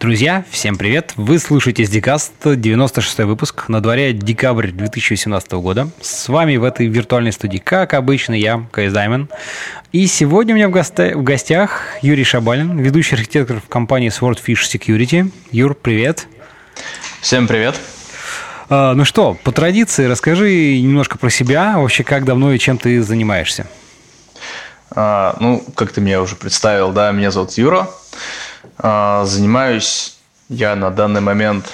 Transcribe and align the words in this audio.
Друзья, 0.00 0.46
всем 0.50 0.78
привет! 0.78 1.12
Вы 1.16 1.38
слушаете 1.38 1.82
SDCast, 1.82 2.56
96 2.56 3.18
выпуск, 3.18 3.68
на 3.68 3.82
дворе 3.82 4.14
декабрь 4.14 4.70
2018 4.70 5.52
года. 5.52 5.90
С 6.00 6.30
вами 6.30 6.56
в 6.56 6.64
этой 6.64 6.86
виртуальной 6.86 7.32
студии, 7.32 7.58
как 7.58 7.92
обычно, 7.92 8.32
я, 8.32 8.64
Кайс 8.72 8.94
Даймон. 8.94 9.28
И 9.92 10.06
сегодня 10.06 10.54
у 10.54 10.56
меня 10.56 10.68
в, 10.68 10.70
гостя- 10.70 11.14
в 11.14 11.22
гостях 11.22 11.82
Юрий 12.00 12.24
Шабалин, 12.24 12.78
ведущий 12.78 13.14
архитектор 13.14 13.60
в 13.60 13.68
компании 13.68 14.08
Swordfish 14.08 14.62
Security. 14.72 15.30
Юр, 15.52 15.74
привет! 15.74 16.28
Всем 17.20 17.46
привет! 17.46 17.78
А, 18.70 18.94
ну 18.94 19.04
что, 19.04 19.36
по 19.44 19.52
традиции 19.52 20.06
расскажи 20.06 20.80
немножко 20.80 21.18
про 21.18 21.28
себя, 21.28 21.76
вообще 21.76 22.04
как 22.04 22.24
давно 22.24 22.54
и 22.54 22.58
чем 22.58 22.78
ты 22.78 23.02
занимаешься. 23.02 23.66
А, 24.92 25.36
ну, 25.40 25.62
как 25.74 25.92
ты 25.92 26.00
меня 26.00 26.22
уже 26.22 26.36
представил, 26.36 26.90
да, 26.90 27.12
меня 27.12 27.30
зовут 27.30 27.52
Юра. 27.58 27.90
А, 28.82 29.24
занимаюсь 29.26 30.16
я 30.48 30.74
на 30.74 30.90
данный 30.90 31.20
момент 31.20 31.70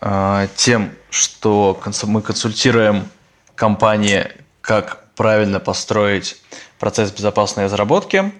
а, 0.00 0.46
тем, 0.56 0.92
что 1.08 1.80
мы 2.04 2.20
консультируем 2.20 3.08
компании, 3.54 4.28
как 4.60 5.06
правильно 5.14 5.58
построить 5.58 6.36
процесс 6.78 7.12
безопасной 7.12 7.64
разработки, 7.64 8.30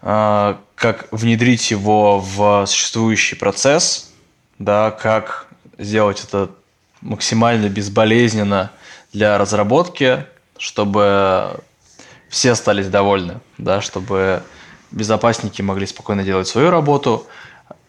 а, 0.00 0.58
как 0.74 1.08
внедрить 1.10 1.70
его 1.70 2.18
в 2.18 2.64
существующий 2.66 3.36
процесс, 3.36 4.12
да, 4.58 4.90
как 4.90 5.48
сделать 5.76 6.24
это 6.24 6.50
максимально 7.02 7.68
безболезненно 7.68 8.70
для 9.12 9.36
разработки, 9.36 10.24
чтобы 10.56 11.60
все 12.30 12.52
остались 12.52 12.88
довольны, 12.88 13.40
да, 13.58 13.82
чтобы 13.82 14.42
безопасники 14.90 15.62
могли 15.62 15.86
спокойно 15.86 16.22
делать 16.22 16.48
свою 16.48 16.70
работу 16.70 17.26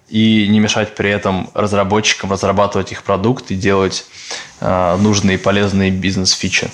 и 0.10 0.48
не 0.48 0.60
мешать 0.60 0.96
при 0.96 1.10
этом 1.10 1.50
разработчикам 1.54 2.32
разрабатывать 2.32 2.92
их 2.92 3.04
продукт 3.04 3.52
и 3.52 3.56
делать 3.56 4.06
э, 4.62 4.98
нужные 5.00 5.38
полезные 5.38 5.92
бизнес-фичи. 5.92 6.70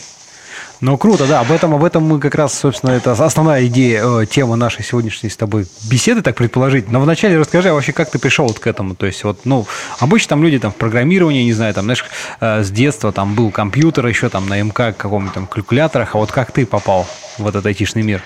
Ну, 0.81 0.97
круто, 0.97 1.25
да, 1.27 1.39
об 1.39 1.49
этом, 1.49 1.73
об 1.73 1.83
этом 1.85 2.03
мы 2.03 2.19
как 2.19 2.35
раз, 2.35 2.59
собственно, 2.59 2.91
это 2.91 3.13
основная 3.13 3.66
идея, 3.67 4.03
э, 4.03 4.25
тема 4.25 4.57
нашей 4.57 4.83
сегодняшней 4.83 5.29
с 5.29 5.38
тобой 5.38 5.66
беседы, 5.89 6.21
так 6.21 6.35
предположить. 6.35 6.91
Но 6.91 6.99
вначале 6.99 7.39
расскажи, 7.39 7.69
а 7.69 7.73
вообще, 7.73 7.94
как 7.94 8.11
ты 8.11 8.19
пришел 8.19 8.47
вот 8.47 8.59
к 8.59 8.67
этому? 8.67 8.94
То 8.94 9.05
есть, 9.05 9.23
вот, 9.23 9.45
ну, 9.45 9.66
обычно 9.99 10.29
там 10.29 10.44
люди 10.44 10.59
там 10.59 10.71
в 10.71 10.75
программировании, 10.75 11.44
не 11.44 11.53
знаю, 11.53 11.73
там, 11.73 11.85
знаешь, 11.85 12.03
э, 12.41 12.63
с 12.63 12.69
детства 12.69 13.13
там 13.13 13.33
был 13.33 13.49
компьютер 13.49 14.05
еще 14.07 14.27
там 14.27 14.49
на 14.49 14.61
МК 14.61 14.91
каком-нибудь 14.91 15.33
там 15.33 15.47
калькуляторах, 15.47 16.16
а 16.16 16.17
вот 16.17 16.33
как 16.33 16.51
ты 16.51 16.66
попал 16.66 17.07
в 17.38 17.47
этот 17.47 17.66
айтишный 17.66 18.03
мир? 18.03 18.21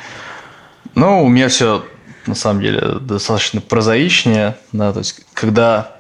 Ну, 0.98 1.23
у 1.23 1.30
меня 1.30 1.48
все 1.48 1.86
на 2.26 2.34
самом 2.34 2.59
деле 2.59 2.98
достаточно 3.00 3.62
прозаичнее. 3.62 4.58
Да, 4.72 4.92
то 4.92 5.00
есть, 5.00 5.22
когда 5.36 6.00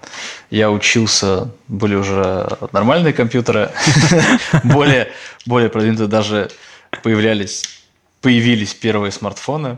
я 0.49 0.71
учился, 0.71 1.51
были 1.67 1.93
уже 1.93 2.57
нормальные 2.71 3.13
компьютеры, 3.13 3.69
более, 4.63 5.11
более 5.45 5.69
продвинутые 5.69 6.07
даже 6.07 6.49
появлялись, 7.03 7.63
появились 8.21 8.73
первые 8.73 9.11
смартфоны. 9.11 9.77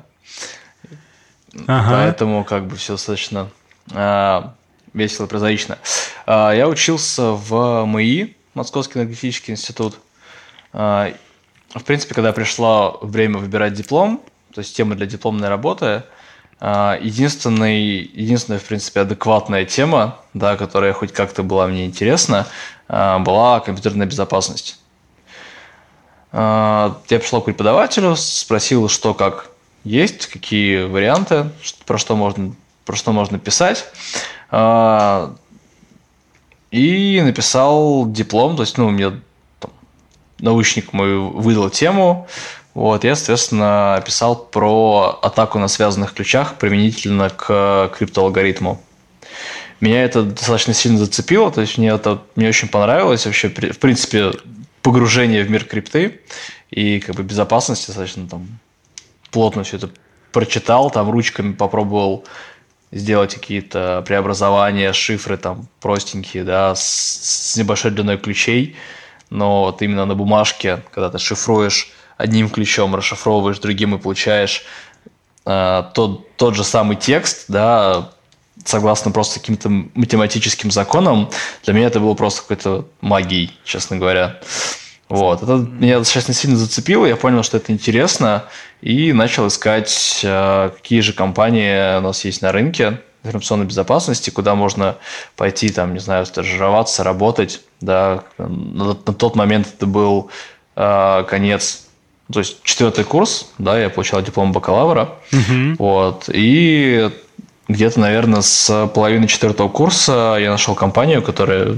Ага. 1.68 1.90
Поэтому 1.92 2.46
как 2.46 2.68
бы 2.68 2.78
все 2.78 2.94
достаточно 2.94 3.50
а, 3.92 4.54
весело 4.94 5.26
и 5.26 5.30
прозаично. 5.30 5.80
А, 6.26 6.54
я 6.54 6.70
учился 6.70 7.32
в 7.32 7.86
МИИ, 7.86 8.38
Московский 8.54 9.00
энергетический 9.00 9.52
институт. 9.52 10.00
А, 10.72 11.12
в 11.76 11.84
принципе, 11.84 12.16
когда 12.16 12.32
пришло 12.32 13.00
время 13.02 13.38
выбирать 13.38 13.74
диплом, 13.74 14.24
то 14.54 14.60
есть 14.60 14.76
тема 14.76 14.96
для 14.96 15.06
дипломной 15.06 15.50
работы– 15.50 16.04
а, 16.62 16.98
единственный, 17.02 18.02
единственная, 18.02 18.60
в 18.60 18.66
принципе, 18.66 19.02
адекватная 19.02 19.66
тема, 19.66 20.18
да, 20.34 20.58
которая 20.58 20.92
хоть 20.94 21.14
как-то 21.14 21.42
была 21.42 21.68
мне 21.68 21.86
интересна, 21.86 22.48
а, 22.88 23.20
была 23.20 23.62
компьютерная 23.62 24.08
безопасность. 24.08 24.78
А, 26.32 27.00
я 27.08 27.20
пришел 27.20 27.42
к 27.42 27.46
преподавателю, 27.46 28.16
спросил, 28.18 28.90
что 28.90 29.14
как 29.14 29.52
есть, 29.86 30.28
какие 30.28 30.84
варианты, 30.84 31.50
про 31.86 31.98
что 31.98 32.18
можно, 32.18 32.54
про 32.86 32.96
что 32.98 33.14
можно 33.14 33.40
писать. 33.40 33.86
И 36.72 37.22
написал 37.24 38.12
диплом, 38.12 38.56
то 38.56 38.62
есть, 38.62 38.78
ну, 38.78 38.90
мне 38.90 39.22
там, 39.60 39.72
научник 40.40 40.94
мой 40.94 41.18
выдал 41.18 41.72
тему, 41.72 42.28
вот, 42.80 43.04
я, 43.04 43.18
соответственно, 43.18 44.02
писал 44.06 44.38
про 44.38 45.20
атаку 45.22 45.60
на 45.60 45.68
связанных 45.68 46.14
ключах 46.14 46.56
применительно 46.56 47.30
к 47.30 47.92
криптоалгоритму. 47.94 48.82
Меня 49.82 50.06
это 50.06 50.24
достаточно 50.24 50.74
сильно 50.74 50.98
зацепило, 50.98 51.52
то 51.52 51.60
есть 51.60 51.78
мне 51.78 51.90
это 51.90 52.22
мне 52.38 52.48
очень 52.48 52.70
понравилось 52.70 53.26
вообще, 53.26 53.50
в 53.50 53.80
принципе, 53.80 54.32
погружение 54.82 55.44
в 55.44 55.52
мир 55.52 55.66
крипты 55.66 56.22
и 56.72 57.02
как 57.02 57.16
бы 57.16 57.24
безопасности 57.24 57.88
достаточно 57.88 58.30
там 58.30 58.48
плотно 59.30 59.64
все 59.64 59.76
это 59.76 59.90
прочитал, 60.32 60.90
там 60.90 61.10
ручками 61.10 61.52
попробовал 61.52 62.24
сделать 62.94 63.36
какие-то 63.36 64.06
преобразования, 64.08 64.94
шифры 64.94 65.36
там 65.36 65.68
простенькие, 65.82 66.46
да, 66.46 66.76
с, 66.76 67.52
с 67.52 67.58
небольшой 67.58 67.92
длиной 67.92 68.18
ключей, 68.18 68.78
но 69.30 69.66
вот 69.66 69.82
именно 69.82 70.06
на 70.06 70.16
бумажке, 70.16 70.82
когда 70.94 71.10
ты 71.10 71.18
шифруешь 71.18 71.92
одним 72.20 72.50
ключом, 72.50 72.94
расшифровываешь 72.96 73.60
другим 73.60 73.96
и 73.96 73.98
получаешь 73.98 74.66
э, 75.46 75.84
тот, 75.94 76.36
тот 76.36 76.54
же 76.54 76.66
самый 76.66 76.98
текст, 76.98 77.46
да, 77.48 78.12
согласно 78.66 79.12
просто 79.12 79.40
каким-то 79.40 79.70
математическим 79.70 80.70
законам, 80.70 81.30
для 81.64 81.74
меня 81.74 81.88
это 81.88 82.02
было 82.02 82.14
просто 82.16 82.42
какой-то 82.42 82.86
магией, 83.00 83.58
честно 83.64 83.96
говоря. 83.96 84.38
Вот. 85.08 85.42
Это 85.42 85.54
меня 85.54 86.00
достаточно 86.00 86.34
сильно 86.34 86.58
зацепило, 86.58 87.06
я 87.06 87.16
понял, 87.16 87.42
что 87.42 87.56
это 87.56 87.72
интересно, 87.72 88.44
и 88.82 89.14
начал 89.14 89.48
искать, 89.48 90.20
э, 90.22 90.72
какие 90.76 91.00
же 91.00 91.14
компании 91.14 91.98
у 91.98 92.02
нас 92.02 92.26
есть 92.26 92.42
на 92.42 92.52
рынке 92.52 93.00
информационной 93.24 93.66
безопасности, 93.66 94.30
куда 94.30 94.56
можно 94.56 94.98
пойти, 95.38 95.70
там, 95.70 95.94
не 95.94 96.00
знаю, 96.00 96.26
стажироваться, 96.26 97.06
работать. 97.06 97.62
Да. 97.80 98.26
На, 98.38 98.94
тот 98.94 99.36
момент 99.36 99.68
это 99.74 99.86
был 99.86 100.30
э, 100.76 101.24
конец 101.30 101.89
то 102.32 102.40
есть 102.40 102.62
четвертый 102.64 103.04
курс, 103.04 103.52
да, 103.58 103.80
я 103.80 103.90
получал 103.90 104.22
диплом 104.22 104.52
бакалавра, 104.52 105.16
угу. 105.32 105.76
вот, 105.80 106.30
и 106.32 107.10
где-то, 107.68 108.00
наверное, 108.00 108.42
с 108.42 108.88
половины 108.94 109.28
четвертого 109.28 109.70
курса 109.70 110.38
я 110.40 110.50
нашел 110.50 110.76
компанию, 110.76 111.22
которая 111.22 111.78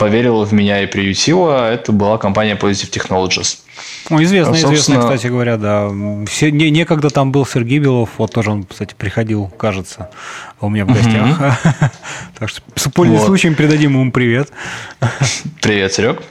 поверила 0.00 0.46
в 0.46 0.52
меня 0.52 0.82
и 0.82 0.86
приютила. 0.86 1.70
Это 1.70 1.92
была 1.92 2.16
компания 2.16 2.56
Positive 2.56 2.90
Technologies. 2.90 3.58
Ну, 4.08 4.22
известно, 4.22 4.54
Собственно... 4.54 4.74
известно, 4.74 5.00
кстати 5.00 5.26
говоря, 5.26 5.58
да. 5.58 5.90
Все, 6.26 6.50
не, 6.50 6.70
некогда 6.70 7.10
там 7.10 7.32
был 7.32 7.44
Сергей 7.44 7.78
Белов, 7.80 8.10
вот 8.16 8.32
тоже 8.32 8.50
он, 8.50 8.64
кстати, 8.64 8.94
приходил, 8.96 9.48
кажется, 9.48 10.10
у 10.60 10.70
меня 10.70 10.86
в 10.86 10.88
гостях. 10.88 11.60
Так 12.38 12.48
что, 12.48 12.62
с 12.74 12.88
пользуясь 12.88 13.22
случаем, 13.22 13.54
передадим 13.54 13.92
ему 13.92 14.10
привет. 14.10 14.50
Привет, 15.60 15.92
Серег. 15.92 16.22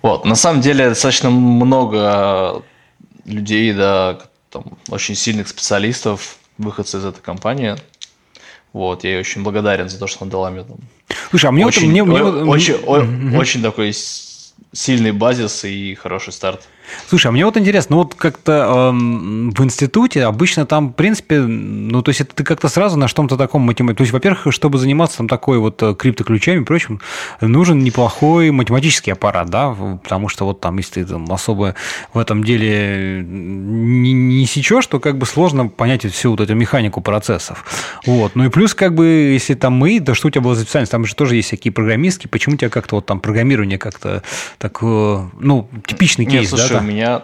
Вот, 0.00 0.24
на 0.24 0.34
самом 0.34 0.62
деле, 0.62 0.88
достаточно 0.88 1.28
много 1.28 2.62
людей, 3.30 3.72
да, 3.72 4.20
там, 4.50 4.64
очень 4.88 5.14
сильных 5.14 5.48
специалистов, 5.48 6.36
выходцы 6.58 6.98
из 6.98 7.04
этой 7.04 7.20
компании. 7.20 7.76
Вот, 8.72 9.04
я 9.04 9.10
ей 9.10 9.20
очень 9.20 9.42
благодарен 9.42 9.88
за 9.88 9.98
то, 9.98 10.06
что 10.06 10.22
она 10.22 10.30
дала 10.30 10.50
мне 10.50 10.62
там. 10.62 10.76
Слушай, 11.30 11.46
а 11.46 11.52
мне 11.52 11.66
очень, 11.66 11.86
вот, 11.86 11.90
мне, 11.90 12.02
мне, 12.04 12.22
очень, 12.22 12.78
мне... 12.86 13.38
очень 13.38 13.62
такой 13.62 13.92
сильный 14.72 15.12
базис 15.12 15.64
и 15.64 15.94
хороший 15.94 16.32
старт. 16.32 16.68
Слушай, 17.08 17.28
а 17.28 17.32
мне 17.32 17.44
вот 17.44 17.56
интересно, 17.56 17.96
ну 17.96 18.02
вот 18.02 18.14
как-то 18.14 18.90
эм, 18.90 19.50
в 19.50 19.64
институте 19.64 20.24
обычно 20.24 20.66
там, 20.66 20.90
в 20.90 20.92
принципе, 20.92 21.40
ну 21.40 22.02
то 22.02 22.10
есть 22.10 22.20
это 22.20 22.34
ты 22.34 22.44
как-то 22.44 22.68
сразу 22.68 22.96
на 22.96 23.08
что-то 23.08 23.36
таком 23.36 23.62
математике. 23.62 23.98
То 23.98 24.02
есть, 24.02 24.12
во-первых, 24.12 24.46
чтобы 24.52 24.78
заниматься 24.78 25.18
там 25.18 25.28
такой 25.28 25.58
вот 25.58 25.82
э, 25.82 25.94
криптоключами 25.94 26.62
и 26.62 26.64
прочим, 26.64 27.00
нужен 27.40 27.80
неплохой 27.80 28.50
математический 28.50 29.12
аппарат, 29.12 29.50
да, 29.50 29.74
потому 30.02 30.28
что 30.28 30.46
вот 30.46 30.60
там, 30.60 30.78
если 30.78 31.02
ты 31.02 31.04
там 31.04 31.30
особо 31.32 31.74
в 32.12 32.18
этом 32.18 32.44
деле 32.44 33.24
не, 33.26 34.12
не 34.12 34.46
сечешь, 34.46 34.86
то 34.86 35.00
как 35.00 35.18
бы 35.18 35.26
сложно 35.26 35.68
понять 35.68 36.04
всю 36.10 36.30
вот 36.30 36.40
эту 36.40 36.54
механику 36.54 37.00
процессов. 37.00 37.64
Вот. 38.06 38.36
Ну 38.36 38.44
и 38.44 38.48
плюс, 38.48 38.74
как 38.74 38.94
бы, 38.94 39.06
если 39.06 39.54
там 39.54 39.74
мы, 39.74 40.00
то 40.00 40.14
что 40.14 40.28
у 40.28 40.30
тебя 40.30 40.42
было 40.42 40.54
за 40.54 40.62
специальность? 40.62 40.92
Там 40.92 41.04
же 41.04 41.14
тоже 41.14 41.36
есть 41.36 41.48
всякие 41.48 41.72
программистки, 41.72 42.26
почему 42.26 42.54
у 42.54 42.58
тебя 42.58 42.70
как-то 42.70 42.96
вот 42.96 43.06
там 43.06 43.20
программирование 43.20 43.78
как-то 43.78 44.22
так, 44.58 44.78
э, 44.82 45.20
ну, 45.38 45.68
типичный 45.86 46.24
кейс, 46.24 46.50
Нет, 46.52 46.60
слушай, 46.60 46.72
да? 46.72 46.79
У 46.80 46.82
меня... 46.82 47.22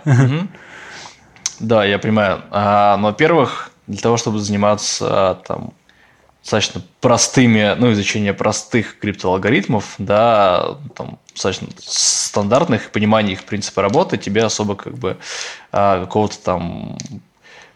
Да, 1.59 1.85
я 1.85 1.99
понимаю. 1.99 2.43
А, 2.51 2.97
но, 2.99 3.09
во-первых, 3.09 3.71
для 3.87 4.01
того, 4.01 4.17
чтобы 4.19 4.39
заниматься 4.41 5.39
там 5.47 5.73
достаточно 6.43 6.83
простыми, 7.01 7.75
ну, 7.77 7.93
изучение 7.93 8.33
простых 8.33 8.99
криптоалгоритмов, 8.99 9.95
да, 9.99 10.77
там, 10.95 11.19
достаточно 11.33 11.69
стандартных, 11.79 12.91
понимания 12.91 13.33
их 13.33 13.45
принципа 13.45 13.83
работы, 13.83 14.17
тебе 14.17 14.45
особо 14.45 14.77
как 14.77 14.95
бы 14.95 15.17
а, 15.73 16.05
какого-то 16.05 16.39
там 16.39 16.99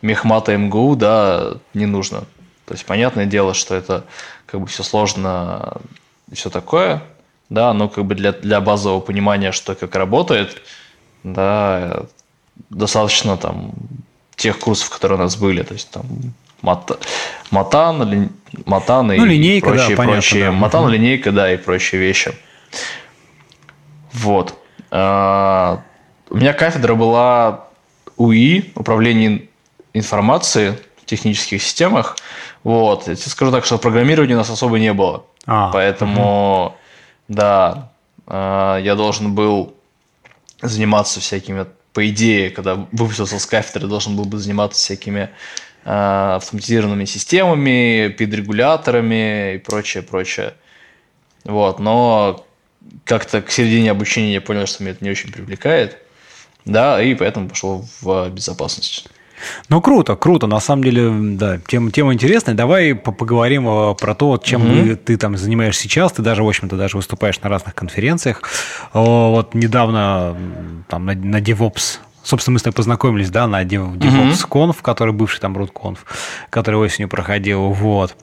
мехмата 0.03 0.57
МГУ, 0.57 0.95
да, 0.95 1.55
не 1.75 1.87
нужно. 1.87 2.21
То 2.67 2.75
есть, 2.75 2.87
понятное 2.87 3.27
дело, 3.27 3.55
что 3.55 3.75
это 3.75 4.05
как 4.47 4.61
бы 4.61 4.67
все 4.69 4.85
сложно 4.85 5.79
и 6.31 6.37
все 6.37 6.49
такое, 6.49 7.03
да, 7.49 7.73
но 7.73 7.89
как 7.89 8.05
бы 8.05 8.15
для, 8.15 8.31
для 8.31 8.61
базового 8.61 9.01
понимания, 9.01 9.51
что 9.51 9.75
как 9.75 9.97
работает, 9.97 10.63
да, 11.23 12.05
достаточно 12.71 13.37
там 13.37 13.73
тех 14.37 14.59
курсов, 14.59 14.91
которые 14.91 15.19
у 15.19 15.23
нас 15.23 15.37
были, 15.37 15.63
то 15.63 15.75
есть 15.75 15.91
там 15.91 16.05
мат, 16.63 16.91
матан, 17.51 18.09
ли, 18.09 18.29
матан 18.65 19.13
и 19.13 19.19
ну, 19.19 19.25
линейка, 19.25 19.69
прочие, 19.69 19.89
да, 19.91 19.97
понятно, 19.97 20.13
прочие, 20.15 20.45
да. 20.47 20.53
матан, 20.53 20.85
угу. 20.85 20.91
линейка, 20.91 21.33
да, 21.33 21.53
и 21.53 21.57
прочие 21.57 22.01
вещи. 22.01 22.33
Вот. 24.13 24.55
А, 24.91 25.83
у 26.31 26.37
меня 26.37 26.53
кафедра 26.53 26.95
была 26.95 27.67
УИ, 28.17 28.73
управление 28.75 29.49
информацией 29.93 30.75
в 31.03 31.07
технических 31.07 31.63
системах. 31.63 32.17
Вот. 32.63 33.09
Я 33.09 33.15
тебе 33.15 33.31
скажу 33.31 33.53
так, 33.53 33.65
что 33.65 33.79
программирования 33.79 34.35
у 34.35 34.39
нас 34.39 34.51
особо 34.51 34.79
не 34.79 34.93
было. 34.93 35.25
А, 35.47 35.71
Поэтому, 35.73 36.67
угу. 36.67 36.75
да, 37.29 37.91
а, 38.27 38.79
я 38.79 38.95
должен 38.95 39.35
был 39.35 39.75
заниматься 40.63 41.21
всякими, 41.21 41.67
по 41.93 42.09
идее, 42.09 42.51
когда 42.51 42.75
выпустился 42.93 43.39
с 43.39 43.47
кафедры, 43.47 43.89
должен 43.89 44.17
был 44.17 44.25
бы 44.25 44.39
заниматься 44.39 44.79
всякими 44.81 45.31
а, 45.85 46.37
автоматизированными 46.37 47.05
системами, 47.05 48.09
пид-регуляторами 48.09 49.55
и 49.55 49.59
прочее, 49.59 50.03
прочее. 50.03 50.55
Вот, 51.45 51.79
но 51.79 52.47
как-то 53.05 53.43
к 53.43 53.51
середине 53.51 53.91
обучения 53.91 54.35
я 54.35 54.41
понял, 54.41 54.67
что 54.67 54.83
меня 54.83 54.93
это 54.93 55.05
не 55.05 55.11
очень 55.11 55.33
привлекает, 55.33 55.99
да, 56.65 57.03
и 57.03 57.15
поэтому 57.15 57.49
пошел 57.49 57.87
в 58.01 58.29
безопасность. 58.31 59.09
Ну, 59.69 59.81
круто, 59.81 60.17
круто. 60.17 60.47
На 60.47 60.61
самом 60.61 60.85
деле, 60.85 61.11
да, 61.37 61.59
тема, 61.67 61.91
тема 61.91 62.15
интересная. 62.15 62.55
Давай 62.55 62.95
поговорим 62.95 63.95
про 63.97 64.15
то, 64.15 64.39
чем 64.43 64.63
mm-hmm. 64.63 64.97
ты 64.97 65.17
там 65.17 65.37
занимаешься 65.37 65.83
сейчас. 65.83 66.13
Ты 66.13 66.23
даже, 66.23 66.43
в 66.43 66.49
общем-то, 66.49 66.77
даже 66.77 66.97
выступаешь 66.97 67.41
на 67.41 67.49
разных 67.49 67.75
конференциях. 67.75 68.43
Вот 68.93 69.55
недавно 69.55 70.37
там 70.89 71.07
на, 71.07 71.15
на 71.15 71.41
DevOps 71.41 72.01
Собственно, 72.23 72.55
мы 72.55 72.59
с 72.59 72.63
тобой 72.63 72.75
познакомились, 72.75 73.31
да, 73.31 73.47
на 73.47 73.65
DevOps 73.65 74.47
Conf, 74.49 74.77
который 74.83 75.15
бывший 75.15 75.41
там 75.41 75.57
RootConf, 75.57 75.99
который 76.51 76.77
осенью 76.77 77.09
проходил, 77.09 77.71
вот. 77.71 78.15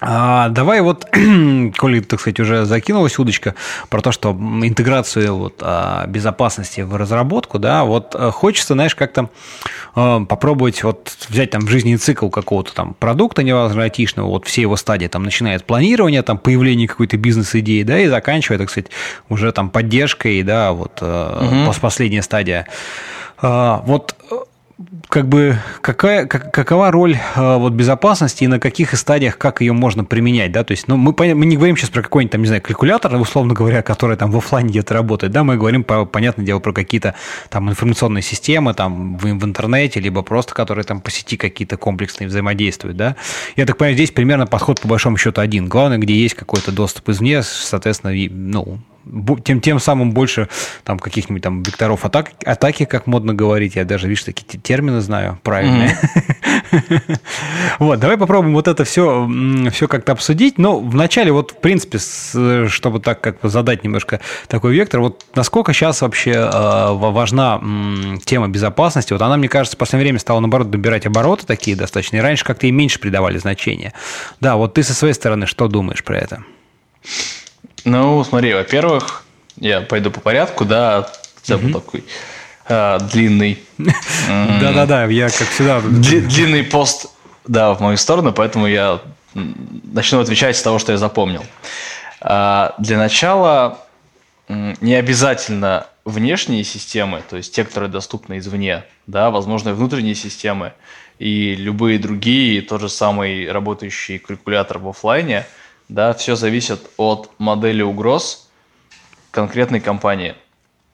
А, 0.00 0.48
давай 0.48 0.80
вот, 0.80 1.04
коли, 1.76 2.00
так 2.00 2.20
сказать, 2.20 2.40
уже 2.40 2.64
закинулась 2.64 3.18
удочка 3.18 3.54
про 3.90 4.00
то, 4.00 4.12
что 4.12 4.30
интеграцию 4.30 5.36
вот, 5.36 5.54
а, 5.60 6.06
безопасности 6.06 6.80
в 6.80 6.96
разработку, 6.96 7.58
да, 7.58 7.84
вот 7.84 8.14
э, 8.14 8.30
хочется, 8.30 8.74
знаешь, 8.74 8.94
как-то 8.94 9.28
а, 9.94 10.24
попробовать 10.24 10.82
вот 10.82 11.14
взять 11.28 11.50
там 11.50 11.62
в 11.62 11.68
жизни 11.68 11.96
цикл 11.96 12.30
какого-то 12.30 12.74
там 12.74 12.94
продукта, 12.94 13.42
неважно, 13.42 13.82
айтишного, 13.82 14.28
вот 14.28 14.46
все 14.46 14.62
его 14.62 14.76
стадии, 14.76 15.06
там, 15.06 15.22
начиная 15.22 15.56
от 15.56 15.64
планирования, 15.64 16.22
там, 16.22 16.38
появления 16.38 16.88
какой-то 16.88 17.18
бизнес-идеи, 17.18 17.82
да, 17.82 17.98
и 17.98 18.08
заканчивая, 18.08 18.58
так 18.58 18.70
сказать, 18.70 18.90
уже 19.28 19.52
там 19.52 19.68
поддержкой, 19.68 20.42
да, 20.42 20.72
вот 20.72 21.02
угу. 21.02 21.72
последняя 21.80 22.22
стадия. 22.22 22.66
А, 23.42 23.82
вот 23.84 24.14
как 25.08 25.28
бы 25.28 25.58
какая, 25.82 26.26
как, 26.26 26.52
какова 26.52 26.90
роль 26.90 27.14
э, 27.14 27.56
вот, 27.56 27.72
безопасности 27.72 28.44
и 28.44 28.46
на 28.46 28.58
каких 28.58 28.96
стадиях, 28.96 29.36
как 29.36 29.60
ее 29.60 29.72
можно 29.72 30.04
применять, 30.04 30.52
да, 30.52 30.64
то 30.64 30.72
есть, 30.72 30.88
ну, 30.88 30.96
мы, 30.96 31.12
мы 31.12 31.46
не 31.46 31.56
говорим 31.56 31.76
сейчас 31.76 31.90
про 31.90 32.02
какой-нибудь, 32.02 32.32
там, 32.32 32.40
не 32.40 32.46
знаю, 32.46 32.62
калькулятор, 32.62 33.14
условно 33.16 33.52
говоря, 33.52 33.82
который 33.82 34.16
там 34.16 34.30
в 34.30 34.36
офлайне 34.36 34.70
где-то 34.70 34.94
работает, 34.94 35.32
да, 35.32 35.44
мы 35.44 35.56
говорим, 35.56 35.84
по, 35.84 36.06
понятное 36.06 36.46
дело, 36.46 36.60
про 36.60 36.72
какие-то 36.72 37.14
там 37.50 37.68
информационные 37.68 38.22
системы, 38.22 38.72
там, 38.72 39.16
в, 39.16 39.24
в 39.24 39.44
интернете, 39.44 40.00
либо 40.00 40.22
просто, 40.22 40.54
которые 40.54 40.84
там 40.84 41.00
по 41.00 41.10
сети 41.10 41.36
какие-то 41.36 41.76
комплексные 41.76 42.28
взаимодействуют, 42.28 42.96
да. 42.96 43.16
Я 43.56 43.66
так 43.66 43.76
понимаю, 43.76 43.96
здесь 43.96 44.10
примерно 44.10 44.46
подход 44.46 44.80
по 44.80 44.88
большому 44.88 45.18
счету 45.18 45.40
один. 45.40 45.68
Главное, 45.68 45.98
где 45.98 46.14
есть 46.14 46.34
какой-то 46.34 46.72
доступ 46.72 47.10
извне, 47.10 47.42
соответственно, 47.42 48.14
ну, 48.30 48.80
тем, 49.44 49.60
тем 49.60 49.78
самым 49.78 50.12
больше 50.12 50.48
там 50.84 50.98
каких-нибудь 50.98 51.42
там 51.42 51.62
векторов 51.62 52.04
атак, 52.04 52.32
атаки, 52.44 52.84
как 52.84 53.06
модно 53.06 53.34
говорить. 53.34 53.76
Я 53.76 53.84
даже, 53.84 54.08
видишь, 54.08 54.24
такие 54.24 54.60
термины 54.70 55.00
знаю 55.00 55.36
правильные. 55.42 55.98
Вот, 57.80 57.98
давай 57.98 58.16
попробуем 58.16 58.54
вот 58.54 58.68
это 58.68 58.84
все, 58.84 59.28
все 59.72 59.88
как-то 59.88 60.12
обсудить. 60.12 60.58
Но 60.58 60.78
вначале 60.78 61.32
вот, 61.32 61.52
в 61.52 61.56
принципе, 61.56 61.98
чтобы 62.68 63.00
так 63.00 63.20
как 63.20 63.40
бы 63.40 63.48
задать 63.48 63.82
немножко 63.82 64.20
такой 64.46 64.74
вектор, 64.74 65.00
вот 65.00 65.24
насколько 65.34 65.72
сейчас 65.72 66.02
вообще 66.02 66.32
э, 66.32 66.92
важна 66.92 67.60
тема 68.24 68.48
безопасности? 68.48 69.12
Вот 69.12 69.22
она, 69.22 69.36
мне 69.36 69.48
кажется, 69.48 69.76
в 69.76 69.78
последнее 69.78 70.04
время 70.04 70.20
стала, 70.20 70.38
наоборот, 70.38 70.70
добирать 70.70 71.06
обороты 71.06 71.46
такие 71.46 71.76
достаточно. 71.76 72.16
И 72.16 72.20
раньше 72.20 72.44
как-то 72.44 72.66
и 72.68 72.70
меньше 72.70 73.00
придавали 73.00 73.38
значения. 73.38 73.92
Да, 74.40 74.56
вот 74.56 74.74
ты 74.74 74.82
со 74.84 74.94
своей 74.94 75.14
стороны 75.14 75.46
что 75.46 75.66
думаешь 75.66 76.04
про 76.04 76.18
это? 76.18 76.44
Ну, 77.84 78.22
смотри, 78.22 78.54
во-первых, 78.54 79.24
я 79.56 79.80
пойду 79.80 80.10
по 80.12 80.20
порядку, 80.20 80.64
да, 80.64 81.10
у 81.48 81.58
был 81.58 81.80
такой 81.80 82.04
длинный. 82.68 83.58
Да-да-да, 84.28 85.04
я 85.06 85.28
как 85.28 85.48
всегда... 85.48 85.80
Длинный 85.80 86.62
пост, 86.62 87.10
да, 87.46 87.74
в 87.74 87.80
мою 87.80 87.96
сторону, 87.96 88.32
поэтому 88.32 88.66
я 88.66 89.00
начну 89.34 90.20
отвечать 90.20 90.56
с 90.56 90.62
того, 90.62 90.78
что 90.78 90.92
я 90.92 90.98
запомнил. 90.98 91.44
А, 92.20 92.74
для 92.78 92.98
начала 92.98 93.78
не 94.48 94.94
обязательно 94.94 95.86
внешние 96.04 96.64
системы, 96.64 97.22
то 97.28 97.36
есть 97.36 97.54
те, 97.54 97.64
которые 97.64 97.90
доступны 97.90 98.38
извне, 98.38 98.84
да, 99.06 99.30
возможно, 99.30 99.74
внутренние 99.74 100.14
системы, 100.14 100.72
и 101.18 101.54
любые 101.54 101.98
другие, 101.98 102.62
тот 102.62 102.80
же 102.80 102.88
самый 102.88 103.50
работающий 103.50 104.18
калькулятор 104.18 104.78
в 104.78 104.88
офлайне– 104.88 105.46
да, 105.90 106.14
все 106.14 106.36
зависит 106.36 106.88
от 106.96 107.30
модели 107.38 107.82
угроз 107.82 108.48
конкретной 109.32 109.80
компании, 109.80 110.36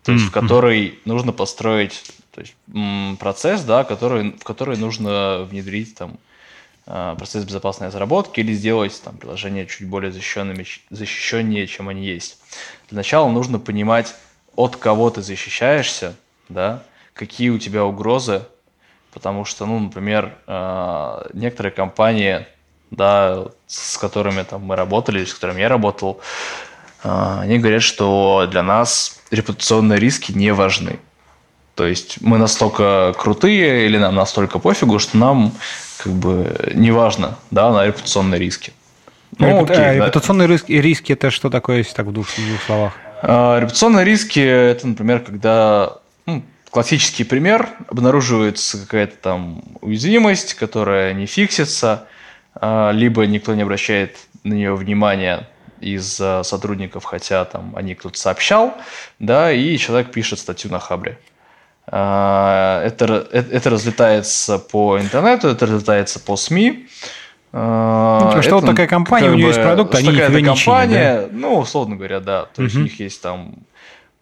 то 0.07 0.13
есть 0.13 0.25
mm-hmm. 0.25 0.29
в 0.29 0.31
которой 0.31 0.99
нужно 1.05 1.33
построить 1.33 2.05
то 2.31 2.41
есть, 2.41 2.55
процесс, 3.19 3.63
да, 3.63 3.83
который, 3.83 4.37
в 4.39 4.45
который 4.45 4.77
нужно 4.77 5.43
внедрить 5.51 5.97
там 5.97 6.17
а, 6.87 7.17
процесс 7.17 7.45
безопасной 7.45 7.89
разработки 7.89 8.39
или 8.39 8.53
сделать 8.53 9.03
там 9.03 9.17
приложение 9.17 9.67
чуть 9.67 9.89
более 9.89 10.13
защищенными, 10.13 10.65
защищеннее, 10.91 11.67
чем 11.67 11.89
они 11.89 12.07
есть. 12.07 12.39
Для 12.89 12.99
начала 12.99 13.29
нужно 13.29 13.59
понимать, 13.59 14.15
от 14.55 14.77
кого 14.77 15.11
ты 15.11 15.23
защищаешься, 15.23 16.15
да, 16.49 16.85
какие 17.13 17.49
у 17.49 17.59
тебя 17.59 17.85
угрозы, 17.85 18.43
потому 19.13 19.45
что, 19.45 19.67
ну, 19.67 19.81
например, 19.81 20.39
а, 20.47 21.27
некоторые 21.33 21.73
компании 21.73 22.47
да, 22.93 23.47
с 23.67 23.99
которыми 23.99 24.43
там 24.43 24.63
мы 24.63 24.77
работали, 24.77 25.25
с 25.25 25.35
которыми 25.35 25.61
я 25.61 25.69
работал, 25.69 26.21
они 27.03 27.59
говорят, 27.59 27.83
что 27.83 28.49
для 28.51 28.63
нас 28.63 29.21
репутационные 29.31 29.99
риски 29.99 30.33
не 30.33 30.53
важны. 30.53 30.99
То 31.75 31.87
есть 31.87 32.19
мы 32.23 32.39
настолько 32.39 33.15
крутые 33.19 33.87
или 33.87 33.99
нам 33.99 34.15
настолько 34.15 34.59
пофигу, 34.59 34.99
что 34.99 35.19
нам 35.19 35.53
как 35.99 36.13
бы 36.13 36.73
не 36.75 36.91
важно, 36.91 37.37
да, 37.51 37.71
на 37.71 37.87
репутационные 37.87 38.41
риски. 38.41 38.73
Ну, 39.39 39.49
Репу... 39.49 39.65
окей, 39.65 39.77
а, 39.77 39.99
да. 39.99 40.07
Репутационные 40.07 40.49
риски, 40.49 40.73
риски 40.73 41.13
это 41.13 41.31
что 41.31 41.51
такое, 41.51 41.79
если 41.79 41.95
так 41.95 42.07
в 42.07 42.13
двух, 42.13 42.29
в 42.29 42.37
двух 42.37 42.63
словах? 42.63 42.93
А, 43.23 43.59
репутационные 43.61 44.05
риски 44.05 44.41
это, 44.41 44.87
например, 44.87 45.21
когда 45.21 45.99
ну, 46.25 46.43
классический 46.71 47.25
пример 47.25 47.69
обнаруживается 47.89 48.79
какая-то 48.79 49.17
там 49.17 49.63
уязвимость, 49.83 50.55
которая 50.55 51.13
не 51.13 51.27
фиксится, 51.27 52.07
а, 52.55 52.91
либо 52.93 53.27
никто 53.27 53.55
не 53.55 53.63
обращает 53.63 54.17
на 54.45 54.55
нее 54.55 54.75
внимания 54.75 55.49
из 55.81 56.21
сотрудников, 56.43 57.05
хотя 57.05 57.45
там 57.45 57.75
они 57.77 57.95
кто-то 57.95 58.19
сообщал, 58.19 58.75
да, 59.19 59.53
и 59.53 59.77
человек 59.79 60.11
пишет 60.11 60.39
статью 60.39 60.71
на 60.71 60.79
Хабре. 60.79 61.19
А, 61.89 62.83
это, 62.85 63.29
это, 63.31 63.55
это 63.55 63.71
разлетается 63.71 64.59
по 64.59 64.99
интернету, 64.99 65.49
это 65.49 65.67
разлетается 65.67 66.19
по 66.19 66.37
СМИ. 66.37 66.89
А, 67.53 68.21
ну, 68.25 68.31
типа, 68.31 68.43
что 68.43 68.55
вот 68.57 68.67
такая 68.67 68.89
компания, 68.89 69.31
у 69.31 69.35
нее 69.35 69.49
есть 69.49 69.63
продукт, 69.63 69.95
они 69.95 70.11
такая 70.11 70.45
компания, 70.45 71.21
да? 71.23 71.29
ну, 71.31 71.59
условно 71.59 71.97
говоря, 71.97 72.21
да. 72.21 72.47
То 72.55 72.63
есть 72.63 72.77
у 72.77 72.81
них 72.81 72.99
есть 72.99 73.23
там 73.23 73.55
а, 73.55 73.76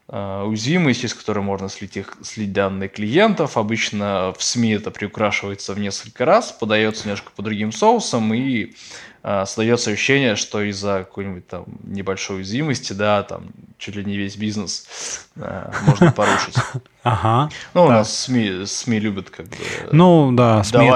уязвимость, 0.09 1.05
из 1.05 1.15
которой 1.15 1.41
можно 1.41 1.69
слить, 1.69 1.97
их, 1.97 2.19
слить 2.23 2.53
данные 2.53 2.89
клиентов. 2.89 3.57
Обычно 3.57 4.35
в 4.37 4.43
СМИ 4.43 4.73
это 4.73 4.91
приукрашивается 4.91 5.73
в 5.73 5.79
несколько 5.79 6.27
раз, 6.27 6.53
подается 6.53 7.05
немножко 7.05 7.31
по 7.35 7.43
другим 7.43 7.73
соусам 7.73 8.35
и 8.35 8.75
э, 9.23 9.45
создается 9.47 9.93
ощущение, 9.93 10.37
что 10.37 10.61
из-за 10.63 10.99
какой-нибудь 10.99 11.47
там 11.47 11.65
небольшой 11.85 12.37
уязвимости, 12.37 12.93
да, 12.93 13.23
там 13.23 13.47
чуть 13.79 13.97
ли 13.97 14.05
не 14.05 14.19
весь 14.19 14.37
бизнес 14.37 15.27
э, 15.37 15.73
можно 15.87 16.13
порушить. 16.13 16.57
Ага. 17.03 17.51
Ну, 17.75 17.85
у 17.85 17.89
нас 17.91 18.19
СМИ, 18.19 18.65
СМИ 18.65 18.99
любят 18.99 19.29
как 19.29 19.47
бы 19.47 19.57
ну, 19.93 20.33
да, 20.33 20.65
СМИ 20.65 20.91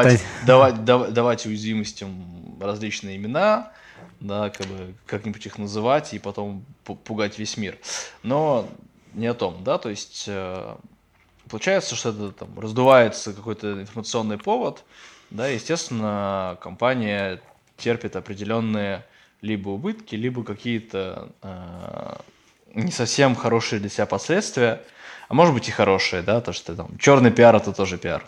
давать, 0.46 0.84
давать, 0.84 1.12
давать 1.12 1.44
уязвимостям 1.44 2.24
различные 2.58 3.18
имена, 3.18 3.72
да, 4.20 4.48
как 4.48 4.66
бы 4.66 4.94
как-нибудь 5.04 5.44
их 5.44 5.58
называть 5.58 6.14
и 6.14 6.18
потом 6.18 6.64
пугать 6.84 7.38
весь 7.38 7.58
мир. 7.58 7.76
Но 8.22 8.66
не 9.18 9.26
о 9.26 9.34
том, 9.34 9.62
да, 9.64 9.78
то 9.78 9.90
есть 9.90 10.24
э, 10.28 10.76
получается, 11.50 11.96
что 11.96 12.10
это 12.10 12.30
там 12.30 12.58
раздувается 12.58 13.32
какой-то 13.32 13.80
информационный 13.80 14.38
повод, 14.38 14.84
да, 15.30 15.48
естественно, 15.48 16.56
компания 16.62 17.40
терпит 17.76 18.16
определенные 18.16 19.04
либо 19.42 19.68
убытки, 19.70 20.14
либо 20.14 20.42
какие-то 20.44 21.28
э, 21.42 22.16
не 22.74 22.90
совсем 22.90 23.34
хорошие 23.34 23.80
для 23.80 23.90
себя 23.90 24.06
последствия, 24.06 24.80
а 25.28 25.34
может 25.34 25.52
быть 25.52 25.68
и 25.68 25.72
хорошие, 25.72 26.22
да, 26.22 26.40
то 26.40 26.52
что 26.52 26.74
там 26.74 26.96
черный 26.98 27.30
пиар 27.30 27.56
это 27.56 27.72
тоже 27.72 27.98
пиар, 27.98 28.24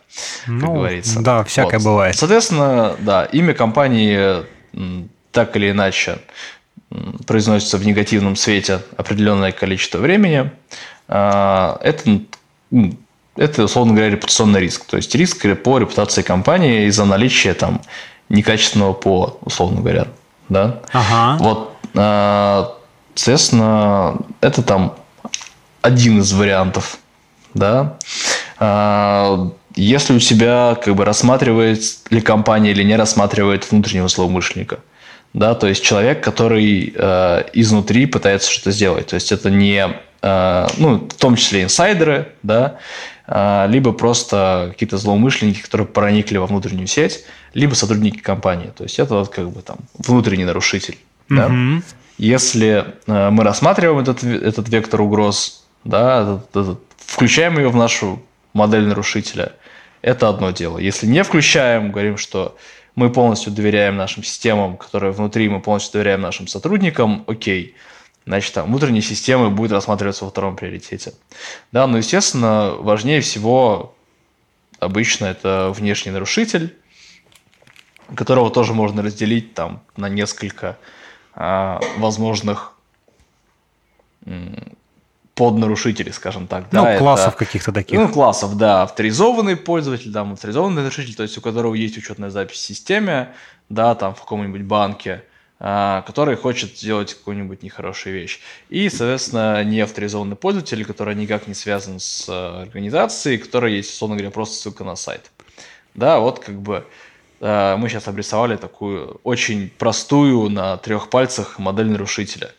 ну, 0.46 0.60
как 0.60 0.74
говорится. 0.74 1.20
Да, 1.22 1.44
всякое 1.44 1.78
вот. 1.78 1.84
бывает. 1.84 2.16
Соответственно, 2.16 2.96
да, 3.00 3.24
имя 3.24 3.54
компании 3.54 4.44
так 5.32 5.56
или 5.56 5.70
иначе 5.70 6.18
произносится 7.26 7.78
в 7.78 7.86
негативном 7.86 8.36
свете 8.36 8.80
определенное 8.96 9.52
количество 9.52 9.98
времени. 9.98 10.50
А, 11.08 11.78
это 11.82 12.20
это, 13.36 13.64
условно 13.64 13.94
говоря, 13.94 14.10
репутационный 14.10 14.60
риск. 14.60 14.84
То 14.84 14.96
есть 14.96 15.14
риск 15.14 15.46
по 15.62 15.78
репутации 15.78 16.22
компании 16.22 16.86
из-за 16.86 17.04
наличия 17.04 17.54
там 17.54 17.80
некачественного 18.28 18.92
ПО, 18.92 19.38
условно 19.42 19.80
говоря. 19.80 20.08
Да? 20.48 20.80
Ага. 20.92 21.42
Вот, 21.42 21.76
а, 21.94 22.76
соответственно, 23.14 24.18
это 24.40 24.62
там 24.62 24.94
один 25.80 26.20
из 26.20 26.32
вариантов. 26.32 26.98
Да? 27.54 27.96
А, 28.58 29.50
если 29.74 30.14
у 30.14 30.18
тебя 30.18 30.76
как 30.82 30.94
бы 30.94 31.04
рассматривает 31.04 31.82
ли 32.10 32.20
компания 32.20 32.72
или 32.72 32.82
не 32.82 32.96
рассматривает 32.96 33.70
внутреннего 33.70 34.08
злоумышленника. 34.08 34.80
Да, 35.32 35.54
то 35.54 35.68
есть 35.68 35.82
человек, 35.84 36.22
который 36.24 36.92
э, 36.94 37.44
изнутри 37.52 38.06
пытается 38.06 38.50
что-то 38.50 38.72
сделать. 38.72 39.08
То 39.08 39.14
есть 39.14 39.30
это 39.30 39.48
не, 39.50 39.88
э, 40.22 40.66
ну, 40.78 41.08
в 41.08 41.14
том 41.14 41.36
числе 41.36 41.62
инсайдеры, 41.62 42.32
да, 42.42 42.78
а, 43.32 43.66
либо 43.68 43.92
просто 43.92 44.70
какие-то 44.72 44.96
злоумышленники, 44.96 45.60
которые 45.60 45.86
проникли 45.86 46.36
во 46.36 46.46
внутреннюю 46.46 46.88
сеть, 46.88 47.24
либо 47.54 47.74
сотрудники 47.74 48.18
компании. 48.18 48.72
То 48.76 48.82
есть 48.82 48.98
это 48.98 49.14
вот 49.14 49.28
как 49.28 49.48
бы 49.50 49.62
там 49.62 49.78
внутренний 49.96 50.44
нарушитель. 50.44 50.98
Mm-hmm. 51.28 51.76
Да? 51.76 51.82
Если 52.18 52.84
а, 53.06 53.30
мы 53.30 53.44
рассматриваем 53.44 54.00
этот, 54.00 54.24
этот 54.24 54.68
вектор 54.68 55.00
угроз, 55.00 55.64
да, 55.84 56.22
этот, 56.22 56.56
этот, 56.56 56.80
включаем 57.06 57.56
ее 57.56 57.68
в 57.68 57.76
нашу 57.76 58.20
модель 58.52 58.88
нарушителя, 58.88 59.52
это 60.02 60.28
одно 60.28 60.50
дело. 60.50 60.78
Если 60.78 61.06
не 61.06 61.22
включаем, 61.22 61.92
говорим, 61.92 62.16
что 62.16 62.56
мы 62.94 63.10
полностью 63.10 63.52
доверяем 63.52 63.96
нашим 63.96 64.24
системам, 64.24 64.76
которые 64.76 65.12
внутри, 65.12 65.48
мы 65.48 65.60
полностью 65.60 65.94
доверяем 65.94 66.20
нашим 66.20 66.46
сотрудникам, 66.46 67.24
окей 67.26 67.74
значит, 68.26 68.54
там 68.54 68.66
внутренние 68.66 69.02
системы 69.02 69.50
будет 69.50 69.72
рассматриваться 69.72 70.24
во 70.24 70.30
втором 70.30 70.56
приоритете. 70.56 71.14
Да, 71.72 71.86
но, 71.86 71.98
естественно, 71.98 72.74
важнее 72.78 73.20
всего 73.20 73.94
обычно 74.78 75.26
это 75.26 75.72
внешний 75.74 76.12
нарушитель, 76.12 76.76
которого 78.14 78.50
тоже 78.50 78.72
можно 78.72 79.02
разделить 79.02 79.54
там 79.54 79.82
на 79.96 80.08
несколько 80.08 80.78
а, 81.34 81.80
возможных 81.98 82.74
поднарушителей, 85.40 86.12
скажем 86.12 86.46
так. 86.46 86.66
Ну, 86.70 86.82
да, 86.82 86.98
классов 86.98 87.34
каких-то 87.34 87.72
таких. 87.72 87.98
Ну, 87.98 88.08
классов, 88.10 88.58
да. 88.58 88.82
Авторизованный 88.82 89.56
пользователь, 89.56 90.12
да, 90.12 90.20
авторизованный 90.20 90.82
нарушитель, 90.82 91.14
то 91.14 91.22
есть 91.22 91.38
у 91.38 91.40
которого 91.40 91.72
есть 91.72 91.96
учетная 91.96 92.28
запись 92.28 92.58
в 92.58 92.60
системе, 92.60 93.28
да, 93.70 93.94
там 93.94 94.14
в 94.14 94.20
каком-нибудь 94.20 94.64
банке, 94.64 95.22
а, 95.58 96.02
который 96.02 96.36
хочет 96.36 96.76
сделать 96.76 97.14
какую-нибудь 97.14 97.62
нехорошую 97.62 98.16
вещь. 98.16 98.40
И, 98.68 98.90
соответственно, 98.90 99.64
не 99.64 99.80
авторизованный 99.80 100.36
пользователь, 100.36 100.84
который 100.84 101.14
никак 101.14 101.46
не 101.46 101.54
связан 101.54 102.00
с 102.00 102.28
э, 102.28 102.62
организацией, 102.62 103.38
которая 103.38 103.70
есть, 103.70 103.94
условно 103.94 104.16
говоря, 104.16 104.30
просто 104.30 104.56
ссылка 104.56 104.84
на 104.84 104.94
сайт. 104.94 105.30
Да, 105.94 106.18
вот 106.18 106.40
как 106.40 106.60
бы 106.60 106.84
э, 107.40 107.76
мы 107.78 107.88
сейчас 107.88 108.08
обрисовали 108.08 108.56
такую 108.56 109.20
очень 109.24 109.70
простую 109.78 110.50
на 110.50 110.76
трех 110.76 111.08
пальцах 111.08 111.58
модель 111.58 111.88
нарушителя. 111.88 112.50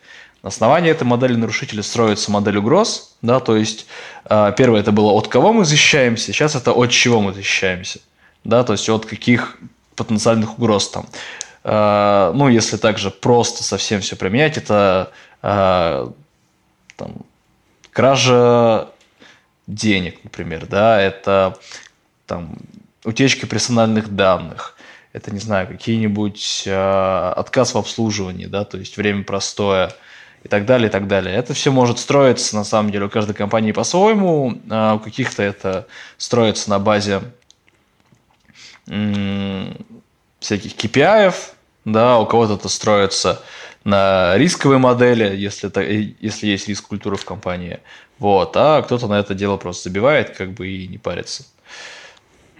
На 0.42 0.48
основании 0.48 0.90
этой 0.90 1.04
модели 1.04 1.36
нарушителя 1.36 1.84
строится 1.84 2.32
модель 2.32 2.58
угроз, 2.58 3.16
да, 3.22 3.38
то 3.38 3.56
есть 3.56 3.86
э, 4.24 4.52
первое 4.56 4.80
это 4.80 4.90
было 4.90 5.12
от 5.12 5.28
кого 5.28 5.52
мы 5.52 5.64
защищаемся, 5.64 6.32
сейчас 6.32 6.56
это 6.56 6.72
от 6.72 6.90
чего 6.90 7.20
мы 7.20 7.32
защищаемся, 7.32 8.00
да, 8.42 8.64
то 8.64 8.72
есть 8.72 8.88
от 8.88 9.06
каких 9.06 9.56
потенциальных 9.94 10.58
угроз 10.58 10.90
там. 10.90 11.06
Э, 11.62 12.32
ну, 12.34 12.48
если 12.48 12.76
также 12.76 13.12
просто 13.12 13.62
совсем 13.62 14.00
все 14.00 14.16
применять, 14.16 14.56
это 14.56 15.12
э, 15.42 16.10
там, 16.96 17.14
кража 17.92 18.88
денег, 19.68 20.24
например, 20.24 20.66
да, 20.66 21.00
это 21.00 21.56
там, 22.26 22.56
утечки 23.04 23.44
персональных 23.44 24.12
данных, 24.12 24.74
это, 25.12 25.30
не 25.30 25.38
знаю, 25.38 25.68
какие-нибудь 25.68 26.66
отказ 26.66 27.74
в 27.74 27.78
обслуживании, 27.78 28.46
да, 28.46 28.64
то 28.64 28.78
есть 28.78 28.96
время 28.96 29.22
простое 29.22 29.92
и 30.42 30.48
так 30.48 30.66
далее, 30.66 30.88
и 30.88 30.90
так 30.90 31.06
далее. 31.06 31.34
Это 31.36 31.54
все 31.54 31.70
может 31.70 31.98
строиться, 31.98 32.56
на 32.56 32.64
самом 32.64 32.90
деле, 32.90 33.06
у 33.06 33.10
каждой 33.10 33.34
компании 33.34 33.72
по-своему, 33.72 34.58
а 34.68 34.94
у 34.94 34.98
каких-то 34.98 35.42
это 35.42 35.86
строится 36.18 36.70
на 36.70 36.78
базе 36.78 37.22
всяких 40.40 40.74
KPI, 40.74 41.34
да, 41.84 42.18
у 42.18 42.26
кого-то 42.26 42.54
это 42.54 42.68
строится 42.68 43.42
на 43.84 44.36
рисковой 44.36 44.78
модели, 44.78 45.36
если, 45.36 45.68
это, 45.68 45.82
если 45.82 46.46
есть 46.46 46.68
риск 46.68 46.88
культуры 46.88 47.16
в 47.16 47.24
компании, 47.24 47.80
вот, 48.18 48.56
а 48.56 48.82
кто-то 48.82 49.06
на 49.06 49.18
это 49.18 49.34
дело 49.34 49.56
просто 49.56 49.88
забивает, 49.88 50.36
как 50.36 50.52
бы 50.52 50.68
и 50.68 50.88
не 50.88 50.98
парится. 50.98 51.44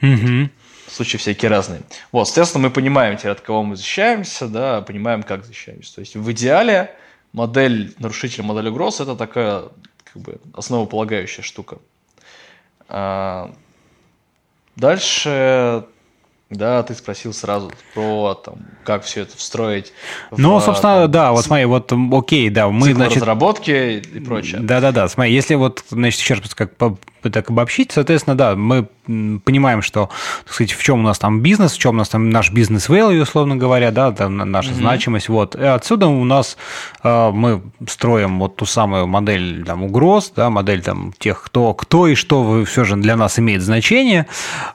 Угу. 0.01 0.51
Случаи 0.89 1.17
всякие 1.17 1.51
разные. 1.51 1.83
Вот, 2.11 2.27
соответственно, 2.27 2.65
мы 2.65 2.71
понимаем 2.71 3.17
теперь, 3.17 3.33
от 3.33 3.41
кого 3.41 3.63
мы 3.63 3.77
защищаемся, 3.77 4.47
да, 4.47 4.81
понимаем, 4.83 5.23
как 5.23 5.45
защищаемся. 5.45 5.95
То 5.95 6.01
есть 6.01 6.17
в 6.17 6.33
идеале 6.33 6.95
модель 7.33 7.95
нарушителя, 7.99 8.45
модель 8.45 8.69
угроз– 8.69 9.01
это 9.03 9.17
такая 9.17 9.65
как 10.05 10.23
бы 10.23 10.41
основополагающая 10.55 11.43
штука. 11.43 11.79
А 12.89 13.51
дальше 14.77 15.87
да, 16.53 16.83
ты 16.83 16.95
спросил 16.95 17.33
сразу 17.33 17.71
про 17.95 18.35
там, 18.35 18.57
как 18.85 19.05
все 19.05 19.23
это 19.23 19.37
встроить. 19.37 19.93
Ну, 20.31 20.59
в, 20.59 20.63
собственно, 20.63 21.03
там, 21.03 21.11
да, 21.11 21.33
вот 21.33 21.45
смотри, 21.47 21.65
вот 21.65 21.91
окей, 22.13 22.51
да, 22.51 22.69
мы, 22.69 22.93
значит... 22.93 23.19
разработки 23.19 24.01
и 24.01 24.21
прочее. 24.21 24.61
Да-да-да, 24.61 25.09
смотри, 25.09 25.33
если 25.33 25.55
вот, 25.55 25.83
значит, 25.89 26.21
еще 26.21 26.35
раз 26.35 26.55
как 26.55 26.77
так 27.31 27.51
обобщить, 27.51 27.93
соответственно, 27.93 28.37
да, 28.37 28.57
мы 28.57 28.87
понимаем, 29.07 29.83
что, 29.83 30.11
так 30.45 30.55
сказать, 30.55 30.73
в 30.73 30.83
чем 30.83 31.01
у 31.01 31.03
нас 31.03 31.19
там 31.19 31.41
бизнес, 31.41 31.73
в 31.73 31.79
чем 31.79 31.95
у 31.95 31.99
нас 31.99 32.09
там 32.09 32.31
наш 32.31 32.53
бизнес 32.53 32.89
value, 32.89 33.23
условно 33.23 33.57
говоря, 33.57 33.91
да, 33.91 34.13
там 34.13 34.37
наша 34.37 34.71
mm-hmm. 34.71 34.75
значимость, 34.75 35.29
вот. 35.29 35.57
И 35.57 35.65
отсюда 35.65 36.07
у 36.07 36.25
нас 36.25 36.57
э, 37.03 37.31
мы 37.33 37.63
строим 37.89 38.39
вот 38.39 38.57
ту 38.57 38.65
самую 38.65 39.07
модель 39.07 39.65
там 39.65 39.83
угроз, 39.85 40.33
да, 40.37 40.51
модель 40.51 40.83
там 40.83 41.13
тех, 41.19 41.43
кто, 41.43 41.75
кто 41.75 42.07
и 42.07 42.15
что 42.15 42.65
все 42.65 42.85
же 42.85 42.97
для 42.97 43.17
нас 43.17 43.39
имеет 43.39 43.63
значение. 43.63 44.27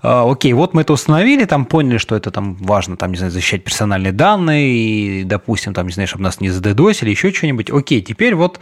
Э, 0.03 0.29
окей, 0.29 0.53
вот 0.53 0.73
мы 0.73 0.81
это 0.81 0.93
установили, 0.93 1.45
там 1.45 1.65
поняли, 1.65 1.97
что 1.97 2.15
это 2.15 2.31
там 2.31 2.55
важно, 2.55 2.97
там, 2.97 3.11
не 3.11 3.17
знаю, 3.17 3.31
защищать 3.31 3.63
персональные 3.63 4.11
данные, 4.11 4.69
и, 4.69 5.23
допустим, 5.23 5.73
там, 5.73 5.87
не 5.87 5.93
знаю, 5.93 6.07
чтобы 6.07 6.23
нас 6.23 6.41
не 6.41 6.49
задедосили, 6.49 7.09
еще 7.09 7.31
что-нибудь. 7.31 7.69
Окей, 7.69 8.01
теперь 8.01 8.35
вот, 8.35 8.59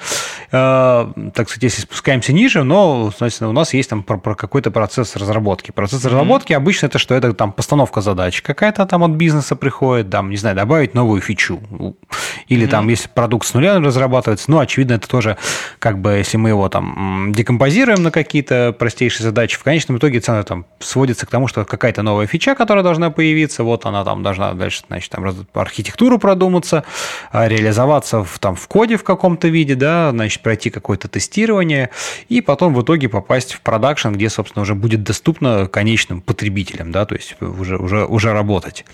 э, 0.51 1.11
так 1.33 1.49
сказать, 1.49 1.63
если 1.63 1.81
спускаемся 1.81 2.33
ниже, 2.33 2.63
но, 2.63 3.09
соответственно, 3.09 3.49
у 3.49 3.53
нас 3.53 3.73
есть 3.75 3.89
там 3.89 4.03
про, 4.03 4.17
про 4.17 4.35
какой-то 4.35 4.71
процесс 4.71 5.15
разработки. 5.15 5.71
Процесс 5.71 6.01
mm-hmm. 6.01 6.09
разработки 6.09 6.53
обычно 6.53 6.87
это 6.87 6.99
что? 6.99 7.15
Это 7.15 7.33
там 7.33 7.51
постановка 7.51 8.01
задач 8.01 8.41
какая-то 8.41 8.85
там 8.85 9.03
от 9.03 9.11
бизнеса 9.11 9.55
приходит, 9.55 10.09
там, 10.09 10.29
не 10.29 10.37
знаю, 10.37 10.55
добавить 10.55 10.93
новую 10.93 11.21
фичу. 11.21 11.59
Или 12.47 12.65
mm-hmm. 12.65 12.69
там, 12.69 12.87
если 12.89 13.09
продукт 13.09 13.47
с 13.47 13.53
нуля 13.53 13.79
разрабатывается, 13.79 14.49
ну, 14.51 14.59
очевидно, 14.59 14.93
это 14.93 15.07
тоже 15.07 15.37
как 15.79 15.99
бы, 15.99 16.11
если 16.13 16.37
мы 16.37 16.49
его 16.49 16.69
там 16.69 17.31
декомпозируем 17.35 18.03
на 18.03 18.11
какие-то 18.11 18.75
простейшие 18.77 19.23
задачи, 19.23 19.57
в 19.57 19.63
конечном 19.63 19.97
итоге 19.97 20.19
цена 20.19 20.43
там 20.43 20.65
сводится 20.79 21.25
к 21.25 21.29
тому, 21.29 21.47
что 21.47 21.65
какая-то 21.65 22.01
новая 22.01 22.27
фича, 22.27 22.55
которая 22.55 22.83
должна 22.83 23.09
появиться, 23.09 23.63
вот 23.63 23.85
она 23.85 24.03
там 24.03 24.23
должна 24.23 24.53
дальше, 24.53 24.83
значит, 24.87 25.11
там 25.11 25.25
архитектуру 25.53 26.19
продуматься, 26.19 26.83
а, 27.31 27.47
реализоваться 27.47 28.23
в, 28.23 28.39
там 28.39 28.55
в 28.55 28.67
коде 28.67 28.97
в 28.97 29.03
каком-то 29.03 29.47
виде, 29.47 29.75
да, 29.75 30.11
значит, 30.11 30.41
пройти 30.41 30.69
какое-то 30.69 31.07
тестирование, 31.07 31.89
и 32.29 32.41
потом 32.41 32.73
в 32.73 32.81
итоге 32.81 33.09
попасть 33.09 33.53
в 33.53 33.61
продакшн, 33.65 34.09
где, 34.09 34.29
собственно, 34.29 34.61
уже 34.61 34.75
будет 34.75 35.03
доступно 35.03 35.67
конечным 35.67 36.21
потребителям, 36.21 36.91
да, 36.91 37.05
то 37.05 37.15
есть 37.15 37.35
уже, 37.41 37.77
уже, 37.77 38.05
уже 38.05 38.31
работать. 38.31 38.85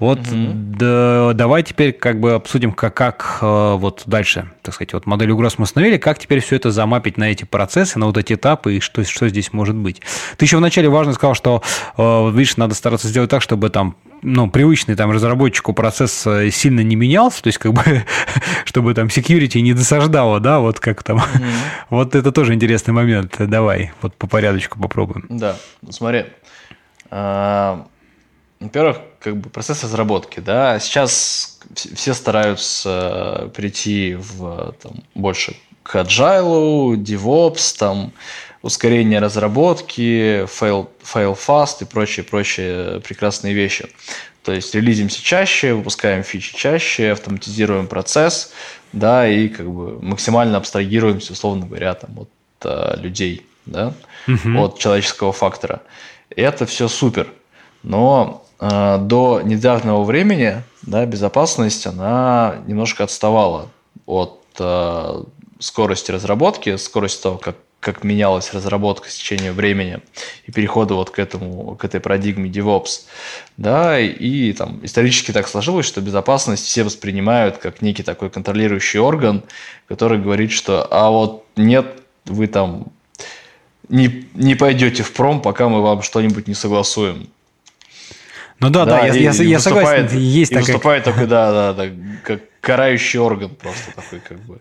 Вот 0.00 0.18
угу. 0.18 0.52
да, 0.52 1.32
давай 1.34 1.62
теперь 1.62 1.92
как 1.92 2.20
бы 2.20 2.32
обсудим, 2.32 2.72
как, 2.72 2.94
как 2.94 3.38
э, 3.40 3.74
вот 3.76 4.02
дальше, 4.06 4.50
так 4.62 4.74
сказать, 4.74 4.92
вот 4.94 5.06
модель 5.06 5.30
угроз 5.30 5.58
мы 5.58 5.62
установили, 5.62 5.96
как 5.96 6.18
теперь 6.18 6.40
все 6.40 6.56
это 6.56 6.70
замапить 6.70 7.18
на 7.18 7.30
эти 7.30 7.44
процессы, 7.44 7.98
на 7.98 8.06
вот 8.06 8.18
эти 8.18 8.32
этапы, 8.32 8.76
и 8.76 8.80
что, 8.80 9.04
что 9.04 9.28
здесь 9.28 9.52
может 9.52 9.76
быть. 9.76 10.02
Ты 10.36 10.44
еще 10.44 10.56
вначале 10.56 10.88
важно 10.88 11.12
сказал, 11.12 11.34
что, 11.34 11.62
э, 11.96 12.30
видишь, 12.32 12.56
надо 12.56 12.74
стараться 12.74 13.06
сделать 13.06 13.30
так, 13.30 13.42
чтобы 13.42 13.70
там 13.70 13.94
ну, 14.22 14.50
привычный 14.50 14.96
там 14.96 15.10
разработчику 15.10 15.72
процесс 15.72 16.26
э, 16.26 16.50
сильно 16.50 16.80
не 16.80 16.96
менялся, 16.96 17.42
то 17.42 17.48
есть 17.48 17.58
как 17.58 17.72
бы, 17.72 17.82
чтобы 18.64 18.94
там 18.94 19.06
security 19.06 19.60
не 19.60 19.74
досаждало, 19.74 20.40
да, 20.40 20.60
вот 20.60 20.80
как 20.80 21.02
там. 21.02 21.18
Mm-hmm. 21.18 21.42
Вот 21.90 22.14
это 22.14 22.32
тоже 22.32 22.54
интересный 22.54 22.92
момент. 22.92 23.36
Давай, 23.38 23.92
вот 24.02 24.14
по 24.14 24.26
порядочку 24.26 24.78
попробуем. 24.78 25.26
Да, 25.28 25.56
смотри. 25.88 26.26
А, 27.10 27.86
во-первых, 28.60 28.98
как 29.20 29.36
бы 29.36 29.50
процесс 29.50 29.82
разработки, 29.84 30.40
да, 30.40 30.78
сейчас 30.78 31.58
все 31.74 32.14
стараются 32.14 33.50
прийти 33.54 34.14
в 34.14 34.74
там, 34.82 34.92
больше 35.14 35.56
к 35.82 35.96
agile, 35.96 36.94
DevOps, 36.94 37.78
там, 37.78 38.12
ускорение 38.62 39.20
разработки, 39.20 40.44
fail, 40.44 40.88
fail 41.02 41.36
fast 41.36 41.76
и 41.80 41.84
прочие, 41.84 42.24
прочие 42.24 43.00
прекрасные 43.00 43.54
вещи. 43.54 43.88
То 44.42 44.52
есть 44.52 44.74
релизимся 44.74 45.22
чаще, 45.22 45.74
выпускаем 45.74 46.22
фичи 46.22 46.56
чаще, 46.56 47.12
автоматизируем 47.12 47.86
процесс, 47.86 48.52
да, 48.92 49.28
и 49.28 49.48
как 49.48 49.70
бы 49.70 50.02
максимально 50.02 50.56
абстрагируемся, 50.56 51.32
условно 51.32 51.66
говоря, 51.66 51.94
там, 51.94 52.18
от 52.20 52.30
а, 52.64 52.96
людей, 52.96 53.46
да, 53.66 53.92
угу. 54.26 54.64
от 54.64 54.78
человеческого 54.78 55.32
фактора. 55.32 55.82
И 56.34 56.40
это 56.40 56.64
все 56.66 56.88
супер. 56.88 57.28
Но 57.82 58.44
э, 58.60 58.98
до 59.00 59.40
недавнего 59.42 60.02
времени 60.02 60.62
да, 60.82 61.04
безопасность 61.06 61.86
она 61.86 62.56
немножко 62.66 63.04
отставала 63.04 63.68
от 64.06 64.40
э, 64.58 65.22
скорости 65.58 66.10
разработки, 66.10 66.76
скорости 66.76 67.22
того, 67.22 67.38
как 67.38 67.56
как 67.80 68.04
менялась 68.04 68.52
разработка 68.52 69.10
с 69.10 69.14
течением 69.14 69.54
времени 69.54 70.00
и 70.46 70.52
перехода 70.52 70.94
вот 70.94 71.10
к 71.10 71.18
этому, 71.18 71.76
к 71.76 71.84
этой 71.84 71.98
парадигме 71.98 72.50
DevOps, 72.50 73.06
да, 73.56 73.98
и 73.98 74.52
там 74.52 74.80
исторически 74.84 75.32
так 75.32 75.48
сложилось, 75.48 75.86
что 75.86 76.02
безопасность 76.02 76.64
все 76.66 76.84
воспринимают 76.84 77.56
как 77.56 77.80
некий 77.80 78.02
такой 78.02 78.28
контролирующий 78.28 79.00
орган, 79.00 79.42
который 79.88 80.18
говорит, 80.18 80.52
что 80.52 80.86
а 80.90 81.10
вот 81.10 81.46
нет, 81.56 81.86
вы 82.26 82.46
там 82.46 82.92
не, 83.88 84.26
не 84.34 84.54
пойдете 84.54 85.02
в 85.02 85.12
пром, 85.12 85.40
пока 85.40 85.68
мы 85.68 85.82
вам 85.82 86.02
что-нибудь 86.02 86.48
не 86.48 86.54
согласуем. 86.54 87.28
Ну 88.60 88.68
да, 88.68 88.84
да, 88.84 89.00
да 89.00 89.06
я, 89.06 89.30
я, 89.30 89.42
я 89.42 89.58
согласен, 89.58 90.18
есть 90.18 90.52
и 90.52 90.54
такая... 90.54 90.66
выступает 90.66 91.04
такой, 91.04 91.26
да, 91.26 91.50
да, 91.50 91.72
да, 91.72 91.90
как 92.22 92.42
карающий 92.60 93.18
орган 93.18 93.54
просто 93.54 93.92
такой 93.96 94.20
как 94.20 94.38
бы. 94.40 94.60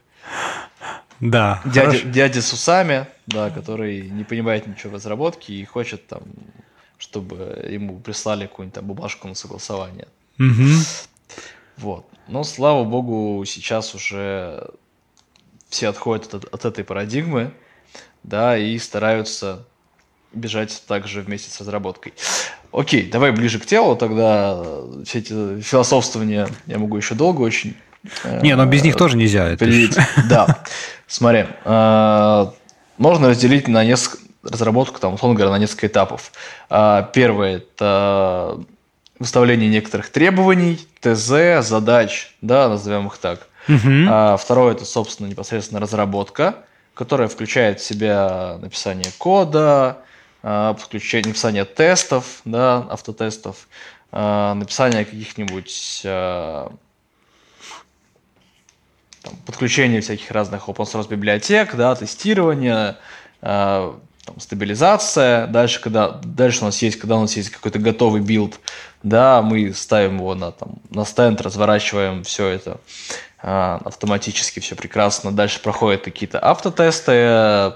Да. 1.19 1.61
Дядя, 1.65 2.01
дядя 2.01 2.41
с 2.41 2.53
усами, 2.53 3.07
да, 3.27 3.49
который 3.49 4.09
не 4.09 4.23
понимает 4.23 4.67
ничего 4.67 4.91
в 4.91 4.93
разработке 4.95 5.53
и 5.53 5.65
хочет 5.65 6.07
там, 6.07 6.23
чтобы 6.97 7.67
ему 7.69 7.99
прислали 7.99 8.45
какую-нибудь 8.45 8.75
там 8.75 8.85
бумажку 8.85 9.27
на 9.27 9.35
согласование. 9.35 10.07
Угу. 10.39 10.69
Вот. 11.77 12.05
Но, 12.27 12.43
слава 12.43 12.83
богу, 12.83 13.43
сейчас 13.45 13.95
уже 13.95 14.69
все 15.69 15.89
отходят 15.89 16.33
от, 16.33 16.45
от 16.45 16.65
этой 16.65 16.83
парадигмы, 16.83 17.51
да, 18.23 18.57
и 18.57 18.77
стараются 18.77 19.65
бежать 20.33 20.83
также 20.87 21.21
вместе 21.21 21.49
с 21.49 21.59
разработкой. 21.59 22.13
Окей, 22.71 23.09
давай 23.09 23.31
ближе 23.31 23.59
к 23.59 23.65
телу, 23.65 23.95
тогда 23.95 24.63
все 25.03 25.19
эти 25.19 25.61
философствования 25.61 26.47
я 26.67 26.77
могу 26.77 26.97
еще 26.97 27.15
долго 27.15 27.41
очень 27.41 27.75
не, 28.41 28.55
но 28.55 28.65
без 28.65 28.83
них 28.83 28.95
тоже 28.95 29.17
нельзя. 29.17 29.55
Да. 30.29 30.63
Смотри, 31.09 31.47
э, 31.65 32.45
можно 32.99 33.29
разделить 33.29 33.67
на 33.67 33.83
несколько 33.83 34.23
разработку, 34.43 34.99
там, 34.99 35.15
условно 35.15 35.35
говоря, 35.35 35.51
на 35.51 35.57
несколько 35.57 35.87
этапов. 35.87 36.31
Э, 36.69 37.03
первое– 37.13 37.57
это 37.57 38.59
выставление 39.17 39.69
некоторых 39.69 40.11
требований, 40.11 40.87
ТЗ, 41.01 41.67
задач, 41.67 42.35
да, 42.41 42.69
назовем 42.69 43.07
их 43.07 43.17
так. 43.17 43.47
Угу. 43.67 44.37
Второе– 44.37 44.73
это, 44.75 44.85
собственно, 44.85 45.27
непосредственно 45.27 45.81
разработка, 45.81 46.55
которая 46.93 47.27
включает 47.27 47.81
в 47.81 47.83
себя 47.83 48.57
написание 48.61 49.11
кода, 49.17 49.97
подключение, 50.41 51.29
написание 51.29 51.65
тестов, 51.65 52.41
да, 52.45 52.87
автотестов, 52.89 53.67
написание 54.11 55.03
каких-нибудь 55.03 56.03
там, 59.21 59.33
подключение 59.45 60.01
всяких 60.01 60.31
разных 60.31 60.67
open 60.67 60.85
source 60.85 61.09
библиотек, 61.09 61.75
да, 61.75 61.95
тестирование, 61.95 62.97
э, 63.41 63.93
там, 64.25 64.39
стабилизация. 64.39 65.47
Дальше, 65.47 65.81
когда, 65.81 66.19
дальше 66.23 66.61
у 66.61 66.65
нас 66.65 66.81
есть, 66.81 66.97
когда 66.97 67.17
у 67.17 67.21
нас 67.21 67.35
есть 67.35 67.49
какой-то 67.49 67.79
готовый 67.79 68.21
билд, 68.21 68.59
да, 69.03 69.41
мы 69.41 69.73
ставим 69.73 70.17
его 70.17 70.35
на, 70.35 70.51
там, 70.51 70.75
на 70.89 71.05
стенд, 71.05 71.41
разворачиваем 71.41 72.23
все 72.23 72.47
это 72.47 72.79
э, 73.41 73.79
автоматически, 73.83 74.59
все 74.59 74.75
прекрасно. 74.75 75.31
Дальше 75.31 75.61
проходят 75.61 76.03
какие-то 76.03 76.39
автотесты, 76.39 77.73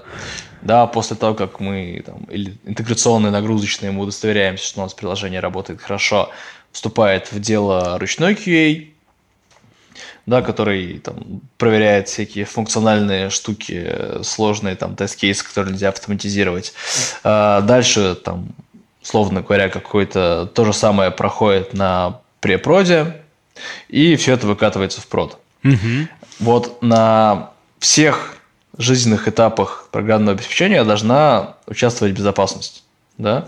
да, 0.62 0.86
после 0.86 1.16
того, 1.16 1.34
как 1.34 1.60
мы 1.60 2.02
там, 2.04 2.24
или 2.24 2.56
интеграционные, 2.64 3.30
нагрузочные, 3.30 3.92
мы 3.92 4.02
удостоверяемся, 4.02 4.64
что 4.64 4.80
у 4.80 4.84
нас 4.84 4.94
приложение 4.94 5.40
работает 5.40 5.82
хорошо, 5.82 6.30
вступает 6.72 7.30
в 7.32 7.38
дело 7.38 7.98
ручной 7.98 8.32
QA, 8.34 8.93
да, 10.26 10.42
который 10.42 10.98
там, 10.98 11.40
проверяет 11.58 12.08
всякие 12.08 12.44
функциональные 12.44 13.30
штуки, 13.30 14.22
сложные 14.22 14.76
там 14.76 14.96
тест-кейсы, 14.96 15.44
которые 15.44 15.72
нельзя 15.72 15.90
автоматизировать. 15.90 16.72
А 17.22 17.60
дальше, 17.60 18.14
там, 18.14 18.48
словно 19.02 19.42
говоря, 19.42 19.68
какое-то 19.68 20.50
то 20.54 20.64
же 20.64 20.72
самое 20.72 21.10
проходит 21.10 21.74
на 21.74 22.20
препроде, 22.40 23.16
и 23.88 24.16
все 24.16 24.32
это 24.34 24.46
выкатывается 24.46 25.00
в 25.00 25.06
прод. 25.06 25.38
Угу. 25.62 26.08
Вот 26.40 26.82
на 26.82 27.50
всех 27.78 28.36
жизненных 28.76 29.28
этапах 29.28 29.88
программного 29.90 30.36
обеспечения 30.36 30.82
должна 30.84 31.54
участвовать 31.66 32.14
безопасность. 32.14 32.84
Да? 33.18 33.46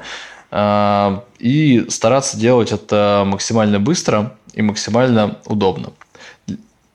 А, 0.50 1.24
и 1.38 1.86
стараться 1.88 2.36
делать 2.36 2.72
это 2.72 3.24
максимально 3.26 3.80
быстро 3.80 4.36
и 4.54 4.62
максимально 4.62 5.38
удобно. 5.46 5.92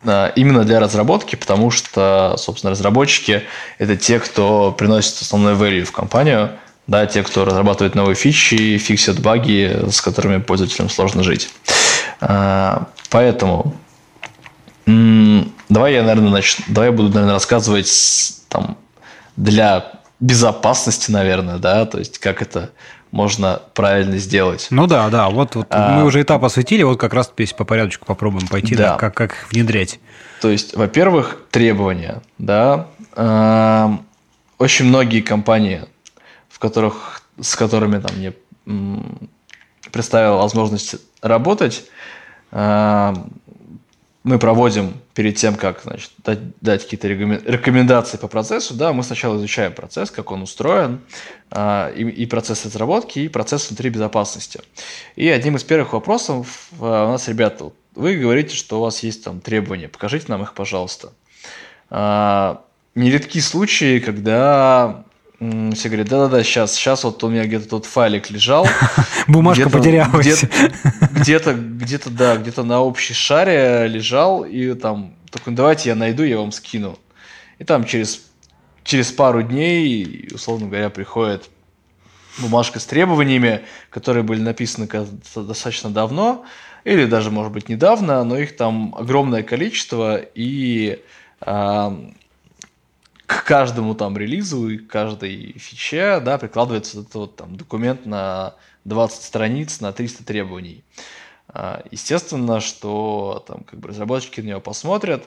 Э, 0.04 0.32
именно 0.36 0.64
для 0.64 0.80
разработки, 0.80 1.36
потому 1.36 1.72
что, 1.72 2.36
собственно, 2.38 2.72
разработчики– 2.72 3.44
это 3.78 3.96
те, 3.96 4.20
кто 4.20 4.72
приносит 4.72 5.22
основной 5.22 5.54
value 5.54 5.84
в 5.84 5.92
компанию, 5.92 6.52
да, 6.88 7.06
те, 7.06 7.24
кто 7.24 7.46
разрабатывает 7.46 7.96
новые 7.96 8.16
фичи, 8.16 8.78
фиксит 8.78 9.20
баги, 9.20 9.90
с 9.90 10.02
которыми 10.02 10.38
пользователям 10.38 10.90
сложно 10.90 11.24
жить. 11.24 11.50
Э, 12.20 12.80
поэтому 13.10 13.76
давай 14.86 15.94
я, 15.94 16.02
наверное, 16.02 16.32
нач... 16.32 16.58
давай 16.68 16.90
я 16.90 16.96
буду, 16.96 17.10
наверное, 17.10 17.34
рассказывать 17.34 17.90
там 18.50 18.78
для 19.38 19.92
безопасности, 20.20 21.12
наверное, 21.12 21.58
да, 21.58 21.86
то 21.86 22.00
есть 22.00 22.18
как 22.20 22.42
это 22.42 22.72
можно 23.12 23.62
правильно 23.74 24.18
сделать. 24.18 24.68
Ну 24.70 24.88
да, 24.88 25.10
да, 25.10 25.30
вот, 25.30 25.56
вот 25.56 25.68
а, 25.70 25.98
мы 25.98 26.06
уже 26.06 26.22
этап 26.22 26.44
осветили, 26.44 26.84
вот 26.84 27.00
как 27.00 27.14
раз 27.14 27.32
здесь 27.34 27.54
по 27.54 27.66
порядочку 27.66 28.06
попробуем 28.06 28.48
пойти, 28.48 28.76
да. 28.76 28.92
Да, 28.92 28.98
как, 28.98 29.14
как 29.14 29.34
их 29.34 29.52
внедрять. 29.52 30.00
То 30.42 30.50
есть, 30.50 30.76
во-первых, 30.76 31.42
требования, 31.52 32.22
да, 32.38 32.88
э, 33.16 33.90
очень 34.58 34.86
многие 34.86 35.22
компании, 35.22 35.84
в 36.50 36.58
которых, 36.60 37.22
с 37.40 37.56
которыми 37.56 38.00
там 38.00 38.16
мне 38.16 38.34
представила 39.92 40.38
возможность 40.38 40.96
работать, 41.22 41.86
э, 42.52 43.14
мы 44.24 44.38
проводим 44.38 44.94
перед 45.16 45.36
тем, 45.36 45.56
как 45.56 45.82
значит, 45.84 46.12
дать, 46.20 46.40
дать 46.62 46.84
какие-то 46.84 47.08
рекомендации 47.08 48.18
по 48.18 48.28
процессу, 48.28 48.76
да, 48.76 48.94
мы 48.94 49.04
сначала 49.04 49.36
изучаем 49.38 49.74
процесс, 49.74 50.12
как 50.12 50.32
он 50.32 50.44
устроен, 50.44 51.02
э, 51.50 51.94
и, 51.96 52.04
и 52.04 52.26
процесс 52.28 52.66
разработки, 52.66 53.20
и 53.20 53.28
процесс 53.30 53.70
внутри 53.70 53.90
безопасности. 53.90 54.62
И 55.16 55.28
одним 55.28 55.56
из 55.56 55.64
первых 55.64 55.94
вопросов 55.94 56.70
э, 56.74 56.84
у 56.84 57.12
нас, 57.12 57.28
ребята, 57.28 57.72
вы 57.96 58.16
говорите, 58.16 58.56
что 58.56 58.78
у 58.78 58.82
вас 58.84 59.02
есть 59.04 59.24
там 59.24 59.42
требования, 59.42 59.88
покажите 59.88 60.26
нам 60.28 60.44
их, 60.44 60.54
пожалуйста. 60.54 61.14
Э, 61.90 62.58
нередки 62.94 63.40
случаи, 63.40 64.00
когда 64.00 65.04
все 65.74 65.90
говорят, 65.90 66.08
да-да-да, 66.08 66.44
сейчас, 66.44 66.76
сейчас 66.76 67.04
вот 67.04 67.24
у 67.24 67.30
меня 67.30 67.46
где-то 67.46 67.68
тут 67.68 67.86
файлик 67.86 68.30
лежал. 68.30 68.68
Бумажка 69.28 69.72
потерялась. 69.72 70.44
Где-то, 71.14 71.54
где-то, 71.54 72.12
да, 72.12 72.38
где-то 72.38 72.62
на 72.62 72.82
общей 72.82 73.16
шаре 73.16 73.88
лежал, 73.88 74.44
и 74.44 74.76
там, 74.76 75.16
такой, 75.32 75.54
давайте 75.54 75.90
я 75.90 75.96
найду, 75.96 76.22
я 76.22 76.38
вам 76.38 76.52
скину. 76.52 77.00
И 77.58 77.64
там 77.64 77.86
через, 77.86 78.22
через 78.84 79.12
пару 79.12 79.42
дней, 79.42 80.30
условно 80.32 80.68
говоря, 80.68 80.92
приходит 80.92 81.50
бумажка 82.38 82.80
с 82.80 82.86
требованиями, 82.86 83.62
которые 83.90 84.22
были 84.22 84.42
написаны 84.42 84.88
достаточно 85.36 85.90
давно, 85.90 86.46
или 86.84 87.06
даже, 87.06 87.32
может 87.32 87.52
быть, 87.52 87.68
недавно, 87.68 88.24
но 88.24 88.38
их 88.38 88.56
там 88.56 88.94
огромное 88.96 89.42
количество, 89.42 90.18
и 90.18 91.04
к 93.32 93.46
каждому 93.46 93.96
там 93.96 94.18
релизу 94.18 94.70
и 94.70 94.78
каждой 94.78 95.54
фиче, 95.58 96.20
да, 96.20 96.38
прикладывается 96.38 97.00
этот 97.00 97.14
вот 97.16 97.36
там 97.38 97.56
документ 97.56 98.06
на 98.06 98.56
20 98.84 99.24
страниц, 99.24 99.80
на 99.80 99.94
300 99.94 100.26
требований. 100.26 100.84
А, 101.48 101.84
естественно, 101.92 102.60
что 102.60 103.44
там 103.48 103.64
как 103.64 103.80
бы 103.80 103.88
разработчики 103.88 104.42
на 104.42 104.48
него 104.48 104.60
посмотрят, 104.60 105.24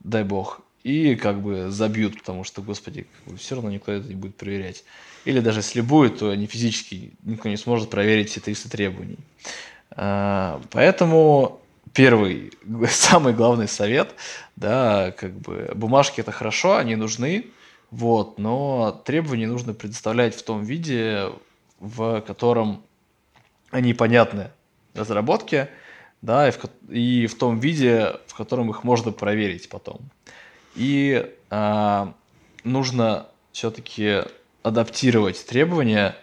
дай 0.00 0.22
бог, 0.22 0.60
и 0.84 1.16
как 1.16 1.42
бы 1.42 1.68
забьют, 1.70 2.18
потому 2.18 2.44
что, 2.44 2.62
господи, 2.62 3.08
все 3.36 3.56
равно 3.56 3.70
никто 3.70 3.90
это 3.90 4.06
не 4.06 4.14
будет 4.14 4.36
проверять. 4.36 4.84
Или 5.24 5.40
даже 5.40 5.58
если 5.58 5.80
будет, 5.80 6.20
то 6.20 6.30
они 6.30 6.46
физически 6.46 7.12
никто 7.24 7.48
не 7.48 7.56
сможет 7.56 7.90
проверить 7.90 8.30
все 8.30 8.40
300 8.40 8.70
требований. 8.70 9.18
А, 9.90 10.60
поэтому 10.70 11.60
первый, 11.96 12.52
самый 12.90 13.32
главный 13.32 13.66
совет, 13.66 14.14
да, 14.54 15.12
как 15.12 15.32
бы 15.32 15.72
бумажки 15.74 16.20
это 16.20 16.30
хорошо, 16.30 16.76
они 16.76 16.94
нужны, 16.94 17.46
вот, 17.90 18.38
но 18.38 19.02
требования 19.04 19.46
нужно 19.46 19.72
предоставлять 19.72 20.34
в 20.34 20.42
том 20.42 20.62
виде, 20.62 21.30
в 21.80 22.20
котором 22.20 22.82
они 23.70 23.94
понятны 23.94 24.50
разработке, 24.94 25.70
да, 26.20 26.48
и 26.48 26.50
в, 26.50 26.58
и 26.90 27.26
в 27.26 27.38
том 27.38 27.58
виде, 27.60 28.12
в 28.26 28.34
котором 28.34 28.70
их 28.70 28.84
можно 28.84 29.12
проверить 29.12 29.68
потом. 29.70 30.00
И 30.74 31.32
а, 31.48 32.12
нужно 32.64 33.26
все-таки 33.52 34.22
адаптировать 34.62 35.46
требования 35.46 36.14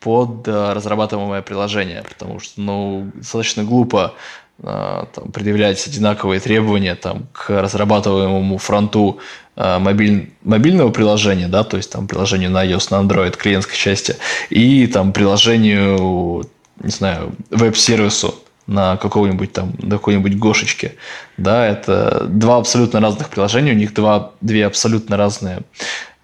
под 0.00 0.46
а, 0.48 0.74
разрабатываемое 0.74 1.42
приложение, 1.42 2.02
потому 2.02 2.40
что 2.40 2.60
ну, 2.60 3.10
достаточно 3.14 3.64
глупо 3.64 4.14
там, 4.62 5.32
предъявлять 5.32 5.84
одинаковые 5.86 6.40
требования 6.40 6.94
там, 6.94 7.26
к 7.32 7.50
разрабатываемому 7.50 8.58
фронту 8.58 9.18
а, 9.54 9.78
мобиль, 9.78 10.32
мобильного 10.42 10.90
приложения, 10.90 11.48
да, 11.48 11.62
то 11.62 11.76
есть 11.76 11.90
там 11.90 12.08
приложению 12.08 12.50
на 12.50 12.64
iOS, 12.64 12.88
на 12.90 13.06
Android 13.06 13.36
клиентской 13.36 13.76
части, 13.76 14.16
и 14.48 14.86
там 14.86 15.12
приложению, 15.12 16.48
не 16.82 16.90
знаю, 16.90 17.34
веб-сервису 17.50 18.34
на 18.66 18.96
какого-нибудь 18.96 19.52
там, 19.52 19.74
на 19.78 19.96
какой-нибудь 19.96 20.38
Гошечке. 20.38 20.94
Да, 21.36 21.66
это 21.66 22.26
два 22.28 22.58
абсолютно 22.58 23.00
разных 23.00 23.28
приложения, 23.28 23.72
у 23.72 23.76
них 23.76 23.92
два, 23.92 24.32
две 24.40 24.64
абсолютно 24.64 25.18
разные, 25.18 25.62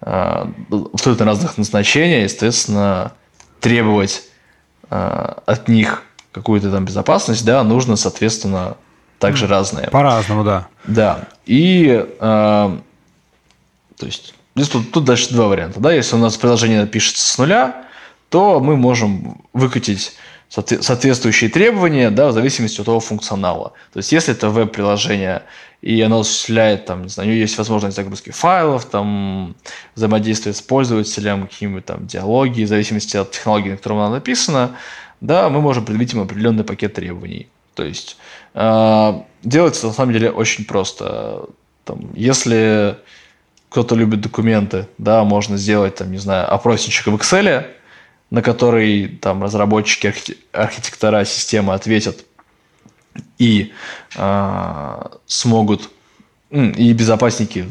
э, 0.01 0.45
абсолютно 0.93 1.25
разных 1.25 1.57
назначения, 1.57 2.23
естественно, 2.23 3.11
требовать 3.59 4.23
э, 4.89 5.33
от 5.45 5.67
них 5.67 6.03
какую-то 6.31 6.71
там 6.71 6.85
безопасность, 6.85 7.45
да, 7.45 7.63
нужно, 7.63 7.95
соответственно, 7.95 8.77
также 9.19 9.45
mm. 9.45 9.49
разные. 9.49 9.87
По-разному, 9.89 10.43
да. 10.43 10.67
Да. 10.85 11.27
И, 11.45 12.05
э, 12.19 12.19
то 12.19 14.05
есть, 14.05 14.33
здесь 14.55 14.69
тут, 14.69 14.91
тут 14.91 15.03
дальше 15.05 15.33
два 15.33 15.47
варианта, 15.47 15.79
да, 15.79 15.91
если 15.91 16.15
у 16.15 16.19
нас 16.19 16.37
приложение 16.37 16.85
пишется 16.87 17.27
с 17.27 17.37
нуля, 17.37 17.85
то 18.29 18.59
мы 18.59 18.77
можем 18.77 19.41
выкатить 19.53 20.13
соответствующие 20.49 21.49
требования, 21.49 22.09
да, 22.09 22.29
в 22.29 22.33
зависимости 22.33 22.79
от 22.79 22.85
того 22.85 22.99
функционала. 22.99 23.73
То 23.93 23.97
есть, 23.97 24.11
если 24.11 24.33
это 24.33 24.49
веб-приложение, 24.49 25.43
и 25.81 26.01
оно 26.01 26.19
осуществляет, 26.19 26.85
там, 26.85 27.03
не 27.03 27.09
знаю, 27.09 27.29
у 27.29 27.31
него 27.31 27.41
есть 27.41 27.57
возможность 27.57 27.95
загрузки 27.95 28.31
файлов, 28.31 28.85
там, 28.85 29.55
взаимодействия 29.95 30.53
с 30.53 30.61
пользователем, 30.61 31.47
какие-нибудь 31.47 31.85
там 31.85 32.07
диалоги, 32.07 32.63
в 32.63 32.67
зависимости 32.67 33.15
от 33.15 33.31
технологии, 33.31 33.71
на 33.71 33.77
котором 33.77 33.99
она 33.99 34.09
написана, 34.15 34.71
да, 35.21 35.49
мы 35.49 35.61
можем 35.61 35.85
предъявить 35.85 36.13
им 36.13 36.21
определенный 36.21 36.63
пакет 36.63 36.93
требований. 36.93 37.49
То 37.75 37.83
есть, 37.83 38.17
э, 38.53 39.21
делается 39.43 39.87
на 39.87 39.93
самом 39.93 40.13
деле 40.13 40.31
очень 40.31 40.65
просто. 40.65 41.45
Там, 41.85 42.13
если 42.13 42.97
кто-то 43.69 43.95
любит 43.95 44.21
документы, 44.21 44.87
да, 44.97 45.23
можно 45.23 45.57
сделать, 45.57 45.95
там, 45.95 46.11
не 46.11 46.17
знаю, 46.17 46.51
опросничек 46.53 47.07
в 47.07 47.15
Excel, 47.15 47.67
на 48.29 48.41
который 48.41 49.07
там 49.07 49.43
разработчики, 49.43 50.13
архитектора 50.51 51.25
системы 51.25 51.73
ответят 51.73 52.25
и 53.37 53.71
э, 54.15 55.05
смогут, 55.25 55.89
и 56.51 56.93
безопасники 56.93 57.69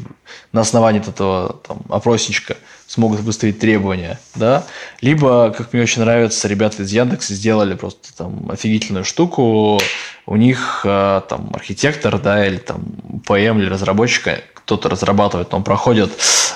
на 0.52 0.60
основании 0.60 1.00
этого 1.00 1.60
там, 1.66 1.82
опросничка 1.88 2.56
смогут 2.88 3.20
выставить 3.20 3.58
требования, 3.58 4.18
да, 4.34 4.64
либо, 5.02 5.50
как 5.50 5.72
мне 5.72 5.82
очень 5.82 6.00
нравится, 6.00 6.48
ребята 6.48 6.82
из 6.82 6.90
Яндекса 6.90 7.34
сделали 7.34 7.74
просто 7.74 8.16
там 8.16 8.50
офигительную 8.50 9.04
штуку, 9.04 9.78
у 10.26 10.36
них 10.36 10.80
э, 10.84 11.20
там 11.28 11.50
архитектор, 11.52 12.18
да, 12.18 12.46
или 12.46 12.56
там 12.56 12.82
ПМ 13.26 13.58
или 13.58 13.68
разработчик, 13.68 14.42
кто-то 14.54 14.88
разрабатывает, 14.88 15.52
он 15.52 15.64
проходит 15.64 16.10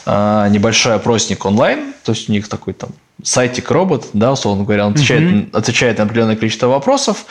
э, 0.07 0.47
небольшой 0.51 0.95
опросник 0.95 1.45
онлайн, 1.45 1.92
то 2.03 2.12
есть 2.12 2.31
у 2.31 2.33
них 2.33 2.49
такой 2.49 2.73
там 2.73 2.90
сайтик 3.23 3.71
робот, 3.71 4.09
да, 4.14 4.33
условно 4.33 4.64
говоря, 4.64 4.87
он 4.87 4.92
отвечает, 4.92 5.23
mm-hmm. 5.23 5.51
отвечает 5.53 5.99
на 5.99 6.05
определенное 6.05 6.37
количество 6.37 6.66
вопросов 6.66 7.27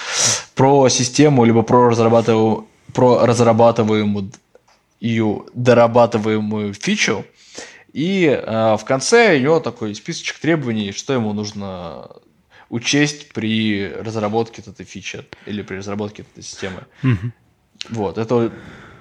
про 0.53 0.89
систему, 0.89 1.43
либо 1.43 1.63
про 1.63 1.89
разрабатываемую, 1.89 2.67
про 2.93 3.25
разрабатываемую 3.25 4.31
дорабатываемую 5.55 6.75
фичу, 6.75 7.25
и 7.93 8.25
э, 8.27 8.77
в 8.77 8.85
конце 8.85 9.37
у 9.37 9.39
него 9.39 9.59
такой 9.59 9.93
списочек 9.95 10.39
требований, 10.39 10.91
что 10.91 11.13
ему 11.13 11.33
нужно 11.33 12.09
учесть 12.69 13.33
при 13.33 13.91
разработке 13.91 14.61
этой 14.61 14.85
фичи 14.85 15.25
или 15.45 15.61
при 15.61 15.77
разработке 15.77 16.23
этой 16.23 16.41
системы. 16.41 16.85
Mm-hmm. 17.03 17.31
Вот, 17.89 18.17
это 18.17 18.51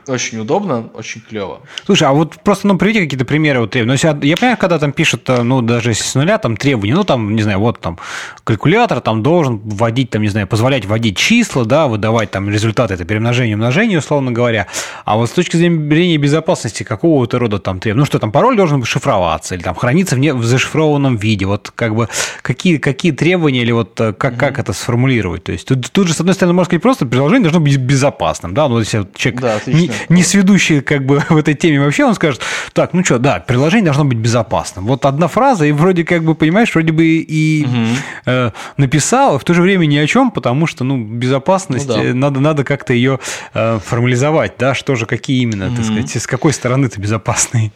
очень 0.07 0.39
удобно, 0.39 0.89
очень 0.95 1.21
клево. 1.21 1.61
Слушай, 1.85 2.09
а 2.09 2.13
вот 2.13 2.43
просто, 2.43 2.67
ну, 2.67 2.79
приведи 2.79 3.01
какие-то 3.01 3.25
примеры 3.25 3.61
вот 3.61 3.71
требований. 3.71 3.99
Ну, 4.03 4.09
я 4.23 4.37
понимаю, 4.37 4.57
когда 4.57 4.79
там 4.79 4.93
пишут, 4.93 5.29
э, 5.29 5.43
ну, 5.43 5.63
даже 5.63 5.91
если 5.91 6.05
с 6.05 6.15
нуля, 6.15 6.39
там 6.39 6.57
требования, 6.57 6.95
ну, 6.95 7.05
там, 7.05 7.35
не 7.35 7.43
знаю, 7.43 7.61
вот 7.61 7.81
там 7.81 7.99
калькулятор 8.45 9.01
там 9.01 9.23
должен 9.23 9.59
вводить, 9.59 10.11
там, 10.11 10.23
не 10.23 10.29
знаю, 10.29 10.47
позволять 10.47 10.85
вводить 10.85 11.17
числа, 11.17 11.65
да, 11.65 11.87
выдавать 11.87 12.31
там 12.31 12.49
результаты, 12.49 12.95
это 12.95 13.05
перемножение, 13.05 13.57
умножение, 13.57 13.99
условно 13.99 14.33
говоря. 14.33 14.67
А 15.05 15.17
вот 15.17 15.29
с 15.29 15.33
точки 15.33 15.57
зрения 15.57 16.17
безопасности, 16.17 16.83
какого-то 16.83 17.39
рода 17.39 17.59
там 17.59 17.81
требования, 17.81 18.01
ну, 18.01 18.07
что 18.07 18.19
там 18.19 18.33
пароль 18.33 18.57
должен 18.57 18.83
шифроваться 18.85 19.55
или 19.55 19.63
там 19.63 19.75
храниться 19.75 20.17
в, 20.17 20.19
не, 20.19 20.33
в 20.33 20.45
зашифрованном 20.45 21.17
виде, 21.17 21.47
вот 21.47 21.73
как 21.75 21.95
бы 21.95 22.09
какие, 22.43 22.79
какие 22.79 23.13
требования 23.13 23.63
или 23.63 23.73
вот 23.73 24.01
э, 24.01 24.13
как, 24.13 24.35
mm-hmm. 24.35 24.39
как 24.39 24.59
это 24.59 24.73
сформулировать? 24.73 25.45
То 25.45 25.53
есть 25.53 25.67
тут, 25.67 25.91
тут 25.91 26.09
же, 26.09 26.15
с 26.15 26.21
одной 26.21 26.35
стороны, 26.35 26.55
можно 26.55 26.67
сказать, 26.67 26.83
просто 26.83 27.07
приложение 27.07 27.43
должно 27.43 27.61
быть 27.61 27.77
безопасным, 27.77 28.55
да, 28.55 28.69
ну, 28.69 28.79
если 28.79 29.07
человек 29.15 29.41
да, 29.41 29.61
не, 29.67 29.90
не 30.09 30.23
сведущий 30.23 30.81
как 30.81 31.05
бы 31.05 31.23
в 31.29 31.37
этой 31.37 31.55
теме 31.55 31.81
вообще, 31.81 32.05
он 32.05 32.15
скажет, 32.15 32.41
так, 32.73 32.93
ну 32.93 33.05
что, 33.05 33.19
да, 33.19 33.41
приложение 33.41 33.87
должно 33.87 34.05
быть 34.05 34.19
безопасным. 34.19 34.87
Вот 34.87 35.05
одна 35.05 35.29
фраза, 35.29 35.67
и 35.67 35.73
вроде 35.73 36.05
как 36.05 36.25
бы, 36.25 36.35
понимаешь, 36.35 36.75
вроде 36.75 36.93
бы 36.93 37.05
и 37.05 37.65
угу. 37.65 37.87
э, 38.27 38.51
написал, 38.77 39.39
в 39.39 39.45
то 39.45 39.55
же 39.55 39.63
время 39.63 39.87
ни 39.87 39.97
о 39.97 40.07
чем, 40.07 40.31
потому 40.31 40.67
что, 40.67 40.85
ну, 40.85 41.03
безопасность, 41.03 41.89
ну, 41.89 41.95
да. 41.95 42.03
Э, 42.03 42.13
надо, 42.13 42.41
надо 42.41 42.65
как-то 42.65 42.93
ее 42.93 43.19
э, 43.55 43.79
формализовать, 43.85 44.55
да, 44.59 44.75
что 44.75 44.95
же, 44.95 45.07
какие 45.07 45.43
именно, 45.43 45.69
угу. 45.69 45.77
так 45.77 45.85
сказать, 45.85 46.11
с 46.23 46.27
какой 46.27 46.53
стороны 46.53 46.89
ты 46.89 47.01
безопасный. 47.01 47.73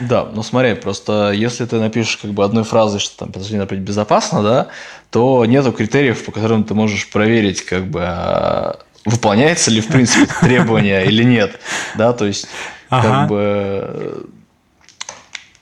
Да, 0.00 0.26
ну 0.32 0.42
смотри, 0.42 0.74
просто 0.74 1.32
если 1.32 1.64
ты 1.64 1.78
напишешь 1.78 2.16
как 2.16 2.32
бы 2.32 2.44
одной 2.44 2.64
фразой, 2.64 3.00
что 3.00 3.18
там 3.18 3.32
приложение 3.32 3.60
например, 3.60 3.84
безопасно, 3.84 4.42
да, 4.42 4.68
то 5.10 5.44
нету 5.44 5.72
критериев, 5.72 6.24
по 6.24 6.32
которым 6.32 6.64
ты 6.64 6.74
можешь 6.74 7.08
проверить, 7.08 7.64
как 7.64 7.86
бы, 7.86 8.02
а, 8.02 8.78
выполняется 9.06 9.70
ли, 9.70 9.80
в 9.80 9.88
принципе, 9.88 10.26
требование 10.40 11.06
или 11.06 11.22
нет. 11.22 11.58
Да, 11.94 12.12
то 12.12 12.26
есть, 12.26 12.46
ага. 12.90 13.08
как 13.08 13.28
бы 13.28 14.26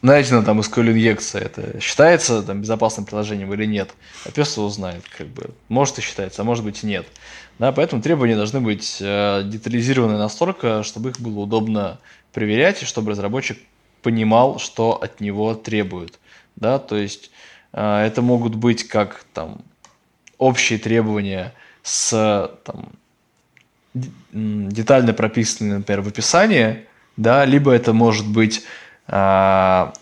найдена 0.02 0.42
там 0.42 0.61
SQL 0.61 0.92
инъекция, 0.92 1.42
это 1.42 1.80
считается 1.80 2.42
там, 2.42 2.61
безопасным 2.61 3.07
приложением 3.07 3.52
или 3.54 3.64
нет. 3.64 3.94
Опес 4.26 4.59
узнает, 4.59 5.04
как 5.16 5.28
бы, 5.28 5.50
может 5.68 5.98
и 5.98 6.02
считается, 6.02 6.42
а 6.42 6.44
может 6.44 6.64
быть 6.64 6.83
и 6.83 6.87
нет. 6.87 7.07
Да, 7.59 7.72
поэтому 7.72 8.02
требования 8.02 8.37
должны 8.37 8.61
быть 8.61 8.98
э, 9.00 9.42
детализированы 9.44 10.18
настолько, 10.18 10.83
чтобы 10.83 11.11
их 11.11 11.20
было 11.20 11.40
удобно 11.40 12.00
проверять, 12.33 12.83
и 12.83 12.87
чтобы 12.87 13.12
разработчик 13.12 13.59
понимал, 14.02 14.59
что 14.59 15.00
от 15.00 15.20
него 15.20 15.54
требуют. 15.54 16.18
Да, 16.57 16.78
то 16.78 16.96
есть 16.96 17.30
э, 17.72 18.04
это 18.04 18.22
могут 18.22 18.57
быть 18.57 18.88
как 18.88 19.24
там 19.33 19.62
общие 20.37 20.78
требования 20.78 21.54
с 21.83 22.50
там, 22.64 22.90
детально 24.33 25.12
прописаны, 25.12 25.78
например, 25.78 26.02
в 26.02 26.09
описании, 26.09 26.87
да, 27.16 27.44
либо 27.44 27.72
это 27.72 27.92
может 27.92 28.26
быть 28.26 28.64
а, 29.07 29.92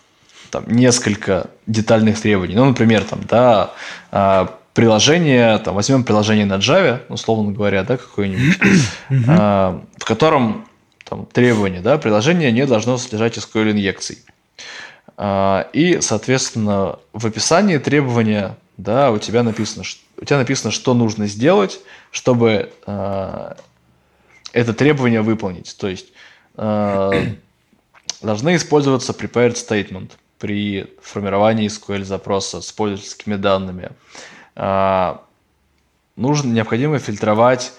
там, 0.50 0.64
несколько 0.66 1.50
детальных 1.66 2.20
требований. 2.20 2.55
Ну, 2.55 2.64
например, 2.64 3.05
там, 3.05 3.20
да, 3.28 3.72
а, 4.11 4.55
приложение, 4.74 5.59
там, 5.59 5.74
возьмем 5.74 6.05
приложение 6.05 6.46
на 6.46 6.55
Java, 6.55 7.00
условно 7.09 7.52
говоря, 7.52 7.83
да, 7.83 7.96
какое-нибудь, 7.96 8.59
а, 9.28 9.83
в 9.98 10.05
котором 10.05 10.66
там, 11.05 11.26
требование, 11.26 11.81
да, 11.81 11.98
приложение 11.98 12.52
не 12.52 12.66
должно 12.66 12.96
содержать 12.96 13.37
SQL-инъекций. 13.37 14.18
А, 15.16 15.68
и, 15.72 16.00
соответственно, 16.00 16.98
в 17.12 17.26
описании 17.26 17.78
требования, 17.78 18.57
да, 18.78 19.11
у 19.11 19.18
тебя 19.18 19.42
написано, 19.42 19.85
у 20.16 20.24
тебя 20.24 20.38
написано, 20.38 20.70
что 20.70 20.94
нужно 20.94 21.26
сделать, 21.26 21.81
чтобы 22.11 22.72
а, 22.87 23.57
это 24.52 24.74
требование 24.74 25.22
выполнить. 25.22 25.76
То 25.78 25.88
есть 25.88 26.12
э, 26.56 27.10
должны 28.22 28.56
использоваться 28.56 29.12
prepared 29.12 29.54
statement 29.54 30.12
при 30.38 30.86
формировании 31.00 31.68
SQL 31.68 32.04
запроса 32.04 32.60
с 32.60 32.72
пользовательскими 32.72 33.36
данными. 33.36 33.90
Э, 34.56 35.16
нужно, 36.16 36.52
необходимо 36.52 36.98
фильтровать 36.98 37.72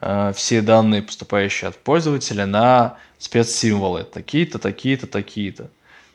э, 0.00 0.32
все 0.34 0.60
данные, 0.60 1.02
поступающие 1.02 1.68
от 1.68 1.76
пользователя, 1.76 2.46
на 2.46 2.96
спецсимволы 3.18 4.04
такие-то, 4.04 4.58
такие-то, 4.58 5.06
такие-то. 5.06 5.70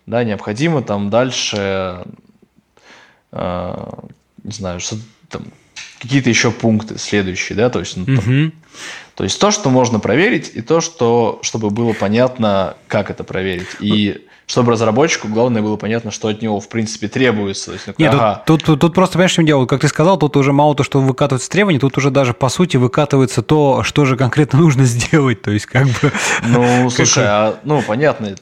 Да, 0.05 0.23
необходимо 0.23 0.83
там 0.83 1.09
дальше, 1.09 2.05
э, 3.31 3.89
не 4.43 4.51
знаю, 4.51 4.79
что 4.79 4.97
там 5.29 5.45
какие-то 5.99 6.29
еще 6.29 6.51
пункты 6.51 6.97
следующие, 6.97 7.55
да, 7.57 7.69
то 7.69 7.79
есть, 7.79 7.97
ну, 7.97 8.05
там, 8.05 8.53
то 9.15 9.23
есть 9.23 9.39
то, 9.39 9.49
что 9.51 9.69
можно 9.69 9.99
проверить, 9.99 10.51
и 10.53 10.61
то, 10.61 10.81
что, 10.81 11.39
чтобы 11.41 11.69
было 11.69 11.93
понятно, 11.93 12.75
как 12.87 13.09
это 13.09 13.23
проверить. 13.23 13.67
И 13.79 14.25
чтобы 14.45 14.73
разработчику 14.73 15.27
главное 15.27 15.61
было 15.61 15.77
понятно, 15.77 16.11
что 16.11 16.27
от 16.27 16.41
него 16.41 16.59
в 16.59 16.69
принципе 16.69 17.07
требуется. 17.07 17.67
То 17.67 17.71
есть, 17.73 17.87
ну, 17.87 17.93
Нет, 17.97 18.13
ага. 18.13 18.43
тут, 18.45 18.63
тут, 18.63 18.79
тут 18.79 18.93
просто, 18.93 19.13
понимаешь, 19.13 19.31
что 19.31 19.43
дело, 19.43 19.65
как 19.65 19.81
ты 19.81 19.87
сказал, 19.87 20.17
тут 20.17 20.37
уже 20.37 20.51
мало 20.53 20.75
то, 20.75 20.83
что 20.83 20.99
выкатывается 20.99 21.49
требования, 21.49 21.79
тут 21.79 21.97
уже 21.97 22.11
даже 22.11 22.33
по 22.33 22.49
сути 22.49 22.77
выкатывается 22.77 23.41
то, 23.41 23.83
что 23.83 24.05
же 24.05 24.17
конкретно 24.17 24.59
нужно 24.59 24.83
сделать, 24.83 25.41
то 25.41 25.51
есть 25.51 25.65
как 25.65 25.85
бы... 25.87 26.11
Ну, 26.43 26.89
слушай, 26.91 27.23
а, 27.25 27.59
ну, 27.63 27.81
понятно, 27.81 28.35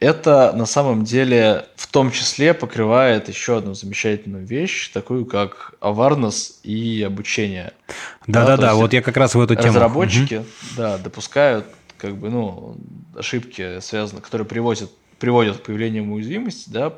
это 0.00 0.52
на 0.54 0.66
самом 0.66 1.04
деле 1.04 1.66
в 1.76 1.86
том 1.88 2.10
числе 2.10 2.54
покрывает 2.54 3.28
еще 3.28 3.58
одну 3.58 3.74
замечательную 3.74 4.46
вещь, 4.46 4.90
такую 4.92 5.26
как 5.26 5.74
awareness 5.80 6.60
и 6.62 7.02
обучение. 7.02 7.72
Да-да-да, 8.26 8.74
вот 8.74 8.92
я 8.92 9.02
как 9.02 9.16
раз 9.16 9.34
в 9.34 9.40
эту 9.40 9.56
тему. 9.56 9.68
Разработчики, 9.68 10.34
угу. 10.36 10.46
да, 10.76 10.98
допускают 10.98 11.66
как 11.96 12.16
бы, 12.16 12.30
ну, 12.30 12.76
ошибки, 13.16 13.80
связанные, 13.80 14.22
которые 14.22 14.46
приводят, 14.46 14.90
приводят 15.18 15.58
к 15.58 15.62
появлению 15.62 16.04
уязвимости, 16.12 16.70
да, 16.70 16.94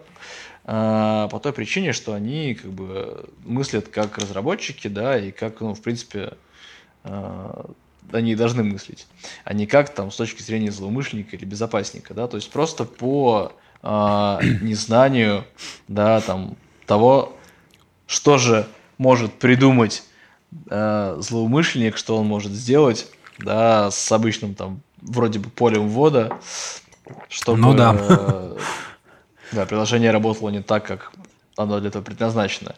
а, 0.65 1.29
по 1.29 1.41
той 1.41 1.53
причине, 1.55 1.93
что 1.95 2.13
они 2.13 2.55
как 2.55 2.71
бы 2.71 3.25
мыслят 3.45 3.89
как 3.89 4.19
разработчики, 4.19 4.89
да, 4.89 5.19
и 5.19 5.31
как, 5.31 5.61
ну, 5.61 5.75
в 5.75 5.81
принципе, 5.81 6.35
а, 7.03 7.71
они 8.13 8.35
должны 8.35 8.65
мыслить, 8.65 9.07
а 9.45 9.55
не 9.55 9.67
как 9.67 9.93
там 9.95 10.11
с 10.11 10.17
точки 10.17 10.43
зрения 10.43 10.71
злоумышленника 10.71 11.37
или 11.37 11.45
безопасника, 11.45 12.15
да, 12.15 12.27
то 12.27 12.37
есть 12.37 12.51
просто 12.51 12.85
по 12.85 13.53
э, 13.83 13.89
незнанию, 14.63 15.45
да, 15.89 16.21
там 16.21 16.57
того, 16.87 17.37
что 18.07 18.39
же 18.39 18.67
может 18.99 19.33
придумать 19.35 20.03
э, 20.69 21.17
злоумышленник, 21.21 21.97
что 21.97 22.17
он 22.17 22.27
может 22.27 22.53
сделать, 22.53 23.07
да, 23.39 23.91
с 23.91 24.13
обычным 24.13 24.55
там 24.55 24.83
вроде 25.01 25.39
бы 25.39 25.49
полем 25.51 25.89
ввода, 25.89 26.39
чтобы 27.29 27.59
ну, 27.59 27.75
да. 27.75 27.97
Э, 27.99 28.57
да, 29.53 29.67
приложение 29.67 30.11
работало 30.11 30.51
не 30.51 30.63
так, 30.63 30.85
как 30.87 31.13
оно 31.57 31.81
для 31.81 31.89
этого 31.89 32.03
предназначено. 32.03 32.75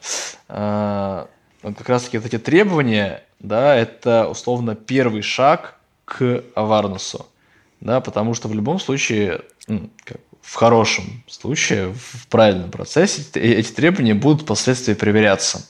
Э, 0.49 1.27
как 1.63 1.89
раз 1.89 2.05
таки 2.05 2.19
вот 2.19 2.27
эти 2.27 2.39
требования, 2.39 3.23
да, 3.39 3.75
это 3.77 4.29
условно 4.29 4.75
первый 4.75 5.23
шаг 5.23 5.77
к 6.05 6.43
аварнусу, 6.55 7.27
да, 7.81 8.01
потому 8.01 8.35
что 8.35 8.49
в 8.49 8.55
любом 8.55 8.81
случае, 8.81 9.43
в 9.67 10.55
хорошем 10.55 11.23
случае, 11.29 11.95
в 11.95 12.27
правильном 12.29 12.71
процессе 12.71 13.23
эти 13.35 13.71
требования 13.71 14.15
будут 14.15 14.43
впоследствии 14.43 14.95
проверяться 14.95 15.65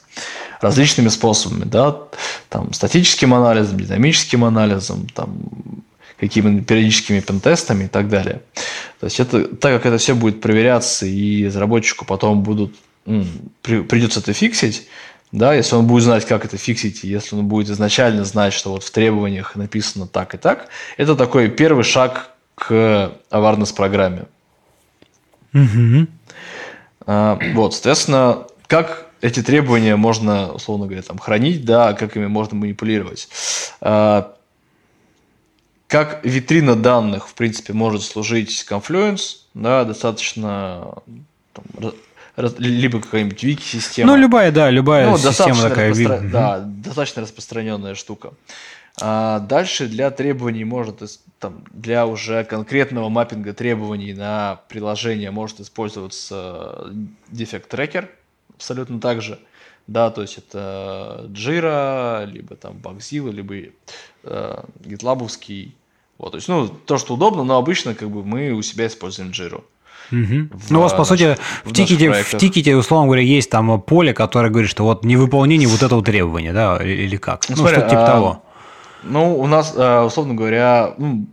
различными 0.61 1.09
способами, 1.09 1.65
да, 1.65 1.99
там, 2.49 2.73
статическим 2.73 3.35
анализом, 3.35 3.81
динамическим 3.81 4.45
анализом, 4.45 5.07
там, 5.09 5.85
какими-то 6.19 6.65
периодическими 6.65 7.21
пентестами 7.21 7.85
и 7.85 7.89
так 7.89 8.09
далее. 8.09 8.43
То 9.01 9.07
есть 9.07 9.19
это, 9.19 9.49
так 9.57 9.75
как 9.75 9.87
это 9.87 9.99
все 9.99 10.15
будет 10.15 10.41
проверяться 10.41 11.05
и 11.05 11.47
разработчику 11.47 12.05
потом 12.05 12.43
будут, 12.43 12.77
придется 13.63 14.21
это 14.21 14.33
фиксить, 14.33 14.87
да, 15.33 15.55
если 15.55 15.77
он 15.77 15.87
будет 15.87 16.05
знать, 16.05 16.27
как 16.27 16.45
это 16.45 16.59
фиксить, 16.59 17.05
если 17.05 17.35
он 17.35 17.47
будет 17.47 17.71
изначально 17.71 18.25
знать, 18.25 18.53
что 18.53 18.73
вот 18.73 18.85
в 18.85 18.91
требованиях 18.91 19.57
написано 19.57 20.07
так 20.07 20.35
и 20.35 20.39
так, 20.39 20.69
это 20.99 21.17
такой 21.17 21.49
первый 21.49 21.85
шаг 21.85 22.31
к 22.55 23.13
awareness 23.31 23.75
программе. 23.75 24.27
Угу. 25.55 26.07
А, 27.07 27.39
вот, 27.55 27.73
соответственно, 27.73 28.47
как 28.67 29.07
эти 29.23 29.43
требования 29.43 29.97
можно, 29.97 30.53
условно 30.53 30.85
говоря, 30.87 31.03
там, 31.03 31.19
хранить, 31.19 31.65
да, 31.65 31.95
как 31.95 32.17
ими 32.17 32.27
можно 32.27 32.57
манипулировать. 32.57 33.29
А, 33.81 34.37
как 35.87 36.25
витрина 36.25 36.77
данных, 36.77 37.29
в 37.29 37.35
принципе, 37.35 37.73
может 37.73 38.03
служить 38.03 38.67
Confluence, 38.69 39.37
да, 39.55 39.85
достаточно 39.85 40.95
там, 41.53 41.93
либо 42.37 43.01
какая-нибудь 43.01 43.43
вики-система. 43.43 44.13
Ну, 44.13 44.19
любая, 44.19 44.51
да, 44.53 44.71
любая 44.71 45.11
ну, 45.11 45.19
система 45.19 45.61
такая. 45.63 45.91
Распро... 45.91 46.17
Угу. 46.17 46.29
Да, 46.31 46.61
достаточно 46.61 47.23
распространенная 47.23 47.95
штука. 47.95 48.33
А 49.01 49.41
дальше 49.41 49.87
для 49.87 50.11
требований 50.11 50.65
может, 50.65 51.03
там, 51.39 51.65
для 51.73 52.07
уже 52.07 52.45
конкретного 52.45 53.09
маппинга 53.09 53.55
требований 53.55 54.13
на 54.13 54.61
приложение 54.69 55.31
может 55.31 55.61
использоваться 55.61 56.93
Defect 57.31 57.69
Tracker, 57.69 58.09
абсолютно 58.55 59.01
так 59.01 59.23
же. 59.23 59.39
Да, 59.87 60.11
то 60.11 60.23
есть 60.23 60.39
это 60.39 61.27
Jira, 61.31 62.25
либо 62.27 62.55
там 62.55 62.77
Bugzilla, 62.77 63.33
либо 63.33 63.73
э, 64.23 64.65
GitLab'овский. 64.81 65.73
Вот, 66.19 66.31
то 66.31 66.37
есть, 66.37 66.47
ну, 66.47 66.69
то, 66.69 66.99
что 66.99 67.15
удобно, 67.15 67.43
но 67.43 67.57
обычно 67.57 67.95
как 67.95 68.09
бы 68.11 68.23
мы 68.23 68.53
у 68.53 68.63
себя 68.63 68.87
используем 68.87 69.31
Jira. 69.31 69.65
Угу. 70.13 70.49
ну, 70.69 70.79
у 70.79 70.83
вас, 70.83 70.93
по 70.93 71.05
сути, 71.05 71.39
в, 71.65 71.71
в, 71.71 71.73
тикете, 71.73 72.13
в 72.13 72.37
тикете, 72.37 72.77
условно 72.77 73.07
говоря, 73.07 73.23
есть 73.23 73.49
там 73.49 73.81
поле, 73.81 74.13
которое 74.13 74.51
говорит, 74.51 74.71
что 74.71 74.85
вот 74.85 75.05
невыполнение 75.05 75.67
вот 75.67 75.83
этого 75.83 76.05
требования, 76.05 76.53
да, 76.53 76.77
или 76.77 77.17
как? 77.17 77.49
Ну, 77.49 77.57
ну 77.57 77.67
что-то 77.67 77.89
типа 77.89 78.05
а, 78.05 78.07
того. 78.07 78.43
Ну, 79.03 79.39
у 79.39 79.47
нас, 79.47 79.73
а, 79.75 80.05
условно 80.05 80.35
говоря, 80.35 80.95
ну, 80.99 81.27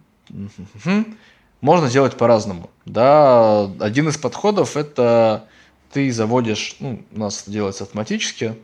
можно 1.60 1.90
сделать 1.90 2.16
по-разному. 2.16 2.70
Да, 2.86 3.70
один 3.80 4.08
из 4.08 4.18
подходов– 4.18 4.78
это 4.78 5.46
ты 5.92 6.10
заводишь, 6.12 6.78
ну, 6.80 7.02
у 7.12 7.20
нас 7.20 7.42
это 7.42 7.52
делается 7.52 7.84
автоматически, 7.84 8.56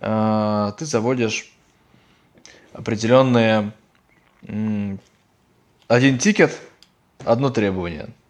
а, 0.00 0.72
ты 0.72 0.84
заводишь 0.84 1.50
определенные 2.74 3.72
один 5.88 6.18
тикет, 6.18 6.58
одно 7.24 7.48
требование– 7.48 8.08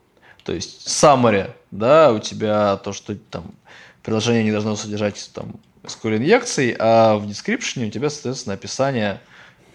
то 0.45 0.53
есть 0.53 0.87
summary, 0.87 1.51
да, 1.71 2.13
у 2.13 2.19
тебя 2.19 2.77
то, 2.77 2.93
что 2.93 3.17
там 3.17 3.55
приложение 4.03 4.45
не 4.45 4.53
должно 4.53 4.77
содержать 4.77 5.31
там 5.35 5.57
SQL 5.83 6.19
инъекций, 6.19 6.77
а 6.79 7.17
в 7.17 7.27
description 7.27 7.87
у 7.87 7.91
тебя, 7.91 8.11
соответственно, 8.11 8.55
описание 8.55 9.21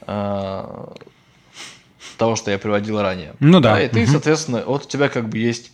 э, 0.08 0.86
того, 2.18 2.36
что 2.36 2.52
я 2.52 2.60
приводил 2.60 3.02
ранее. 3.02 3.34
Ну 3.40 3.60
да. 3.60 3.76
да 3.76 3.82
и 3.82 3.90
ты, 3.90 4.04
угу. 4.04 4.12
соответственно, 4.12 4.64
вот 4.66 4.86
у 4.86 4.88
тебя 4.88 5.10
как 5.10 5.28
бы 5.30 5.38
есть 5.38 5.72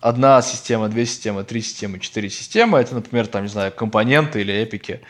одна 0.00 0.40
система, 0.42 0.88
две 0.88 1.06
системы, 1.06 1.44
три 1.44 1.60
системы, 1.60 1.98
четыре 2.00 2.30
системы. 2.30 2.78
Это, 2.78 2.94
например, 2.94 3.26
там, 3.26 3.42
не 3.42 3.48
знаю, 3.48 3.72
компоненты 3.72 4.40
или 4.40 4.52
эпики. 4.52 5.00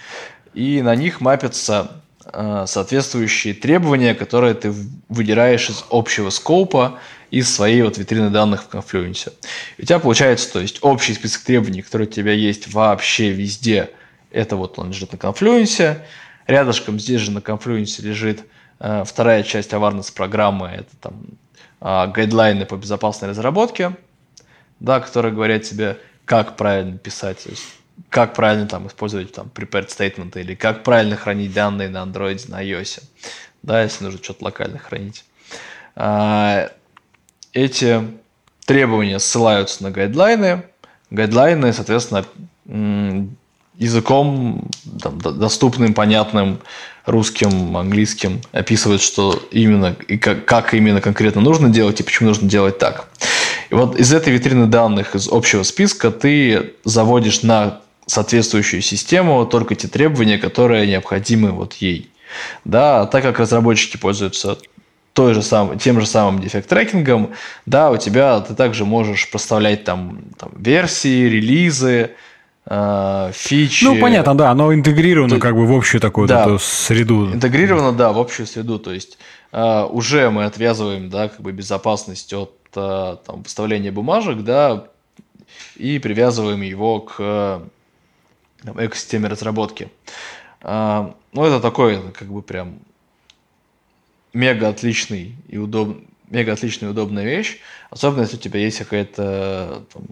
И 0.54 0.82
на 0.82 0.94
них 0.96 1.20
мапятся 1.20 2.02
э, 2.24 2.64
соответствующие 2.66 3.54
требования, 3.54 4.14
которые 4.14 4.54
ты 4.54 4.72
выдираешь 5.08 5.70
из 5.70 5.84
общего 5.90 6.30
скопа 6.30 6.98
из 7.32 7.52
своей 7.52 7.80
вот 7.80 7.96
витрины 7.96 8.28
данных 8.28 8.64
в 8.64 8.68
Confluence. 8.68 9.32
У 9.78 9.82
тебя 9.82 9.98
получается, 9.98 10.52
то 10.52 10.60
есть 10.60 10.78
общий 10.82 11.14
список 11.14 11.42
требований, 11.42 11.80
который 11.80 12.06
у 12.06 12.10
тебя 12.10 12.34
есть 12.34 12.72
вообще 12.72 13.30
везде, 13.30 13.90
это 14.30 14.54
вот 14.56 14.78
он 14.78 14.90
лежит 14.90 15.12
на 15.12 15.16
Confluence. 15.16 15.98
Рядышком 16.46 17.00
здесь 17.00 17.22
же 17.22 17.30
на 17.30 17.38
Confluence 17.38 18.02
лежит 18.02 18.44
э, 18.80 19.04
вторая 19.06 19.44
часть 19.44 19.72
awareness 19.72 20.12
программы, 20.14 20.68
это 20.68 20.94
там 21.00 21.24
э, 21.80 22.12
гайдлайны 22.12 22.66
по 22.66 22.76
безопасной 22.76 23.30
разработке, 23.30 23.96
да, 24.78 25.00
которые 25.00 25.32
говорят 25.32 25.62
тебе, 25.62 25.98
как 26.26 26.58
правильно 26.58 26.98
писать, 26.98 27.48
как 28.10 28.34
правильно 28.34 28.68
там 28.68 28.88
использовать 28.88 29.32
там 29.32 29.50
prepared 29.54 29.88
statement 29.88 30.38
или 30.38 30.54
как 30.54 30.82
правильно 30.82 31.16
хранить 31.16 31.54
данные 31.54 31.88
на 31.88 32.02
Android, 32.02 32.50
на 32.50 32.62
iOS, 32.62 33.02
да, 33.62 33.82
если 33.82 34.04
нужно 34.04 34.22
что-то 34.22 34.44
локально 34.44 34.78
хранить. 34.78 35.24
А, 35.94 36.70
эти 37.52 38.02
требования 38.66 39.18
ссылаются 39.18 39.82
на 39.82 39.90
гайдлайны. 39.90 40.62
Гайдлайны, 41.10 41.72
соответственно, 41.72 42.24
языком 43.76 44.68
там, 45.00 45.18
доступным, 45.18 45.94
понятным 45.94 46.60
русским, 47.04 47.76
английским 47.76 48.40
описывают, 48.52 49.02
что 49.02 49.42
именно 49.50 49.96
и 50.06 50.18
как, 50.18 50.44
как 50.44 50.74
именно 50.74 51.00
конкретно 51.00 51.40
нужно 51.40 51.68
делать 51.68 52.00
и 52.00 52.02
почему 52.02 52.28
нужно 52.28 52.48
делать 52.48 52.78
так. 52.78 53.08
И 53.70 53.74
вот 53.74 53.96
из 53.96 54.12
этой 54.12 54.32
витрины 54.32 54.66
данных, 54.66 55.14
из 55.14 55.28
общего 55.28 55.62
списка, 55.62 56.10
ты 56.10 56.74
заводишь 56.84 57.42
на 57.42 57.80
соответствующую 58.06 58.82
систему 58.82 59.44
только 59.46 59.74
те 59.74 59.88
требования, 59.88 60.38
которые 60.38 60.86
необходимы 60.86 61.50
вот 61.50 61.74
ей. 61.74 62.10
Да, 62.64 63.06
так 63.06 63.22
как 63.22 63.38
разработчики 63.38 63.96
пользуются 63.96 64.58
той 65.12 65.34
же 65.34 65.42
сам, 65.42 65.78
тем 65.78 66.00
же 66.00 66.06
самым 66.06 66.40
дефект-трекингом, 66.40 67.32
да, 67.66 67.90
у 67.90 67.96
тебя 67.96 68.40
ты 68.40 68.54
также 68.54 68.84
можешь 68.84 69.30
проставлять 69.30 69.84
там, 69.84 70.20
там 70.38 70.52
версии, 70.56 71.28
релизы, 71.28 72.12
э, 72.66 73.30
фичи. 73.34 73.84
Ну, 73.84 74.00
понятно, 74.00 74.34
да, 74.34 74.50
оно 74.50 74.72
интегрировано 74.72 75.34
то, 75.34 75.40
как 75.40 75.54
бы 75.54 75.66
в 75.66 75.72
общую 75.72 76.00
такую 76.00 76.28
да, 76.28 76.44
вот 76.44 76.54
эту 76.54 76.58
среду. 76.58 77.32
Интегрировано, 77.32 77.92
да, 77.92 78.12
в 78.12 78.18
общую 78.18 78.46
среду, 78.46 78.78
то 78.78 78.92
есть 78.92 79.18
э, 79.52 79.86
уже 79.90 80.30
мы 80.30 80.44
отвязываем, 80.44 81.10
да, 81.10 81.28
как 81.28 81.40
бы 81.40 81.52
безопасность 81.52 82.32
от 82.32 82.56
э, 82.74 83.16
там, 83.26 83.42
выставления 83.42 83.92
бумажек, 83.92 84.38
да, 84.38 84.84
и 85.76 85.98
привязываем 85.98 86.62
его 86.62 87.00
к 87.00 87.62
там, 88.64 88.84
экосистеме 88.86 89.28
разработки. 89.28 89.88
Э, 90.62 91.10
ну, 91.34 91.44
это 91.44 91.60
такой, 91.60 92.00
как 92.12 92.28
бы 92.28 92.40
прям 92.40 92.78
мега 94.32 94.68
отличный 94.68 95.36
и 95.48 95.58
удобный, 95.58 96.06
мега 96.28 96.52
отличная 96.52 96.88
и 96.88 96.92
удобная 96.92 97.24
вещь, 97.24 97.58
особенно 97.90 98.22
если 98.22 98.36
у 98.36 98.40
тебя 98.40 98.60
есть 98.60 98.78
какая-то 98.78 99.84
там, 99.92 100.04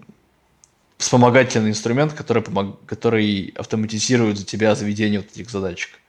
вспомогательный 0.97 1.71
инструмент, 1.71 2.13
который, 2.13 2.43
помог, 2.43 2.85
который 2.85 3.53
автоматизирует 3.57 4.37
за 4.37 4.45
тебя 4.45 4.75
заведение 4.75 5.19
вот 5.21 5.31
этих 5.31 5.49
задачек. 5.49 5.99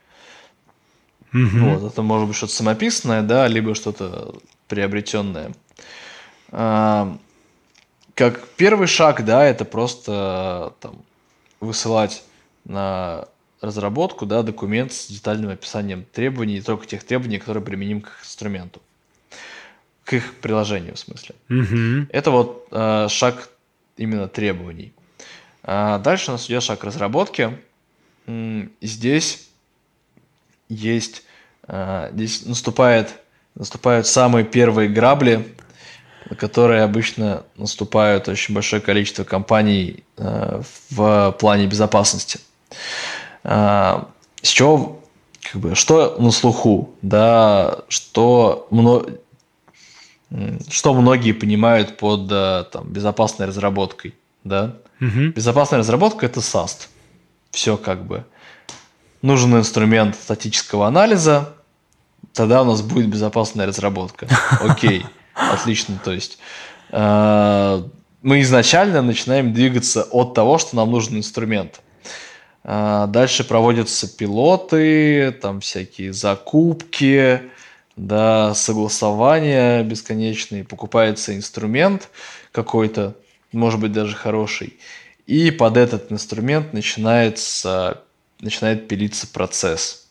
Mm-hmm. 1.32 1.78
Вот, 1.78 1.92
это 1.92 2.02
может 2.02 2.28
быть 2.28 2.36
что-то 2.36 2.52
самописное, 2.52 3.22
да, 3.22 3.48
либо 3.48 3.74
что-то 3.74 4.34
приобретенное. 4.68 5.52
А, 6.50 7.16
как 8.14 8.46
первый 8.56 8.86
шаг, 8.86 9.24
да, 9.24 9.44
это 9.44 9.64
просто 9.64 10.74
там, 10.80 11.02
высылать 11.60 12.22
на 12.64 13.28
разработку, 13.62 14.26
да, 14.26 14.42
документ 14.42 14.92
с 14.92 15.06
детальным 15.06 15.50
описанием 15.50 16.04
требований, 16.12 16.60
только 16.60 16.86
тех 16.86 17.04
требований, 17.04 17.38
которые 17.38 17.64
применим 17.64 18.02
к 18.02 18.08
их 18.08 18.20
инструменту, 18.22 18.82
к 20.04 20.12
их 20.12 20.34
приложению 20.34 20.96
в 20.96 20.98
смысле. 20.98 21.34
Mm-hmm. 21.48 22.06
Это 22.10 22.30
вот 22.30 22.66
э, 22.72 23.06
шаг 23.08 23.48
именно 23.96 24.28
требований. 24.28 24.92
А 25.62 25.98
дальше 25.98 26.30
у 26.30 26.32
нас 26.32 26.46
идет 26.46 26.62
шаг 26.62 26.82
разработки. 26.84 27.56
Здесь 28.80 29.48
есть, 30.68 31.24
а, 31.66 32.10
здесь 32.12 32.44
наступает, 32.46 33.14
наступают 33.54 34.06
самые 34.06 34.44
первые 34.44 34.88
грабли, 34.88 35.54
которые 36.38 36.82
обычно 36.82 37.44
наступают 37.56 38.28
очень 38.28 38.54
большое 38.54 38.80
количество 38.80 39.24
компаний 39.24 40.04
а, 40.16 40.62
в 40.90 41.36
плане 41.38 41.66
безопасности. 41.66 42.40
А, 43.44 44.08
с 44.40 44.48
чего, 44.48 45.00
как 45.42 45.60
бы, 45.60 45.74
что 45.74 46.16
на 46.18 46.30
слуху, 46.30 46.90
да, 47.02 47.80
что, 47.88 48.68
что 50.68 50.94
многие 50.94 51.32
понимают 51.32 51.96
под 51.96 52.28
там, 52.70 52.88
безопасной 52.88 53.46
разработкой, 53.46 54.14
да? 54.44 54.76
Угу. 55.00 55.32
Безопасная 55.34 55.80
разработка 55.80 56.26
это 56.26 56.40
SAST. 56.40 56.88
Все 57.50 57.76
как 57.76 58.06
бы. 58.06 58.24
Нужен 59.20 59.56
инструмент 59.56 60.16
статического 60.16 60.86
анализа, 60.86 61.54
тогда 62.32 62.62
у 62.62 62.64
нас 62.64 62.82
будет 62.82 63.08
безопасная 63.08 63.66
разработка. 63.66 64.26
Окей, 64.60 65.04
отлично. 65.34 65.98
То 66.02 66.12
есть 66.12 66.38
э, 66.90 67.82
мы 68.22 68.40
изначально 68.40 69.02
начинаем 69.02 69.52
двигаться 69.52 70.04
от 70.04 70.34
того, 70.34 70.58
что 70.58 70.76
нам 70.76 70.90
нужен 70.90 71.16
инструмент. 71.16 71.80
Э, 72.64 73.06
дальше 73.08 73.44
проводятся 73.44 74.08
пилоты, 74.08 75.32
там 75.32 75.60
всякие 75.60 76.12
закупки, 76.12 77.42
да, 77.96 78.54
согласования 78.54 79.82
бесконечные, 79.82 80.64
покупается 80.64 81.36
инструмент 81.36 82.08
какой-то, 82.52 83.14
может 83.52 83.80
быть 83.80 83.92
даже 83.92 84.16
хороший, 84.16 84.78
и 85.26 85.50
под 85.50 85.76
этот 85.76 86.10
инструмент 86.10 86.72
начинается, 86.72 88.02
начинает 88.40 88.88
пилиться 88.88 89.26
процесс. 89.26 90.06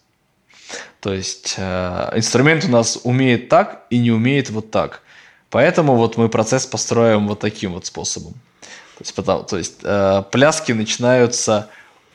То 0.99 1.13
есть 1.13 1.55
э, 1.57 2.11
инструмент 2.15 2.63
у 2.65 2.69
нас 2.69 2.99
умеет 3.03 3.49
так 3.49 3.85
и 3.89 3.97
не 3.97 4.11
умеет 4.11 4.49
вот 4.51 4.71
так. 4.71 5.01
Поэтому 5.49 5.95
вот 5.95 6.15
мы 6.15 6.29
процесс 6.29 6.65
построим 6.65 7.27
вот 7.27 7.39
таким 7.39 7.73
вот 7.73 7.85
способом. 7.85 8.33
То 8.97 9.03
есть, 9.03 9.15
потому, 9.15 9.43
то 9.43 9.57
есть 9.57 9.79
э, 9.83 10.23
пляски 10.31 10.71
начинаются 10.71 11.69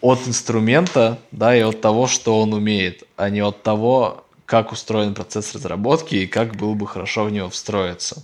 от 0.07 0.29
инструмента, 0.29 1.19
да, 1.33 1.57
и 1.57 1.63
от 1.63 1.81
того, 1.81 2.07
что 2.07 2.41
он 2.41 2.55
умеет, 2.55 3.03
а 3.17 3.29
не 3.29 3.41
от 3.41 3.63
того, 3.63 4.25
как 4.45 4.71
устроен 4.71 5.15
процесс 5.15 5.55
разработки 5.55 6.15
и 6.15 6.27
как 6.27 6.55
было 6.55 6.75
бы 6.75 6.87
хорошо 6.87 7.25
в 7.25 7.33
него 7.33 7.49
встроиться. 7.51 8.23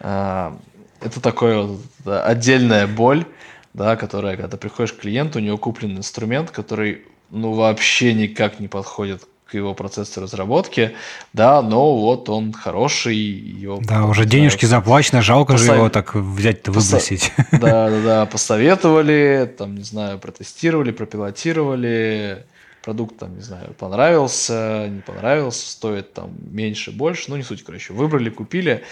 Э, 0.00 0.52
это 1.00 1.20
такое 1.20 1.62
вот 1.62 1.80
отдельная 2.04 2.86
боль, 2.86 3.24
да, 3.72 3.96
которая, 3.96 4.36
когда 4.36 4.48
ты 4.48 4.56
приходишь 4.58 4.92
к 4.92 5.00
клиенту, 5.00 5.38
у 5.38 5.42
него 5.42 5.56
куплен 5.56 5.96
инструмент, 5.96 6.50
который 6.50 7.06
ну 7.30 7.52
вообще 7.52 8.12
никак 8.12 8.60
не 8.60 8.68
подходит 8.68 9.22
к 9.50 9.54
его 9.54 9.74
процессу 9.74 10.20
разработки, 10.20 10.92
да, 11.32 11.60
но 11.60 11.96
вот 11.96 12.28
он 12.28 12.52
хороший, 12.52 13.16
его... 13.16 13.80
Да, 13.82 14.04
уже 14.04 14.24
денежки 14.24 14.64
заплачены, 14.64 15.22
жалко 15.22 15.54
посов... 15.54 15.66
же 15.66 15.72
его 15.74 15.88
так 15.88 16.14
взять-то 16.14 16.70
выбросить. 16.72 17.32
Да, 17.52 17.90
да, 17.90 18.02
да, 18.02 18.26
посоветовали, 18.26 19.52
там, 19.58 19.74
не 19.74 19.82
знаю, 19.82 20.18
протестировали, 20.18 20.92
пропилотировали, 20.92 22.44
продукт, 22.82 23.18
там, 23.18 23.34
не 23.34 23.42
знаю, 23.42 23.74
понравился, 23.78 24.88
не 24.88 25.00
понравился, 25.00 25.70
стоит 25.70 26.14
там 26.14 26.30
меньше, 26.50 26.92
больше, 26.92 27.24
ну, 27.28 27.36
не 27.36 27.42
суть, 27.42 27.64
короче, 27.64 27.92
выбрали, 27.92 28.30
купили, 28.30 28.84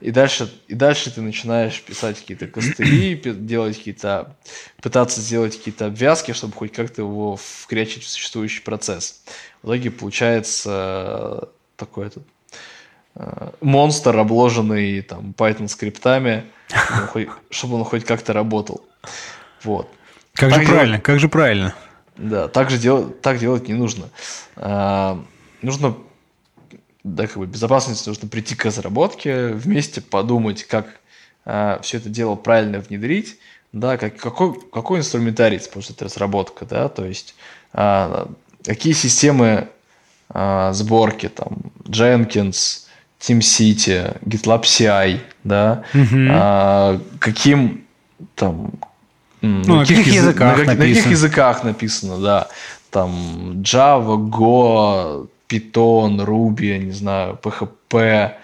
и 0.00 0.10
дальше, 0.10 0.50
и 0.66 0.74
дальше 0.74 1.10
ты 1.10 1.20
начинаешь 1.20 1.80
писать 1.82 2.18
какие-то 2.18 2.46
костыли, 2.46 3.14
делать 3.24 3.76
какие-то, 3.76 4.36
пытаться 4.80 5.20
сделать 5.20 5.56
какие-то 5.56 5.86
обвязки, 5.86 6.32
чтобы 6.32 6.54
хоть 6.54 6.72
как-то 6.72 7.02
его 7.02 7.36
вкрячить 7.36 8.04
в 8.04 8.08
существующий 8.08 8.62
процесс. 8.62 9.22
В 9.62 9.66
итоге 9.68 9.90
получается 9.90 11.50
такой 11.76 12.06
этот 12.06 12.24
э, 13.14 13.50
монстр, 13.60 14.16
обложенный 14.16 15.02
там 15.02 15.34
Python 15.36 15.68
скриптами, 15.68 16.46
чтобы 16.68 17.00
он 17.00 17.06
хоть, 17.06 17.28
чтобы 17.50 17.74
он 17.76 17.84
хоть 17.84 18.04
как-то 18.04 18.32
работал. 18.32 18.82
Вот. 19.62 19.90
Как 20.34 20.50
так 20.50 20.62
же 20.62 20.66
правильно, 20.68 20.92
делать, 20.92 21.02
как 21.02 21.20
же 21.20 21.28
правильно. 21.28 21.74
Да, 22.16 22.48
так 22.48 22.70
же 22.70 22.78
делать, 22.78 23.20
так 23.20 23.38
делать 23.38 23.68
не 23.68 23.74
нужно. 23.74 24.08
А, 24.56 25.22
нужно 25.62 25.96
да, 27.04 27.26
как 27.26 27.38
бы 27.38 27.46
безопасности 27.46 28.08
нужно 28.08 28.28
прийти 28.28 28.54
к 28.54 28.64
разработке, 28.64 29.48
вместе 29.48 30.00
подумать, 30.00 30.64
как 30.64 30.86
э, 30.86 30.90
а, 31.46 31.80
все 31.82 31.98
это 31.98 32.08
дело 32.08 32.34
правильно 32.34 32.80
внедрить, 32.80 33.38
да, 33.72 33.96
как, 33.96 34.16
какой, 34.16 34.54
какой 34.72 35.00
инструментарий 35.00 35.58
использует 35.58 36.02
разработка, 36.02 36.66
да, 36.66 36.88
то 36.88 37.06
есть 37.06 37.34
э, 37.72 38.26
какие 38.64 38.92
системы 38.92 39.68
э, 40.32 40.70
сборки, 40.72 41.28
там, 41.28 41.58
Jenkins, 41.84 42.86
TeamCity, 43.20 44.18
GitLab 44.24 44.62
CI, 44.62 45.20
да, 45.44 45.84
mm-hmm. 45.92 46.96
э, 46.96 47.00
каким 47.18 47.84
там 48.34 48.72
ну, 49.40 49.76
на, 49.76 49.86
каких, 49.86 50.06
языках 50.06 50.58
на, 50.58 50.64
на 50.64 50.76
каких 50.76 51.06
языках 51.06 51.64
написано, 51.64 52.18
да, 52.18 52.48
там 52.90 53.62
Java, 53.62 54.16
Go, 54.16 55.28
Python, 55.50 56.24
Ruby, 56.24 56.66
я 56.66 56.78
не 56.78 56.92
знаю, 56.92 57.38
PHP, 57.42 58.34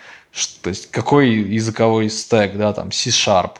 то 0.63 0.69
есть 0.69 0.91
какой 0.91 1.31
языковой 1.31 2.11
стек, 2.11 2.57
да, 2.57 2.73
там 2.73 2.91
C-Sharp. 2.91 3.59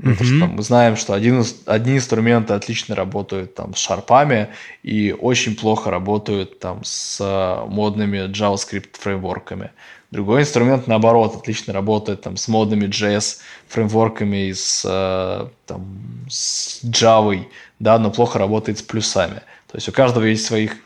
Mm-hmm. 0.00 0.10
Потому 0.10 0.24
что 0.24 0.40
там, 0.40 0.50
мы 0.56 0.62
знаем, 0.62 0.96
что 0.96 1.14
один, 1.14 1.44
одни 1.66 1.96
инструменты 1.96 2.54
отлично 2.54 2.96
работают 2.96 3.54
там 3.54 3.74
с 3.74 3.78
шарпами 3.78 4.48
и 4.82 5.12
очень 5.12 5.54
плохо 5.54 5.90
работают 5.90 6.58
там 6.58 6.82
с 6.82 7.20
uh, 7.20 7.68
модными 7.68 8.28
JavaScript 8.28 8.98
фреймворками. 8.98 9.70
Другой 10.10 10.42
инструмент, 10.42 10.88
наоборот, 10.88 11.36
отлично 11.36 11.72
работает 11.72 12.22
там 12.22 12.36
с 12.36 12.48
модными 12.48 12.86
JS 12.86 13.38
фреймворками 13.68 14.48
и 14.48 14.54
с, 14.54 14.84
uh, 14.84 15.48
там, 15.66 15.86
с 16.28 16.82
Java, 16.84 17.44
да, 17.78 17.98
но 17.98 18.10
плохо 18.10 18.40
работает 18.40 18.78
с 18.78 18.82
плюсами. 18.82 19.42
То 19.70 19.76
есть 19.76 19.88
у 19.88 19.92
каждого 19.92 20.24
есть 20.24 20.44
своих 20.44 20.76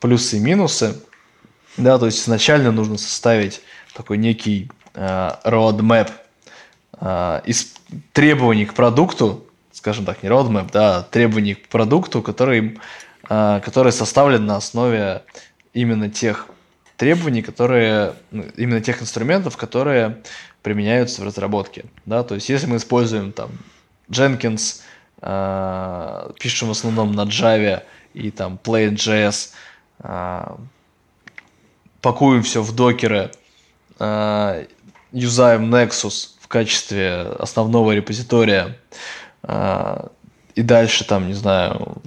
плюсы 0.00 0.36
и 0.36 0.40
минусы. 0.40 1.00
Да, 1.76 1.98
то 1.98 2.06
есть 2.06 2.20
изначально 2.20 2.72
нужно 2.72 2.98
составить 2.98 3.60
такой 3.94 4.18
некий 4.18 4.70
э, 4.94 5.30
roadmap 5.44 6.10
э, 7.00 7.40
из 7.44 7.74
требований 8.12 8.66
к 8.66 8.74
продукту, 8.74 9.46
скажем 9.72 10.04
так, 10.04 10.22
не 10.22 10.28
roadmap, 10.28 10.70
да, 10.72 10.98
а 10.98 11.02
требований 11.02 11.54
к 11.54 11.68
продукту, 11.68 12.20
который, 12.22 12.78
э, 13.28 13.60
который 13.64 13.92
составлен 13.92 14.44
на 14.46 14.56
основе 14.56 15.22
именно 15.72 16.10
тех 16.10 16.48
требований, 16.96 17.42
которые, 17.42 18.14
ну, 18.32 18.44
именно 18.56 18.80
тех 18.80 19.00
инструментов, 19.00 19.56
которые 19.56 20.18
применяются 20.62 21.22
в 21.22 21.24
разработке. 21.24 21.84
Да? 22.04 22.24
То 22.24 22.34
есть 22.34 22.48
если 22.48 22.66
мы 22.66 22.76
используем 22.76 23.32
там 23.32 23.50
Jenkins, 24.10 24.80
э, 25.22 26.30
пишем 26.40 26.68
в 26.68 26.72
основном 26.72 27.12
на 27.12 27.22
Java 27.22 27.84
и 28.14 28.30
там 28.30 28.58
Plain.js, 28.62 29.50
а, 29.50 29.67
пакуем 32.00 32.42
все 32.42 32.62
в 32.62 32.74
докеры, 32.74 33.30
а, 33.98 34.64
юзаем 35.12 35.74
Nexus 35.74 36.30
в 36.40 36.48
качестве 36.48 37.22
основного 37.38 37.92
репозитория, 37.92 38.78
а, 39.42 40.10
и 40.54 40.62
дальше 40.62 41.04
там, 41.04 41.28
не 41.28 41.34
знаю, 41.34 42.02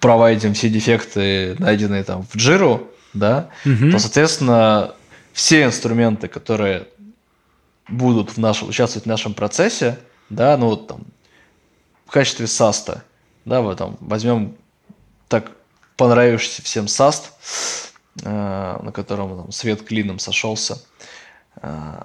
провайдим 0.00 0.54
все 0.54 0.68
дефекты, 0.68 1.56
найденные 1.58 2.04
там 2.04 2.22
в 2.22 2.36
Jira, 2.36 2.86
да, 3.14 3.50
угу. 3.64 3.90
то, 3.90 3.98
соответственно, 3.98 4.94
все 5.32 5.64
инструменты, 5.64 6.28
которые 6.28 6.86
будут 7.88 8.30
в 8.30 8.38
нашем, 8.38 8.68
участвовать 8.68 9.04
в 9.04 9.08
нашем 9.08 9.34
процессе, 9.34 9.98
да, 10.30 10.56
ну 10.56 10.68
вот 10.68 10.88
там 10.88 11.00
в 12.04 12.10
качестве 12.10 12.46
SAST, 12.46 13.00
да, 13.44 13.60
вот 13.60 13.78
там 13.78 13.96
возьмем 14.00 14.56
так 15.28 15.52
понравившийся 15.96 16.62
всем 16.62 16.86
SAST, 16.86 17.22
э, 18.22 18.78
на 18.82 18.92
котором 18.92 19.42
там 19.42 19.52
свет 19.52 19.82
клином 19.82 20.18
сошелся. 20.18 20.82
Э, 21.62 22.02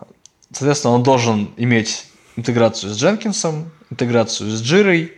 соответственно, 0.51 0.93
он 0.93 1.03
должен 1.03 1.53
иметь 1.57 2.05
интеграцию 2.35 2.93
с 2.93 3.03
Jenkins, 3.03 3.65
интеграцию 3.89 4.49
с 4.49 4.61
Jira, 4.61 5.09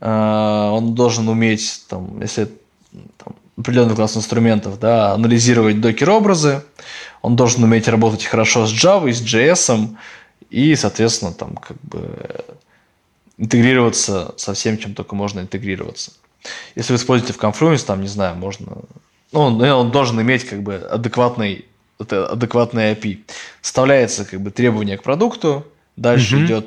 э, 0.00 0.70
он 0.70 0.94
должен 0.94 1.28
уметь, 1.28 1.84
там, 1.88 2.20
если 2.20 2.50
там, 3.18 3.36
определенный 3.56 3.94
класс 3.94 4.16
инструментов, 4.16 4.78
да, 4.78 5.12
анализировать 5.12 5.80
докер-образы, 5.80 6.62
он 7.22 7.36
должен 7.36 7.64
уметь 7.64 7.88
работать 7.88 8.24
хорошо 8.24 8.66
с 8.66 8.72
Java, 8.72 9.10
с 9.12 9.22
JS, 9.22 9.96
и, 10.50 10.74
соответственно, 10.76 11.32
там 11.32 11.56
как 11.56 11.76
бы 11.82 12.44
интегрироваться 13.38 14.34
со 14.36 14.54
всем, 14.54 14.78
чем 14.78 14.94
только 14.94 15.14
можно 15.14 15.40
интегрироваться. 15.40 16.12
Если 16.74 16.92
вы 16.92 16.98
используете 16.98 17.32
в 17.32 17.38
Confluence, 17.38 17.84
там, 17.84 18.00
не 18.00 18.08
знаю, 18.08 18.36
можно... 18.36 18.78
Ну, 19.32 19.40
он, 19.40 19.60
он 19.60 19.90
должен 19.90 20.20
иметь 20.20 20.44
как 20.44 20.62
бы 20.62 20.76
адекватный, 20.76 21.64
адекватный 21.98 22.92
API. 22.92 23.20
Вставляется 23.60 24.24
как 24.24 24.40
бы 24.40 24.50
требование 24.50 24.96
к 24.96 25.02
продукту, 25.02 25.66
дальше 25.96 26.36
mm-hmm. 26.36 26.46
идет, 26.46 26.66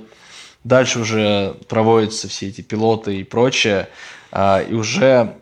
дальше 0.64 1.00
уже 1.00 1.56
проводятся 1.68 2.28
все 2.28 2.48
эти 2.48 2.62
пилоты 2.62 3.18
и 3.18 3.24
прочее, 3.24 3.90
а, 4.32 4.62
и 4.62 4.74
уже, 4.74 5.36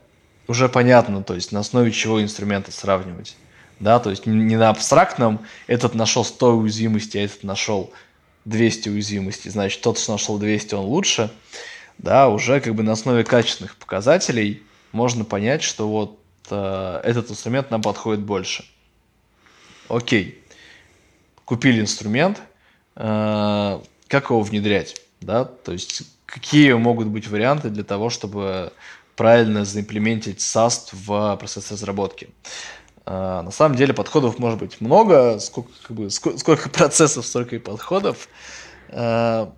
уже 0.47 0.69
понятно, 0.69 1.23
то 1.23 1.33
есть 1.33 1.51
на 1.51 1.59
основе 1.59 1.91
чего 1.91 2.21
инструменты 2.21 2.71
сравнивать. 2.71 3.35
Да, 3.79 3.99
то 3.99 4.09
есть 4.09 4.25
не 4.25 4.55
на 4.55 4.69
абстрактном, 4.69 5.39
этот 5.67 5.93
нашел 5.93 6.25
100 6.25 6.57
уязвимостей, 6.57 7.19
а 7.19 7.25
этот 7.25 7.43
нашел 7.43 7.91
200 8.45 8.89
уязвимостей, 8.89 9.51
значит, 9.51 9.81
тот, 9.81 9.99
что 9.99 10.13
нашел 10.13 10.39
200, 10.39 10.73
он 10.73 10.85
лучше, 10.85 11.31
да, 11.97 12.29
уже 12.29 12.59
как 12.61 12.75
бы 12.75 12.83
на 12.83 12.93
основе 12.93 13.23
качественных 13.23 13.75
показателей 13.75 14.63
можно 14.91 15.25
понять, 15.25 15.63
что 15.63 15.87
вот 15.87 16.19
э, 16.49 17.01
этот 17.03 17.31
инструмент 17.31 17.71
нам 17.71 17.81
подходит 17.81 18.23
больше. 18.23 18.65
Окей, 19.89 20.43
купили 21.45 21.81
инструмент, 21.81 22.41
э, 22.95 23.79
как 24.07 24.29
его 24.29 24.41
внедрять, 24.41 25.01
да, 25.21 25.45
то 25.45 25.71
есть 25.71 26.03
какие 26.25 26.73
могут 26.73 27.07
быть 27.07 27.27
варианты 27.27 27.69
для 27.69 27.83
того, 27.83 28.09
чтобы 28.09 28.73
правильно 29.15 29.65
заимплементить 29.65 30.39
SAST 30.39 30.89
в 30.93 31.35
процесс 31.37 31.71
разработки. 31.71 32.29
А, 33.05 33.41
на 33.41 33.51
самом 33.51 33.75
деле 33.75 33.93
подходов 33.93 34.37
может 34.37 34.59
быть 34.59 34.81
много, 34.81 35.39
сколько, 35.39 35.71
как 35.81 35.95
бы, 35.97 36.09
сколько, 36.09 36.37
сколько 36.37 36.69
процессов, 36.69 37.25
столько 37.25 37.55
и 37.55 37.59
подходов. 37.59 38.29
А, 38.89 39.51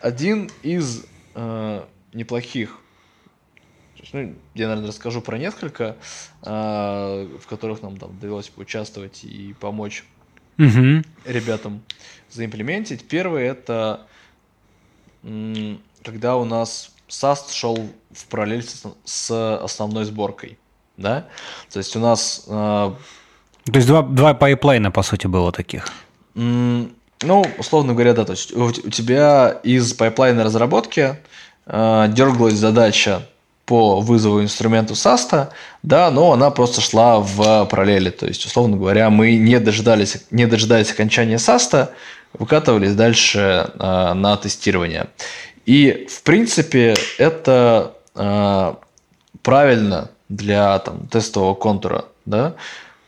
один 0.00 0.50
из 0.62 1.04
а, 1.36 1.88
неплохих, 2.12 2.78
ну, 4.12 4.34
я, 4.54 4.68
наверное, 4.68 4.88
расскажу 4.88 5.20
про 5.20 5.36
несколько, 5.36 5.96
в 6.40 7.40
которых 7.48 7.82
нам 7.82 7.96
там 7.96 8.16
довелось 8.20 8.48
поучаствовать 8.48 9.24
и 9.24 9.52
помочь 9.58 10.04
угу. 10.58 11.02
ребятам 11.24 11.82
заимплементить. 12.30 13.08
Первый 13.08 13.44
это 13.44 14.06
когда 16.04 16.36
у 16.36 16.44
нас 16.44 16.94
SAST 17.08 17.52
шел 17.52 17.90
в 18.12 18.26
параллель 18.28 18.64
с 19.04 19.60
основной 19.60 20.04
сборкой 20.04 20.56
да? 20.96 21.26
То 21.72 21.78
есть 21.78 21.96
у 21.96 22.00
нас... 22.00 22.44
Э, 22.48 22.92
то 23.64 23.74
есть 23.74 23.86
два, 23.86 24.02
два 24.02 24.34
пайплайна, 24.34 24.90
по 24.90 25.02
сути, 25.02 25.26
было 25.26 25.52
таких? 25.52 25.88
Ну, 27.22 27.44
условно 27.58 27.94
говоря, 27.94 28.12
да, 28.12 28.24
то 28.24 28.32
есть 28.32 28.54
у, 28.54 28.70
тебя 28.72 29.60
из 29.62 29.92
пайплайна 29.94 30.44
разработки 30.44 31.16
э, 31.66 32.06
дергалась 32.08 32.54
задача 32.54 33.22
по 33.64 34.00
вызову 34.00 34.42
инструменту 34.42 34.94
SAST, 34.94 35.48
да, 35.82 36.10
но 36.10 36.32
она 36.32 36.50
просто 36.50 36.80
шла 36.80 37.20
в 37.20 37.66
параллели. 37.66 38.10
То 38.10 38.26
есть, 38.26 38.44
условно 38.46 38.76
говоря, 38.76 39.10
мы 39.10 39.36
не 39.36 39.58
дожидались, 39.58 40.24
не 40.30 40.46
дожидаясь 40.46 40.92
окончания 40.92 41.36
SAST, 41.36 41.88
выкатывались 42.32 42.94
дальше 42.94 43.70
э, 43.78 44.12
на 44.12 44.36
тестирование. 44.36 45.08
И, 45.64 46.06
в 46.08 46.22
принципе, 46.22 46.94
это 47.18 47.94
э, 48.14 48.74
правильно 49.42 50.10
для 50.28 50.78
там, 50.78 51.08
тестового 51.08 51.54
контура, 51.54 52.04
да, 52.24 52.54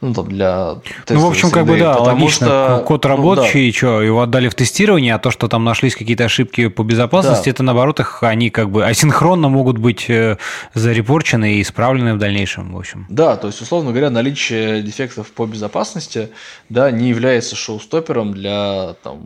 ну, 0.00 0.14
там, 0.14 0.28
для 0.28 0.76
Ну, 1.08 1.20
в 1.20 1.26
общем, 1.26 1.50
как 1.50 1.66
бы, 1.66 1.76
да, 1.76 1.96
логично. 1.96 2.46
Что, 2.46 2.84
Код 2.86 3.04
рабочий, 3.04 3.66
ну, 3.66 3.72
да. 3.72 3.76
что, 3.76 4.02
его 4.02 4.22
отдали 4.22 4.48
в 4.48 4.54
тестирование, 4.54 5.14
а 5.14 5.18
то, 5.18 5.32
что 5.32 5.48
там 5.48 5.64
нашлись 5.64 5.96
какие-то 5.96 6.24
ошибки 6.24 6.68
по 6.68 6.84
безопасности, 6.84 7.46
да. 7.46 7.50
это, 7.50 7.62
наоборот, 7.64 7.98
их, 7.98 8.22
они 8.22 8.50
как 8.50 8.70
бы 8.70 8.86
асинхронно 8.86 9.48
могут 9.48 9.78
быть 9.78 10.08
э, 10.08 10.36
зарепорчены 10.74 11.54
и 11.54 11.62
исправлены 11.62 12.14
в 12.14 12.18
дальнейшем, 12.18 12.74
в 12.74 12.78
общем. 12.78 13.06
Да, 13.08 13.36
то 13.36 13.48
есть, 13.48 13.60
условно 13.60 13.90
говоря, 13.90 14.10
наличие 14.10 14.82
дефектов 14.82 15.32
по 15.32 15.46
безопасности, 15.46 16.30
да, 16.68 16.92
не 16.92 17.08
является 17.08 17.56
шоу-стопером 17.56 18.34
для, 18.34 18.94
там, 19.02 19.22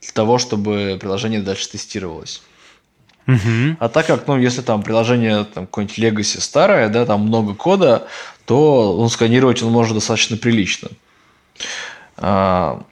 для 0.00 0.12
того, 0.14 0.38
чтобы 0.38 0.96
приложение 0.98 1.40
дальше 1.42 1.68
тестировалось. 1.68 2.40
Угу. 3.26 3.76
А 3.78 3.88
так 3.88 4.06
как, 4.06 4.26
ну, 4.26 4.38
если 4.38 4.60
там 4.60 4.82
приложение 4.82 5.44
там 5.44 5.66
какое-нибудь 5.66 5.98
Legacy 5.98 6.40
старое, 6.40 6.88
да, 6.88 7.06
там 7.06 7.22
много 7.22 7.54
кода, 7.54 8.06
то 8.46 8.96
он 8.96 9.08
сканировать 9.08 9.62
он 9.62 9.72
может 9.72 9.94
достаточно 9.94 10.36
прилично. 10.36 10.88
А, 12.16 12.84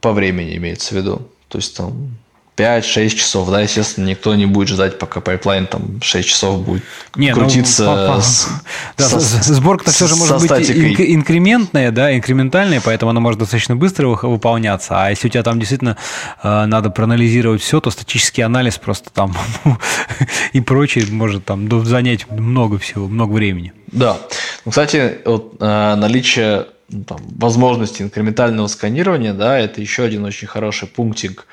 по 0.00 0.12
времени 0.12 0.56
имеется 0.56 0.94
в 0.94 0.98
виду. 0.98 1.28
То 1.48 1.58
есть 1.58 1.76
там 1.76 2.16
5-6 2.56 3.08
часов, 3.10 3.50
да, 3.50 3.60
естественно, 3.60 4.06
никто 4.06 4.34
не 4.34 4.46
будет 4.46 4.68
ждать, 4.68 4.98
пока 4.98 5.20
пайплайн 5.20 5.66
там 5.66 6.00
6 6.00 6.28
часов 6.28 6.62
будет 6.62 6.84
не, 7.16 7.30
ну, 7.30 7.40
крутиться. 7.40 7.84
Ну, 7.84 8.20
с, 8.20 8.48
да, 8.96 9.08
со, 9.08 9.54
сборка-то 9.54 9.90
все 9.90 10.06
же 10.06 10.14
может 10.14 10.40
быть 10.40 10.70
инк, 10.70 11.00
инкрементная, 11.00 11.90
да, 11.90 12.14
инкрементальная, 12.16 12.80
поэтому 12.80 13.10
она 13.10 13.18
может 13.18 13.40
достаточно 13.40 13.74
быстро 13.74 14.06
выполняться. 14.08 14.94
А 15.04 15.10
если 15.10 15.26
у 15.26 15.30
тебя 15.30 15.42
там 15.42 15.58
действительно 15.58 15.96
э, 16.42 16.66
надо 16.66 16.90
проанализировать 16.90 17.60
все, 17.60 17.80
то 17.80 17.90
статический 17.90 18.44
анализ 18.44 18.78
просто 18.78 19.10
там 19.10 19.36
и 20.52 20.60
прочее 20.60 21.06
может 21.10 21.44
там 21.44 21.68
занять 21.84 22.30
много 22.30 22.78
всего, 22.78 23.08
много 23.08 23.32
времени. 23.32 23.72
Да. 23.90 24.16
Ну, 24.64 24.70
кстати, 24.70 25.18
вот, 25.24 25.56
э, 25.58 25.94
наличие 25.96 26.58
ну, 26.58 26.73
там, 27.06 27.18
возможности 27.38 28.02
инкрементального 28.02 28.66
сканирования, 28.66 29.32
да, 29.32 29.58
это 29.58 29.80
еще 29.80 30.04
один 30.04 30.24
очень 30.24 30.46
хороший 30.46 30.88
пунктик 30.88 31.46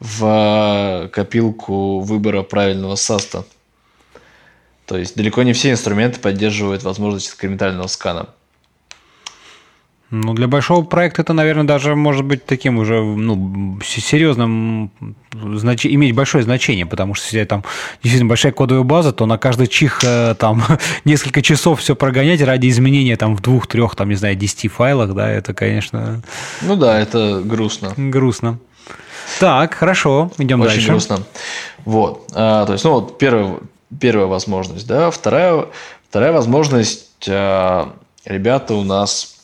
в 0.00 1.10
копилку 1.12 2.00
выбора 2.00 2.42
правильного 2.42 2.94
саста. 2.94 3.44
То 4.86 4.96
есть 4.96 5.16
далеко 5.16 5.42
не 5.42 5.52
все 5.52 5.70
инструменты 5.70 6.18
поддерживают 6.18 6.82
возможность 6.82 7.32
инкрементального 7.32 7.88
скана. 7.88 8.30
Ну, 10.10 10.32
для 10.32 10.48
большого 10.48 10.84
проекта 10.84 11.20
это, 11.20 11.34
наверное, 11.34 11.64
даже 11.64 11.94
может 11.94 12.24
быть 12.24 12.46
таким 12.46 12.78
уже 12.78 13.02
ну, 13.02 13.78
серьезным, 13.84 14.90
знач... 15.34 15.84
иметь 15.84 16.14
большое 16.14 16.42
значение, 16.42 16.86
потому 16.86 17.12
что 17.12 17.26
если 17.26 17.44
там 17.44 17.62
действительно 18.02 18.28
большая 18.28 18.52
кодовая 18.52 18.84
база, 18.84 19.12
то 19.12 19.26
на 19.26 19.36
каждый 19.36 19.66
чих 19.66 20.02
э, 20.02 20.34
там 20.38 20.64
несколько 21.04 21.42
часов 21.42 21.80
все 21.80 21.94
прогонять 21.94 22.40
ради 22.40 22.68
изменения 22.68 23.16
там 23.16 23.36
в 23.36 23.42
двух, 23.42 23.66
трех, 23.66 23.96
там, 23.96 24.08
не 24.08 24.14
знаю, 24.14 24.34
десяти 24.34 24.68
файлах, 24.68 25.12
да, 25.12 25.30
это, 25.30 25.52
конечно... 25.52 26.22
Ну 26.62 26.76
да, 26.76 26.98
это 26.98 27.42
грустно. 27.44 27.92
Грустно. 27.98 28.58
Так, 29.40 29.74
хорошо, 29.74 30.30
идем 30.38 30.62
Очень 30.62 30.72
дальше. 30.72 30.88
грустно. 30.88 31.18
Вот, 31.84 32.30
а, 32.34 32.64
то 32.64 32.72
есть, 32.72 32.84
ну, 32.84 32.92
вот 32.92 33.18
первая, 33.18 33.58
первая 34.00 34.26
возможность, 34.26 34.86
да, 34.86 35.10
вторая, 35.10 35.66
вторая 36.08 36.32
возможность, 36.32 37.28
а, 37.28 37.92
ребята 38.24 38.74
у 38.74 38.84
нас 38.84 39.37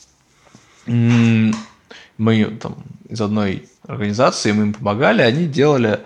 мы 0.87 2.45
там 2.61 2.77
из 3.09 3.21
одной 3.21 3.69
организации, 3.87 4.53
мы 4.53 4.65
им 4.65 4.73
помогали, 4.75 5.23
они 5.23 5.47
делали 5.47 6.01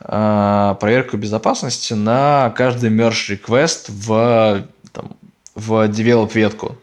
э, 0.00 0.74
проверку 0.80 1.16
безопасности 1.16 1.94
на 1.94 2.52
каждый 2.56 2.90
merge 2.90 3.38
request 3.38 3.86
в, 3.88 4.66
там, 4.92 5.16
в 5.54 5.88
develop 5.88 6.32
ветку. 6.34 6.76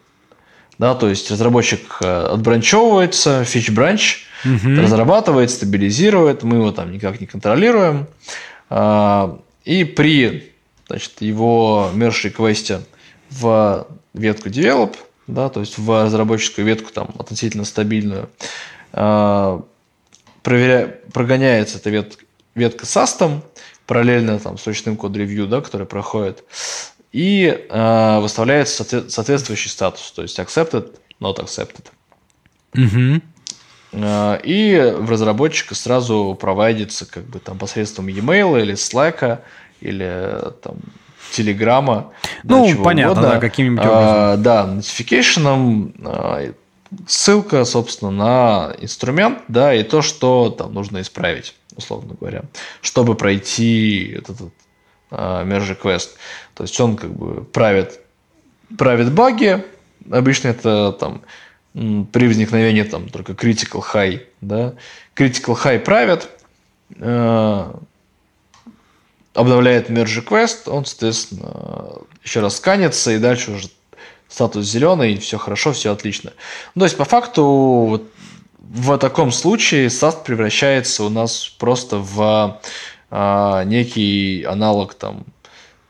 Да, 0.77 0.93
то 0.93 1.09
есть 1.09 1.29
разработчик 1.31 1.97
э, 2.01 2.27
отбранчевывается, 2.33 3.43
фич 3.43 3.71
бранч, 3.71 4.25
угу. 4.45 4.81
разрабатывает, 4.81 5.49
стабилизирует, 5.49 6.43
мы 6.43 6.57
его 6.57 6.71
там 6.71 6.91
никак 6.91 7.19
не 7.19 7.27
контролируем. 7.27 8.07
Э, 8.69 9.35
и 9.65 9.83
при 9.83 10.53
значит, 10.87 11.21
его 11.21 11.89
merge 11.93 12.31
request 12.31 12.81
в 13.31 13.87
ветку 14.13 14.49
develop 14.49 14.95
да, 15.27 15.49
то 15.49 15.59
есть 15.59 15.77
в 15.77 16.03
разработческую 16.03 16.65
ветку 16.65 16.91
там 16.91 17.09
относительно 17.19 17.65
стабильную, 17.65 18.29
а, 18.93 19.63
проверя... 20.41 20.99
прогоняется 21.13 21.77
эта 21.77 21.89
вет... 21.89 22.17
ветка 22.55 22.85
с 22.85 22.97
астом, 22.97 23.43
параллельно 23.85 24.39
там 24.39 24.57
с 24.57 24.65
ручным 24.65 24.97
код-ревью, 24.97 25.47
да, 25.47 25.61
который 25.61 25.85
проходит, 25.85 26.43
и 27.11 27.65
э, 27.69 28.19
выставляется 28.19 28.83
соответствующий 29.09 29.69
статус, 29.69 30.11
то 30.11 30.21
есть 30.21 30.37
accepted, 30.39 30.95
not 31.19 31.39
accepted. 31.39 31.85
Э, 33.93 34.39
и 34.43 34.93
в 34.97 35.09
разработчика 35.09 35.73
сразу 35.73 36.37
проводится 36.39 37.05
как 37.05 37.23
бы 37.23 37.39
там 37.39 37.57
посредством 37.57 38.07
e-mail 38.07 38.61
или 38.61 38.73
Slack 38.75 39.39
или 39.79 40.51
там 40.61 40.75
Телеграма. 41.31 42.11
Ну, 42.43 42.67
да, 42.67 42.83
понятно, 42.83 43.11
угодно. 43.11 43.29
да, 43.33 43.39
каким-нибудь 43.39 43.85
образом. 43.85 44.05
А, 44.05 44.37
да, 44.37 44.81
а, 46.05 46.53
ссылка, 47.07 47.65
собственно, 47.65 48.11
на 48.11 48.75
инструмент, 48.79 49.39
да, 49.47 49.73
и 49.73 49.83
то, 49.83 50.01
что 50.01 50.49
там 50.49 50.73
нужно 50.73 51.01
исправить, 51.01 51.55
условно 51.75 52.15
говоря, 52.19 52.43
чтобы 52.81 53.15
пройти 53.15 54.15
этот, 54.17 54.35
этот 54.37 54.53
а, 55.11 55.43
merge 55.45 55.77
request. 55.77 56.09
То 56.53 56.63
есть 56.63 56.79
он 56.79 56.95
как 56.95 57.13
бы 57.13 57.43
правит, 57.43 57.99
правит 58.77 59.11
баги, 59.11 59.63
обычно 60.09 60.49
это 60.49 60.91
там 60.93 61.21
при 61.73 62.27
возникновении 62.27 62.83
там 62.83 63.09
только 63.09 63.33
critical 63.33 63.83
high, 63.93 64.21
да, 64.41 64.73
critical 65.15 65.55
high 65.55 65.79
правит, 65.79 66.29
э, 66.95 67.73
обновляет 69.37 69.91
merge 69.91 70.25
request, 70.25 70.67
он, 70.67 70.83
соответственно, 70.85 72.01
еще 72.23 72.39
раз 72.39 72.57
сканится, 72.57 73.11
и 73.11 73.19
дальше 73.19 73.51
уже 73.51 73.67
статус 74.27 74.65
зеленый, 74.65 75.17
все 75.19 75.37
хорошо, 75.37 75.73
все 75.73 75.91
отлично. 75.91 76.33
Ну, 76.73 76.79
то 76.79 76.85
есть, 76.85 76.97
по 76.97 77.05
факту, 77.05 77.43
вот 77.45 78.11
в 78.57 78.97
таком 78.97 79.31
случае 79.31 79.87
SAST 79.87 80.23
превращается 80.25 81.03
у 81.03 81.09
нас 81.09 81.49
просто 81.59 81.99
в 81.99 82.59
а, 83.11 83.63
некий 83.63 84.43
аналог 84.43 84.95
там 84.95 85.23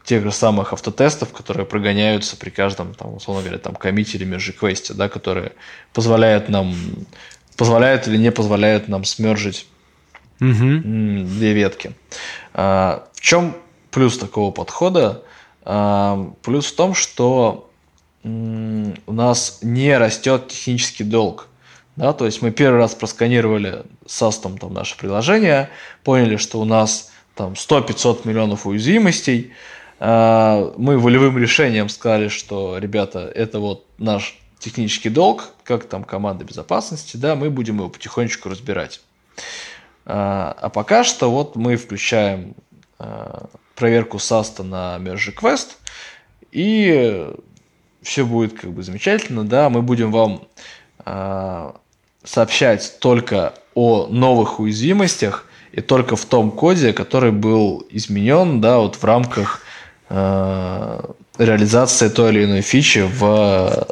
тех 0.03 0.23
же 0.23 0.33
самых 0.33 0.73
автотестов, 0.73 1.31
которые 1.31 1.65
прогоняются 1.65 2.35
при 2.35 2.49
каждом, 2.49 2.93
там, 2.95 3.15
условно 3.15 3.43
говоря, 3.43 3.59
там, 3.59 3.75
комите 3.75 4.17
или 4.17 4.25
межреквесте, 4.25 4.93
да, 4.93 5.07
которые 5.07 5.53
позволяют 5.93 6.49
нам, 6.49 6.75
позволяют 7.55 8.09
или 8.09 8.17
не 8.17 8.31
позволяют 8.33 8.89
нам 8.89 9.05
смержить 9.05 9.67
угу. 10.39 10.81
две 10.83 11.53
ветки. 11.53 11.93
А, 12.53 13.07
в 13.13 13.21
чем 13.21 13.55
плюс 13.91 14.17
такого 14.17 14.51
подхода? 14.51 15.23
А, 15.63 16.31
плюс 16.41 16.67
в 16.67 16.75
том, 16.75 16.93
что 16.93 17.69
у 18.23 19.13
нас 19.13 19.59
не 19.61 19.97
растет 19.97 20.49
технический 20.49 21.03
долг. 21.03 21.47
Да, 21.95 22.13
то 22.13 22.25
есть 22.25 22.41
мы 22.41 22.51
первый 22.51 22.77
раз 22.77 22.93
просканировали 22.93 23.83
SAS 24.05 24.41
там, 24.41 24.57
там 24.57 24.73
наше 24.73 24.97
приложение, 24.97 25.69
поняли, 26.03 26.35
что 26.35 26.59
у 26.59 26.65
нас 26.65 27.11
там 27.35 27.53
100-500 27.53 28.27
миллионов 28.27 28.67
уязвимостей, 28.67 29.53
а, 29.99 30.73
мы 30.77 30.99
волевым 30.99 31.37
решением 31.37 31.89
сказали, 31.89 32.27
что, 32.27 32.77
ребята, 32.77 33.31
это 33.33 33.59
вот 33.59 33.85
наш 33.97 34.37
технический 34.59 35.09
долг, 35.09 35.49
как 35.63 35.85
там 35.85 36.03
команда 36.03 36.43
безопасности, 36.43 37.17
да, 37.17 37.35
мы 37.35 37.49
будем 37.49 37.77
его 37.77 37.89
потихонечку 37.89 38.49
разбирать. 38.49 39.01
А, 40.09 40.55
а 40.59 40.69
пока 40.69 41.03
что 41.03 41.29
вот 41.29 41.55
мы 41.55 41.75
включаем 41.75 42.55
а, 42.97 43.47
проверку 43.75 44.17
SAST 44.17 44.63
на 44.63 44.97
Merge 44.99 45.35
Request, 45.35 45.75
и 46.51 47.29
все 48.01 48.25
будет 48.25 48.59
как 48.59 48.71
бы 48.71 48.81
замечательно, 48.83 49.43
да, 49.43 49.69
мы 49.69 49.81
будем 49.81 50.11
вам 50.11 50.43
сообщать 52.23 52.97
только 52.99 53.53
о 53.75 54.07
новых 54.07 54.59
уязвимостях 54.59 55.45
и 55.71 55.79
только 55.79 56.17
в 56.17 56.25
том 56.25 56.51
коде, 56.51 56.91
который 56.91 57.31
был 57.31 57.85
изменен, 57.89 58.59
да, 58.59 58.79
вот 58.79 58.95
в 58.95 59.03
рамках 59.05 59.61
Э, 60.09 61.01
реализация 61.37 62.09
той 62.09 62.31
или 62.31 62.45
иной 62.45 62.61
фичи 62.61 62.99
в 62.99 63.87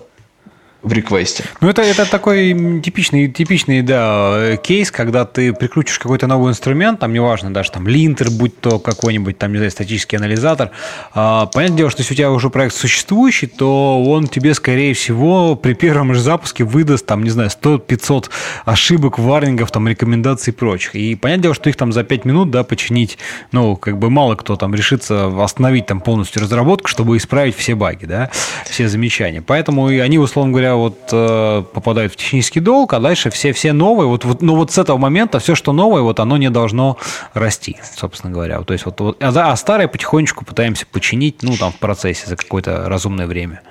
в 0.86 0.94
реквесте. 0.94 1.44
Ну, 1.62 1.70
это, 1.70 1.82
это 1.82 2.10
такой 2.10 2.80
типичный, 2.82 3.28
типичный, 3.28 3.82
да, 3.82 4.56
кейс, 4.58 4.92
когда 4.92 5.26
ты 5.26 5.52
прикрутишь 5.52 5.98
какой-то 5.98 6.28
новый 6.28 6.52
инструмент, 6.52 7.00
там, 7.00 7.12
неважно, 7.12 7.52
даже 7.52 7.72
там 7.72 7.88
линтер, 7.88 8.30
будь 8.30 8.60
то 8.60 8.78
какой-нибудь, 8.78 9.38
там, 9.38 9.52
не 9.52 9.58
знаю, 9.58 9.72
статический 9.72 10.18
анализатор. 10.18 10.70
А, 11.14 11.48
понятное 11.48 11.78
дело, 11.78 11.90
что 11.90 12.02
если 12.02 12.14
у 12.14 12.18
тебя 12.18 12.32
уже 12.32 12.52
проект 12.52 12.76
существующий, 12.76 13.48
то 13.48 14.04
он 14.04 14.28
тебе, 14.28 14.54
скорее 14.54 14.94
всего, 14.94 15.56
при 15.56 15.74
первом 15.74 16.14
же 16.14 16.22
запуске 16.22 16.64
выдаст, 16.64 17.06
там, 17.08 17.24
не 17.24 17.32
знаю, 17.32 17.50
100-500 17.50 18.30
ошибок, 18.66 19.18
варнингов, 19.18 19.72
там, 19.72 19.88
рекомендаций 19.88 20.54
и 20.54 20.56
прочих. 20.56 20.94
И 20.96 21.16
понятное 21.16 21.44
дело, 21.44 21.56
что 21.56 21.70
их 21.70 21.78
там 21.78 21.94
за 21.94 22.04
5 22.04 22.26
минут, 22.26 22.52
да, 22.52 22.64
починить, 22.64 23.18
ну, 23.52 23.76
как 23.76 23.98
бы 23.98 24.12
мало 24.12 24.36
кто 24.36 24.56
там 24.56 24.76
решится 24.76 25.44
остановить 25.44 25.88
там 25.88 26.00
полностью 26.00 26.44
разработку, 26.44 26.90
чтобы 26.90 27.18
исправить 27.18 27.56
все 27.56 27.74
баги, 27.74 28.06
да, 28.06 28.30
все 28.70 28.88
замечания. 28.88 29.42
Поэтому 29.42 29.88
они, 29.88 30.20
условно 30.20 30.52
говоря, 30.52 30.75
вот 30.76 30.98
э, 31.12 31.64
попадают 31.74 32.14
в 32.14 32.16
технический 32.16 32.60
долг, 32.60 32.94
а 32.94 33.00
дальше 33.00 33.30
все, 33.30 33.54
все 33.54 33.74
новые, 33.74 34.08
вот, 34.08 34.26
вот, 34.26 34.42
ну 34.42 34.56
вот 34.56 34.72
с 34.72 34.78
этого 34.78 34.98
момента 34.98 35.40
все, 35.40 35.56
что 35.56 35.74
новое, 35.74 36.02
вот 36.02 36.20
оно 36.20 36.38
не 36.38 36.50
должно 36.50 36.98
расти, 37.34 37.78
собственно 37.96 38.32
говоря. 38.32 38.62
То 38.62 38.74
есть 38.74 38.86
вот, 38.86 39.00
вот 39.00 39.24
а, 39.24 39.52
а 39.52 39.56
старое 39.56 39.88
потихонечку 39.88 40.46
пытаемся 40.46 40.86
починить, 40.86 41.44
ну 41.44 41.56
там 41.58 41.72
в 41.72 41.78
процессе 41.78 42.28
за 42.28 42.36
какое-то 42.36 42.88
разумное 42.88 43.28
время. 43.28 43.62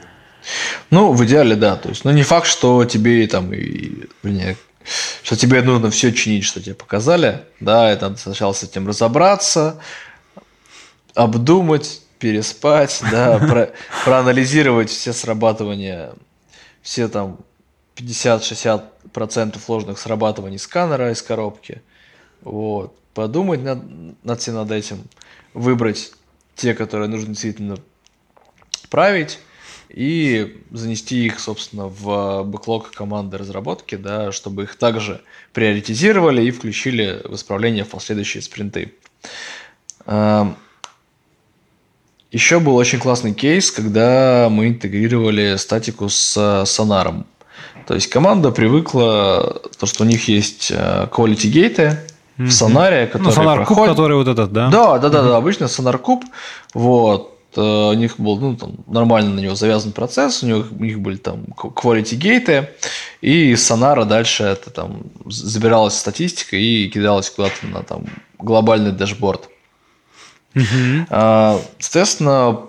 Ну, 0.91 1.13
в 1.13 1.25
идеале, 1.25 1.57
да. 1.57 1.77
То 1.77 1.89
есть, 1.89 2.05
ну, 2.05 2.11
не 2.11 2.23
факт, 2.23 2.47
что 2.47 2.85
тебе 2.85 3.27
там, 3.27 3.53
и, 3.53 4.07
вернее, 4.23 4.57
что 5.23 5.37
тебе 5.37 5.63
нужно 5.63 5.91
все 5.91 6.13
чинить, 6.13 6.45
что 6.45 6.61
тебе 6.61 6.75
показали. 6.75 7.43
Да, 7.61 7.91
это 7.91 8.09
надо 8.09 8.21
сначала 8.21 8.53
с 8.53 8.63
этим 8.63 8.87
разобраться, 8.87 9.81
обдумать, 11.15 12.03
переспать, 12.19 13.03
да, 13.11 13.39
про, 13.49 13.71
проанализировать 14.05 14.91
все 14.91 15.13
срабатывания 15.13 16.13
все 16.85 17.09
там 17.09 17.39
50-60% 17.97 19.59
ложных 19.67 19.99
срабатываний 19.99 20.59
сканера 20.59 21.11
из 21.11 21.23
коробки. 21.23 21.83
Вот. 22.43 22.95
Подумать 23.15 23.63
над, 23.63 24.25
над 24.25 24.41
всем 24.41 24.55
над 24.55 24.71
этим, 24.71 25.03
выбрать 25.55 26.13
те, 26.55 26.75
которые 26.75 27.09
нужно 27.09 27.29
действительно 27.29 27.79
править, 28.91 29.39
и 29.89 30.61
занести 30.73 31.25
их, 31.25 31.39
собственно, 31.39 31.87
в 31.87 32.43
бэклог 32.43 32.91
команды 32.91 33.39
разработки, 33.39 33.95
да, 33.95 34.33
чтобы 34.33 34.65
их 34.65 34.77
также 34.77 35.23
приоритизировали 35.53 36.43
и 36.43 36.51
включили 36.51 37.23
в 37.25 37.35
исправление 37.37 37.85
в 37.85 37.91
последующие 37.91 38.43
спринты. 38.43 38.93
Эм, 40.07 40.57
еще 42.35 42.59
был 42.59 42.75
очень 42.75 42.99
классный 42.99 43.33
кейс, 43.33 43.71
когда 43.71 44.49
мы 44.51 44.67
интегрировали 44.67 45.57
статику 45.57 46.09
с 46.09 46.65
сонаром. 46.67 47.27
То 47.87 47.95
есть 47.95 48.09
команда 48.09 48.51
привыкла, 48.51 49.61
то, 49.79 49.87
что 49.87 50.03
у 50.03 50.07
них 50.07 50.27
есть 50.27 50.73
э, 50.75 51.07
quality 51.13 51.53
gate 51.53 51.97
в 52.37 52.51
сонаре, 52.51 53.07
который 53.07 53.27
ну, 53.27 53.31
сонар 53.31 53.57
проходит... 53.59 53.91
который 53.91 54.17
вот 54.17 54.27
этот, 54.27 54.53
да? 54.53 54.69
Да, 54.69 54.99
да, 54.99 55.09
да, 55.11 55.23
да, 55.23 55.37
обычно 55.37 55.69
сонар 55.69 55.99
куб. 55.99 56.25
Вот. 56.73 57.39
Э, 57.57 57.91
у 57.91 57.93
них 57.93 58.19
был 58.19 58.37
ну, 58.39 58.57
там, 58.57 58.77
нормально 58.89 59.35
на 59.35 59.41
него 59.41 59.55
завязан 59.55 59.93
процесс, 59.93 60.43
у 60.43 60.47
них, 60.47 60.67
у 60.73 60.83
них 60.83 61.01
были 61.01 61.19
там 61.19 61.45
quality 61.57 62.17
гейты, 62.17 62.71
и 63.21 63.53
из 63.53 63.65
сонара 63.65 64.05
дальше 64.07 64.43
это 64.43 64.71
там 64.71 65.03
забиралась 65.27 65.95
статистика 65.95 66.57
и 66.57 66.89
кидалась 66.89 67.31
куда-то 67.31 67.67
на 67.67 67.85
там 67.85 68.07
глобальный 68.39 68.91
дашборд. 68.91 69.51
Угу. 70.55 71.61
Соответственно, 71.79 72.61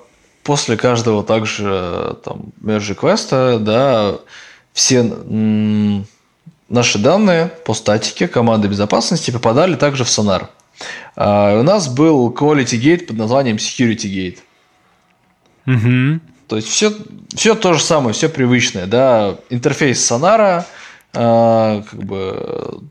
после 0.43 0.77
каждого 0.77 1.23
также 1.23 2.17
там 2.23 2.53
merge 2.61 2.95
квеста, 2.95 3.57
да, 3.59 4.15
все 4.73 5.03
наши 6.67 6.99
данные 6.99 7.47
по 7.65 7.73
статике 7.73 8.27
команды 8.27 8.67
безопасности 8.67 9.31
попадали 9.31 9.75
также 9.75 10.03
в 10.03 10.09
сонар. 10.09 10.49
А 11.15 11.59
у 11.59 11.63
нас 11.63 11.87
был 11.87 12.31
quality 12.31 12.79
gate 12.79 13.05
под 13.05 13.17
названием 13.17 13.57
security 13.57 14.07
gate. 14.07 14.39
Угу. 15.65 16.19
То 16.47 16.55
есть 16.57 16.67
все, 16.67 16.93
все 17.33 17.55
то 17.55 17.73
же 17.73 17.81
самое, 17.81 18.13
все 18.13 18.29
привычное, 18.29 18.85
да, 18.85 19.37
интерфейс 19.49 20.05
сонара, 20.05 20.65
а, 21.13 21.81
как 21.89 22.03
бы 22.03 22.81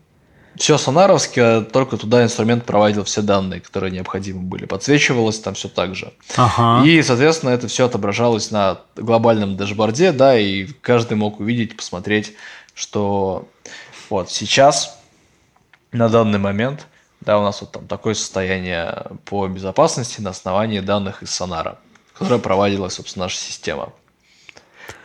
все 0.57 0.77
сонаровское, 0.77 1.61
только 1.61 1.97
туда 1.97 2.23
инструмент 2.23 2.65
проводил 2.65 3.03
все 3.03 3.21
данные, 3.21 3.61
которые 3.61 3.91
необходимы 3.91 4.41
были. 4.41 4.65
Подсвечивалось 4.65 5.39
там 5.39 5.53
все 5.53 5.67
так 5.67 5.95
же. 5.95 6.13
Ага. 6.35 6.85
И, 6.85 7.01
соответственно, 7.01 7.51
это 7.51 7.67
все 7.67 7.85
отображалось 7.85 8.51
на 8.51 8.79
глобальном 8.95 9.57
дашборде, 9.57 10.11
да, 10.11 10.37
и 10.37 10.65
каждый 10.65 11.17
мог 11.17 11.39
увидеть, 11.39 11.75
посмотреть, 11.75 12.33
что 12.73 13.47
вот 14.09 14.31
сейчас, 14.31 14.97
на 15.91 16.09
данный 16.09 16.39
момент, 16.39 16.87
да, 17.21 17.39
у 17.39 17.43
нас 17.43 17.61
вот 17.61 17.71
там 17.71 17.87
такое 17.87 18.13
состояние 18.13 19.07
по 19.25 19.47
безопасности 19.47 20.21
на 20.21 20.29
основании 20.29 20.79
данных 20.79 21.23
из 21.23 21.31
сонара, 21.31 21.79
которое 22.13 22.39
проводила, 22.39 22.89
собственно, 22.89 23.25
наша 23.25 23.37
система. 23.37 23.91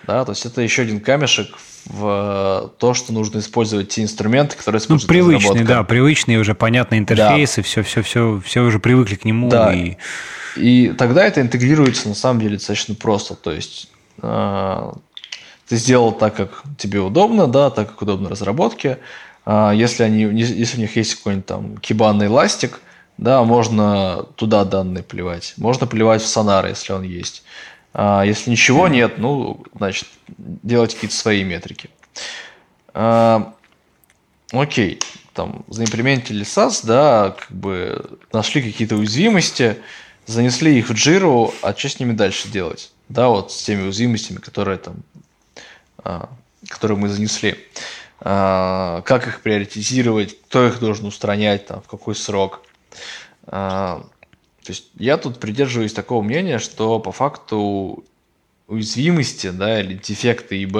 Да, 0.06 0.24
то 0.24 0.32
есть 0.32 0.44
это 0.44 0.60
еще 0.60 0.82
один 0.82 1.00
камешек 1.00 1.56
в 1.56 1.69
то, 1.88 2.94
что 2.94 3.12
нужно 3.12 3.38
использовать 3.38 3.88
те 3.88 4.02
инструменты, 4.02 4.56
которые 4.56 4.80
используют 4.80 5.08
ну, 5.08 5.08
привычные, 5.08 5.64
да, 5.64 5.82
привычные 5.82 6.38
уже 6.38 6.54
понятные 6.54 7.00
интерфейсы, 7.00 7.62
да. 7.62 7.62
все, 7.62 7.82
все, 7.82 8.02
все, 8.02 8.40
все 8.44 8.62
уже 8.62 8.78
привыкли 8.78 9.16
к 9.16 9.24
нему. 9.24 9.48
Да. 9.48 9.72
И... 9.74 9.96
и 10.56 10.92
тогда 10.92 11.24
это 11.24 11.40
интегрируется 11.40 12.08
на 12.08 12.14
самом 12.14 12.40
деле 12.40 12.56
достаточно 12.56 12.94
просто. 12.94 13.34
То 13.34 13.52
есть 13.52 13.90
э, 14.22 14.92
ты 15.68 15.76
сделал 15.76 16.12
так, 16.12 16.36
как 16.36 16.62
тебе 16.76 17.00
удобно, 17.00 17.46
да, 17.46 17.70
так 17.70 17.88
как 17.88 18.02
удобно 18.02 18.28
разработке. 18.28 18.98
Э, 19.46 19.72
если, 19.74 20.02
они, 20.02 20.22
если 20.22 20.76
у 20.76 20.80
них 20.80 20.96
есть 20.96 21.16
какой-нибудь 21.16 21.46
там 21.46 21.76
кибанный 21.78 22.26
эластик, 22.26 22.80
да, 23.20 23.44
можно 23.44 24.24
туда 24.36 24.64
данные 24.64 25.02
плевать. 25.02 25.54
Можно 25.58 25.86
плевать 25.86 26.22
в 26.22 26.26
сонар, 26.26 26.66
если 26.66 26.92
он 26.92 27.02
есть. 27.02 27.42
А 27.92 28.22
если 28.24 28.50
ничего 28.50 28.88
нет, 28.88 29.18
ну, 29.18 29.64
значит, 29.74 30.08
делать 30.38 30.94
какие-то 30.94 31.16
свои 31.16 31.42
метрики. 31.42 31.90
А, 32.94 33.54
окей, 34.52 35.00
там, 35.34 35.64
заимплементили 35.68 36.44
SAS, 36.44 36.86
да, 36.86 37.36
как 37.38 37.50
бы 37.50 38.18
нашли 38.32 38.62
какие-то 38.62 38.96
уязвимости, 38.96 39.76
занесли 40.26 40.78
их 40.78 40.88
в 40.88 40.92
Jira, 40.92 41.52
а 41.62 41.74
что 41.76 41.88
с 41.88 41.98
ними 41.98 42.12
дальше 42.12 42.48
делать? 42.48 42.92
Да, 43.08 43.28
вот 43.28 43.50
с 43.52 43.62
теми 43.62 43.82
уязвимостями, 43.82 44.38
которые 44.38 44.78
там, 44.78 44.96
а, 45.98 46.28
которые 46.68 46.96
мы 46.98 47.08
занесли. 47.08 47.58
Как 48.22 49.26
их 49.26 49.40
приоритизировать, 49.40 50.38
кто 50.42 50.66
их 50.66 50.78
должен 50.78 51.06
устранять, 51.06 51.66
там, 51.66 51.80
в 51.80 51.88
какой 51.88 52.14
срок. 52.14 52.60
То 54.70 54.72
есть 54.72 54.90
я 55.00 55.16
тут 55.16 55.40
придерживаюсь 55.40 55.92
такого 55.92 56.22
мнения, 56.22 56.60
что 56.60 57.00
по 57.00 57.10
факту 57.10 58.04
уязвимости, 58.68 59.50
да, 59.50 59.80
или 59.80 59.94
дефекты 59.94 60.62
ИБ, 60.62 60.74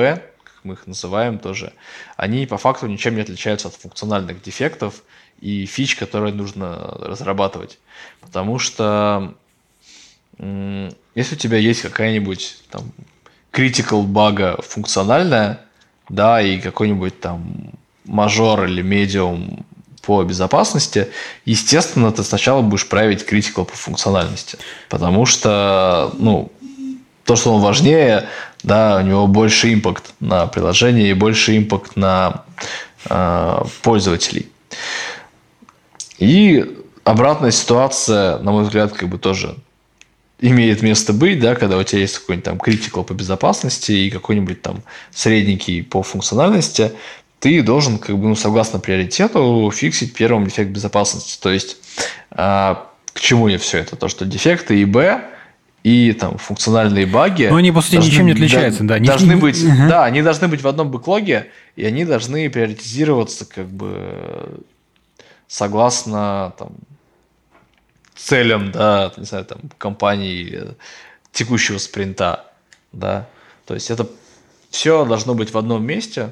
как 0.44 0.60
мы 0.62 0.74
их 0.74 0.86
называем 0.86 1.40
тоже, 1.40 1.72
они 2.16 2.46
по 2.46 2.56
факту 2.56 2.86
ничем 2.86 3.16
не 3.16 3.22
отличаются 3.22 3.66
от 3.66 3.74
функциональных 3.74 4.40
дефектов 4.42 5.02
и 5.40 5.66
фич, 5.66 5.96
которые 5.96 6.32
нужно 6.32 6.76
разрабатывать. 7.00 7.80
Потому 8.20 8.60
что 8.60 9.34
если 10.38 11.34
у 11.34 11.38
тебя 11.38 11.58
есть 11.58 11.82
какая-нибудь 11.82 12.58
там 12.70 12.92
critical 13.50 14.04
бага 14.04 14.56
функциональная, 14.62 15.62
да, 16.08 16.40
и 16.40 16.60
какой-нибудь 16.60 17.18
там 17.18 17.72
мажор 18.04 18.66
или 18.66 18.82
медиум 18.82 19.66
по 20.02 20.22
безопасности, 20.22 21.08
естественно, 21.44 22.12
ты 22.12 22.22
сначала 22.22 22.62
будешь 22.62 22.88
править 22.88 23.24
критикал 23.24 23.64
по 23.64 23.76
функциональности. 23.76 24.58
Потому 24.88 25.26
что, 25.26 26.12
ну, 26.18 26.50
то, 27.24 27.36
что 27.36 27.54
он 27.54 27.62
важнее, 27.62 28.28
да, 28.62 28.98
у 29.02 29.06
него 29.06 29.26
больше 29.26 29.72
импакт 29.72 30.12
на 30.20 30.46
приложение 30.46 31.10
и 31.10 31.14
больше 31.14 31.56
импакт 31.56 31.96
на 31.96 32.44
э, 33.08 33.62
пользователей. 33.82 34.48
И 36.18 36.76
обратная 37.04 37.50
ситуация, 37.50 38.38
на 38.38 38.52
мой 38.52 38.64
взгляд, 38.64 38.92
как 38.92 39.08
бы 39.08 39.18
тоже 39.18 39.56
имеет 40.40 40.82
место 40.82 41.12
быть, 41.12 41.40
да, 41.40 41.54
когда 41.54 41.76
у 41.76 41.82
тебя 41.82 42.00
есть 42.00 42.18
какой-нибудь 42.18 42.44
там 42.44 42.58
критикал 42.58 43.04
по 43.04 43.12
безопасности 43.12 43.92
и 43.92 44.10
какой-нибудь 44.10 44.62
там 44.62 44.82
средненький 45.10 45.82
по 45.82 46.02
функциональности, 46.02 46.92
ты 47.40 47.62
должен, 47.62 47.98
как 47.98 48.16
бы, 48.18 48.28
ну, 48.28 48.36
согласно 48.36 48.78
приоритету, 48.78 49.70
фиксить 49.74 50.12
первым 50.12 50.46
дефект 50.46 50.70
безопасности. 50.70 51.40
То 51.40 51.50
есть, 51.50 51.78
а, 52.30 52.86
к 53.14 53.20
чему 53.20 53.48
я 53.48 53.58
все 53.58 53.78
это? 53.78 53.96
То, 53.96 54.08
что 54.08 54.26
дефекты 54.26 54.82
ИБ 54.82 54.96
и 55.82 56.12
там 56.12 56.36
функциональные 56.36 57.06
баги. 57.06 57.48
Но 57.50 57.56
они, 57.56 57.72
по 57.72 57.80
сути, 57.80 57.94
должны, 57.94 58.10
ничем 58.10 58.26
не 58.26 58.32
отличаются, 58.32 58.84
да. 58.84 58.98
Должны 58.98 59.38
быть, 59.38 59.62
угу. 59.64 59.88
да, 59.88 60.04
они 60.04 60.20
должны 60.20 60.48
быть 60.48 60.62
в 60.62 60.68
одном 60.68 60.90
бэклоге, 60.90 61.50
и 61.76 61.84
они 61.86 62.04
должны 62.04 62.50
приоритизироваться, 62.50 63.46
как 63.46 63.66
бы, 63.66 64.60
согласно 65.48 66.52
там, 66.58 66.72
целям, 68.14 68.70
да, 68.70 69.12
не 69.16 69.24
знаю, 69.24 69.46
там, 69.46 69.60
компании 69.78 70.74
текущего 71.32 71.78
спринта, 71.78 72.44
да. 72.92 73.26
То 73.64 73.72
есть 73.72 73.90
это 73.90 74.06
все 74.68 75.06
должно 75.06 75.34
быть 75.34 75.54
в 75.54 75.56
одном 75.56 75.82
месте, 75.84 76.30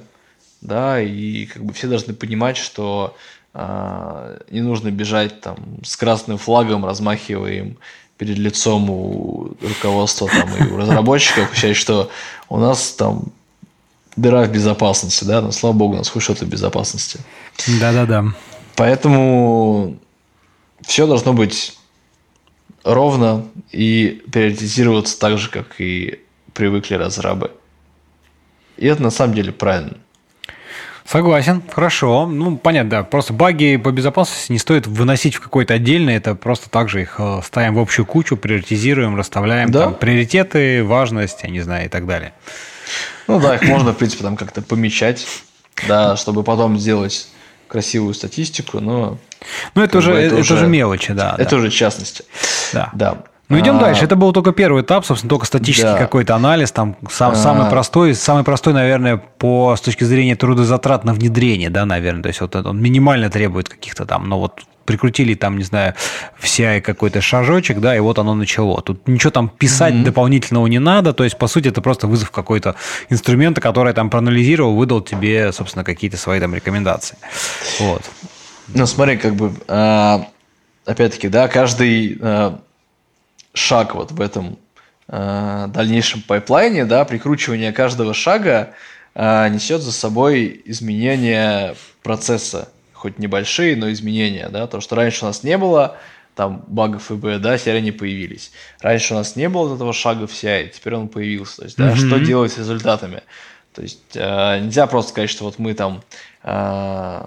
да, 0.61 1.00
и 1.00 1.46
как 1.46 1.64
бы 1.64 1.72
все 1.72 1.86
должны 1.86 2.14
понимать, 2.14 2.56
что 2.56 3.16
э, 3.54 4.40
не 4.50 4.61
нужно 4.61 4.90
бежать 4.90 5.40
там 5.40 5.56
с 5.84 5.96
красным 5.96 6.38
флагом, 6.38 6.84
размахивая 6.84 7.52
им 7.52 7.78
перед 8.16 8.36
лицом 8.36 8.90
у 8.90 9.56
руководства 9.62 10.28
там, 10.28 10.48
и 10.56 10.70
у 10.70 10.76
разработчиков, 10.76 11.54
считать, 11.54 11.76
что 11.76 12.11
у 12.48 12.59
нас 12.59 12.92
там 12.92 13.32
дыра 14.16 14.44
в 14.44 14.52
безопасности, 14.52 15.24
да, 15.24 15.40
но 15.40 15.52
слава 15.52 15.74
богу, 15.74 15.94
у 15.94 15.98
нас 15.98 16.09
хоть 16.09 16.22
что-то 16.22 16.44
в 16.44 16.48
безопасности. 16.48 17.20
Да-да-да. 17.80 18.24
Поэтому 18.74 19.96
все 20.82 21.06
должно 21.06 21.32
быть 21.32 21.78
ровно 22.82 23.46
и 23.70 24.22
приоритизироваться 24.32 25.18
так 25.18 25.38
же, 25.38 25.48
как 25.50 25.80
и 25.80 26.20
привыкли 26.52 26.94
разрабы. 26.94 27.52
И 28.76 28.86
это 28.86 29.02
на 29.02 29.11
самом 29.11 29.34
деле 29.34 29.52
правильно. 29.52 29.96
Согласен, 31.11 31.62
хорошо. 31.72 32.26
Ну, 32.26 32.59
понятно, 32.59 32.90
да. 32.90 33.02
Просто 33.02 33.32
баги 33.32 33.76
по 33.76 33.90
безопасности 33.92 34.52
не 34.52 34.59
стоит 34.59 34.86
выносить 34.86 35.36
в 35.36 35.40
какой-то 35.40 35.72
отдельный. 35.72 36.14
Это 36.14 36.34
просто 36.34 36.68
так 36.68 36.90
же 36.90 37.00
их 37.00 37.14
э, 37.18 37.40
ставим 37.42 37.76
в 37.76 37.78
общую 37.78 38.04
кучу, 38.04 38.36
приоритизируем, 38.36 39.16
расставляем 39.16 39.70
да? 39.70 39.84
там 39.84 39.94
приоритеты, 39.94 40.84
важность, 40.84 41.44
я 41.44 41.48
не 41.48 41.61
знаю, 41.62 41.86
и 41.86 41.88
так 41.88 42.06
далее. 42.06 42.34
Ну 43.26 43.40
да, 43.40 43.54
их 43.54 43.62
можно, 43.62 43.92
в 43.92 43.96
принципе, 43.96 44.22
там 44.22 44.36
как-то 44.36 44.61
помечать, 44.61 45.26
да, 45.86 46.14
чтобы 46.16 46.42
потом 46.42 46.78
сделать 46.78 47.28
красивую 47.68 48.12
статистику, 48.12 48.80
но... 48.80 49.16
Ну, 49.74 49.82
это, 49.82 49.98
уже, 49.98 50.12
это, 50.12 50.36
это 50.36 50.54
уже 50.54 50.66
мелочи, 50.66 51.14
да. 51.14 51.36
Это 51.38 51.52
да. 51.52 51.56
уже 51.56 51.70
частности. 51.70 52.24
Да. 52.74 52.90
да. 52.92 53.18
Ну, 53.49 53.59
идем 53.59 53.76
а... 53.76 53.80
дальше. 53.80 54.05
Это 54.05 54.16
был 54.16 54.32
только 54.32 54.53
первый 54.53 54.82
этап, 54.82 55.05
собственно, 55.07 55.30
только 55.30 55.46
статический 55.46 55.92
да. 55.92 55.99
какой-то 55.99 56.34
анализ, 56.34 56.70
там 56.70 56.96
сам, 57.11 57.32
а... 57.32 57.34
самый 57.34 57.70
простой, 57.70 58.14
самый 58.14 58.44
простой, 58.44 58.74
наверное, 58.74 59.16
по 59.16 59.74
с 59.74 59.80
точки 59.80 60.05
зрения 60.05 60.36
трудозатрат 60.36 61.05
на 61.05 61.14
внедрение, 61.14 61.70
да, 61.70 61.86
наверное. 61.86 62.22
То 62.22 62.28
есть 62.28 62.40
вот 62.40 62.55
он 62.55 62.80
минимально 62.80 63.30
требует 63.30 63.68
каких-то 63.68 64.05
там, 64.05 64.28
ну 64.28 64.38
вот 64.38 64.62
прикрутили 64.84 65.34
там, 65.34 65.59
не 65.59 65.64
знаю, 65.64 65.92
вся 66.38 66.80
какой-то 66.80 67.20
шажочек, 67.20 67.78
да, 67.78 67.94
и 67.94 68.01
вот 68.01 68.18
оно 68.18 68.34
начало. 68.34 68.80
Тут 68.80 69.07
ничего 69.07 69.30
там 69.30 69.51
писать 69.51 69.92
mm-hmm. 69.92 70.05
дополнительного 70.05 70.66
не 70.66 70.78
надо, 70.78 71.12
то 71.12 71.24
есть, 71.24 71.36
по 71.36 71.46
сути, 71.46 71.68
это 71.68 71.82
просто 71.82 72.07
вызов 72.07 72.30
какой-то 72.30 72.74
инструмента, 73.11 73.61
который 73.61 73.92
там 73.92 74.09
проанализировал, 74.09 74.74
выдал 74.74 75.03
тебе, 75.03 75.53
собственно, 75.53 75.84
какие-то 75.84 76.16
свои 76.16 76.40
там 76.40 76.55
рекомендации. 76.55 77.18
Вот. 77.80 78.03
Ну, 78.68 78.86
смотри, 78.86 79.18
как 79.18 79.34
бы, 79.34 79.53
э, 79.68 80.18
опять-таки, 80.86 81.28
да, 81.28 81.49
каждый 81.49 82.16
э, 82.18 82.53
шаг 83.55 83.94
вот 83.94 84.12
в 84.12 84.20
этом 84.20 84.59
э, 85.09 85.66
дальнейшем 85.68 86.22
пайплайне, 86.22 86.84
да, 86.84 87.05
прикручивание 87.05 87.72
каждого 87.72 88.14
шага 88.14 88.74
э, 89.14 89.49
несет 89.49 89.82
за 89.82 89.92
собой 89.92 90.61
изменения 90.64 91.74
процесса, 92.03 92.68
хоть 92.92 93.18
небольшие, 93.18 93.76
но 93.76 93.90
изменения, 93.92 94.49
да, 94.49 94.66
то, 94.66 94.80
что 94.80 94.96
раньше 94.96 95.24
у 95.24 95.28
нас 95.28 95.42
не 95.42 95.57
было, 95.59 95.96
там 96.34 96.64
багов 96.68 97.11
ИБ, 97.11 97.40
да, 97.40 97.59
теперь 97.59 97.78
они 97.78 97.90
появились. 97.90 98.53
Раньше 98.80 99.14
у 99.14 99.16
нас 99.16 99.34
не 99.34 99.49
было 99.49 99.74
этого 99.74 99.92
шага 99.92 100.26
в 100.26 100.30
CI, 100.30 100.68
теперь 100.68 100.94
он 100.94 101.09
появился. 101.09 101.57
То 101.57 101.64
есть, 101.64 101.76
да, 101.76 101.90
mm-hmm. 101.90 101.96
что 101.96 102.18
делать 102.20 102.53
с 102.53 102.59
результатами? 102.59 103.22
То 103.74 103.82
есть 103.82 104.14
э, 104.14 104.61
нельзя 104.61 104.86
просто 104.86 105.11
сказать, 105.11 105.30
что 105.30 105.44
вот 105.44 105.59
мы 105.59 105.74
там 105.74 106.03
э, 106.44 107.22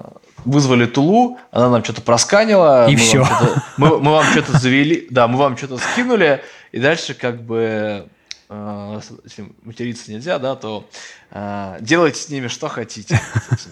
вызвали 0.46 0.86
Тулу, 0.86 1.40
она 1.52 1.70
нам 1.70 1.84
что-то 1.84 2.02
просканила. 2.02 2.90
И 2.90 2.94
мы 2.94 2.98
все. 2.98 3.24
Вам 3.24 3.64
мы, 3.78 4.00
мы 4.02 4.12
вам 4.12 4.26
что-то 4.26 4.58
завели, 4.58 5.08
да, 5.10 5.28
мы 5.28 5.38
вам 5.38 5.58
что-то 5.58 5.78
скинули, 5.78 6.44
и 6.72 6.80
дальше 6.80 7.14
как 7.14 7.42
бы 7.42 8.08
э, 8.50 9.00
если 9.24 9.52
материться 9.64 10.12
нельзя, 10.12 10.40
да, 10.40 10.56
то 10.56 10.88
э, 11.32 11.78
делайте 11.82 12.22
с 12.22 12.30
ними 12.30 12.48
что 12.48 12.68
хотите, 12.68 13.20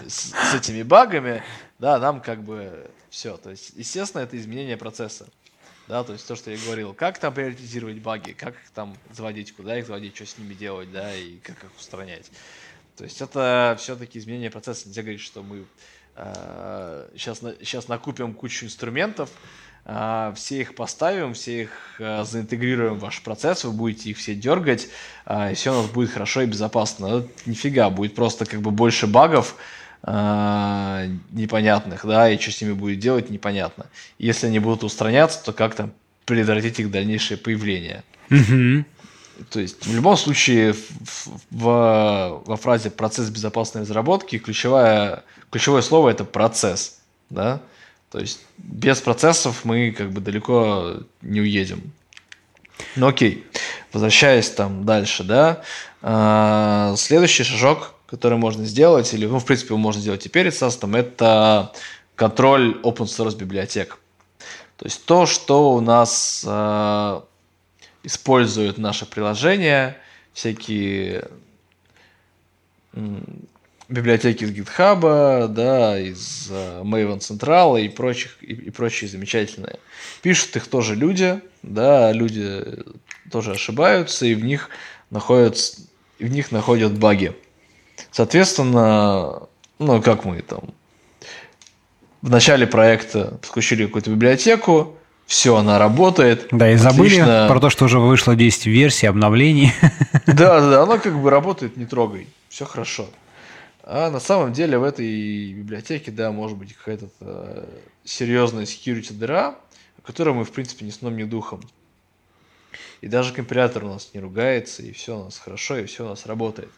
с 0.08 0.32
с 0.32 0.54
этими 0.54 0.84
багами, 0.84 1.44
да, 1.80 2.00
нам 2.00 2.22
как 2.22 2.44
бы 2.44 2.90
все. 3.10 3.38
То 3.38 3.50
есть, 3.50 3.72
естественно, 3.76 4.22
это 4.22 4.38
изменение 4.38 4.78
процесса. 4.78 5.28
Да, 5.88 6.04
то 6.04 6.14
есть 6.14 6.28
то, 6.28 6.36
что 6.36 6.52
я 6.52 6.58
говорил, 6.64 6.94
как 6.94 7.18
там 7.18 7.34
приоритизировать 7.34 7.98
баги, 7.98 8.34
как 8.34 8.54
их 8.54 8.70
там 8.76 8.96
заводить, 9.12 9.56
куда 9.56 9.80
их 9.80 9.88
заводить, 9.88 10.16
что 10.16 10.28
с 10.28 10.38
ними 10.38 10.54
делать, 10.54 10.92
да, 10.92 11.16
и 11.16 11.38
как 11.38 11.64
их 11.64 11.72
устранять. 11.80 12.30
То 12.96 13.06
есть 13.06 13.20
это 13.22 13.76
все-таки 13.80 14.20
изменение 14.20 14.52
процесса. 14.52 14.88
Нельзя 14.88 15.02
говорить, 15.02 15.22
что 15.22 15.42
мы 15.42 15.66
сейчас, 17.16 17.44
э, 17.44 17.56
сейчас 17.62 17.88
накупим 17.88 18.34
кучу 18.34 18.66
инструментов, 18.66 19.30
э, 19.86 20.34
все 20.36 20.62
их 20.62 20.76
поставим, 20.76 21.34
все 21.34 21.64
их 21.64 21.70
э, 22.00 22.24
заинтегрируем 22.24 22.96
в 22.96 23.00
ваш 23.00 23.22
процесс, 23.22 23.64
вы 23.64 23.72
будете 23.72 24.10
их 24.10 24.18
все 24.18 24.36
дергать, 24.36 24.88
и 25.30 25.54
все 25.54 25.72
у 25.72 25.82
нас 25.82 25.92
будет 25.92 26.12
хорошо 26.12 26.42
и 26.42 26.46
безопасно. 26.46 27.20
Это 27.20 27.30
нифига, 27.46 27.90
будет 27.90 28.16
просто 28.16 28.46
как 28.46 28.62
бы 28.62 28.72
больше 28.72 29.08
багов 29.08 29.56
непонятных, 30.02 32.06
да, 32.06 32.30
и 32.30 32.40
что 32.40 32.52
с 32.52 32.62
ними 32.62 32.72
будет 32.72 33.00
делать, 33.00 33.30
непонятно. 33.30 33.88
Если 34.18 34.48
они 34.48 34.60
будут 34.60 34.86
устраняться, 34.86 35.44
то 35.44 35.52
как 35.52 35.76
там 35.76 35.92
предотвратить 36.24 36.80
их 36.80 36.90
дальнейшее 36.90 37.38
появление. 37.38 38.06
Угу. 38.32 38.86
То 39.50 39.60
есть 39.60 39.86
в 39.86 39.94
любом 39.94 40.18
случае 40.18 40.74
в, 40.74 41.28
в, 41.52 42.42
во 42.46 42.58
фразе 42.58 42.90
процесс 42.90 43.30
безопасной 43.30 43.82
разработки 43.82 44.38
ключевое, 44.38 45.24
ключевое 45.52 45.82
слово 45.82 46.10
это 46.10 46.26
процесс, 46.26 47.00
да, 47.30 47.62
то 48.12 48.20
есть 48.20 48.42
без 48.58 49.00
процессов 49.02 49.66
мы 49.66 49.92
как 49.92 50.12
бы 50.12 50.22
далеко 50.22 50.98
не 51.22 51.42
уедем. 51.42 51.92
Ну 52.96 53.08
окей, 53.08 53.46
возвращаясь 53.92 54.50
там 54.50 54.86
дальше, 54.86 55.24
да, 55.24 55.62
а, 56.02 56.96
следующий 56.98 57.44
шажок, 57.44 57.94
который 58.08 58.38
можно 58.38 58.66
сделать, 58.66 59.14
или, 59.14 59.26
ну, 59.26 59.40
в 59.40 59.46
принципе, 59.46 59.76
можно 59.76 60.02
сделать 60.02 60.26
и 60.26 60.30
перед 60.30 60.54
SAST, 60.54 60.98
это 60.98 61.72
контроль 62.16 62.80
open 62.84 63.06
source 63.06 63.38
библиотек. 63.38 64.00
То 64.78 64.86
есть 64.86 65.06
то, 65.06 65.26
что 65.26 65.74
у 65.74 65.82
нас 65.82 66.44
э, 66.48 67.22
используют 68.04 68.78
наше 68.78 69.06
приложение, 69.06 69.98
всякие 70.34 71.28
библиотеки 73.90 74.44
из 74.44 74.52
GitHub, 74.52 75.48
да, 75.48 76.00
из 76.00 76.50
uh, 76.52 76.84
Maven 76.84 77.20
Central 77.20 77.82
и 77.82 77.90
прочих 77.90 78.38
и, 78.42 78.54
и 78.54 78.70
прочие 78.70 79.10
замечательные. 79.10 79.80
Пишут 80.22 80.56
их 80.56 80.68
тоже 80.68 80.96
люди, 80.96 81.42
да, 81.64 82.12
люди 82.12 82.64
тоже 83.32 83.52
ошибаются 83.52 84.26
и 84.26 84.36
в 84.36 84.44
них 84.44 84.70
находят 85.10 85.58
в 86.20 86.28
них 86.28 86.52
находят 86.52 86.98
баги. 86.98 87.36
Соответственно, 88.12 89.48
ну 89.80 90.02
как 90.02 90.26
мы 90.26 90.42
там 90.42 90.74
в 92.22 92.30
начале 92.30 92.68
проекта 92.68 93.40
включили 93.42 93.86
какую-то 93.86 94.12
библиотеку, 94.12 94.99
все, 95.30 95.56
она 95.56 95.78
работает. 95.78 96.48
Да, 96.52 96.72
и 96.72 96.76
забыли 96.76 97.20
отлично. 97.20 97.46
про 97.48 97.60
то, 97.60 97.70
что 97.70 97.86
уже 97.86 98.00
вышло 98.00 98.36
10 98.36 98.66
версий 98.66 99.06
обновлений. 99.06 99.72
Да, 100.26 100.60
да, 100.60 100.84
она 100.84 100.98
как 100.98 101.20
бы 101.22 101.30
работает, 101.30 101.78
не 101.78 101.86
трогай, 101.86 102.28
все 102.50 102.66
хорошо. 102.66 103.08
А 103.84 104.10
на 104.10 104.20
самом 104.20 104.54
деле 104.54 104.80
в 104.80 104.84
этой 104.84 105.54
библиотеке, 105.54 106.10
да, 106.12 106.32
может 106.32 106.58
быть 106.58 106.74
какая-то 106.74 107.10
э, 107.22 107.66
серьезная 108.04 108.66
security 108.66 109.14
дыра, 109.14 109.56
о 110.00 110.02
которой 110.02 110.34
мы, 110.34 110.46
в 110.46 110.52
принципе, 110.52 110.84
ни 110.86 110.90
сном, 110.90 111.16
ни 111.16 111.24
духом. 111.26 111.62
И 113.02 113.08
даже 113.08 113.32
компилятор 113.32 113.84
у 113.86 113.90
нас 113.90 114.10
не 114.16 114.20
ругается, 114.20 114.82
и 114.82 114.92
все 114.94 115.20
у 115.20 115.26
нас 115.26 115.38
хорошо, 115.38 115.78
и 115.78 115.86
все 115.86 116.06
у 116.06 116.10
нас 116.10 116.26
работает. 116.26 116.70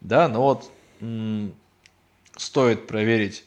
Да, 0.00 0.28
но 0.28 0.42
вот 0.42 0.70
м- 1.00 1.52
стоит 2.36 2.86
проверить 2.86 3.44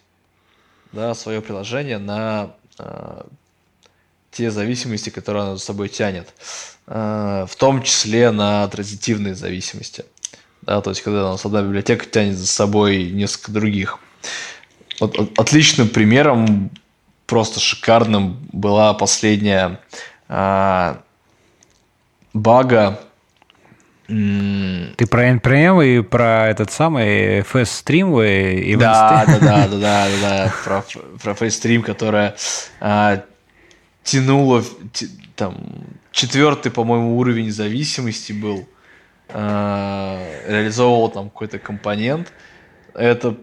да, 0.92 1.14
свое 1.14 1.42
приложение 1.42 2.00
на 2.00 2.52
э, 2.80 3.22
те 4.32 4.50
зависимости, 4.50 5.10
которые 5.10 5.44
оно 5.44 5.58
за 5.58 5.64
собой 5.64 5.90
тянет, 5.90 6.34
э, 6.88 7.46
в 7.48 7.56
том 7.56 7.84
числе 7.84 8.32
на 8.32 8.68
транзитивные 8.68 9.36
зависимости. 9.36 10.06
Да, 10.62 10.82
то 10.82 10.92
есть, 10.92 11.02
когда 11.02 11.28
у 11.28 11.32
нас 11.32 11.46
одна 11.46 11.62
библиотека 11.62 12.06
тянет 12.06 12.38
за 12.38 12.48
собой 12.48 13.12
несколько 13.12 13.52
других. 13.52 14.00
Вот, 15.00 15.18
отличным 15.38 15.90
примером, 15.90 16.72
просто 17.26 17.60
шикарным, 17.60 18.48
была 18.52 18.94
последняя 18.94 19.80
э, 20.30 20.96
бага. 22.34 23.00
Ты 24.08 25.08
про 25.10 25.30
NPM 25.32 25.86
и 25.86 26.02
про 26.02 26.50
этот 26.50 26.72
самый 26.72 27.40
FS-стрим 27.40 28.22
и 28.22 28.76
да, 28.76 29.26
да, 29.26 29.40
да, 29.40 29.68
да, 29.68 29.78
да, 29.78 30.08
да, 30.22 30.54
про, 30.66 30.84
про 31.24 31.32
FS-стрим, 31.32 31.82
которая 31.82 32.36
а, 32.82 33.24
тянула 34.04 34.64
там 35.36 35.58
четвертый, 36.12 36.72
по-моему, 36.72 37.18
уровень 37.18 37.52
зависимости 37.52 38.34
был, 38.34 38.68
а, 39.30 40.20
реализовывал 40.48 41.10
там 41.10 41.30
какой-то 41.30 41.60
компонент. 41.60 42.32
Это 42.94 43.38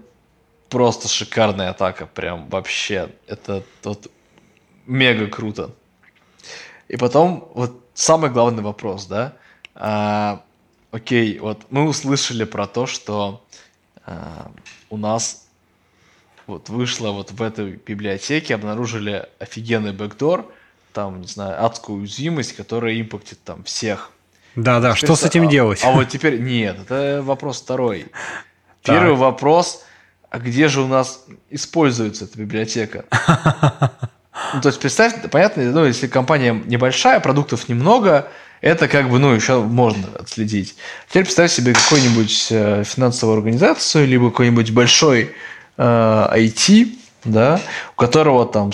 просто 0.69 1.09
шикарная 1.09 1.71
атака, 1.71 2.07
прям 2.07 2.49
вообще. 2.49 3.11
Это 3.27 3.63
вот 3.85 4.11
мега 4.87 5.27
круто. 5.27 5.71
И 6.89 6.97
потом 6.97 7.51
вот 7.55 7.85
самый 7.95 8.31
главный 8.31 8.63
вопрос, 8.63 9.07
да, 9.07 9.37
а, 9.75 10.43
Окей, 10.91 11.39
вот 11.39 11.67
мы 11.69 11.87
услышали 11.87 12.45
про 12.45 12.67
то, 12.67 12.87
что 12.87 13.45
э, 14.07 14.17
у 14.89 14.97
нас 14.97 15.48
вот 16.49 16.69
вышло 16.69 17.11
вот 17.11 17.31
в 17.31 17.43
этой 17.43 17.73
библиотеке, 17.73 18.55
обнаружили 18.55 19.29
офигенный 19.39 19.93
бэкдор, 19.93 20.47
там, 20.93 21.21
не 21.21 21.27
знаю, 21.27 21.65
адскую 21.65 22.01
уязвимость, 22.01 22.57
которая 22.57 23.01
импактит 23.01 23.39
там 23.45 23.63
всех. 23.65 24.11
Да-да, 24.57 24.97
что 24.97 25.15
с 25.15 25.23
этим 25.23 25.47
а, 25.47 25.51
делать? 25.51 25.83
А 25.85 25.93
вот 25.93 26.09
теперь, 26.09 26.41
нет, 26.41 26.79
это 26.81 27.21
вопрос 27.23 27.61
второй. 27.61 28.07
Первый 28.83 29.15
вопрос, 29.15 29.85
а 30.31 30.39
где 30.39 30.69
же 30.69 30.81
у 30.81 30.89
нас 30.89 31.27
используется 31.51 32.25
эта 32.25 32.39
библиотека? 32.39 33.05
Ну, 34.55 34.61
то 34.61 34.69
есть 34.69 34.81
представь, 34.81 35.15
понятно, 35.33 35.65
ну, 35.73 35.85
если 35.85 36.07
компания 36.07 36.63
небольшая, 36.65 37.19
продуктов 37.19 37.69
немного, 37.69 38.29
это 38.61 38.87
как 38.87 39.11
бы, 39.11 39.19
ну, 39.19 39.33
еще 39.33 39.61
можно 39.61 40.09
отследить. 40.15 40.77
Теперь 41.09 41.25
представь 41.25 41.51
себе 41.51 41.75
какую-нибудь 41.75 42.47
э, 42.51 42.85
финансовую 42.85 43.39
организацию, 43.39 44.07
либо 44.07 44.31
какой-нибудь 44.31 44.71
большой 44.71 45.35
IT, 45.79 46.99
да, 47.25 47.61
у 47.97 48.01
которого 48.01 48.47
там 48.47 48.73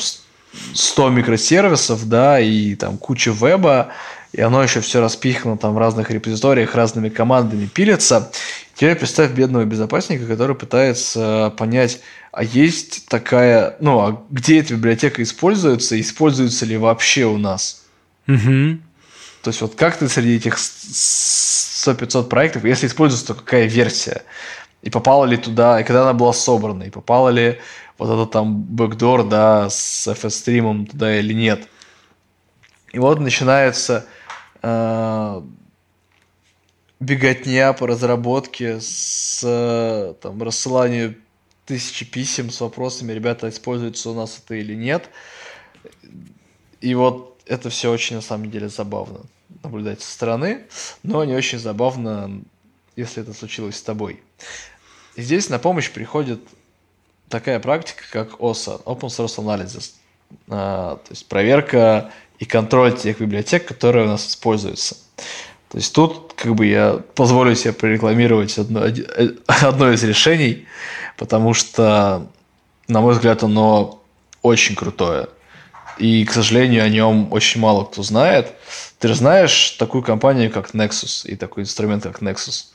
100 0.74 1.10
микросервисов, 1.10 2.08
да, 2.08 2.40
и 2.40 2.74
там 2.74 2.98
куча 2.98 3.30
веба, 3.30 3.88
и 4.32 4.40
оно 4.40 4.62
еще 4.62 4.80
все 4.80 5.00
распихано 5.00 5.56
там 5.58 5.74
в 5.74 5.78
разных 5.78 6.10
репозиториях, 6.10 6.74
разными 6.74 7.08
командами 7.08 7.66
пилится. 7.66 8.32
Теперь 8.74 8.96
представь 8.96 9.30
бедного 9.30 9.64
безопасника, 9.64 10.26
который 10.26 10.56
пытается 10.56 11.52
понять, 11.56 12.00
а 12.32 12.42
есть 12.42 13.06
такая, 13.06 13.76
ну, 13.78 14.00
а 14.00 14.24
где 14.30 14.58
эта 14.58 14.74
библиотека 14.74 15.22
используется, 15.22 16.00
используется 16.00 16.66
ли 16.66 16.76
вообще 16.76 17.26
у 17.26 17.38
нас? 17.38 17.84
Угу. 18.26 18.78
То 19.42 19.50
есть 19.50 19.60
вот 19.60 19.74
как 19.76 19.98
ты 19.98 20.08
среди 20.08 20.36
этих 20.36 20.56
100-500 20.56 22.24
проектов, 22.24 22.64
если 22.64 22.88
используется, 22.88 23.28
то 23.28 23.34
какая 23.34 23.66
версия? 23.66 24.22
И 24.84 24.90
попала 24.90 25.24
ли 25.24 25.38
туда, 25.38 25.80
и 25.80 25.84
когда 25.84 26.02
она 26.02 26.12
была 26.12 26.34
собрана, 26.34 26.82
и 26.82 26.90
попала 26.90 27.30
ли 27.30 27.58
вот 27.96 28.10
этот 28.10 28.32
там 28.32 28.62
бэкдор, 28.62 29.26
да, 29.26 29.70
с 29.70 30.06
FS-стримом 30.06 30.84
туда 30.84 31.18
или 31.18 31.32
нет. 31.32 31.66
И 32.92 32.98
вот 32.98 33.18
начинается 33.18 34.04
э, 34.62 35.42
беготня 37.00 37.72
по 37.72 37.86
разработке 37.86 38.78
с 38.78 40.16
там, 40.20 40.42
рассыланием 40.42 41.16
тысячи 41.64 42.04
писем 42.04 42.50
с 42.50 42.60
вопросами, 42.60 43.12
ребята, 43.12 43.48
используется 43.48 44.10
у 44.10 44.14
нас 44.14 44.38
это 44.44 44.54
или 44.54 44.74
нет. 44.74 45.08
И 46.82 46.94
вот 46.94 47.40
это 47.46 47.70
все 47.70 47.90
очень 47.90 48.16
на 48.16 48.22
самом 48.22 48.50
деле 48.50 48.68
забавно 48.68 49.20
наблюдать 49.62 50.02
со 50.02 50.10
стороны, 50.12 50.66
но 51.02 51.24
не 51.24 51.34
очень 51.34 51.58
забавно, 51.58 52.42
если 52.96 53.22
это 53.22 53.32
случилось 53.32 53.76
с 53.76 53.82
тобой. 53.82 54.22
Здесь 55.16 55.48
на 55.48 55.58
помощь 55.58 55.90
приходит 55.90 56.40
такая 57.28 57.60
практика, 57.60 58.04
как 58.10 58.40
OSA, 58.40 58.82
Open 58.84 59.08
Source 59.08 59.36
Analysis, 59.38 59.92
а, 60.48 60.96
то 60.96 61.10
есть 61.10 61.26
проверка 61.26 62.10
и 62.38 62.44
контроль 62.44 62.96
тех 62.96 63.20
библиотек, 63.20 63.66
которые 63.66 64.06
у 64.06 64.08
нас 64.08 64.26
используются. 64.26 64.96
То 65.70 65.78
есть 65.78 65.92
тут 65.92 66.34
как 66.34 66.54
бы 66.54 66.66
я 66.66 67.00
позволю 67.14 67.54
себе 67.54 67.72
прорекламировать 67.72 68.58
одно, 68.58 68.84
одно 69.46 69.92
из 69.92 70.02
решений, 70.04 70.66
потому 71.16 71.54
что, 71.54 72.26
на 72.88 73.00
мой 73.00 73.14
взгляд, 73.14 73.42
оно 73.42 74.02
очень 74.42 74.74
крутое. 74.74 75.28
И, 75.98 76.24
к 76.24 76.32
сожалению, 76.32 76.84
о 76.84 76.88
нем 76.88 77.32
очень 77.32 77.60
мало 77.60 77.84
кто 77.84 78.02
знает. 78.02 78.52
Ты 78.98 79.08
же 79.08 79.14
знаешь 79.14 79.70
такую 79.72 80.02
компанию, 80.02 80.50
как 80.50 80.74
Nexus, 80.74 81.26
и 81.26 81.36
такой 81.36 81.62
инструмент, 81.62 82.02
как 82.02 82.20
Nexus. 82.20 82.66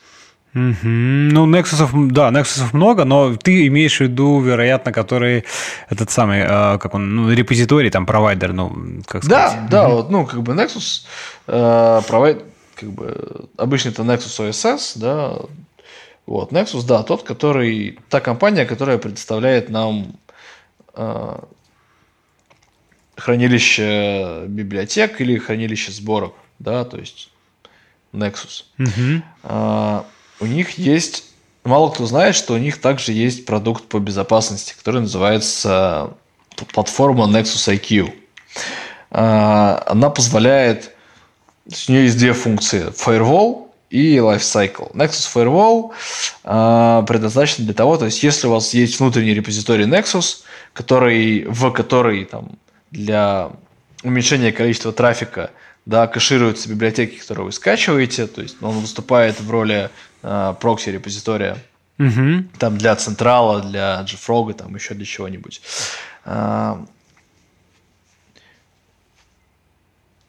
Угу. 0.55 0.87
Ну, 0.87 1.45
Nexus, 1.47 2.11
да, 2.11 2.29
Nexus 2.29 2.69
много, 2.73 3.05
но 3.05 3.35
ты 3.35 3.67
имеешь 3.67 3.97
в 3.97 4.01
виду, 4.01 4.41
вероятно, 4.41 4.91
который 4.91 5.45
этот 5.89 6.09
самый, 6.09 6.39
э, 6.39 6.77
как 6.79 6.95
он, 6.95 7.15
ну, 7.15 7.31
репозиторий, 7.31 7.91
там, 7.91 8.05
провайдер, 8.05 8.53
ну, 8.53 9.01
как 9.05 9.23
сказать. 9.23 9.69
Да, 9.69 9.83
да, 9.83 9.89
вот, 9.89 10.09
ну, 10.09 10.25
как 10.25 10.41
бы 10.41 10.53
Nexus 10.53 11.05
э, 11.47 12.01
провайдер, 12.07 12.43
как 12.75 12.89
бы, 12.89 13.47
обычно 13.57 13.89
это 13.89 14.01
Nexus 14.01 14.49
OSS, 14.49 14.93
да, 14.95 15.37
вот, 16.25 16.51
Nexus, 16.51 16.85
да, 16.85 17.03
тот, 17.03 17.23
который, 17.23 17.99
та 18.09 18.19
компания, 18.19 18.65
которая 18.65 18.97
предоставляет 18.97 19.69
нам 19.69 20.15
э, 20.95 21.39
хранилище 23.17 24.45
библиотек 24.47 25.21
или 25.21 25.37
хранилище 25.37 25.91
сборок, 25.91 26.33
да, 26.57 26.85
то 26.85 26.97
есть 26.97 27.29
Nexus. 28.13 28.63
Угу. 28.79 29.23
А, 29.43 30.05
у 30.39 30.45
них 30.45 30.77
есть, 30.77 31.25
мало 31.63 31.89
кто 31.89 32.05
знает, 32.05 32.35
что 32.35 32.53
у 32.53 32.57
них 32.57 32.79
также 32.79 33.11
есть 33.11 33.45
продукт 33.45 33.85
по 33.85 33.99
безопасности, 33.99 34.75
который 34.77 35.01
называется 35.01 36.13
платформа 36.73 37.25
Nexus 37.25 37.73
IQ. 37.73 38.13
А, 39.11 39.83
она 39.87 40.09
позволяет 40.09 40.93
у 41.87 41.91
нее 41.91 42.05
есть 42.05 42.17
две 42.17 42.33
функции. 42.33 42.87
Firewall 42.89 43.67
и 43.89 44.17
Lifecycle. 44.17 44.91
Nexus 44.93 45.27
Firewall 45.33 45.91
э, 46.43 47.05
предназначен 47.05 47.65
для 47.65 47.73
того, 47.73 47.97
то 47.97 48.05
есть 48.05 48.23
если 48.23 48.47
у 48.47 48.51
вас 48.51 48.73
есть 48.73 48.99
внутренний 48.99 49.33
репозиторий 49.33 49.85
Nexus, 49.85 50.39
который, 50.73 51.45
в 51.45 51.71
который 51.71 52.25
там, 52.25 52.51
для 52.91 53.51
уменьшения 54.03 54.51
количества 54.51 54.91
трафика 54.91 55.51
да, 55.85 56.07
кэшируются 56.07 56.69
библиотеки, 56.69 57.17
которые 57.17 57.45
вы 57.45 57.51
скачиваете, 57.51 58.27
то 58.27 58.41
есть 58.41 58.57
он 58.61 58.79
выступает 58.79 59.39
в 59.39 59.49
роли 59.49 59.89
э, 60.21 60.53
прокси-репозитория 60.59 61.57
Угу. 61.99 62.45
там 62.57 62.77
для 62.77 62.95
Централа, 62.95 63.61
для 63.61 64.01
JFrog, 64.07 64.53
там 64.53 64.73
еще 64.73 64.93
для 64.93 65.05
чего-нибудь. 65.05 65.61
А, 66.23 66.85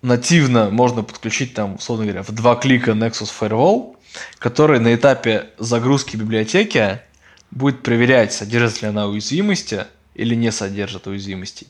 нативно 0.02 0.70
можно 0.70 1.04
подключить 1.04 1.54
там, 1.54 1.76
условно 1.76 2.06
говоря, 2.06 2.24
в 2.24 2.32
два 2.32 2.56
клика 2.56 2.90
Nexus 2.90 3.30
Firewall, 3.38 3.96
который 4.40 4.80
на 4.80 4.92
этапе 4.96 5.50
загрузки 5.58 6.16
библиотеки 6.16 7.02
будет 7.52 7.84
проверять, 7.84 8.32
содержит 8.32 8.82
ли 8.82 8.88
она 8.88 9.06
уязвимости 9.06 9.86
или 10.14 10.34
не 10.34 10.50
содержит 10.50 11.06
уязвимостей. 11.06 11.68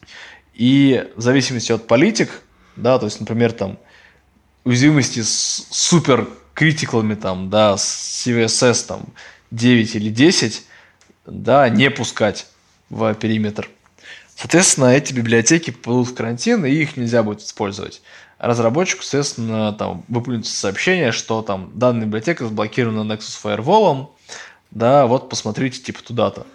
И 0.61 1.11
в 1.17 1.23
зависимости 1.23 1.73
от 1.73 1.87
политик, 1.87 2.43
да, 2.77 2.99
то 2.99 3.07
есть, 3.07 3.19
например, 3.19 3.53
там 3.53 3.79
уязвимости 4.65 5.23
с 5.23 5.67
супер 5.71 6.29
критиклами, 6.53 7.15
там, 7.15 7.49
да, 7.49 7.79
с 7.79 8.27
CVSS, 8.27 8.87
там, 8.87 9.05
9 9.51 9.95
или 9.97 10.11
10, 10.11 10.63
да, 11.25 11.67
не 11.71 11.91
пускать 11.91 12.47
в 12.91 13.15
периметр. 13.15 13.71
Соответственно, 14.37 14.95
эти 14.95 15.15
библиотеки 15.15 15.71
попадут 15.71 16.09
в 16.09 16.15
карантин, 16.15 16.67
и 16.67 16.71
их 16.73 16.95
нельзя 16.99 17.23
будет 17.23 17.41
использовать. 17.41 18.03
Разработчику, 18.39 19.03
соответственно, 19.03 19.73
там 19.73 20.05
выплюнется 20.09 20.53
сообщение, 20.53 21.13
что 21.13 21.41
там 21.41 21.71
данная 21.73 22.05
библиотека 22.05 22.45
заблокирована 22.45 23.11
Nexus 23.11 23.41
Firewall, 23.43 24.11
да, 24.71 25.07
вот 25.07 25.31
посмотрите 25.31 25.81
типа 25.81 26.03
туда-то. 26.03 26.47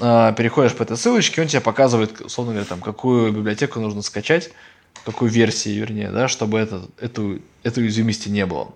А, 0.00 0.32
переходишь 0.32 0.74
по 0.74 0.82
этой 0.82 0.96
ссылочке, 0.96 1.40
он 1.40 1.48
тебе 1.48 1.60
показывает, 1.60 2.20
условно 2.20 2.52
говоря, 2.52 2.68
там, 2.68 2.80
какую 2.80 3.32
библиотеку 3.32 3.80
нужно 3.80 4.02
скачать, 4.02 4.50
какую 5.04 5.30
версию, 5.30 5.80
вернее, 5.80 6.10
да, 6.10 6.28
чтобы 6.28 6.58
это, 6.58 6.82
эту, 7.00 7.40
этой 7.62 7.84
уязвимости 7.84 8.28
не 8.28 8.46
было. 8.46 8.72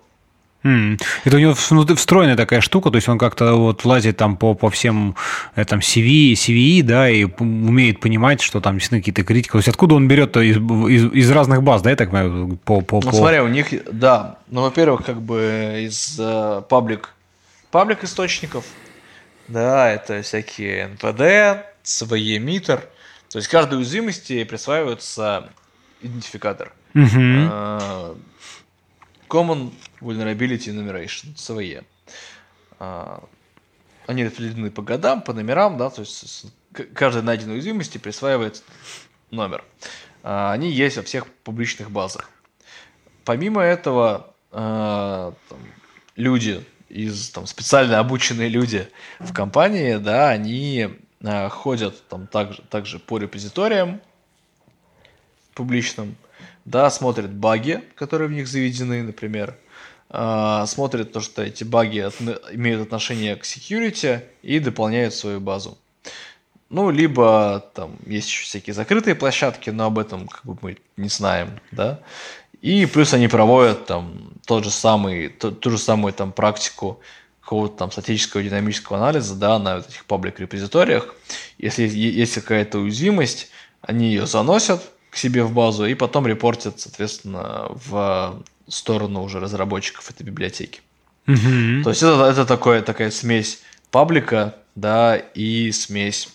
Mm. 0.63 1.01
Это 1.23 1.37
у 1.37 1.39
него 1.39 1.53
встроенная 1.53 2.35
такая 2.35 2.59
штука, 2.59 2.89
то 2.89 2.97
есть 2.97 3.07
он 3.07 3.17
как-то 3.17 3.53
вот 3.53 3.85
лазит 3.85 4.17
там 4.17 4.35
по, 4.35 4.55
по 4.55 4.69
всем 4.69 5.15
э, 5.55 5.63
там 5.63 5.79
CV, 5.79 6.33
CVE, 6.33 6.83
да, 6.83 7.09
и 7.09 7.23
умеет 7.23 8.01
понимать, 8.01 8.41
что 8.41 8.59
там 8.59 8.75
действительно 8.75 8.99
какие-то 8.99 9.23
критики. 9.23 9.53
То 9.53 9.59
есть 9.59 9.69
откуда 9.69 9.95
он 9.95 10.09
берет-то 10.09 10.41
из, 10.41 10.57
из, 10.57 11.13
из 11.13 11.31
разных 11.31 11.63
баз, 11.63 11.81
да, 11.81 11.91
я 11.91 11.95
так 11.95 12.11
понимаю? 12.11 12.59
По, 12.65 12.81
по, 12.81 12.99
ну, 13.01 13.09
по... 13.09 13.15
смотри, 13.15 13.39
у 13.39 13.47
них, 13.47 13.67
да, 13.89 14.39
ну, 14.49 14.61
во-первых, 14.63 15.05
как 15.05 15.21
бы 15.21 15.85
из 15.87 16.19
паблик, 16.69 17.03
uh, 17.03 17.71
паблик 17.71 18.03
источников, 18.03 18.65
да, 19.49 19.89
это 19.89 20.21
всякие 20.21 20.95
CVE 21.01 22.37
meter, 22.37 22.87
то 23.29 23.37
есть 23.37 23.47
каждой 23.47 23.79
уязвимости 23.79 24.43
присваивается 24.43 25.49
идентификатор. 26.01 26.73
Uh-huh. 26.93 27.49
Uh, 27.49 28.17
Common 29.27 29.71
Vulnerability 30.01 30.69
Enumeration, 30.69 31.35
CVE. 31.35 31.83
А, 32.79 33.23
они 34.07 34.25
распределены 34.25 34.71
по 34.71 34.81
годам, 34.81 35.21
по 35.21 35.33
номерам, 35.33 35.77
да, 35.77 35.89
то 35.89 36.01
есть 36.01 36.47
каждой 36.95 37.21
найденной 37.21 37.55
уязвимости 37.55 37.99
присваивается 37.99 38.63
номер. 39.29 39.63
А, 40.23 40.51
они 40.51 40.71
есть 40.71 40.97
во 40.97 41.03
всех 41.03 41.27
публичных 41.27 41.91
базах. 41.91 42.29
Помимо 43.23 43.61
этого, 43.61 44.33
там, 44.51 45.35
люди 46.15 46.65
из 46.89 47.29
там, 47.29 47.45
специально 47.45 47.99
обученные 47.99 48.49
люди 48.49 48.87
в 49.19 49.33
компании, 49.33 49.95
да, 49.97 50.29
они 50.29 50.89
ходят 51.49 52.07
там 52.07 52.27
также, 52.27 52.61
также 52.63 52.99
по 52.99 53.17
репозиториям 53.17 54.01
публичным, 55.53 56.15
да, 56.65 56.89
смотрят 56.89 57.33
баги, 57.33 57.83
которые 57.95 58.29
в 58.29 58.31
них 58.31 58.47
заведены, 58.47 59.03
например, 59.03 59.57
э, 60.09 60.63
смотрят 60.67 61.11
то, 61.11 61.19
что 61.19 61.43
эти 61.43 61.63
баги 61.63 61.99
от, 61.99 62.15
имеют 62.51 62.81
отношение 62.81 63.35
к 63.35 63.43
security 63.43 64.23
и 64.41 64.59
дополняют 64.59 65.13
свою 65.13 65.41
базу. 65.41 65.77
Ну, 66.69 66.91
либо 66.91 67.65
там 67.73 67.97
есть 68.05 68.29
еще 68.29 68.43
всякие 68.43 68.73
закрытые 68.73 69.15
площадки, 69.15 69.71
но 69.71 69.85
об 69.85 69.97
этом 69.97 70.27
как 70.27 70.45
бы 70.45 70.57
мы 70.61 70.77
не 70.97 71.09
знаем, 71.09 71.59
да. 71.71 71.99
И 72.61 72.85
плюс 72.85 73.13
они 73.13 73.27
проводят 73.27 73.85
там 73.85 74.33
тот 74.49 74.63
же 74.63 74.71
самый, 74.71 75.29
ту, 75.29 75.51
ту 75.51 75.69
же 75.69 75.77
самую 75.77 76.11
там 76.11 76.31
практику 76.31 77.01
какого-то 77.39 77.77
там 77.77 77.91
статического 77.91 78.41
динамического 78.41 78.97
анализа, 78.97 79.35
да, 79.35 79.59
на 79.59 79.75
вот 79.75 79.89
этих 79.89 80.05
паблик 80.05 80.39
репозиториях. 80.39 81.13
Если 81.59 81.87
есть 81.87 82.33
какая-то 82.33 82.79
уязвимость, 82.79 83.51
они 83.81 84.07
ее 84.07 84.25
заносят, 84.25 84.81
к 85.11 85.17
себе 85.17 85.43
в 85.43 85.53
базу 85.53 85.85
и 85.85 85.93
потом 85.93 86.25
репортят, 86.25 86.79
соответственно, 86.79 87.67
в 87.69 88.43
сторону 88.67 89.21
уже 89.21 89.39
разработчиков 89.39 90.09
этой 90.09 90.23
библиотеки. 90.23 90.81
Mm-hmm. 91.27 91.83
То 91.83 91.89
есть 91.91 92.01
это, 92.01 92.23
это 92.23 92.43
такое, 92.47 92.81
такая 92.81 93.11
смесь 93.11 93.61
паблика, 93.91 94.55
да, 94.73 95.15
и 95.15 95.71
смесь 95.71 96.29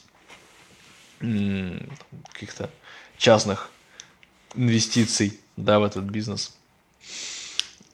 каких-то 1.18 2.70
частных 3.18 3.70
инвестиций, 4.54 5.40
да, 5.56 5.80
в 5.80 5.82
этот 5.82 6.04
бизнес. 6.04 6.53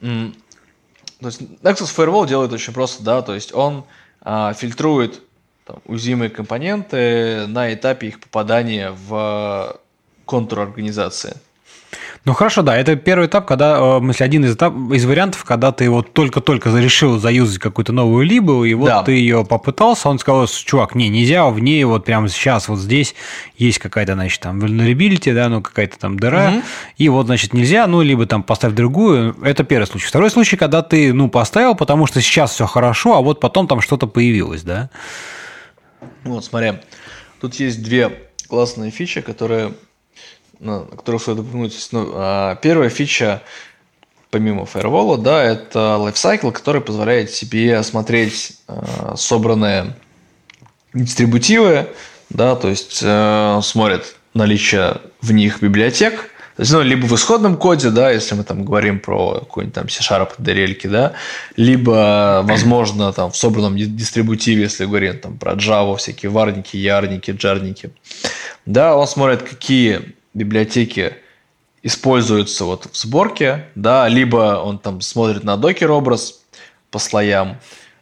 То 0.01 1.27
есть 1.27 1.41
Nexus 1.41 1.95
Firewall 1.95 2.27
делает 2.27 2.53
очень 2.53 2.73
просто, 2.73 3.03
да, 3.03 3.23
то 3.23 3.35
есть 3.35 3.55
он 3.55 3.85
а, 4.23 4.55
фильтрует 4.55 5.21
там, 5.67 5.81
уязвимые 5.85 6.31
компоненты 6.31 7.47
на 7.47 7.73
этапе 7.73 8.09
их 8.09 8.21
попадания 8.21 8.91
в 8.91 9.79
контурорганизации. 10.25 11.37
Ну 12.27 12.35
хорошо, 12.35 12.61
да, 12.61 12.77
это 12.77 12.97
первый 12.97 13.29
этап, 13.29 13.47
когда, 13.47 13.79
э, 13.79 13.99
в 13.99 14.01
смысле, 14.01 14.27
один 14.27 14.45
из, 14.45 14.55
этап, 14.55 14.75
из 14.93 15.07
вариантов, 15.07 15.43
когда 15.45 15.73
ты 15.73 15.89
вот 15.89 16.13
только-только 16.13 16.69
решил 16.77 17.19
заюзать 17.19 17.59
какую-то 17.59 17.93
новую 17.93 18.27
либу, 18.27 18.63
и 18.65 18.75
вот 18.75 18.87
да. 18.87 19.03
ты 19.03 19.13
ее 19.13 19.47
попытался, 19.47 20.11
он 20.11 20.19
сказал, 20.19 20.47
чувак, 20.47 20.95
не, 20.95 21.09
нельзя, 21.09 21.49
в 21.49 21.59
ней 21.61 21.83
вот 21.85 22.05
прямо 22.05 22.29
сейчас 22.29 22.69
вот 22.69 22.79
здесь 22.79 23.15
есть 23.57 23.79
какая-то, 23.79 24.15
значит, 24.15 24.41
там 24.41 24.61
vulnerability, 24.61 25.33
да, 25.33 25.49
ну 25.49 25.63
какая-то 25.63 25.99
там 25.99 26.19
дыра, 26.19 26.51
угу. 26.51 26.63
и 26.99 27.09
вот, 27.09 27.25
значит, 27.25 27.55
нельзя, 27.55 27.87
ну 27.87 28.03
либо 28.03 28.27
там 28.27 28.43
поставь 28.43 28.75
другую, 28.75 29.35
это 29.43 29.65
первый 29.65 29.87
случай. 29.87 30.07
Второй 30.07 30.31
случай, 30.31 30.59
когда 30.59 30.83
ты, 30.83 31.15
ну, 31.15 31.31
поставил, 31.31 31.75
потому 31.75 32.07
что 32.07 32.21
сейчас 32.21 32.53
все 32.53 32.67
хорошо, 32.67 33.17
а 33.17 33.23
вот 33.23 33.41
потом 33.41 33.67
там 33.67 33.81
что-то 33.81 34.07
появилось, 34.07 34.63
да? 34.63 34.91
Вот, 36.25 36.45
смотри, 36.45 36.75
тут 37.41 37.55
есть 37.55 37.83
две 37.83 38.29
классные 38.47 38.91
фичи, 38.91 39.23
которые 39.23 39.73
на 40.61 40.81
которых 40.81 41.23
стоит 41.23 41.39
упомянуть. 41.39 41.89
Ну, 41.93 42.13
а, 42.15 42.55
первая 42.57 42.91
фича, 42.91 43.43
помимо 44.31 44.63
Firewall, 44.63 45.19
да, 45.19 45.43
это 45.43 45.99
Lifecycle, 45.99 46.53
который 46.53 46.81
позволяет 46.81 47.33
тебе 47.33 47.77
осмотреть 47.77 48.59
а, 48.69 49.15
собранные 49.17 49.97
дистрибутивы, 50.95 51.89
да, 52.31 52.57
то 52.57 52.69
есть 52.69 53.01
э, 53.03 53.61
смотрит 53.63 54.17
наличие 54.35 55.01
в 55.21 55.33
них 55.33 55.63
библиотек, 55.63 56.31
то 56.57 56.63
есть, 56.63 56.73
ну, 56.73 56.83
либо 56.83 57.07
в 57.07 57.15
исходном 57.15 57.57
коде, 57.57 57.91
да, 57.91 58.11
если 58.11 58.35
мы 58.35 58.45
там 58.45 58.65
говорим 58.65 59.01
про 59.01 59.41
какой-нибудь 59.41 59.75
там 59.75 59.89
C-Sharp 59.89 60.33
DRL, 60.39 60.89
да, 60.89 61.15
либо, 61.57 62.43
возможно, 62.45 63.13
там 63.13 63.31
в 63.31 63.37
собранном 63.37 63.77
дистрибутиве, 63.77 64.65
если 64.65 64.85
говорим 64.85 65.19
там 65.19 65.39
про 65.39 65.53
Java, 65.53 65.97
всякие 65.97 66.31
варники, 66.31 66.77
ярники, 66.77 67.31
джарники. 67.31 67.93
Да, 68.67 68.95
он 68.97 69.07
смотрит, 69.07 69.43
какие 69.43 70.15
библиотеки 70.35 71.17
используются 71.83 72.65
вот 72.65 72.87
в 72.93 72.97
сборке, 72.97 73.67
да, 73.75 74.09
либо 74.09 74.61
он 74.63 74.79
там 74.79 75.01
смотрит 75.01 75.45
на 75.45 75.57
докер 75.57 75.91
образ 75.91 76.41
по 76.91 76.99
слоям, 76.99 77.59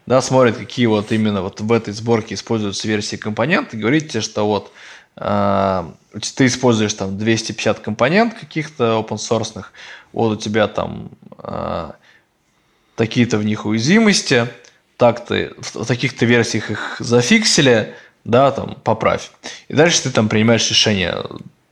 да, 0.06 0.20
смотрит, 0.20 0.56
какие 0.56 0.86
вот 0.86 1.12
именно 1.12 1.42
вот 1.42 1.60
в 1.60 1.72
этой 1.72 1.92
сборке 1.92 2.34
используются 2.34 2.88
версии 2.88 3.16
компонент, 3.16 3.74
и 3.74 3.76
говорит 3.76 4.10
тебе, 4.10 4.20
что 4.20 4.46
вот 4.46 4.72
э, 5.16 5.90
ты 6.34 6.46
используешь 6.46 6.94
там 6.94 7.18
250 7.18 7.80
компонент 7.80 8.34
каких-то 8.34 9.04
open 9.06 9.16
source, 9.16 9.64
вот 10.12 10.32
у 10.32 10.36
тебя 10.36 10.66
там 10.66 11.10
э, 11.38 11.90
такие-то 12.96 13.38
в 13.38 13.44
них 13.44 13.66
уязвимости, 13.66 14.48
так-то 14.96 15.52
в 15.58 15.84
таких-то 15.84 16.26
версиях 16.26 16.70
их 16.70 16.96
зафиксили, 16.98 17.94
да, 18.24 18.50
там 18.50 18.76
поправь. 18.82 19.30
И 19.68 19.74
дальше 19.74 20.02
ты 20.02 20.10
там 20.10 20.28
принимаешь 20.28 20.68
решение, 20.68 21.22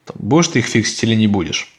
там, 0.06 0.16
будешь 0.18 0.48
ты 0.48 0.60
их 0.60 0.66
фиксить 0.66 1.02
или 1.02 1.14
не 1.14 1.26
будешь. 1.26 1.72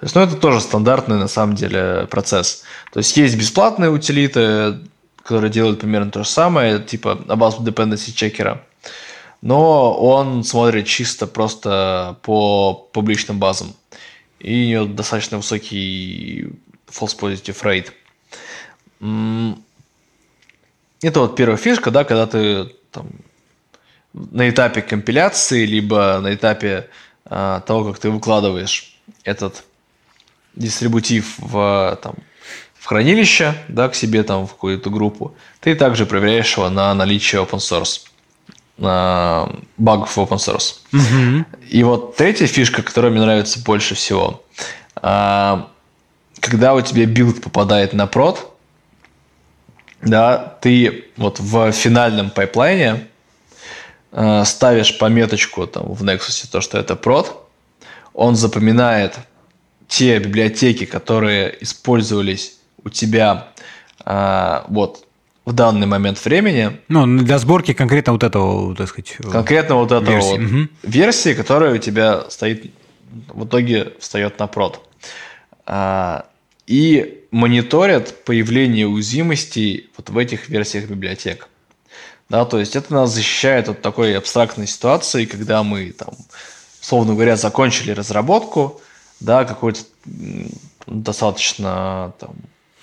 То 0.00 0.04
есть, 0.04 0.14
ну, 0.14 0.22
это 0.22 0.36
тоже 0.36 0.60
стандартный, 0.60 1.16
на 1.16 1.28
самом 1.28 1.54
деле, 1.54 2.06
процесс. 2.10 2.64
То 2.92 2.98
есть, 2.98 3.16
есть 3.16 3.36
бесплатные 3.36 3.90
утилиты, 3.90 4.78
которые 5.22 5.50
делают 5.50 5.80
примерно 5.80 6.10
то 6.10 6.24
же 6.24 6.28
самое, 6.28 6.80
типа 6.80 7.20
Abast 7.26 7.60
Dependency 7.60 8.14
Checker, 8.14 8.58
но 9.42 9.92
он 9.94 10.42
смотрит 10.44 10.86
чисто 10.86 11.26
просто 11.26 12.16
по 12.22 12.74
публичным 12.92 13.38
базам. 13.38 13.74
И 14.40 14.64
у 14.64 14.68
него 14.68 14.84
достаточно 14.86 15.36
высокий 15.36 16.48
false 16.88 17.16
positive 17.18 17.62
rate. 17.62 17.92
Это 21.02 21.20
вот 21.20 21.36
первая 21.36 21.56
фишка, 21.56 21.90
да, 21.90 22.04
когда 22.04 22.26
ты 22.26 22.72
там, 22.90 23.08
на 24.12 24.48
этапе 24.48 24.82
компиляции, 24.82 25.66
либо 25.66 26.18
на 26.20 26.34
этапе 26.34 26.88
того, 27.28 27.84
как 27.84 27.98
ты 27.98 28.10
выкладываешь 28.10 28.94
этот 29.24 29.64
дистрибутив 30.54 31.34
в, 31.38 31.98
там, 32.02 32.14
в 32.74 32.86
хранилище, 32.86 33.54
да, 33.68 33.88
к 33.88 33.94
себе 33.94 34.22
там 34.22 34.46
в 34.46 34.52
какую-то 34.52 34.90
группу, 34.90 35.34
ты 35.60 35.74
также 35.74 36.06
проверяешь 36.06 36.56
его 36.56 36.68
на 36.68 36.94
наличие 36.94 37.42
open 37.42 37.58
source, 37.58 38.06
на 38.76 39.50
багов 39.76 40.16
в 40.16 40.18
open 40.18 40.36
source. 40.36 40.76
Mm-hmm. 40.92 41.44
И 41.68 41.82
вот 41.82 42.16
третья 42.16 42.46
фишка, 42.46 42.82
которая 42.82 43.10
мне 43.10 43.20
нравится 43.20 43.60
больше 43.60 43.94
всего, 43.94 44.42
а, 44.96 45.68
когда 46.40 46.74
у 46.74 46.80
тебя 46.80 47.06
билд 47.06 47.42
попадает 47.42 47.92
на 47.92 48.06
прод, 48.06 48.54
да, 50.00 50.56
ты 50.60 51.06
вот 51.16 51.40
в 51.40 51.72
финальном 51.72 52.30
пайплайне 52.30 53.08
ставишь 54.44 54.98
пометочку 54.98 55.66
там 55.66 55.92
в 55.92 56.02
Nexus, 56.02 56.48
то, 56.50 56.60
что 56.60 56.78
это 56.78 56.96
прод, 56.96 57.48
он 58.14 58.36
запоминает 58.36 59.18
те 59.86 60.18
библиотеки, 60.18 60.84
которые 60.84 61.56
использовались 61.60 62.58
у 62.84 62.90
тебя 62.90 63.48
э, 64.04 64.62
вот 64.68 65.04
в 65.44 65.52
данный 65.52 65.86
момент 65.86 66.22
времени. 66.24 66.78
Ну, 66.88 67.06
для 67.18 67.38
сборки 67.38 67.72
конкретно 67.72 68.12
вот 68.12 68.22
этого, 68.22 68.76
так 68.76 68.88
сказать, 68.88 69.16
конкретно 69.32 69.76
вот 69.76 69.92
этого 69.92 70.10
версии, 70.10 70.38
вот 70.38 70.40
угу. 70.40 70.68
версии 70.82 71.32
которая 71.32 71.74
у 71.74 71.78
тебя 71.78 72.28
стоит, 72.28 72.70
в 73.28 73.46
итоге 73.46 73.94
встает 73.98 74.38
на 74.38 74.46
прод. 74.46 74.86
А, 75.64 76.26
и 76.66 77.24
мониторят 77.30 78.24
появление 78.24 78.86
уязвимостей 78.86 79.88
вот 79.96 80.10
в 80.10 80.18
этих 80.18 80.50
версиях 80.50 80.88
библиотек. 80.88 81.48
Да, 82.28 82.44
то 82.44 82.58
есть 82.58 82.76
это 82.76 82.92
нас 82.92 83.10
защищает 83.10 83.68
от 83.68 83.80
такой 83.80 84.16
абстрактной 84.16 84.66
ситуации, 84.66 85.24
когда 85.24 85.62
мы 85.62 85.92
там, 85.92 86.14
условно 86.82 87.14
говоря, 87.14 87.36
закончили 87.36 87.90
разработку, 87.92 88.80
да, 89.20 89.46
какой-то 89.46 89.80
достаточно 90.86 92.12
там, 92.18 92.36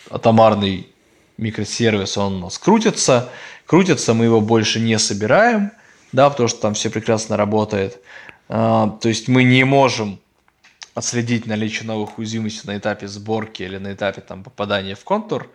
атомарный 0.10 0.90
микросервис, 1.38 2.18
он 2.18 2.36
у 2.36 2.40
нас 2.40 2.58
крутится, 2.58 3.30
крутится, 3.68 4.14
мы 4.16 4.26
его 4.26 4.42
больше 4.42 4.80
не 4.80 4.98
собираем, 4.98 5.72
да, 6.12 6.30
потому 6.30 6.50
что 6.50 6.62
там 6.62 6.74
все 6.74 6.90
прекрасно 6.90 7.38
работает. 7.38 8.02
А, 8.50 8.98
то 9.02 9.10
есть 9.10 9.28
мы 9.28 9.44
не 9.44 9.64
можем 9.64 10.20
отследить 10.96 11.46
наличие 11.46 11.86
новых 11.86 12.18
уязвимостей 12.18 12.62
на 12.66 12.78
этапе 12.78 13.08
сборки 13.08 13.62
или 13.62 13.78
на 13.78 13.94
этапе 13.94 14.22
там, 14.22 14.44
попадания 14.44 14.96
в 14.96 15.04
контур, 15.04 15.52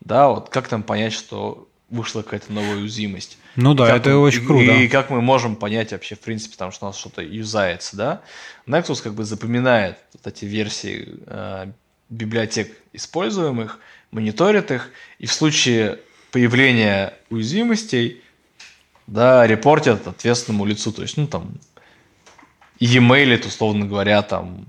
да, 0.00 0.28
вот 0.28 0.48
как 0.48 0.66
там 0.66 0.82
понять, 0.82 1.12
что 1.12 1.67
вышла 1.88 2.22
какая-то 2.22 2.52
новая 2.52 2.76
уязвимость. 2.76 3.38
Ну 3.56 3.74
да, 3.74 3.96
это 3.96 4.10
мы, 4.10 4.18
очень 4.18 4.46
круто. 4.46 4.72
И, 4.72 4.84
и 4.84 4.88
как 4.88 5.10
мы 5.10 5.20
можем 5.20 5.56
понять 5.56 5.92
вообще, 5.92 6.14
в 6.14 6.20
принципе, 6.20 6.56
там, 6.56 6.70
что 6.70 6.86
у 6.86 6.88
нас 6.88 6.98
что-то 6.98 7.22
юзается, 7.22 7.96
да. 7.96 8.22
Nexus 8.66 9.02
как 9.02 9.14
бы 9.14 9.24
запоминает 9.24 9.98
вот 10.12 10.26
эти 10.26 10.44
версии 10.44 11.18
э, 11.26 11.72
библиотек 12.10 12.76
используемых, 12.92 13.78
мониторит 14.10 14.70
их, 14.70 14.90
и 15.18 15.26
в 15.26 15.32
случае 15.32 15.98
появления 16.30 17.14
уязвимостей, 17.30 18.22
да, 19.06 19.46
репортят 19.46 20.06
ответственному 20.06 20.66
лицу, 20.66 20.92
то 20.92 21.02
есть, 21.02 21.16
ну, 21.16 21.26
там, 21.26 21.54
e-mail, 22.78 23.46
условно 23.46 23.86
говоря, 23.86 24.22
там, 24.22 24.66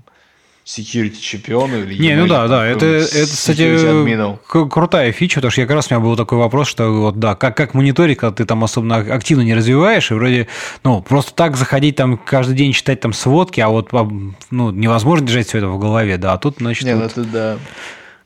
security 0.64 1.18
чемпиону 1.20 1.82
или 1.82 2.00
Не, 2.00 2.16
ну 2.16 2.26
да, 2.26 2.46
да, 2.46 2.66
это, 2.66 2.86
это 2.86 3.24
кстати, 3.24 4.68
крутая 4.68 5.12
фича, 5.12 5.36
потому 5.36 5.50
что 5.50 5.60
я 5.62 5.66
как 5.66 5.74
раз 5.74 5.90
у 5.90 5.94
меня 5.94 6.04
был 6.04 6.16
такой 6.16 6.38
вопрос, 6.38 6.68
что 6.68 6.90
вот 6.90 7.18
да, 7.18 7.34
как, 7.34 7.56
как 7.56 7.74
мониторить, 7.74 8.18
когда 8.18 8.34
ты 8.34 8.44
там 8.44 8.62
особенно 8.62 8.96
активно 8.96 9.42
не 9.42 9.54
развиваешь, 9.54 10.10
и 10.10 10.14
вроде, 10.14 10.48
ну, 10.84 11.02
просто 11.02 11.34
так 11.34 11.56
заходить 11.56 11.96
там 11.96 12.18
каждый 12.18 12.56
день 12.56 12.72
читать 12.72 13.00
там 13.00 13.12
сводки, 13.12 13.60
а 13.60 13.68
вот, 13.68 13.88
а, 13.92 14.08
ну, 14.50 14.70
невозможно 14.70 15.26
держать 15.26 15.48
все 15.48 15.58
это 15.58 15.68
в 15.68 15.78
голове, 15.78 16.18
да, 16.18 16.34
а 16.34 16.38
тут, 16.38 16.56
значит, 16.58 16.84
Не, 16.84 16.94
ну 16.94 17.02
вот, 17.02 17.12
это 17.12 17.24
да. 17.24 17.58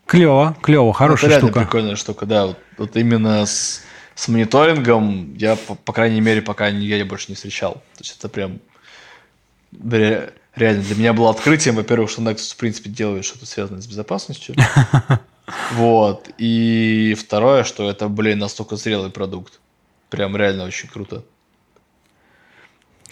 Клево, 0.07 0.57
клево, 0.61 0.93
хорошая 0.93 1.31
это 1.31 1.39
штука. 1.41 1.61
прикольная 1.61 1.97
штука, 1.97 2.27
да, 2.27 2.47
вот, 2.47 2.59
вот 2.77 2.97
именно 2.97 3.47
с, 3.47 3.83
с 4.15 4.29
мониторингом 4.29 5.35
я, 5.37 5.57
по, 5.57 5.77
по 5.77 5.93
крайней 5.93 6.21
мере, 6.21 6.43
пока 6.43 6.69
я 6.69 7.05
больше 7.07 7.27
не 7.29 7.37
встречал, 7.37 7.75
то 7.75 8.01
есть 8.01 8.17
это 8.19 8.29
прям 8.29 8.59
реально 10.57 10.83
для 10.83 10.97
меня 10.97 11.13
было 11.13 11.31
открытием, 11.31 11.77
во-первых, 11.77 12.11
что 12.11 12.23
Nexus, 12.23 12.53
в 12.53 12.57
принципе, 12.57 12.91
делает 12.91 13.25
что-то 13.25 13.47
связанное 13.47 13.83
с 13.83 13.87
безопасностью. 13.87 14.55
Вот. 15.73 16.31
И 16.39 17.15
второе, 17.19 17.65
что 17.65 17.91
это, 17.91 18.09
блин, 18.09 18.39
настолько 18.39 18.77
зрелый 18.77 19.11
продукт. 19.11 19.61
Прям 20.09 20.35
реально 20.37 20.65
очень 20.65 20.89
круто. 20.89 21.23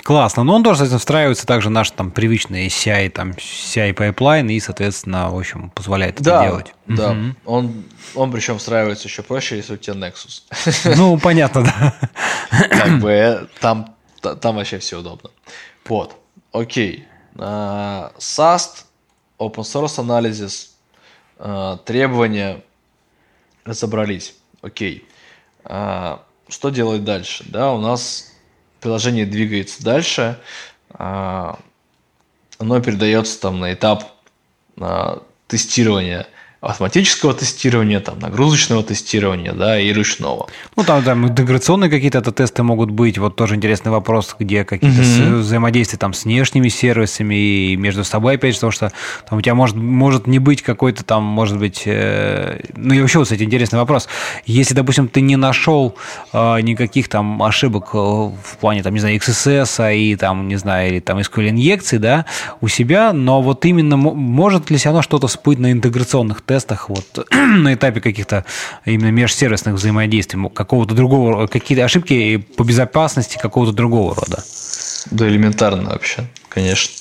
Классно. 0.03 0.43
Но 0.43 0.55
он 0.55 0.64
тоже, 0.64 0.78
соответственно, 0.78 0.99
встраивается 0.99 1.47
также 1.47 1.70
наш 1.70 1.90
там 1.93 2.11
привычный 2.11 2.66
CI, 2.66 3.11
там 3.11 3.30
CI 3.32 3.95
pipeline 3.95 4.51
и, 4.53 4.59
соответственно, 4.59 5.30
в 5.30 5.38
общем, 5.38 5.70
позволяет 5.70 6.20
да, 6.20 6.43
это 6.43 6.51
делать. 6.51 6.74
Да, 6.86 7.11
угу. 7.12 7.20
он, 7.45 7.84
он 8.14 8.32
причем 8.32 8.59
встраивается 8.59 9.09
еще 9.09 9.22
проще, 9.22 9.57
если 9.57 9.74
у 9.74 9.76
тебя 9.76 9.95
Nexus. 9.95 10.95
Ну, 10.97 11.18
понятно, 11.18 11.62
да. 11.62 11.95
Как 12.68 12.99
бы 12.99 13.11
э, 13.11 13.47
там, 13.61 13.95
там 14.20 14.57
вообще 14.57 14.78
все 14.78 14.99
удобно. 14.99 15.30
Вот, 15.84 16.16
окей. 16.53 17.07
SAST, 17.35 18.85
Open 19.39 19.62
Source 19.62 19.99
Analysis, 19.99 20.70
э, 21.39 21.78
требования 21.85 22.62
разобрались. 23.64 24.35
Окей. 24.61 25.09
Э, 25.64 26.18
что 26.49 26.70
делать 26.70 27.05
дальше? 27.05 27.45
Да, 27.49 27.72
у 27.72 27.80
нас 27.80 28.33
приложение 28.80 29.26
двигается 29.26 29.83
дальше. 29.83 30.39
Оно 30.99 31.57
передается 32.59 33.41
там 33.41 33.61
на 33.61 33.72
этап 33.72 34.05
тестирования 35.47 36.26
автоматического 36.63 37.35
тестирования, 37.35 37.99
там, 37.99 38.21
нагрузочного 38.21 38.85
тестирования, 38.85 39.53
да, 39.53 39.81
и 39.81 39.93
ручного. 39.93 40.47
Ну, 40.77 40.85
там, 40.85 41.03
там 41.03 41.27
интеграционные 41.27 41.91
какие-то 41.91 42.19
это 42.19 42.31
тесты 42.31 42.63
могут 42.63 42.93
быть, 42.93 43.19
вот 43.19 43.35
тоже 43.35 43.57
интересный 43.57 43.91
вопрос, 43.91 44.37
где 44.39 44.65
какие-то 44.65 45.03
mm-hmm. 45.03 45.39
взаимодействия 45.41 45.99
там 45.99 46.15
с 46.15 46.25
внешними 46.25 46.69
сервисами 46.69 47.35
и 47.35 47.77
между 47.77 48.05
собой, 48.05 48.37
опять 48.37 48.55
же, 48.55 48.61
потому 48.61 48.71
что 48.71 48.93
там 49.29 49.41
у 49.41 49.43
тебя 49.43 49.57
может, 49.57 49.75
может 49.75 50.29
не 50.29 50.39
быть 50.39 50.63
какой-то 50.63 51.03
там, 51.03 51.25
может 51.25 51.59
быть, 51.59 51.83
э, 51.85 52.61
ну, 52.77 52.95
и 52.95 53.01
вообще, 53.01 53.21
кстати, 53.25 53.43
интересный 53.43 53.81
вопрос. 53.81 54.09
Если, 54.47 54.73
допустим, 54.73 55.09
ты 55.09 55.21
не 55.21 55.35
нашел 55.35 55.97
э, 56.33 56.61
никаких 56.61 57.09
там 57.09 57.43
ошибок 57.43 57.91
э, 57.93 57.99
в 57.99 58.57
плане, 58.61 58.85
там, 58.85 58.95
не 58.95 59.01
знаю, 59.01 59.17
XSS, 59.17 59.85
а 59.85 59.91
и 59.91 60.15
там, 60.15 60.47
не 60.47 60.57
знаю, 60.57 60.91
или 60.91 61.01
там 61.01 61.19
SQL 61.19 61.49
инъекций, 61.49 61.99
да, 61.99 62.25
у 62.61 62.69
себя, 62.69 63.13
но 63.13 63.43
вот 63.43 63.65
именно 63.65 63.97
может 63.97 64.71
ли 64.71 64.77
все 64.77 64.91
равно 64.91 65.03
что-то 65.03 65.27
всплыть 65.27 65.59
на 65.59 65.73
интеграционных 65.73 66.41
тестах, 66.41 66.51
тестах 66.53 66.90
вот 66.90 67.26
на 67.30 67.72
этапе 67.72 68.00
каких-то 68.00 68.44
именно 68.84 69.11
межсервисных 69.11 69.76
взаимодействий 69.76 70.50
какого-то 70.50 70.94
другого, 70.94 71.46
какие-то 71.46 71.84
ошибки 71.84 72.36
по 72.36 72.62
безопасности 72.62 73.38
какого-то 73.40 73.72
другого 73.72 74.14
рода? 74.14 74.44
Да, 75.11 75.26
элементарно 75.28 75.90
вообще, 75.90 76.26
конечно. 76.50 76.92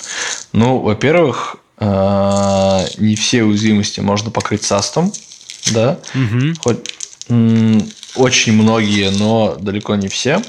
Ну, 0.53 0.79
во-первых, 0.79 1.57
а, 1.77 2.85
не 2.97 3.15
все 3.15 3.43
уязвимости 3.43 3.99
можно 3.99 4.31
покрыть 4.31 4.63
састом, 4.63 5.11
да, 5.73 5.99
угу. 6.15 6.53
хоть 6.63 6.95
очень 8.15 8.53
многие, 8.53 9.09
но 9.09 9.57
далеко 9.59 9.95
не 9.95 10.07
все. 10.07 10.41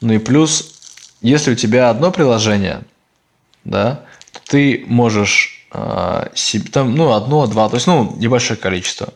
Ну 0.00 0.14
и 0.14 0.18
плюс, 0.18 0.74
если 1.22 1.52
у 1.52 1.54
тебя 1.54 1.90
одно 1.90 2.10
приложение, 2.10 2.82
да, 3.64 4.04
то 4.32 4.40
ты 4.44 4.84
можешь 4.88 5.59
там, 5.70 6.94
ну, 6.94 7.12
одно, 7.12 7.46
два, 7.46 7.68
то 7.68 7.76
есть, 7.76 7.86
ну, 7.86 8.14
небольшое 8.16 8.58
количество. 8.58 9.12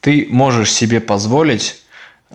Ты 0.00 0.26
можешь 0.30 0.72
себе 0.72 1.00
позволить 1.00 1.82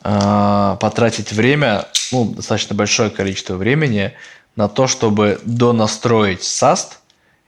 э, 0.03 0.77
потратить 0.79 1.31
время, 1.31 1.87
ну, 2.11 2.25
достаточно 2.25 2.75
большое 2.75 3.09
количество 3.09 3.55
времени 3.55 4.13
на 4.55 4.67
то, 4.67 4.87
чтобы 4.87 5.39
донастроить 5.43 6.41
SAST 6.41 6.97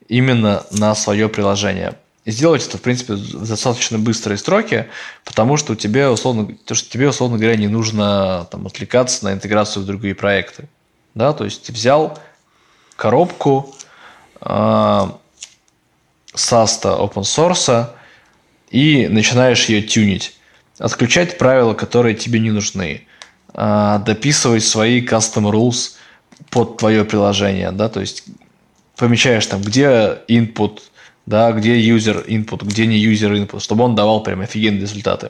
именно 0.07 0.65
на 0.71 0.95
свое 0.95 1.29
приложение. 1.29 1.95
И 2.25 2.31
сделать 2.31 2.67
это, 2.67 2.77
в 2.77 2.81
принципе, 2.81 3.13
в 3.13 3.47
достаточно 3.47 3.97
быстрые 3.97 4.37
строки, 4.37 4.87
потому 5.23 5.57
что 5.57 5.73
у 5.73 5.75
тебя, 5.75 6.11
условно, 6.11 6.55
то, 6.65 6.75
что 6.75 6.89
тебе, 6.91 7.09
условно 7.09 7.37
говоря, 7.37 7.55
не 7.55 7.67
нужно 7.67 8.47
там, 8.51 8.67
отвлекаться 8.67 9.25
на 9.25 9.33
интеграцию 9.33 9.83
в 9.83 9.85
другие 9.85 10.15
проекты. 10.15 10.67
Да? 11.15 11.33
То 11.33 11.45
есть 11.45 11.63
ты 11.63 11.71
взял 11.71 12.19
коробку, 12.95 13.73
э, 14.41 15.09
SASTA 16.39 16.97
open 16.99 17.23
source 17.23 17.89
и 18.71 19.07
начинаешь 19.07 19.65
ее 19.65 19.81
тюнить. 19.81 20.35
Отключать 20.77 21.37
правила, 21.37 21.73
которые 21.73 22.15
тебе 22.15 22.39
не 22.39 22.51
нужны. 22.51 23.05
А, 23.53 23.99
дописывать 23.99 24.63
свои 24.63 25.05
custom 25.05 25.51
rules 25.51 25.95
под 26.49 26.77
твое 26.77 27.03
приложение. 27.03 27.71
Да? 27.71 27.89
То 27.89 27.99
есть 27.99 28.23
помечаешь 28.95 29.45
там, 29.45 29.61
где 29.61 30.19
input 30.27 30.79
да, 31.29 31.51
где 31.51 31.79
user 31.79 32.25
input, 32.25 32.65
где 32.65 32.87
не 32.87 33.05
user 33.05 33.31
input, 33.35 33.59
чтобы 33.59 33.83
он 33.83 33.93
давал 33.93 34.23
прям 34.23 34.41
офигенные 34.41 34.81
результаты. 34.81 35.29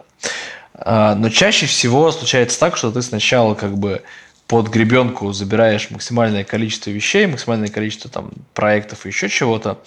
А, 0.73 1.13
но 1.15 1.29
чаще 1.29 1.65
всего 1.65 2.09
случается 2.11 2.57
так, 2.57 2.77
что 2.77 2.89
ты 2.89 3.01
сначала 3.01 3.53
как 3.53 3.77
бы 3.77 4.01
под 4.49 4.67
гребенку 4.69 5.31
забираешь 5.31 5.91
максимальное 5.91 6.43
количество 6.43 6.89
вещей, 6.89 7.27
максимальное 7.27 7.69
количество 7.69 8.09
там 8.09 8.31
проектов 8.55 9.05
и 9.05 9.09
еще 9.09 9.29
чего-то, 9.29 9.77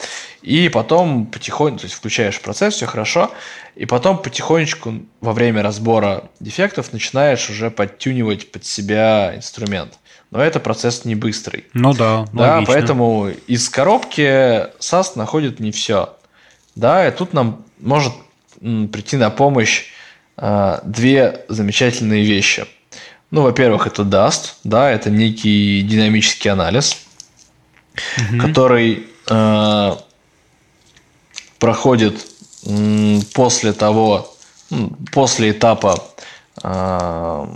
и 0.40 0.68
потом 0.68 1.26
потихоньку, 1.26 1.80
то 1.80 1.86
есть 1.86 1.96
включаешь 1.96 2.40
процесс, 2.40 2.74
все 2.74 2.86
хорошо, 2.86 3.32
и 3.74 3.86
потом 3.86 4.22
потихонечку 4.22 5.02
во 5.20 5.32
время 5.32 5.64
разбора 5.64 6.30
дефектов 6.38 6.92
начинаешь 6.92 7.50
уже 7.50 7.72
подтюнивать 7.72 8.52
под 8.52 8.64
себя 8.64 9.32
инструмент. 9.34 9.98
Но 10.30 10.40
это 10.40 10.60
процесс 10.60 11.04
не 11.04 11.16
быстрый. 11.16 11.64
Ну 11.74 11.92
да, 11.92 12.26
Да, 12.32 12.54
логично. 12.54 12.72
поэтому 12.72 13.30
из 13.48 13.68
коробки 13.68 14.78
SAS 14.78 15.12
находит 15.16 15.58
не 15.58 15.72
все. 15.72 16.14
Да, 16.76 17.08
и 17.08 17.10
тут 17.10 17.32
нам 17.32 17.64
может 17.80 18.12
прийти 18.60 19.16
на 19.16 19.30
помощь 19.30 19.86
э, 20.36 20.78
две 20.84 21.44
замечательные 21.48 22.22
вещи– 22.24 22.64
ну, 23.32 23.42
во-первых, 23.42 23.86
это 23.86 24.02
Dust, 24.02 24.52
да, 24.62 24.90
это 24.90 25.10
некий 25.10 25.80
динамический 25.82 26.50
анализ, 26.50 26.98
угу. 28.18 28.40
который 28.40 29.06
э, 29.28 29.96
проходит 31.58 32.26
после 33.32 33.72
того, 33.72 34.36
после 35.12 35.52
этапа 35.52 36.04
э, 36.62 37.46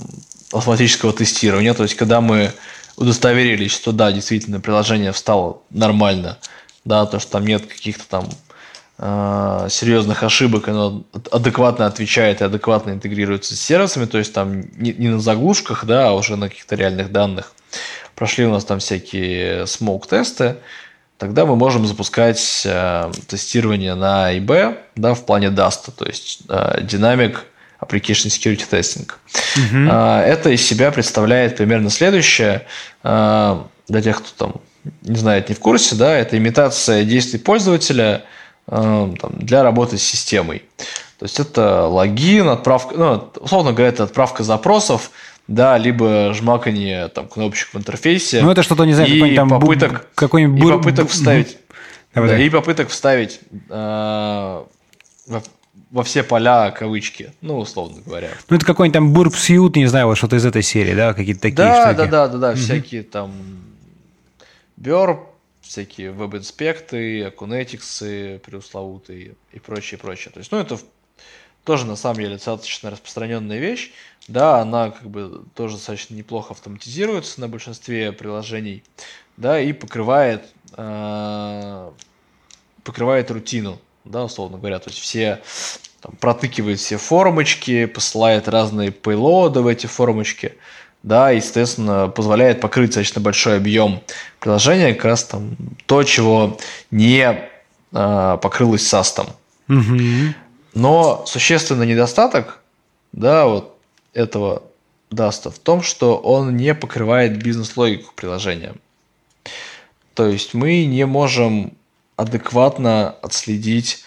автоматического 0.50 1.12
тестирования, 1.12 1.74
то 1.74 1.82
есть 1.82 1.94
когда 1.94 2.22
мы 2.22 2.52
удостоверились, 2.96 3.72
что 3.72 3.92
да, 3.92 4.12
действительно 4.12 4.60
приложение 4.60 5.12
встало 5.12 5.58
нормально, 5.68 6.38
да, 6.86 7.04
то, 7.04 7.18
что 7.18 7.32
там 7.32 7.46
нет 7.46 7.66
каких-то 7.66 8.04
там 8.08 8.30
э, 8.98 9.66
серьезных 9.70 10.22
ошибок, 10.22 10.68
оно 10.68 11.04
адекватно 11.30 11.86
отвечает 11.86 12.40
и 12.40 12.44
адекватно 12.44 12.92
интегрируется 12.92 13.56
с 13.56 13.60
сервисами, 13.60 14.06
то 14.06 14.18
есть 14.18 14.32
там 14.32 14.62
не, 14.76 14.92
не 14.92 15.08
на 15.08 15.20
заглушках, 15.20 15.84
да, 15.84 16.08
а 16.08 16.12
уже 16.12 16.36
на 16.36 16.48
каких-то 16.48 16.76
реальных 16.76 17.12
данных. 17.12 17.52
Прошли 18.14 18.46
у 18.46 18.50
нас 18.50 18.64
там 18.64 18.78
всякие 18.78 19.64
smoke-тесты, 19.64 20.56
тогда 21.18 21.44
мы 21.46 21.56
можем 21.56 21.86
запускать 21.86 22.62
э, 22.64 23.10
тестирование 23.28 23.94
на 23.94 24.34
IB, 24.34 24.78
да, 24.96 25.14
в 25.14 25.24
плане 25.24 25.48
DAST, 25.48 25.92
то 25.96 26.06
есть 26.06 26.42
э, 26.48 26.80
Dynamic 26.82 27.38
Application 27.80 28.28
Security 28.28 28.64
Testing. 28.70 29.10
Uh-huh. 29.10 30.22
Э, 30.22 30.24
это 30.24 30.50
из 30.50 30.66
себя 30.66 30.90
представляет 30.90 31.56
примерно 31.58 31.90
следующее. 31.90 32.66
Э, 33.04 33.62
для 33.88 34.02
тех, 34.02 34.18
кто 34.18 34.46
там 34.46 34.60
не 35.02 35.16
знает, 35.16 35.48
не 35.48 35.54
в 35.54 35.60
курсе, 35.60 35.94
да, 35.96 36.16
это 36.16 36.38
имитация 36.38 37.04
действий 37.04 37.38
пользователя– 37.38 38.24
там, 38.66 39.32
для 39.32 39.62
работы 39.62 39.98
с 39.98 40.02
системой. 40.02 40.64
То 41.18 41.24
есть 41.24 41.40
это 41.40 41.86
логин, 41.86 42.48
отправка, 42.48 42.94
ну, 42.96 43.30
условно 43.40 43.72
говоря, 43.72 43.88
это 43.88 44.04
отправка 44.04 44.42
запросов, 44.42 45.10
да, 45.48 45.78
либо 45.78 46.32
жмакание 46.34 47.08
там 47.08 47.28
кнопочек 47.28 47.72
в 47.72 47.78
интерфейсе. 47.78 48.42
Ну, 48.42 48.50
это 48.50 48.62
что-то, 48.62 48.84
не 48.84 48.92
знаю, 48.92 49.10
и 49.10 49.34
там 49.34 49.48
попыток, 49.48 50.08
какой-нибудь... 50.14 50.68
И 50.68 50.72
попыток 50.72 51.08
вставить... 51.08 51.58
Давай, 52.14 52.30
да, 52.30 52.38
и 52.38 52.48
попыток 52.48 52.88
вставить 52.88 53.40
э, 53.68 54.64
во, 55.90 56.02
все 56.02 56.22
поля 56.22 56.70
кавычки, 56.70 57.32
ну, 57.42 57.58
условно 57.58 58.00
говоря. 58.04 58.30
Ну, 58.48 58.56
это 58.56 58.64
какой-нибудь 58.64 58.94
там 58.94 59.28
Suite, 59.32 59.78
не 59.78 59.86
знаю, 59.86 60.06
вот 60.06 60.16
что-то 60.16 60.36
из 60.36 60.46
этой 60.46 60.62
серии, 60.62 60.94
да, 60.94 61.12
какие-то 61.14 61.42
такие 61.42 61.56
да, 61.56 61.86
штуки. 61.86 61.96
Да, 61.96 62.06
да, 62.06 62.28
да, 62.28 62.38
да, 62.38 62.54
всякие 62.54 63.02
там 63.02 63.32
Burp, 64.80 65.18
всякие 65.66 66.12
веб-инспекты, 66.12 67.24
акунетиксы 67.24 68.40
преусловутые 68.44 69.36
и 69.52 69.58
прочее, 69.58 69.98
прочее. 69.98 70.32
То 70.32 70.38
есть, 70.38 70.52
ну, 70.52 70.58
это 70.58 70.78
тоже 71.64 71.84
на 71.84 71.96
самом 71.96 72.20
деле 72.20 72.34
достаточно 72.34 72.90
распространенная 72.90 73.58
вещь. 73.58 73.92
Да, 74.28 74.60
она 74.60 74.90
как 74.90 75.08
бы 75.08 75.44
тоже 75.54 75.76
достаточно 75.76 76.14
неплохо 76.14 76.52
автоматизируется 76.52 77.40
на 77.40 77.48
большинстве 77.48 78.12
приложений, 78.12 78.82
да, 79.36 79.60
и 79.60 79.72
покрывает, 79.72 80.44
э, 80.76 81.90
покрывает 82.82 83.30
рутину, 83.30 83.80
да, 84.04 84.24
условно 84.24 84.58
говоря. 84.58 84.78
То 84.78 84.90
есть 84.90 85.00
все 85.00 85.42
там, 86.00 86.16
протыкивает 86.16 86.78
все 86.78 86.96
формочки, 86.96 87.86
посылает 87.86 88.48
разные 88.48 88.90
пейлоды 88.90 89.60
в 89.60 89.66
эти 89.66 89.86
формочки 89.86 90.56
да, 91.06 91.30
естественно, 91.30 92.08
позволяет 92.08 92.60
покрыть 92.60 92.90
достаточно 92.90 93.20
большой 93.20 93.58
объем 93.58 94.02
приложения, 94.40 94.92
как 94.92 95.04
раз 95.04 95.22
там 95.22 95.56
то, 95.86 96.02
чего 96.02 96.58
не 96.90 97.48
э, 97.92 98.38
покрылось 98.42 98.92
SAST. 98.92 99.24
Угу. 99.68 100.34
Но 100.74 101.24
существенный 101.24 101.86
недостаток, 101.86 102.60
да, 103.12 103.46
вот 103.46 103.78
этого 104.14 104.64
даста 105.12 105.52
в 105.52 105.60
том, 105.60 105.80
что 105.80 106.16
он 106.16 106.56
не 106.56 106.74
покрывает 106.74 107.40
бизнес-логику 107.40 108.12
приложения. 108.16 108.74
То 110.14 110.26
есть 110.26 110.54
мы 110.54 110.86
не 110.86 111.06
можем 111.06 111.74
адекватно 112.16 113.10
отследить 113.22 114.02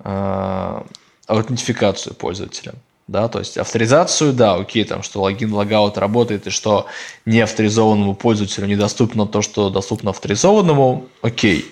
э, 0.00 0.82
аутентификацию 1.28 2.16
пользователя 2.16 2.74
да, 3.10 3.26
то 3.26 3.40
есть 3.40 3.58
авторизацию, 3.58 4.32
да, 4.32 4.54
окей, 4.54 4.84
там, 4.84 5.02
что 5.02 5.22
логин, 5.22 5.52
логаут 5.52 5.98
работает, 5.98 6.46
и 6.46 6.50
что 6.50 6.86
неавторизованному 7.26 8.14
пользователю 8.14 8.68
недоступно 8.68 9.26
то, 9.26 9.42
что 9.42 9.68
доступно 9.68 10.10
авторизованному, 10.10 11.08
окей. 11.20 11.66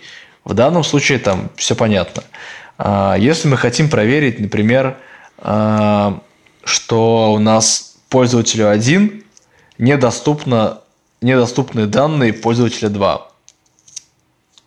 В 0.44 0.54
данном 0.54 0.82
случае 0.82 1.20
там 1.20 1.48
все 1.54 1.76
понятно. 1.76 2.24
А, 2.76 3.14
если 3.16 3.46
мы 3.46 3.56
хотим 3.56 3.88
проверить, 3.88 4.40
например, 4.40 4.96
а, 5.38 6.20
что 6.64 7.32
у 7.32 7.38
нас 7.38 7.98
пользователю 8.08 8.68
1 8.68 9.22
недоступно, 9.78 10.80
недоступны 11.20 11.86
данные 11.86 12.32
пользователя 12.32 12.88
2, 12.88 13.30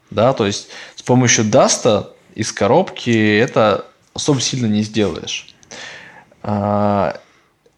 да, 0.09 0.31
то 0.31 0.45
есть 0.45 0.69
с 0.95 1.01
помощью 1.01 1.43
даста 1.43 2.11
из 2.33 2.53
коробки 2.53 3.37
это 3.37 3.87
особо 4.13 4.39
сильно 4.39 4.67
не 4.67 4.83
сделаешь. 4.83 5.50
А, 6.43 7.19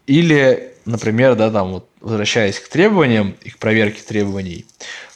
или, 0.06 0.74
например, 0.84 1.34
да, 1.34 1.50
там 1.50 1.72
вот 1.72 1.88
возвращаясь 2.00 2.60
к 2.60 2.68
требованиям 2.68 3.34
и 3.42 3.50
к 3.50 3.58
проверке 3.58 4.02
требований, 4.02 4.66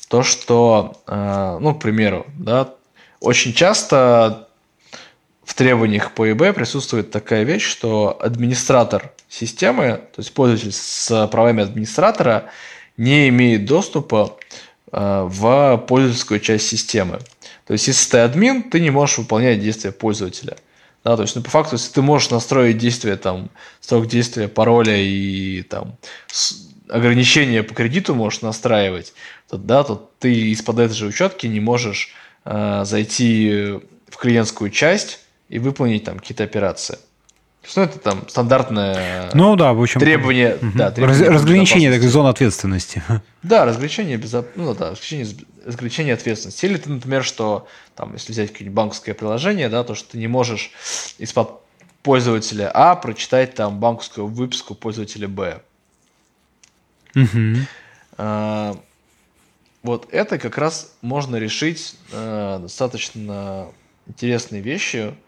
то, 0.08 0.22
что, 0.22 1.00
а, 1.06 1.58
ну, 1.58 1.74
к 1.74 1.80
примеру, 1.80 2.26
да, 2.38 2.74
очень 3.20 3.52
часто 3.52 4.48
в 5.44 5.54
требованиях 5.54 6.12
по 6.12 6.30
ИБ 6.30 6.54
присутствует 6.54 7.10
такая 7.10 7.42
вещь, 7.42 7.64
что 7.64 8.18
администратор 8.20 9.12
системы, 9.28 10.00
то 10.14 10.20
есть 10.20 10.32
пользователь 10.32 10.72
с 10.72 11.28
правами 11.28 11.62
администратора, 11.62 12.50
не 12.96 13.28
имеет 13.28 13.66
доступа 13.66 14.38
а, 14.90 15.24
в 15.24 15.84
пользовательскую 15.86 16.40
часть 16.40 16.68
системы. 16.68 17.18
То 17.66 17.74
есть, 17.74 17.86
если 17.86 18.10
ты 18.12 18.18
админ, 18.18 18.62
ты 18.62 18.80
не 18.80 18.90
можешь 18.90 19.18
выполнять 19.18 19.60
действия 19.60 19.92
пользователя– 19.92 20.56
да, 21.08 21.16
то 21.16 21.22
есть, 21.22 21.36
ну, 21.36 21.42
по 21.42 21.48
факту, 21.48 21.76
если 21.76 21.90
ты 21.90 22.02
можешь 22.02 22.28
настроить 22.28 22.76
действие, 22.76 23.16
там, 23.16 23.48
срок 23.80 24.06
действия 24.06 24.46
пароля 24.46 24.94
и 24.94 25.62
там 25.62 25.96
ограничения 26.90 27.62
по 27.62 27.72
кредиту 27.72 28.14
можешь 28.14 28.42
настраивать, 28.42 29.14
то, 29.48 29.56
да, 29.56 29.84
то 29.84 30.10
ты 30.18 30.34
из-под 30.50 30.80
этой 30.80 30.94
же 30.94 31.06
учетки 31.06 31.46
не 31.46 31.60
можешь 31.60 32.10
э, 32.44 32.82
зайти 32.84 33.80
в 34.10 34.16
клиентскую 34.18 34.70
часть 34.70 35.20
и 35.48 35.58
выполнить 35.58 36.04
там 36.04 36.18
какие-то 36.18 36.44
операции. 36.44 36.98
Ну, 37.74 37.82
это 37.82 37.98
там 37.98 38.28
стандартное 38.28 39.30
ну, 39.32 39.56
да, 39.56 39.72
в 39.72 39.80
общем, 39.80 40.00
требование, 40.00 40.56
угу. 40.56 40.72
да, 40.74 40.90
требование 40.90 41.30
разграничение 41.30 41.90
такой 41.90 42.08
зон 42.08 42.26
ответственности. 42.26 43.02
Да, 43.42 43.64
разграничение, 43.64 44.16
безо... 44.16 44.44
ну, 44.56 44.74
да, 44.74 44.90
разграничение, 44.90 45.26
разграничение 45.68 46.14
ответственности. 46.14 46.64
Или 46.64 46.78
ты, 46.78 46.88
например, 46.88 47.22
что 47.22 47.68
там, 47.94 48.14
если 48.14 48.32
взять 48.32 48.50
какое-нибудь 48.50 48.74
банковское 48.74 49.14
приложение, 49.14 49.68
да, 49.68 49.84
то 49.84 49.94
что 49.94 50.12
ты 50.12 50.18
не 50.18 50.26
можешь 50.26 50.72
из-под 51.18 51.60
пользователя 52.02 52.70
А 52.72 52.96
прочитать 52.96 53.54
там 53.54 53.78
банковскую 53.78 54.28
выписку 54.28 54.74
пользователя 54.74 55.28
Б. 55.28 55.60
Угу. 57.14 57.56
А, 58.16 58.80
вот 59.82 60.08
это 60.10 60.38
как 60.38 60.56
раз 60.56 60.94
можно 61.02 61.36
решить 61.36 61.96
а, 62.12 62.60
достаточно 62.60 63.68
интересной 64.06 64.60
вещью, 64.60 65.18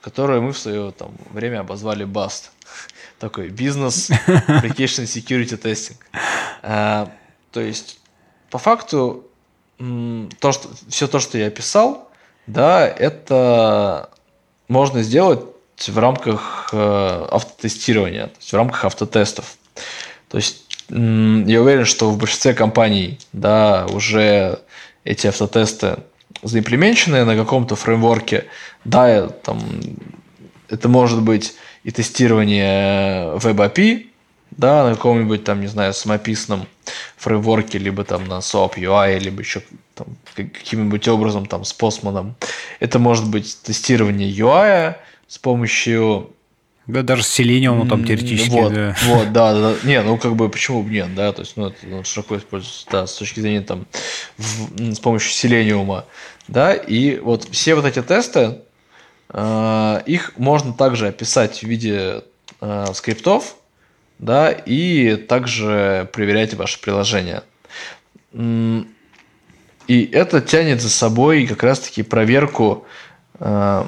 которую 0.00 0.40
мы 0.40 0.52
в 0.54 0.58
свое 0.58 0.92
там, 0.92 1.14
время 1.30 1.60
обозвали 1.60 2.06
BUST. 2.06 2.48
Такой 3.18 3.50
бизнес 3.50 4.10
application 4.26 5.04
security 5.04 5.60
testing. 5.60 5.98
А, 6.62 7.12
то 7.50 7.60
есть, 7.60 8.00
по 8.48 8.56
факту, 8.56 9.28
то, 10.38 10.52
что, 10.52 10.68
все 10.88 11.06
то, 11.08 11.18
что 11.18 11.38
я 11.38 11.46
описал, 11.48 12.08
да, 12.46 12.86
это 12.86 14.10
можно 14.68 15.02
сделать 15.02 15.40
в 15.86 15.98
рамках 15.98 16.70
э, 16.72 17.26
автотестирования, 17.30 18.26
то 18.26 18.36
есть 18.38 18.52
в 18.52 18.56
рамках 18.56 18.84
автотестов. 18.84 19.56
То 20.28 20.38
есть 20.38 20.66
я 20.88 21.60
уверен, 21.62 21.84
что 21.84 22.10
в 22.10 22.18
большинстве 22.18 22.54
компаний, 22.54 23.18
да, 23.32 23.86
уже 23.90 24.60
эти 25.04 25.26
автотесты 25.26 25.98
заимплеменченные 26.42 27.24
на 27.24 27.36
каком-то 27.36 27.76
фреймворке, 27.76 28.46
да, 28.84 29.28
там, 29.28 29.60
это 30.68 30.88
может 30.88 31.22
быть 31.22 31.54
и 31.84 31.90
тестирование 31.90 33.36
WebAPI, 33.38 34.06
да, 34.56 34.84
на 34.84 34.94
каком-нибудь 34.94 35.44
там, 35.44 35.60
не 35.60 35.66
знаю, 35.66 35.94
самописном 35.94 36.66
фреймворке, 37.16 37.78
либо 37.78 38.04
там 38.04 38.26
на 38.26 38.38
SOAP 38.38 38.76
UI, 38.76 39.18
либо 39.18 39.40
еще 39.40 39.62
там, 39.94 40.06
каким-нибудь 40.34 41.06
образом 41.08 41.46
там 41.46 41.64
с 41.64 41.74
Postman. 41.78 42.32
Это 42.80 42.98
может 42.98 43.28
быть 43.28 43.58
тестирование 43.62 44.30
UI 44.30 44.96
с 45.28 45.38
помощью 45.38 46.30
да, 46.86 47.02
даже 47.02 47.22
с 47.22 47.38
Selenium 47.38 47.88
там 47.88 48.04
теоретически. 48.04 48.50
Вот, 48.50 48.74
да. 48.74 48.96
вот, 49.04 49.32
да, 49.32 49.54
да. 49.54 49.74
Не, 49.84 50.02
ну 50.02 50.18
как 50.18 50.34
бы 50.34 50.48
почему 50.48 50.82
бы 50.82 50.90
нет, 50.90 51.14
да, 51.14 51.32
то 51.32 51.42
есть, 51.42 51.56
ну, 51.56 51.68
это 51.68 51.76
ну, 51.84 52.02
широко 52.02 52.36
используется, 52.36 52.86
да, 52.90 53.06
с 53.06 53.14
точки 53.14 53.38
зрения 53.38 53.60
там 53.60 53.86
в, 54.36 54.92
с 54.92 54.98
помощью 54.98 55.30
Selenium, 55.30 56.02
да, 56.48 56.74
и 56.74 57.18
вот 57.20 57.48
все 57.52 57.76
вот 57.76 57.84
эти 57.84 58.02
тесты, 58.02 58.58
э, 59.28 60.02
их 60.06 60.32
можно 60.38 60.72
также 60.72 61.06
описать 61.06 61.60
в 61.60 61.62
виде 61.62 62.24
э, 62.60 62.86
скриптов, 62.94 63.56
да, 64.22 64.52
и 64.52 65.16
также 65.16 66.08
проверять 66.12 66.54
ваше 66.54 66.80
приложение. 66.80 67.42
И 68.32 70.10
это 70.12 70.40
тянет 70.40 70.80
за 70.80 70.88
собой 70.88 71.46
как 71.46 71.64
раз-таки 71.64 72.04
проверку 72.04 72.86
э, 73.40 73.84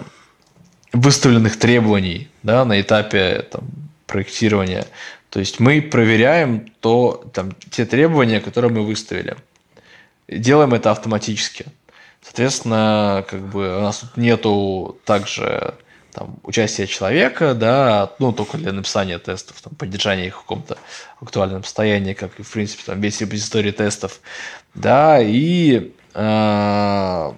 выставленных 0.93 1.57
требований 1.57 2.29
да, 2.43 2.65
на 2.65 2.81
этапе 2.81 3.47
там, 3.51 3.63
проектирования. 4.09 4.87
То 5.31 5.39
есть 5.39 5.61
мы 5.61 5.81
проверяем 5.81 6.67
то, 6.81 7.25
там, 7.33 7.53
те 7.71 7.87
требования, 7.87 8.41
которые 8.41 8.73
мы 8.73 8.85
выставили. 8.85 9.37
Делаем 10.27 10.75
это 10.75 10.91
автоматически. 10.91 11.67
Соответственно, 12.23 13.25
как 13.31 13.41
бы 13.41 13.79
у 13.79 13.81
нас 13.81 13.99
тут 13.99 14.17
нету 14.17 14.99
также 15.05 15.75
там, 16.15 16.37
участия 16.45 16.87
человека, 16.87 17.55
да, 17.55 18.13
ну, 18.19 18.33
только 18.33 18.57
для 18.57 18.73
написания 18.73 19.19
тестов, 19.19 19.61
там, 19.61 19.75
поддержания 19.75 20.29
их 20.29 20.37
в 20.37 20.43
каком-то 20.43 20.79
актуальном 21.21 21.65
состоянии, 21.65 22.15
как 22.15 22.39
и, 22.39 22.43
в 22.43 22.51
принципе, 22.51 22.85
там, 22.87 23.01
весь 23.01 23.21
репозиторий 23.21 23.73
тестов, 23.73 24.21
да, 24.75 25.21
и 25.21 25.93
э, 26.15 27.33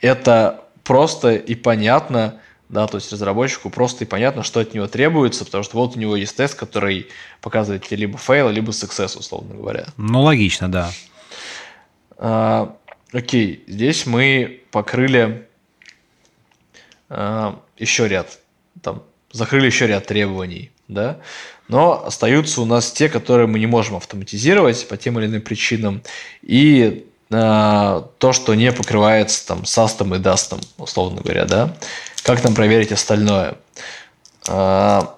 это 0.00 0.64
просто 0.84 1.34
и 1.34 1.54
понятно, 1.56 2.40
да, 2.68 2.86
то 2.86 2.96
есть 2.96 3.12
разработчику 3.12 3.68
просто 3.68 4.04
и 4.04 4.06
понятно, 4.06 4.44
что 4.44 4.60
от 4.60 4.74
него 4.74 4.86
требуется, 4.86 5.44
потому 5.44 5.64
что 5.64 5.76
вот 5.76 5.96
у 5.96 5.98
него 5.98 6.16
есть 6.16 6.36
тест, 6.36 6.54
который 6.54 7.08
показывает 7.40 7.86
тебе 7.86 7.98
либо 7.98 8.16
fail, 8.16 8.48
либо 8.48 8.70
success, 8.70 9.18
условно 9.18 9.54
говоря. 9.54 9.86
Ну, 9.96 10.22
логично, 10.22 10.70
да. 10.70 10.90
А, 12.16 12.76
окей, 13.12 13.64
здесь 13.66 14.06
мы 14.06 14.62
покрыли 14.70 15.48
еще 17.08 18.08
ряд, 18.08 18.38
там, 18.82 19.02
закрыли 19.32 19.66
еще 19.66 19.86
ряд 19.86 20.06
требований, 20.06 20.70
да, 20.88 21.18
но 21.68 22.04
остаются 22.04 22.60
у 22.60 22.64
нас 22.64 22.92
те, 22.92 23.08
которые 23.08 23.46
мы 23.46 23.58
не 23.58 23.66
можем 23.66 23.96
автоматизировать 23.96 24.86
по 24.88 24.96
тем 24.96 25.18
или 25.18 25.26
иным 25.26 25.42
причинам, 25.42 26.02
и 26.42 27.06
а, 27.30 28.08
то, 28.18 28.32
что 28.32 28.54
не 28.54 28.70
покрывается 28.72 29.46
там 29.46 29.64
састом 29.64 30.14
и 30.14 30.18
дастом, 30.18 30.60
условно 30.78 31.22
говоря, 31.22 31.46
да, 31.46 31.76
как 32.22 32.40
там 32.40 32.54
проверить 32.54 32.92
остальное? 32.92 33.56
А, 34.48 35.16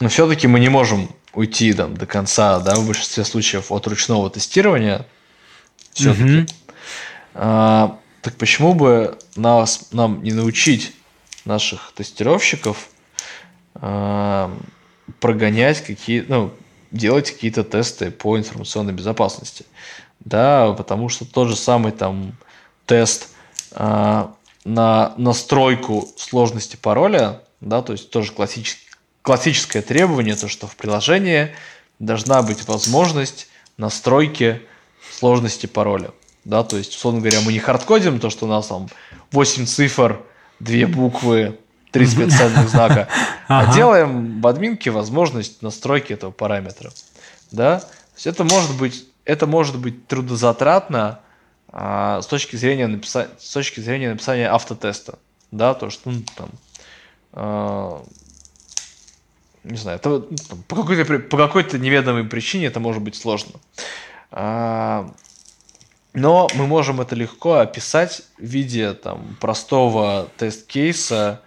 но 0.00 0.08
все-таки 0.08 0.46
мы 0.46 0.60
не 0.60 0.68
можем 0.68 1.10
уйти 1.32 1.72
там, 1.72 1.96
до 1.96 2.06
конца, 2.06 2.58
да, 2.60 2.74
в 2.74 2.86
большинстве 2.86 3.24
случаев 3.24 3.70
от 3.70 3.86
ручного 3.86 4.30
тестирования. 4.30 5.06
Все-таки. 5.92 6.46
Угу. 7.34 7.98
Так 8.22 8.36
почему 8.36 8.74
бы 8.74 9.18
нас, 9.36 9.88
нам 9.92 10.22
не 10.22 10.32
научить 10.32 10.94
наших 11.44 11.92
тестировщиков 11.94 12.88
а, 13.74 14.52
прогонять 15.20 15.84
какие, 15.84 16.24
ну, 16.26 16.52
делать 16.90 17.30
какие-то 17.30 17.64
тесты 17.64 18.10
по 18.10 18.36
информационной 18.36 18.92
безопасности? 18.92 19.64
Да, 20.20 20.72
потому 20.72 21.08
что 21.08 21.24
тот 21.24 21.48
же 21.48 21.56
самый 21.56 21.92
там 21.92 22.36
тест 22.86 23.28
а, 23.72 24.34
на 24.64 25.14
настройку 25.16 26.08
сложности 26.16 26.76
пароля, 26.76 27.40
да, 27.60 27.82
то 27.82 27.92
есть 27.92 28.10
тоже 28.10 28.32
классическое, 28.32 28.88
классическое 29.22 29.82
требование, 29.82 30.34
то, 30.34 30.48
что 30.48 30.66
в 30.66 30.76
приложении 30.76 31.54
должна 31.98 32.42
быть 32.42 32.66
возможность 32.66 33.48
настройки 33.76 34.62
сложности 35.10 35.66
пароля. 35.66 36.10
Да, 36.48 36.64
то 36.64 36.78
есть, 36.78 36.96
условно 36.96 37.20
говоря, 37.20 37.42
мы 37.42 37.52
не 37.52 37.58
хардкодим 37.58 38.20
то, 38.20 38.30
что 38.30 38.46
у 38.46 38.48
нас 38.48 38.68
там 38.68 38.88
8 39.32 39.66
цифр, 39.66 40.22
2 40.60 40.86
буквы, 40.86 41.58
3 41.90 42.06
специальных 42.06 42.70
знака, 42.70 43.06
а 43.48 43.74
делаем 43.74 44.40
в 44.40 44.46
админке 44.46 44.90
возможность 44.90 45.60
настройки 45.60 46.14
этого 46.14 46.30
параметра. 46.30 46.90
Да? 47.50 47.80
То 47.80 47.86
есть 48.14 48.26
это 48.26 48.44
может 48.44 48.78
быть, 48.78 49.04
это 49.26 49.46
может 49.46 49.78
быть 49.78 50.06
трудозатратно, 50.06 51.20
а, 51.70 52.22
с 52.22 52.26
точки 52.26 52.56
зрения 52.56 52.86
написания, 52.86 53.28
с 53.38 53.52
точки 53.52 53.80
зрения 53.80 54.08
написания 54.08 54.50
автотеста, 54.50 55.18
да, 55.50 55.74
то 55.74 55.90
что 55.90 56.08
ну, 56.08 56.22
там, 56.34 56.48
а, 57.34 58.04
не 59.64 59.76
знаю, 59.76 59.98
это, 59.98 60.08
ну, 60.08 60.36
там, 60.48 60.62
по 60.62 60.76
какой-то 60.76 61.18
по 61.18 61.36
какой-то 61.36 61.78
неведомой 61.78 62.24
причине 62.24 62.68
это 62.68 62.80
может 62.80 63.02
быть 63.02 63.16
сложно. 63.16 63.52
А, 64.30 65.12
но 66.14 66.48
мы 66.54 66.66
можем 66.66 67.00
это 67.00 67.14
легко 67.14 67.54
описать 67.54 68.22
в 68.38 68.44
виде 68.44 68.94
там 68.94 69.36
простого 69.40 70.28
тест-кейса, 70.36 71.42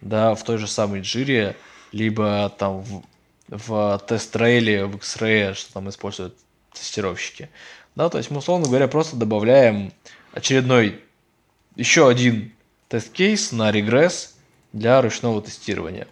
да, 0.00 0.34
в 0.34 0.42
той 0.44 0.58
же 0.58 0.66
самой 0.66 1.00
Jira, 1.00 1.56
либо 1.92 2.52
там 2.58 2.82
в, 2.82 3.02
в 3.48 4.02
тест-рейле, 4.06 4.86
в 4.86 4.96
X-Ray, 4.96 5.54
что 5.54 5.72
там 5.74 5.88
используют 5.88 6.36
тестировщики. 6.72 7.50
Да, 7.94 8.08
то 8.08 8.18
есть 8.18 8.30
мы, 8.30 8.38
условно 8.38 8.66
говоря, 8.66 8.88
просто 8.88 9.16
добавляем 9.16 9.92
очередной, 10.32 11.00
еще 11.76 12.08
один 12.08 12.52
тест-кейс 12.88 13.52
на 13.52 13.70
регресс 13.70 14.36
для 14.72 15.00
ручного 15.00 15.40
тестирования. 15.42 16.08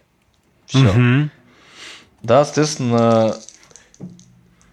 Все. 0.65 0.89
Угу. 0.89 1.29
Да, 2.23 2.45
соответственно, 2.45 3.35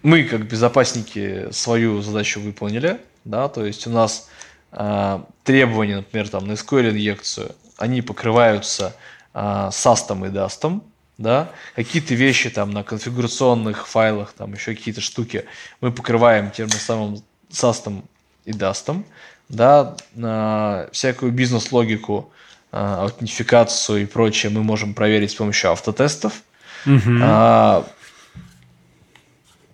мы 0.03 0.23
как 0.23 0.47
безопасники 0.47 1.51
свою 1.51 2.01
задачу 2.01 2.39
выполнили, 2.39 2.99
да, 3.25 3.47
то 3.47 3.65
есть 3.65 3.87
у 3.87 3.89
нас 3.89 4.29
э, 4.71 5.19
требования, 5.43 5.97
например, 5.97 6.29
там 6.29 6.47
на 6.47 6.53
SQL 6.53 6.91
инъекцию, 6.91 7.55
они 7.77 8.01
покрываются 8.01 8.95
э, 9.33 9.39
SAST 9.39 10.27
и 10.27 10.31
DAST, 10.31 10.81
да, 11.17 11.51
какие-то 11.75 12.15
вещи 12.15 12.49
там 12.49 12.71
на 12.71 12.83
конфигурационных 12.83 13.87
файлах, 13.87 14.33
там 14.33 14.53
еще 14.53 14.75
какие-то 14.75 15.01
штуки 15.01 15.45
мы 15.79 15.91
покрываем 15.91 16.51
тем 16.51 16.69
же 16.69 16.77
самым 16.77 17.23
састом 17.49 18.03
и 18.45 18.53
дастом, 18.53 19.05
да, 19.49 19.95
на 20.15 20.87
всякую 20.91 21.31
бизнес-логику, 21.31 22.31
а, 22.71 23.03
аутентификацию 23.03 24.03
и 24.03 24.05
прочее 24.05 24.51
мы 24.51 24.63
можем 24.63 24.93
проверить 24.93 25.31
с 25.31 25.35
помощью 25.35 25.71
автотестов. 25.71 26.41
Mm-hmm. 26.85 27.19
А, 27.21 27.85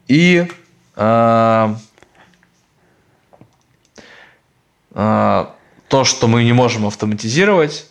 и 0.07 0.47
а, 0.95 1.77
а, 4.86 4.86
то, 4.97 6.03
что 6.03 6.27
мы 6.27 6.43
не 6.43 6.53
можем 6.53 6.87
автоматизировать, 6.87 7.87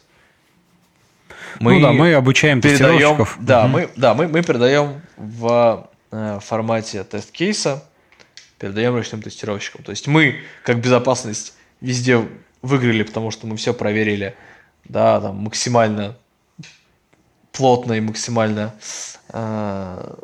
мы 1.60 1.74
ну 1.76 1.80
да, 1.80 1.92
мы 1.92 2.14
обучаем 2.14 2.60
передаем. 2.60 3.26
Да, 3.38 3.64
угу. 3.64 3.68
мы, 3.68 3.90
да 3.96 4.14
мы, 4.14 4.28
мы 4.28 4.42
передаем 4.42 5.00
в 5.16 5.88
э, 6.10 6.38
формате 6.42 7.04
тест-кейса, 7.04 7.84
передаем 8.58 8.94
ручным 8.94 9.22
тестировщикам. 9.22 9.82
То 9.82 9.90
есть 9.90 10.06
мы, 10.06 10.40
как 10.64 10.80
безопасность, 10.80 11.54
везде 11.80 12.26
выиграли, 12.62 13.02
потому 13.02 13.30
что 13.30 13.46
мы 13.46 13.56
все 13.56 13.72
проверили, 13.72 14.34
да, 14.84 15.20
там 15.20 15.36
максимально 15.36 16.16
плотно 17.52 17.94
и 17.94 18.00
максимально 18.00 18.74
э, 19.30 20.14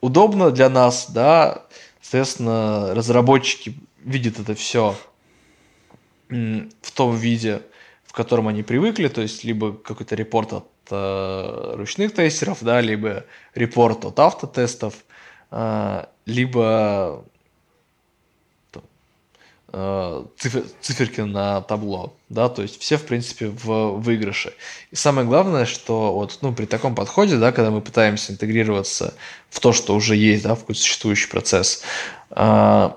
удобно 0.00 0.50
для 0.50 0.68
нас, 0.68 1.10
да, 1.10 1.62
соответственно, 2.00 2.94
разработчики 2.94 3.76
видят 4.04 4.40
это 4.40 4.54
все 4.54 4.96
в 6.30 6.90
том 6.94 7.16
виде, 7.16 7.62
в 8.04 8.12
котором 8.12 8.48
они 8.48 8.62
привыкли, 8.62 9.08
то 9.08 9.20
есть 9.20 9.44
либо 9.44 9.72
какой-то 9.72 10.14
репорт 10.14 10.52
от 10.52 10.66
э, 10.90 11.74
ручных 11.76 12.14
тестеров, 12.14 12.58
да, 12.60 12.80
либо 12.80 13.24
репорт 13.54 14.04
от 14.04 14.18
автотестов, 14.18 14.94
э, 15.50 16.04
либо 16.26 17.24
э, 19.72 20.24
цифер, 20.38 20.64
циферки 20.80 21.20
на 21.20 21.62
табло, 21.62 22.14
да, 22.28 22.48
то 22.48 22.62
есть 22.62 22.80
все, 22.80 22.96
в 22.96 23.06
принципе, 23.06 23.48
в 23.48 24.00
выигрыше. 24.00 24.54
И 24.90 24.96
самое 24.96 25.26
главное, 25.26 25.64
что 25.64 26.12
вот, 26.12 26.38
ну, 26.42 26.52
при 26.52 26.66
таком 26.66 26.94
подходе, 26.94 27.36
да, 27.36 27.52
когда 27.52 27.70
мы 27.70 27.80
пытаемся 27.80 28.32
интегрироваться 28.32 29.14
в 29.50 29.60
то, 29.60 29.72
что 29.72 29.94
уже 29.94 30.16
есть, 30.16 30.42
да, 30.44 30.54
в 30.54 30.60
какой-то 30.60 30.80
существующий 30.80 31.28
процесс, 31.28 31.82
э, 32.30 32.90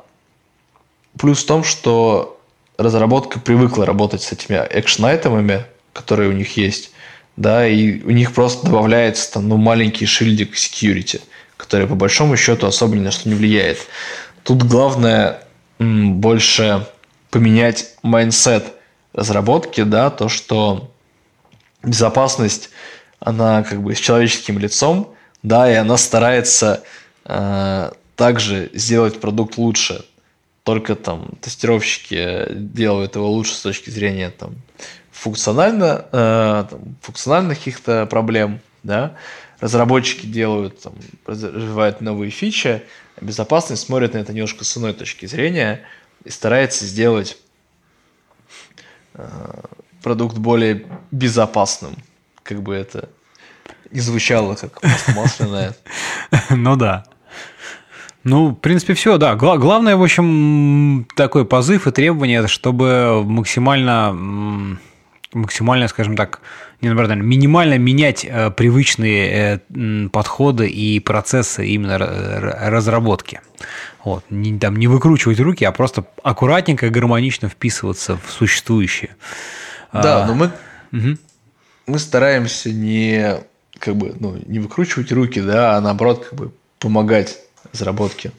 плюс 1.19 1.43
в 1.43 1.47
том, 1.47 1.63
что 1.63 2.39
разработка 2.83 3.39
привыкла 3.39 3.85
работать 3.85 4.21
с 4.21 4.31
этими 4.31 4.55
экшн-айтемами, 4.55 5.65
которые 5.93 6.29
у 6.29 6.33
них 6.33 6.57
есть, 6.57 6.91
да, 7.35 7.67
и 7.67 8.01
у 8.03 8.11
них 8.11 8.33
просто 8.33 8.65
добавляется 8.65 9.33
там, 9.33 9.47
ну, 9.47 9.57
маленький 9.57 10.05
шильдик 10.05 10.55
security, 10.55 11.21
который 11.57 11.87
по 11.87 11.95
большому 11.95 12.37
счету 12.37 12.67
особо 12.67 12.95
ни 12.95 13.01
на 13.01 13.11
что 13.11 13.29
не 13.29 13.35
влияет. 13.35 13.79
Тут 14.43 14.63
главное 14.63 15.43
м, 15.79 16.15
больше 16.15 16.87
поменять 17.31 17.95
майндсет 18.03 18.65
разработки, 19.13 19.81
да, 19.83 20.09
то, 20.09 20.29
что 20.29 20.91
безопасность, 21.81 22.69
она 23.19 23.63
как 23.63 23.81
бы 23.81 23.95
с 23.95 23.99
человеческим 23.99 24.59
лицом, 24.59 25.13
да, 25.41 25.71
и 25.71 25.75
она 25.75 25.97
старается 25.97 26.83
э, 27.25 27.91
также 28.15 28.69
сделать 28.73 29.19
продукт 29.19 29.57
лучше. 29.57 30.05
Только 30.63 30.95
там 30.95 31.35
тестировщики 31.41 32.45
делают 32.51 33.15
его 33.15 33.29
лучше 33.29 33.53
с 33.53 33.61
точки 33.61 33.89
зрения 33.89 34.29
там 34.29 34.55
функционально, 35.11 36.05
э, 36.11 36.65
там, 36.69 36.95
функциональных 37.01 37.57
каких-то 37.57 38.05
проблем, 38.05 38.59
да, 38.81 39.15
разработчики 39.59 40.25
делают, 40.25 40.81
там, 40.81 40.93
развивают 41.25 42.01
новые 42.01 42.31
фичи, 42.31 42.83
а 43.15 43.23
безопасность 43.23 43.85
смотрит 43.85 44.13
на 44.13 44.17
это 44.19 44.33
немножко 44.33 44.65
с 44.65 44.77
иной 44.77 44.93
точки 44.93 45.25
зрения 45.25 45.81
и 46.23 46.29
старается 46.29 46.85
сделать 46.85 47.37
э, 49.13 49.61
продукт 50.01 50.37
более 50.37 50.85
безопасным, 51.11 51.95
как 52.43 52.61
бы 52.61 52.73
это 52.73 53.09
не 53.91 54.01
звучало 54.01 54.55
как 54.55 54.81
масляное. 55.15 55.75
Ну 56.49 56.75
да. 56.75 57.05
Ну, 58.23 58.49
в 58.49 58.55
принципе, 58.55 58.93
все, 58.93 59.17
да. 59.17 59.35
Гла- 59.35 59.57
главное, 59.57 59.95
в 59.95 60.03
общем, 60.03 61.05
такой 61.15 61.45
позыв 61.45 61.87
и 61.87 61.91
требование, 61.91 62.47
чтобы 62.47 63.23
максимально, 63.25 64.77
максимально, 65.33 65.87
скажем 65.87 66.15
так, 66.15 66.39
не 66.81 66.89
наоборот, 66.89 67.15
минимально 67.17 67.77
менять 67.77 68.25
э, 68.25 68.51
привычные 68.51 69.61
э, 69.69 70.09
подходы 70.09 70.67
и 70.67 70.99
процессы 70.99 71.65
именно 71.67 71.97
разработки. 71.97 73.41
Вот. 74.03 74.25
Не, 74.29 74.57
там, 74.57 74.75
не 74.75 74.87
выкручивать 74.87 75.39
руки, 75.39 75.65
а 75.65 75.71
просто 75.71 76.05
аккуратненько, 76.23 76.89
гармонично 76.89 77.49
вписываться 77.49 78.17
в 78.17 78.31
существующее. 78.31 79.15
Да, 79.93 80.23
а, 80.23 80.27
но 80.27 80.35
мы, 80.35 80.51
угу. 80.91 81.17
мы 81.87 81.99
стараемся 81.99 82.71
не 82.71 83.37
как 83.79 83.95
бы 83.95 84.15
ну, 84.19 84.37
не 84.45 84.59
выкручивать 84.59 85.11
руки, 85.11 85.41
да, 85.41 85.77
а 85.77 85.81
наоборот 85.81 86.25
как 86.29 86.39
бы 86.39 86.51
помогать 86.79 87.37
разработке. 87.73 88.31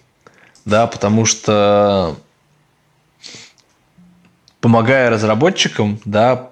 Да, 0.64 0.86
потому 0.86 1.26
что 1.26 2.16
помогая 4.60 5.10
разработчикам, 5.10 6.00
да, 6.06 6.50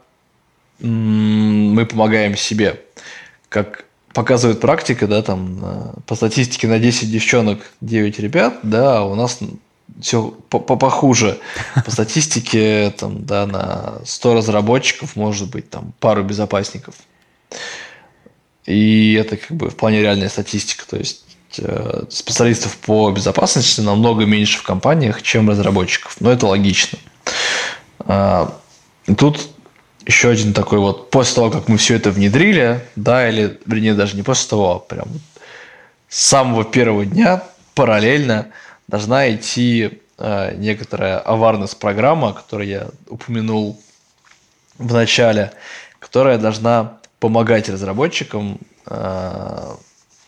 мы 0.78 1.86
помогаем 1.86 2.36
себе. 2.36 2.82
Как 3.48 3.86
показывает 4.12 4.60
практика, 4.60 5.06
да, 5.06 5.22
там 5.22 5.94
по 6.06 6.14
статистике 6.14 6.68
на 6.68 6.78
10 6.78 7.10
девчонок 7.10 7.60
9 7.80 8.18
ребят, 8.18 8.58
да, 8.62 9.02
у 9.04 9.14
нас 9.14 9.38
все 10.00 10.30
похуже. 10.50 11.38
По 11.84 11.90
статистике, 11.90 12.92
там, 12.98 13.24
да, 13.24 13.46
на 13.46 14.04
100 14.04 14.34
разработчиков 14.34 15.16
может 15.16 15.50
быть 15.50 15.70
там 15.70 15.94
пару 16.00 16.22
безопасников. 16.22 16.96
И 18.66 19.14
это 19.14 19.36
как 19.36 19.56
бы 19.56 19.70
в 19.70 19.76
плане 19.76 20.02
реальная 20.02 20.28
статистика. 20.28 20.84
То 20.86 20.96
есть 20.96 21.24
специалистов 22.10 22.76
по 22.78 23.10
безопасности 23.10 23.80
намного 23.80 24.24
меньше 24.24 24.58
в 24.58 24.62
компаниях, 24.62 25.22
чем 25.22 25.48
разработчиков. 25.48 26.16
Но 26.20 26.30
это 26.30 26.46
логично. 26.46 26.98
А, 28.00 28.54
тут 29.16 29.48
еще 30.06 30.30
один 30.30 30.52
такой 30.52 30.78
вот, 30.78 31.10
после 31.10 31.36
того, 31.36 31.50
как 31.50 31.68
мы 31.68 31.76
все 31.76 31.96
это 31.96 32.10
внедрили, 32.10 32.80
да, 32.96 33.28
или, 33.28 33.60
вернее, 33.66 33.94
даже 33.94 34.16
не 34.16 34.22
после 34.22 34.50
того, 34.50 34.72
а 34.72 34.78
прям 34.78 35.08
с 36.08 36.24
самого 36.24 36.64
первого 36.64 37.06
дня 37.06 37.42
параллельно 37.74 38.48
должна 38.88 39.34
идти 39.34 40.00
э, 40.18 40.54
некоторая 40.56 41.18
аварность 41.18 41.78
программа, 41.78 42.32
которую 42.32 42.68
я 42.68 42.88
упомянул 43.08 43.80
в 44.78 44.92
начале, 44.92 45.52
которая 45.98 46.38
должна 46.38 46.98
помогать 47.20 47.68
разработчикам 47.68 48.58
э, 48.86 49.74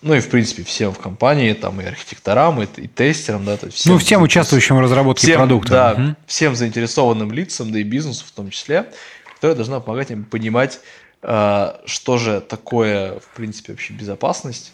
ну 0.04 0.14
и 0.14 0.20
в 0.20 0.28
принципе 0.28 0.62
всем 0.62 0.92
в 0.92 0.98
компании, 0.98 1.54
там 1.54 1.80
и 1.80 1.84
архитекторам, 1.84 2.62
и, 2.62 2.66
и 2.76 2.86
тестерам, 2.86 3.46
да, 3.46 3.56
то 3.56 3.66
есть 3.66 3.78
всем, 3.78 3.94
ну 3.94 3.98
всем 3.98 4.22
участвующим 4.22 4.76
в 4.76 4.80
разработке 4.80 5.26
всем, 5.26 5.38
продукта, 5.38 5.70
да, 5.70 5.92
угу. 5.92 6.16
всем 6.26 6.54
заинтересованным 6.54 7.32
лицам, 7.32 7.72
да 7.72 7.78
и 7.78 7.82
бизнесу 7.82 8.26
в 8.26 8.30
том 8.30 8.50
числе, 8.50 8.86
которая 9.34 9.56
должна 9.56 9.80
помогать 9.80 10.10
им 10.10 10.24
понимать, 10.24 10.80
э, 11.22 11.72
что 11.86 12.18
же 12.18 12.42
такое 12.42 13.18
в 13.18 13.28
принципе 13.34 13.72
вообще 13.72 13.94
безопасность, 13.94 14.72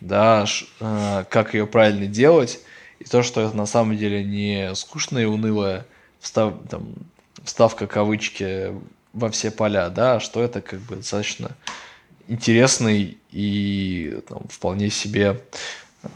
да, 0.00 0.44
э, 0.80 1.24
как 1.30 1.54
ее 1.54 1.68
правильно 1.68 2.06
делать, 2.06 2.58
и 2.98 3.04
то, 3.04 3.22
что 3.22 3.42
это 3.42 3.56
на 3.56 3.66
самом 3.66 3.96
деле 3.96 4.24
не 4.24 4.74
скучная 4.74 5.22
и 5.22 5.26
унылая 5.26 5.86
встав, 6.18 6.54
там, 6.68 6.94
вставка 7.44 7.86
кавычки 7.86 8.72
во 9.12 9.30
все 9.30 9.52
поля, 9.52 9.88
да, 9.88 10.16
а 10.16 10.20
что 10.20 10.42
это 10.42 10.60
как 10.60 10.80
бы 10.80 10.96
достаточно 10.96 11.52
интересный 12.28 13.18
и 13.30 14.20
там, 14.28 14.42
вполне 14.48 14.90
себе 14.90 15.40
э, 16.02 16.08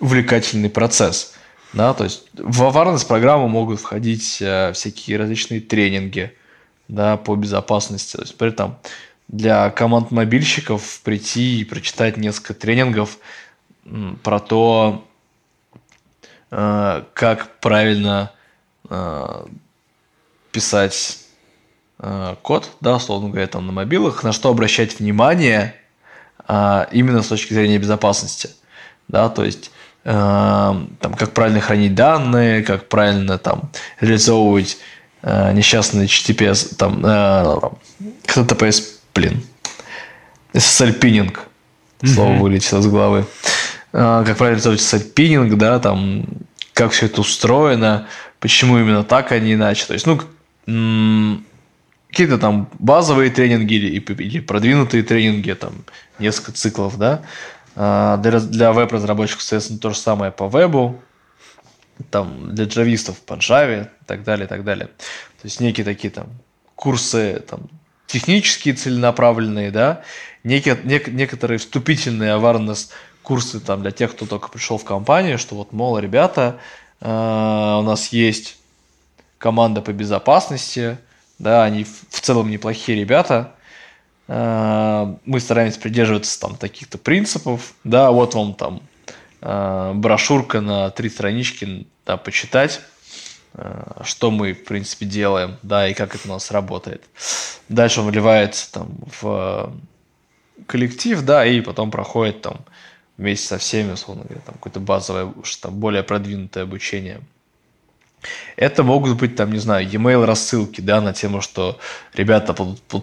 увлекательный 0.00 0.70
процесс. 0.70 1.34
Да, 1.72 1.92
то 1.92 2.04
есть 2.04 2.28
в 2.34 2.62
awareness 2.62 3.06
программу 3.06 3.48
могут 3.48 3.80
входить 3.80 4.38
э, 4.40 4.72
всякие 4.72 5.18
различные 5.18 5.60
тренинги 5.60 6.34
да, 6.88 7.16
по 7.16 7.36
безопасности. 7.36 8.16
То 8.16 8.22
есть, 8.22 8.36
при 8.36 8.48
этом 8.48 8.78
для 9.28 9.70
команд 9.70 10.10
мобильщиков 10.10 11.00
прийти 11.04 11.60
и 11.60 11.64
прочитать 11.64 12.16
несколько 12.16 12.54
тренингов 12.54 13.18
про 14.22 14.40
то, 14.40 15.06
э, 16.50 17.02
как 17.12 17.60
правильно 17.60 18.32
э, 18.88 19.46
писать 20.50 21.18
Э, 22.00 22.36
код, 22.42 22.70
да, 22.80 22.96
условно 22.96 23.28
говоря, 23.30 23.46
там 23.48 23.66
на 23.66 23.72
мобилах, 23.72 24.22
на 24.22 24.32
что 24.32 24.50
обращать 24.50 25.00
внимание 25.00 25.74
а, 26.46 26.88
именно 26.92 27.22
с 27.22 27.26
точки 27.26 27.52
зрения 27.52 27.78
безопасности, 27.78 28.50
да, 29.08 29.28
то 29.28 29.44
есть 29.44 29.72
э, 30.04 30.10
там, 30.10 31.14
как 31.18 31.32
правильно 31.32 31.60
хранить 31.60 31.94
данные, 31.96 32.62
как 32.62 32.88
правильно 32.88 33.36
там 33.36 33.70
реализовывать 34.00 34.78
э, 35.22 35.52
несчастный 35.52 36.06
HTTPS, 36.06 36.76
там, 36.76 37.04
HTTPS, 38.24 38.84
блин, 39.12 39.42
SSL 40.52 40.92
пининг, 40.92 41.48
слово 42.04 42.30
mm-hmm. 42.30 42.38
вылетело 42.38 42.78
из 42.78 42.86
головы, 42.86 43.26
как 43.90 44.36
правильно 44.36 44.60
реализовывать 44.60 44.80
SSL 44.80 45.00
пининг, 45.00 45.58
да, 45.58 45.80
там, 45.80 46.26
как 46.74 46.92
все 46.92 47.06
это 47.06 47.22
устроено, 47.22 48.06
почему 48.38 48.78
именно 48.78 49.02
так, 49.02 49.32
а 49.32 49.38
не 49.40 49.54
иначе, 49.54 49.84
то 49.84 49.94
есть, 49.94 50.06
ну, 50.06 50.20
какие-то 52.08 52.38
там 52.38 52.68
базовые 52.78 53.30
тренинги 53.30 53.74
или, 53.74 54.00
или 54.00 54.40
продвинутые 54.40 55.02
тренинги, 55.02 55.52
там 55.52 55.84
несколько 56.18 56.52
циклов, 56.52 56.98
да. 56.98 57.22
А, 57.76 58.16
для, 58.16 58.40
для 58.40 58.72
веб-разработчиков, 58.72 59.42
соответственно, 59.42 59.78
то 59.78 59.90
же 59.90 59.96
самое 59.96 60.32
по 60.32 60.48
вебу, 60.48 61.00
там 62.10 62.54
для 62.54 62.64
джавистов 62.64 63.18
по 63.20 63.34
Java 63.34 63.84
и 63.84 64.06
так 64.06 64.24
далее, 64.24 64.46
и 64.46 64.48
так 64.48 64.64
далее. 64.64 64.86
То 64.86 65.44
есть 65.44 65.60
некие 65.60 65.84
такие 65.84 66.10
там 66.10 66.28
курсы 66.74 67.42
там, 67.48 67.68
технические 68.06 68.74
целенаправленные, 68.74 69.70
да, 69.70 70.02
некие, 70.44 70.78
нек, 70.84 71.08
некоторые 71.08 71.58
вступительные 71.58 72.32
awareness 72.32 72.88
курсы 73.22 73.60
там 73.60 73.82
для 73.82 73.90
тех, 73.90 74.12
кто 74.12 74.26
только 74.26 74.48
пришел 74.48 74.78
в 74.78 74.84
компанию, 74.84 75.38
что 75.38 75.54
вот, 75.54 75.72
мол, 75.72 75.98
ребята, 75.98 76.58
э, 77.00 77.06
у 77.08 77.82
нас 77.82 78.08
есть 78.08 78.56
команда 79.38 79.82
по 79.82 79.92
безопасности, 79.92 80.98
да, 81.38 81.64
они 81.64 81.84
в 81.84 82.20
целом 82.20 82.50
неплохие 82.50 82.98
ребята. 82.98 83.54
Э, 84.26 85.14
мы 85.24 85.40
стараемся 85.40 85.80
придерживаться 85.80 86.38
там 86.40 86.56
таких-то 86.56 86.98
принципов, 86.98 87.74
да, 87.84 88.10
вот 88.10 88.34
вам 88.34 88.54
там 88.54 88.82
э, 89.40 89.92
брошюрка 89.94 90.60
на 90.60 90.90
три 90.90 91.08
странички, 91.08 91.86
да, 92.04 92.16
почитать, 92.16 92.80
э, 93.54 94.02
что 94.04 94.30
мы, 94.30 94.52
в 94.52 94.64
принципе, 94.64 95.06
делаем, 95.06 95.56
да, 95.62 95.88
и 95.88 95.94
как 95.94 96.14
это 96.14 96.28
у 96.28 96.32
нас 96.32 96.50
работает. 96.50 97.04
Дальше 97.68 98.00
он 98.00 98.10
вливается 98.10 98.72
там 98.72 98.88
в 99.20 99.72
коллектив, 100.66 101.22
да, 101.22 101.46
и 101.46 101.60
потом 101.60 101.90
проходит 101.90 102.42
там 102.42 102.58
вместе 103.16 103.46
со 103.46 103.58
всеми, 103.58 103.92
условно 103.92 104.24
говоря, 104.24 104.42
там 104.44 104.54
какое-то 104.56 104.80
базовое, 104.80 105.32
там 105.60 105.74
более 105.74 106.02
продвинутое 106.02 106.64
обучение– 106.64 107.20
это 108.56 108.82
могут 108.82 109.16
быть, 109.18 109.36
там, 109.36 109.52
не 109.52 109.58
знаю, 109.58 109.88
e-mail 109.88 110.24
рассылки, 110.24 110.80
да, 110.80 111.00
на 111.00 111.12
тему, 111.12 111.40
что, 111.40 111.78
ребята, 112.14 112.54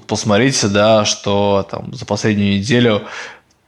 посмотрите, 0.08 0.68
да, 0.68 1.06
что 1.06 1.68
там 1.70 1.94
за 1.94 2.06
последнюю 2.06 2.56
неделю 2.60 3.04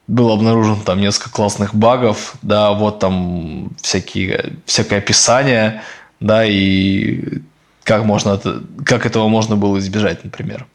было 0.08 0.34
обнаружено 0.34 0.82
там 0.86 1.00
несколько 1.00 1.32
классных 1.32 1.76
багов, 1.76 2.36
да, 2.42 2.72
вот 2.72 3.00
там 3.00 3.72
всякие, 3.82 4.54
всякое 4.66 5.00
описание, 5.00 5.84
да, 6.20 6.46
и 6.46 7.42
как, 7.84 8.04
можно 8.04 8.32
это, 8.32 8.64
как 8.86 9.06
этого 9.06 9.28
можно 9.28 9.56
было 9.56 9.78
избежать, 9.80 10.24
например. 10.24 10.66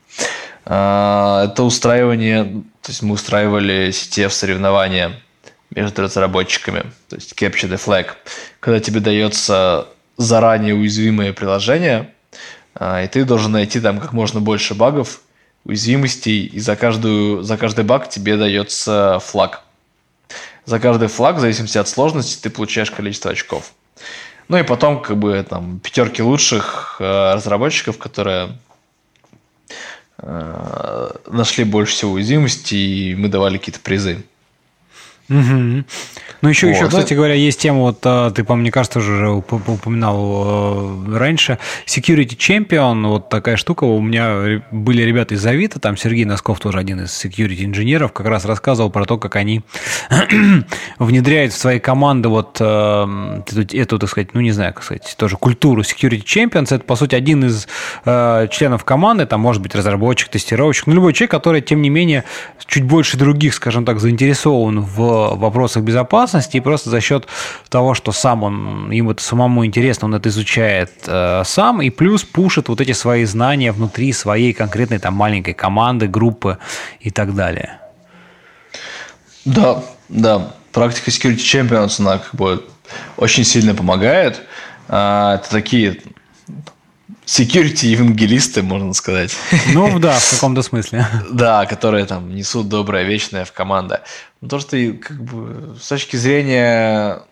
А, 0.64 1.44
это 1.44 1.62
устраивание, 1.62 2.44
то 2.82 2.90
есть 2.90 3.02
мы 3.02 3.14
устраивали 3.14 3.88
CTF 3.88 4.30
соревнования 4.30 5.12
между 5.74 6.02
разработчиками, 6.02 6.84
то 7.08 7.16
есть 7.16 7.32
Capture 7.32 7.70
the 7.70 7.82
Flag, 7.82 8.08
когда 8.60 8.80
тебе 8.80 9.00
дается 9.00 9.88
заранее 10.16 10.74
уязвимое 10.74 11.32
приложение, 11.32 12.12
а, 12.74 13.02
и 13.02 13.08
ты 13.08 13.24
должен 13.24 13.52
найти 13.52 13.80
там 13.80 14.00
как 14.00 14.12
можно 14.12 14.40
больше 14.40 14.74
багов, 14.74 15.20
уязвимостей, 15.64 16.46
и 16.46 16.60
за, 16.60 16.76
каждую, 16.76 17.42
за 17.42 17.56
каждый 17.56 17.84
баг 17.84 18.08
тебе 18.08 18.36
дается 18.36 19.18
флаг. 19.20 19.62
За 20.64 20.78
каждый 20.78 21.08
флаг, 21.08 21.36
в 21.36 21.40
зависимости 21.40 21.78
от 21.78 21.88
сложности, 21.88 22.40
ты 22.42 22.50
получаешь 22.50 22.90
количество 22.90 23.30
очков. 23.30 23.72
Ну 24.48 24.58
и 24.58 24.62
потом, 24.62 25.02
как 25.02 25.16
бы, 25.18 25.44
там, 25.48 25.80
пятерки 25.80 26.22
лучших 26.22 26.96
э, 26.98 27.34
разработчиков, 27.34 27.98
которые 27.98 28.58
э, 30.18 31.10
нашли 31.26 31.64
больше 31.64 31.94
всего 31.94 32.12
уязвимостей, 32.12 33.12
и 33.12 33.14
мы 33.14 33.28
давали 33.28 33.58
какие-то 33.58 33.80
призы. 33.80 34.24
Угу. 35.32 35.84
Ну, 36.42 36.48
еще, 36.48 36.66
вот, 36.66 36.74
еще, 36.74 36.88
кстати 36.88 37.14
говоря, 37.14 37.34
есть 37.34 37.60
тема, 37.60 37.80
вот 37.80 38.00
а, 38.04 38.30
ты, 38.30 38.44
по 38.44 38.54
мне 38.54 38.70
кажется, 38.70 38.98
уже 38.98 39.28
упоминал 39.28 41.06
э, 41.06 41.16
раньше, 41.16 41.58
Security 41.86 42.36
Champion, 42.36 43.06
вот 43.06 43.28
такая 43.28 43.56
штука, 43.56 43.84
у 43.84 44.00
меня 44.00 44.62
были 44.70 45.02
ребята 45.02 45.34
из 45.34 45.46
Авито, 45.46 45.78
там 45.78 45.96
Сергей 45.96 46.24
Носков 46.24 46.58
тоже 46.58 46.78
один 46.78 47.04
из 47.04 47.10
security 47.10 47.64
инженеров, 47.64 48.12
как 48.12 48.26
раз 48.26 48.44
рассказывал 48.44 48.90
про 48.90 49.04
то, 49.04 49.18
как 49.18 49.36
они 49.36 49.62
внедряют 50.98 51.52
в 51.52 51.56
свои 51.56 51.78
команды 51.78 52.28
вот 52.28 52.58
э, 52.60 53.42
эту, 53.72 53.98
так 53.98 54.10
сказать, 54.10 54.34
ну, 54.34 54.40
не 54.40 54.52
знаю, 54.52 54.74
как 54.74 54.82
сказать, 54.82 55.14
тоже 55.16 55.36
культуру 55.36 55.82
Security 55.82 56.24
Champions, 56.24 56.74
это, 56.74 56.80
по 56.80 56.96
сути, 56.96 57.14
один 57.14 57.44
из 57.44 57.68
э, 58.04 58.48
членов 58.50 58.84
команды, 58.84 59.26
там, 59.26 59.40
может 59.40 59.62
быть, 59.62 59.74
разработчик, 59.76 60.28
тестировщик, 60.28 60.88
ну, 60.88 60.94
любой 60.94 61.12
человек, 61.12 61.30
который, 61.30 61.60
тем 61.60 61.80
не 61.82 61.88
менее, 61.88 62.24
чуть 62.66 62.82
больше 62.82 63.16
других, 63.16 63.54
скажем 63.54 63.84
так, 63.84 64.00
заинтересован 64.00 64.80
в 64.80 65.21
вопросах 65.36 65.82
безопасности, 65.82 66.56
и 66.56 66.60
просто 66.60 66.90
за 66.90 67.00
счет 67.00 67.26
того, 67.68 67.94
что 67.94 68.12
сам 68.12 68.42
он, 68.42 68.90
ему 68.90 69.12
это 69.12 69.22
самому 69.22 69.64
интересно, 69.64 70.06
он 70.06 70.14
это 70.14 70.28
изучает 70.28 70.92
э, 71.06 71.42
сам, 71.44 71.82
и 71.82 71.90
плюс 71.90 72.24
пушит 72.24 72.68
вот 72.68 72.80
эти 72.80 72.92
свои 72.92 73.24
знания 73.24 73.72
внутри 73.72 74.12
своей 74.12 74.52
конкретной 74.52 74.98
там 74.98 75.14
маленькой 75.14 75.54
команды, 75.54 76.08
группы 76.08 76.58
и 77.00 77.10
так 77.10 77.34
далее. 77.34 77.78
Да, 79.44 79.82
да. 80.08 80.52
Практика 80.72 81.10
Security 81.10 81.36
Champions, 81.36 82.00
она 82.00 82.18
как 82.18 82.34
бы 82.34 82.64
очень 83.16 83.44
сильно 83.44 83.74
помогает. 83.74 84.40
А, 84.88 85.36
это 85.36 85.50
такие 85.50 86.00
security 87.26 87.86
евангелисты, 87.86 88.62
можно 88.62 88.92
сказать. 88.92 89.36
Ну 89.74 89.98
да, 89.98 90.18
в 90.18 90.30
каком-то 90.30 90.62
смысле. 90.62 91.06
Да, 91.30 91.66
которые 91.66 92.04
там 92.04 92.34
несут 92.34 92.68
доброе 92.68 93.04
вечное 93.04 93.44
в 93.44 93.52
команду. 93.52 93.96
Но 94.40 94.48
то, 94.48 94.58
что 94.60 94.76
как 94.94 95.22
бы 95.22 95.76
с 95.80 95.88
точки 95.88 96.16
зрения 96.16 97.22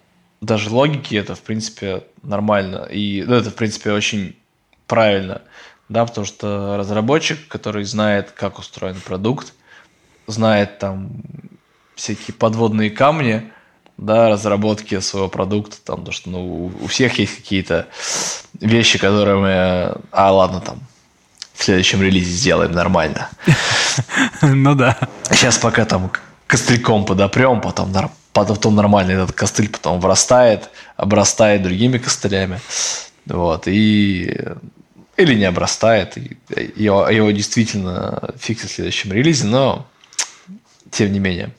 даже 0.41 0.71
логики 0.71 1.15
это 1.15 1.35
в 1.35 1.41
принципе 1.41 2.05
нормально. 2.23 2.89
И 2.91 3.25
ну, 3.27 3.35
это 3.35 3.51
в 3.51 3.55
принципе 3.55 3.93
очень 3.93 4.37
правильно. 4.87 5.43
Да, 5.89 6.07
потому 6.07 6.25
что 6.25 6.77
разработчик, 6.77 7.49
который 7.49 7.85
знает, 7.85 8.31
как 8.31 8.59
устроен 8.59 9.01
продукт, 9.01 9.55
знает 10.27 10.79
там 10.79 11.23
всякие 11.97 12.35
подводные 12.35 12.91
камни, 12.91 13.53
да, 14.01 14.31
разработки 14.31 14.99
своего 15.01 15.29
продукта, 15.29 15.77
там, 15.85 16.05
то, 16.05 16.11
что 16.11 16.31
ну, 16.31 16.73
у 16.81 16.87
всех 16.87 17.19
есть 17.19 17.37
какие-то 17.37 17.87
вещи, 18.59 18.99
которые 18.99 19.37
мы, 19.37 20.01
а 20.11 20.33
ладно, 20.33 20.61
там, 20.61 20.81
в 21.53 21.63
следующем 21.63 22.03
релизе 22.03 22.31
сделаем 22.31 22.73
нормально. 22.73 23.29
Ну 24.43 24.75
да. 24.75 24.97
Сейчас 25.31 25.59
пока 25.59 25.85
там 25.85 26.11
костыльком 26.47 27.05
подопрем, 27.05 27.61
потом, 27.61 27.93
потом 28.33 28.75
нормально 28.75 29.13
этот 29.13 29.33
костыль 29.33 29.69
потом 29.69 30.01
врастает, 30.01 30.71
обрастает 30.97 31.63
другими 31.63 31.99
костылями. 31.99 32.61
Вот, 33.27 33.67
и 33.67 34.41
или 35.17 35.35
не 35.35 35.45
обрастает, 35.45 36.17
его, 36.77 37.07
его 37.11 37.31
действительно 37.33 38.33
фиксит 38.39 38.71
в 38.71 38.75
следующем 38.75 39.13
релизе, 39.13 39.45
но 39.45 39.87
тем 40.91 41.13
не 41.13 41.19
менее. 41.19 41.51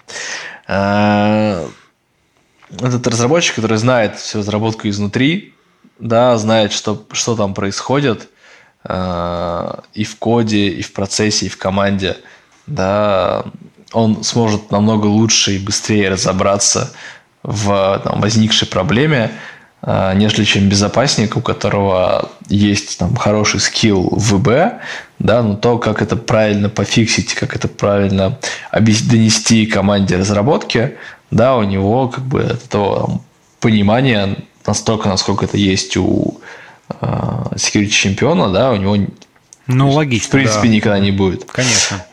Этот 2.80 3.06
разработчик, 3.08 3.56
который 3.56 3.78
знает 3.78 4.18
всю 4.18 4.40
разработку 4.40 4.88
изнутри, 4.88 5.54
да, 6.00 6.38
знает, 6.38 6.72
что, 6.72 7.06
что 7.12 7.36
там 7.36 7.54
происходит 7.54 8.30
э, 8.84 9.74
и 9.94 10.04
в 10.04 10.16
коде, 10.18 10.70
и 10.70 10.82
в 10.82 10.94
процессе, 10.94 11.46
и 11.48 11.50
в 11.50 11.58
команде, 11.58 12.18
да, 12.68 13.46
он 13.92 14.24
сможет 14.24 14.72
намного 14.72 15.08
лучше 15.08 15.56
и 15.56 15.60
быстрее 15.60 16.10
разобраться 16.10 16.94
в 17.44 18.02
там, 18.04 18.22
возникшей 18.22 18.68
проблеме, 18.68 19.32
нежели 19.84 20.44
чем 20.44 20.70
безопасник, 20.70 21.38
у 21.38 21.42
которого 21.42 22.30
есть 22.48 23.00
там 23.00 23.16
хороший 23.16 23.60
скилл 23.60 24.10
в 24.12 24.36
ВБ, 24.36 24.82
да, 25.20 25.42
но 25.42 25.56
то, 25.56 25.78
как 25.78 26.02
это 26.02 26.16
правильно 26.16 26.70
пофиксить, 26.70 27.34
как 27.34 27.56
это 27.56 27.68
правильно 27.68 28.38
донести 28.72 29.66
команде 29.66 30.18
разработки, 30.18 30.98
да, 31.32 31.56
у 31.56 31.64
него 31.64 32.10
как 32.10 32.24
бы 32.24 32.42
этого 32.42 33.08
там, 33.08 33.22
понимания 33.60 34.38
настолько, 34.66 35.10
насколько 35.10 35.46
это 35.46 35.58
есть 35.58 35.98
у 35.98 36.42
э, 36.90 36.96
security 37.56 37.88
чемпиона, 37.88 38.50
да, 38.50 38.72
у 38.72 38.76
него 38.76 38.98
ну, 39.68 39.90
логично, 39.90 40.28
в 40.28 40.32
принципе 40.32 40.68
да. 40.68 40.68
никогда 40.68 41.00
не 41.00 41.12
будет. 41.12 41.46
Конечно. 41.46 42.04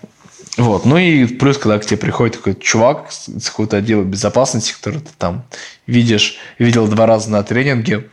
Вот. 0.59 0.85
Ну 0.85 0.98
и 0.98 1.24
плюс, 1.24 1.56
когда 1.56 1.78
к 1.78 1.86
тебе 1.86 1.97
приходит 1.97 2.36
такой 2.36 2.55
чувак 2.56 3.10
с 3.10 3.48
какого-то 3.48 3.76
отдела 3.76 4.02
безопасности, 4.02 4.74
который 4.74 5.01
ты 5.01 5.10
там 5.16 5.44
видишь, 5.86 6.36
видел 6.59 6.89
два 6.89 7.06
раза 7.06 7.30
на 7.30 7.43
тренинге, 7.44 8.09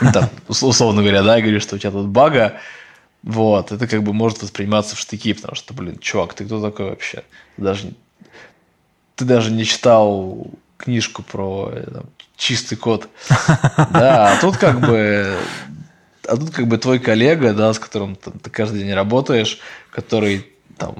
ну, 0.00 0.12
там, 0.12 0.30
условно 0.48 1.02
говоря, 1.02 1.22
да, 1.22 1.40
говоришь, 1.40 1.62
что 1.62 1.76
у 1.76 1.78
тебя 1.78 1.90
тут 1.90 2.06
бага, 2.06 2.60
вот, 3.24 3.72
это 3.72 3.88
как 3.88 4.04
бы 4.04 4.12
может 4.12 4.40
восприниматься 4.40 4.94
в 4.94 5.00
штыки, 5.00 5.32
потому 5.32 5.56
что, 5.56 5.74
блин, 5.74 5.98
чувак, 5.98 6.34
ты 6.34 6.44
кто 6.44 6.62
такой 6.62 6.90
вообще? 6.90 7.24
Ты 7.56 7.62
даже 7.62 7.92
ты 9.16 9.24
даже 9.24 9.50
не 9.50 9.64
читал 9.64 10.46
книжку 10.76 11.24
про 11.24 11.72
э, 11.72 11.90
там, 11.90 12.04
чистый 12.36 12.76
код. 12.76 13.08
Да, 13.90 14.32
а 14.32 14.40
тут 14.40 14.56
как 14.58 14.80
бы 14.80 15.36
а 16.28 16.36
тут 16.36 16.50
как 16.50 16.68
бы 16.68 16.78
твой 16.78 17.00
коллега, 17.00 17.52
да, 17.52 17.72
с 17.72 17.80
которым 17.80 18.14
ты, 18.14 18.30
ты 18.30 18.48
каждый 18.50 18.80
день 18.80 18.92
работаешь, 18.92 19.58
который 19.90 20.46
там 20.76 20.94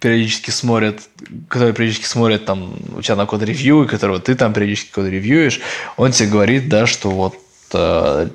периодически 0.00 0.50
смотрит, 0.50 1.02
который 1.48 1.72
периодически 1.74 2.06
смотрит 2.06 2.44
там 2.44 2.74
у 2.96 3.02
тебя 3.02 3.16
на 3.16 3.26
код 3.26 3.42
ревью, 3.42 3.84
и 3.84 3.88
которого 3.88 4.20
ты 4.20 4.34
там 4.34 4.52
периодически 4.52 4.92
код 4.92 5.06
ревьюешь, 5.06 5.60
он 5.96 6.12
тебе 6.12 6.28
говорит, 6.28 6.68
да, 6.68 6.86
что 6.86 7.10
вот 7.10 7.36
э, 7.72 8.28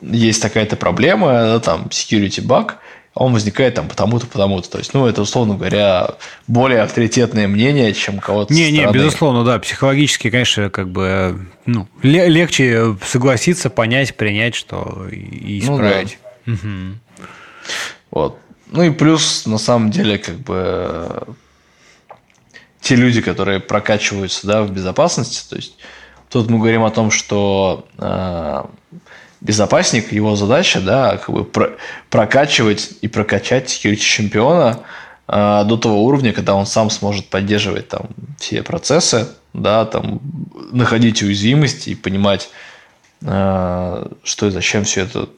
есть 0.00 0.42
такая-то 0.42 0.76
проблема, 0.76 1.28
да, 1.32 1.60
там 1.60 1.86
security 1.90 2.44
bug, 2.44 2.72
он 3.14 3.32
возникает 3.32 3.74
там 3.74 3.88
потому-то, 3.88 4.26
потому-то. 4.26 4.70
То 4.70 4.78
есть, 4.78 4.92
ну, 4.92 5.06
это, 5.06 5.22
условно 5.22 5.54
говоря, 5.54 6.16
более 6.46 6.82
авторитетное 6.82 7.48
мнение, 7.48 7.94
чем 7.94 8.18
кого-то 8.18 8.52
Не, 8.52 8.70
не, 8.70 8.86
безусловно, 8.92 9.42
да. 9.42 9.58
Психологически, 9.58 10.28
конечно, 10.28 10.68
как 10.68 10.90
бы 10.90 11.46
ну, 11.64 11.88
легче 12.02 12.94
согласиться, 13.02 13.70
понять, 13.70 14.14
принять, 14.16 14.54
что 14.54 15.06
и 15.10 15.60
исправить. 15.60 16.18
Ну, 16.44 16.56
да. 16.62 16.68
угу. 16.68 16.98
Вот. 18.10 18.38
Ну 18.76 18.82
и 18.82 18.90
плюс, 18.90 19.46
на 19.46 19.56
самом 19.56 19.90
деле, 19.90 20.18
как 20.18 20.36
бы 20.40 21.22
те 22.82 22.94
люди, 22.94 23.22
которые 23.22 23.58
прокачиваются 23.58 24.46
да, 24.46 24.62
в 24.64 24.70
безопасности, 24.70 25.48
то 25.48 25.56
есть 25.56 25.78
тут 26.28 26.50
мы 26.50 26.58
говорим 26.58 26.84
о 26.84 26.90
том, 26.90 27.10
что 27.10 27.88
э, 27.96 28.64
безопасник, 29.40 30.12
его 30.12 30.36
задача, 30.36 30.82
да, 30.82 31.16
как 31.16 31.34
бы 31.34 31.44
про, 31.44 31.70
прокачивать 32.10 32.90
и 33.00 33.08
прокачать 33.08 33.70
security 33.70 33.96
чемпиона 33.96 34.80
э, 35.26 35.64
до 35.64 35.78
того 35.78 36.04
уровня, 36.04 36.34
когда 36.34 36.54
он 36.54 36.66
сам 36.66 36.90
сможет 36.90 37.30
поддерживать 37.30 37.88
там 37.88 38.10
все 38.38 38.62
процессы, 38.62 39.26
да, 39.54 39.86
там 39.86 40.20
находить 40.70 41.22
уязвимости 41.22 41.90
и 41.90 41.94
понимать, 41.94 42.50
э, 43.22 44.06
что 44.22 44.46
и 44.46 44.50
зачем 44.50 44.84
все 44.84 45.04
это, 45.04 45.30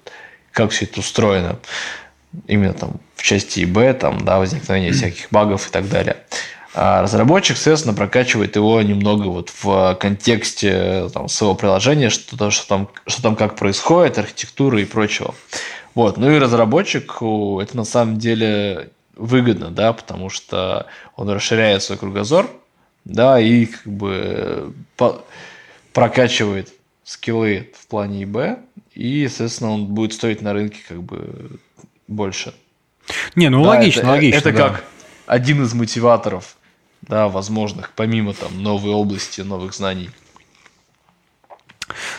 как 0.51 0.73
все 0.73 0.87
это 0.87 0.99
устроено. 0.99 1.61
Именно 2.47 2.75
там 2.75 3.01
в 3.15 3.23
части 3.23 3.65
ИБ, 3.65 3.99
там, 3.99 4.25
да, 4.25 4.39
возникновение 4.39 4.93
всяких 4.93 5.29
багов 5.31 5.69
и 5.69 5.71
так 5.71 5.89
далее. 5.89 6.17
А 6.75 7.03
разработчик, 7.03 7.57
соответственно, 7.57 7.95
прокачивает 7.95 8.55
его 8.57 8.81
немного 8.83 9.29
вот 9.29 9.51
в 9.63 9.97
контексте 10.01 11.09
там, 11.13 11.29
своего 11.29 11.55
приложения, 11.55 12.11
что, 12.11 12.51
что, 12.51 12.69
там, 12.69 12.89
что 13.07 13.23
там 13.23 13.37
как 13.37 13.57
происходит, 13.57 14.19
архитектуры 14.19 14.83
и 14.83 14.85
прочего. 14.85 15.35
Вот. 15.95 16.19
Ну 16.19 16.31
и 16.31 16.39
разработчику 16.39 17.61
это 17.61 17.77
на 17.77 17.85
самом 17.85 18.19
деле 18.19 18.91
выгодно, 19.17 19.71
да, 19.71 19.93
потому 19.93 20.29
что 20.31 20.87
он 21.17 21.29
расширяет 21.31 21.83
свой 21.83 21.99
кругозор, 21.99 22.49
да, 23.05 23.41
и 23.41 23.67
как 23.67 23.87
бы 23.87 24.73
по- 24.97 25.25
прокачивает 25.93 26.73
скиллы 27.03 27.73
в 27.75 27.87
плане 27.89 28.23
ИБ 28.25 28.61
и, 28.95 29.27
соответственно, 29.29 29.73
он 29.73 29.87
будет 29.87 30.13
стоить 30.13 30.43
на 30.43 30.53
рынке 30.53 30.79
как 30.87 31.03
бы 31.03 31.59
больше. 32.09 32.55
Не, 33.37 33.49
ну 33.49 33.63
Да, 33.63 33.71
логично, 33.71 34.01
это, 34.01 34.09
логично. 34.09 34.39
Это 34.39 34.53
да. 34.53 34.69
как 34.69 34.85
один 35.27 35.63
из 35.63 35.73
мотиваторов, 35.75 36.57
да, 37.03 37.29
возможных, 37.29 37.93
помимо 37.95 38.35
там 38.35 38.63
новой 38.63 38.93
области, 38.93 39.43
новых 39.43 39.75
знаний. 39.75 40.11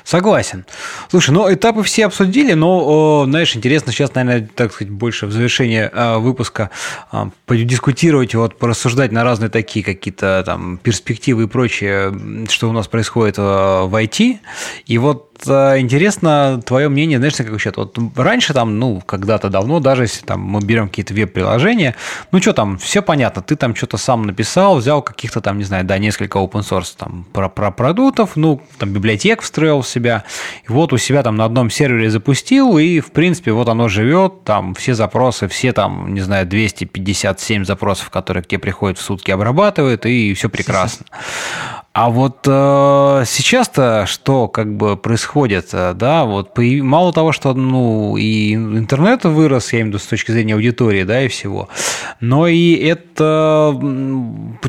Согласен. 0.04 0.66
Слушай, 1.10 1.32
ну 1.32 1.54
этапы 1.54 1.84
все 1.84 2.08
обсудили, 2.08 2.54
но, 2.54 3.26
знаешь, 3.28 3.56
интересно 3.56 3.92
сейчас, 3.92 4.16
наверное, 4.16 4.50
так 4.56 4.74
сказать, 4.74 4.92
больше 4.92 5.28
в 5.28 5.32
завершение 5.32 5.90
а, 5.94 6.18
выпуска 6.18 6.72
а, 7.12 7.30
подискутировать, 7.46 8.34
вот, 8.34 8.58
порассуждать 8.58 9.12
на 9.12 9.24
разные 9.24 9.50
такие 9.50 9.86
какие-то 9.86 10.42
там 10.46 10.78
перспективы 10.78 11.44
и 11.44 11.48
прочее, 11.48 12.48
что 12.50 12.70
у 12.70 12.74
нас 12.74 12.88
происходит 12.88 13.36
а, 13.38 13.86
в 13.86 13.94
IT. 13.94 14.40
И 14.88 14.98
вот 14.98 15.29
интересно 15.48 16.62
твое 16.66 16.90
мнение, 16.90 17.18
знаешь, 17.18 17.38
на 17.38 17.46
какой 17.46 17.60
счет? 17.60 17.78
Вот 17.78 17.98
раньше 18.16 18.54
там, 18.54 18.80
ну, 18.80 19.02
когда-то 19.02 19.50
давно, 19.50 19.80
даже 19.80 20.04
если 20.04 20.26
там 20.26 20.42
мы 20.42 20.60
берем 20.62 20.90
какие-то 20.90 21.14
веб-приложения, 21.14 21.96
ну, 22.32 22.42
что 22.42 22.54
там, 22.54 22.78
все 22.78 23.02
понятно, 23.02 23.42
ты 23.42 23.56
там 23.56 23.76
что-то 23.76 23.98
сам 23.98 24.24
написал, 24.24 24.78
взял 24.78 25.02
каких-то 25.02 25.42
там, 25.42 25.58
не 25.58 25.64
знаю, 25.64 25.86
да, 25.86 25.98
несколько 25.98 26.40
open 26.40 26.62
source 26.62 26.96
там 26.98 27.26
про, 27.34 27.50
про 27.50 27.72
продуктов, 27.72 28.36
ну, 28.36 28.62
там 28.78 28.92
библиотек 28.92 29.42
встроил 29.42 29.82
в 29.82 29.88
себя, 29.88 30.24
и 30.68 30.72
вот 30.72 30.94
у 30.94 30.98
себя 30.98 31.24
там 31.24 31.36
на 31.36 31.46
одном 31.46 31.70
сервере 31.70 32.10
запустил, 32.10 32.78
и, 32.78 33.00
в 33.00 33.12
принципе, 33.12 33.52
вот 33.52 33.70
оно 33.70 33.88
живет, 33.88 34.44
там 34.44 34.74
все 34.74 34.94
запросы, 34.94 35.48
все 35.48 35.74
там, 35.74 36.14
не 36.14 36.22
знаю, 36.22 36.46
257 36.48 37.66
запросов, 37.66 38.10
которые 38.10 38.44
к 38.44 38.48
тебе 38.48 38.60
приходят 38.60 38.98
в 38.98 39.02
сутки, 39.02 39.32
обрабатывает, 39.32 40.06
и 40.06 40.34
все 40.34 40.50
прекрасно. 40.50 41.06
А 41.92 42.12
вот 42.12 42.46
э, 42.46 43.24
сейчас-то 43.26 44.06
что 44.06 44.48
как 44.48 44.78
бы 44.78 44.96
происходит, 44.96 45.70
э, 45.74 45.94
да, 45.96 46.26
вот 46.26 46.54
появ- 46.54 46.84
мало 46.84 47.12
того, 47.12 47.32
что 47.32 47.56
ну 47.56 48.16
и 48.16 48.54
интернет 48.54 49.24
вырос, 49.24 49.74
я 49.74 49.80
имею 49.80 49.88
в 49.88 49.90
виду 49.96 50.04
с 50.04 50.06
точки 50.06 50.32
зрения 50.32 50.54
аудитории, 50.54 51.04
да, 51.04 51.24
и 51.24 51.28
всего, 51.28 51.68
но 52.20 52.48
и 52.48 52.76
это 52.76 53.76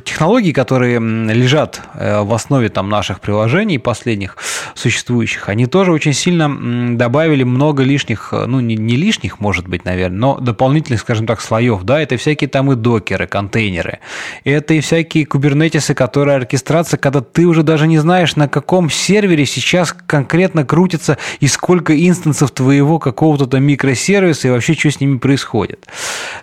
технологии, 0.02 0.52
которые 0.52 0.98
лежат 0.98 1.82
э, 1.92 2.22
в 2.22 2.32
основе 2.32 2.70
там 2.70 2.88
наших 2.88 3.20
приложений 3.20 3.78
последних 3.78 4.38
существующих, 4.74 5.50
они 5.50 5.66
тоже 5.66 5.92
очень 5.92 6.14
сильно 6.14 6.96
добавили 6.96 7.42
много 7.42 7.82
лишних, 7.82 8.30
э, 8.32 8.46
ну 8.46 8.60
не, 8.60 8.76
не 8.76 8.96
лишних, 8.96 9.40
может 9.40 9.68
быть, 9.68 9.84
наверное, 9.84 10.18
но 10.18 10.38
дополнительных, 10.38 11.02
скажем 11.02 11.26
так, 11.26 11.42
слоев, 11.42 11.82
да, 11.82 12.00
это 12.00 12.16
всякие 12.16 12.48
там 12.48 12.72
и 12.72 12.76
докеры, 12.76 13.26
контейнеры, 13.26 13.98
это 14.44 14.72
и 14.72 14.80
всякие 14.80 15.26
кубернетисы, 15.26 15.92
которые 15.92 16.36
оркестрация, 16.38 16.96
когда 17.10 17.26
ты 17.26 17.46
уже 17.46 17.62
даже 17.64 17.88
не 17.88 17.98
знаешь, 17.98 18.36
на 18.36 18.48
каком 18.48 18.88
сервере 18.88 19.44
сейчас 19.44 19.92
конкретно 20.06 20.64
крутится 20.64 21.18
и 21.40 21.48
сколько 21.48 21.92
инстансов 21.92 22.52
твоего 22.52 22.98
какого-то 23.00 23.46
там 23.46 23.64
микросервиса 23.64 24.48
и 24.48 24.50
вообще 24.52 24.74
что 24.74 24.90
с 24.90 25.00
ними 25.00 25.18
происходит. 25.18 25.86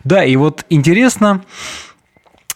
Да, 0.03 0.25
и 0.25 0.35
вот 0.35 0.65
интересно, 0.69 1.41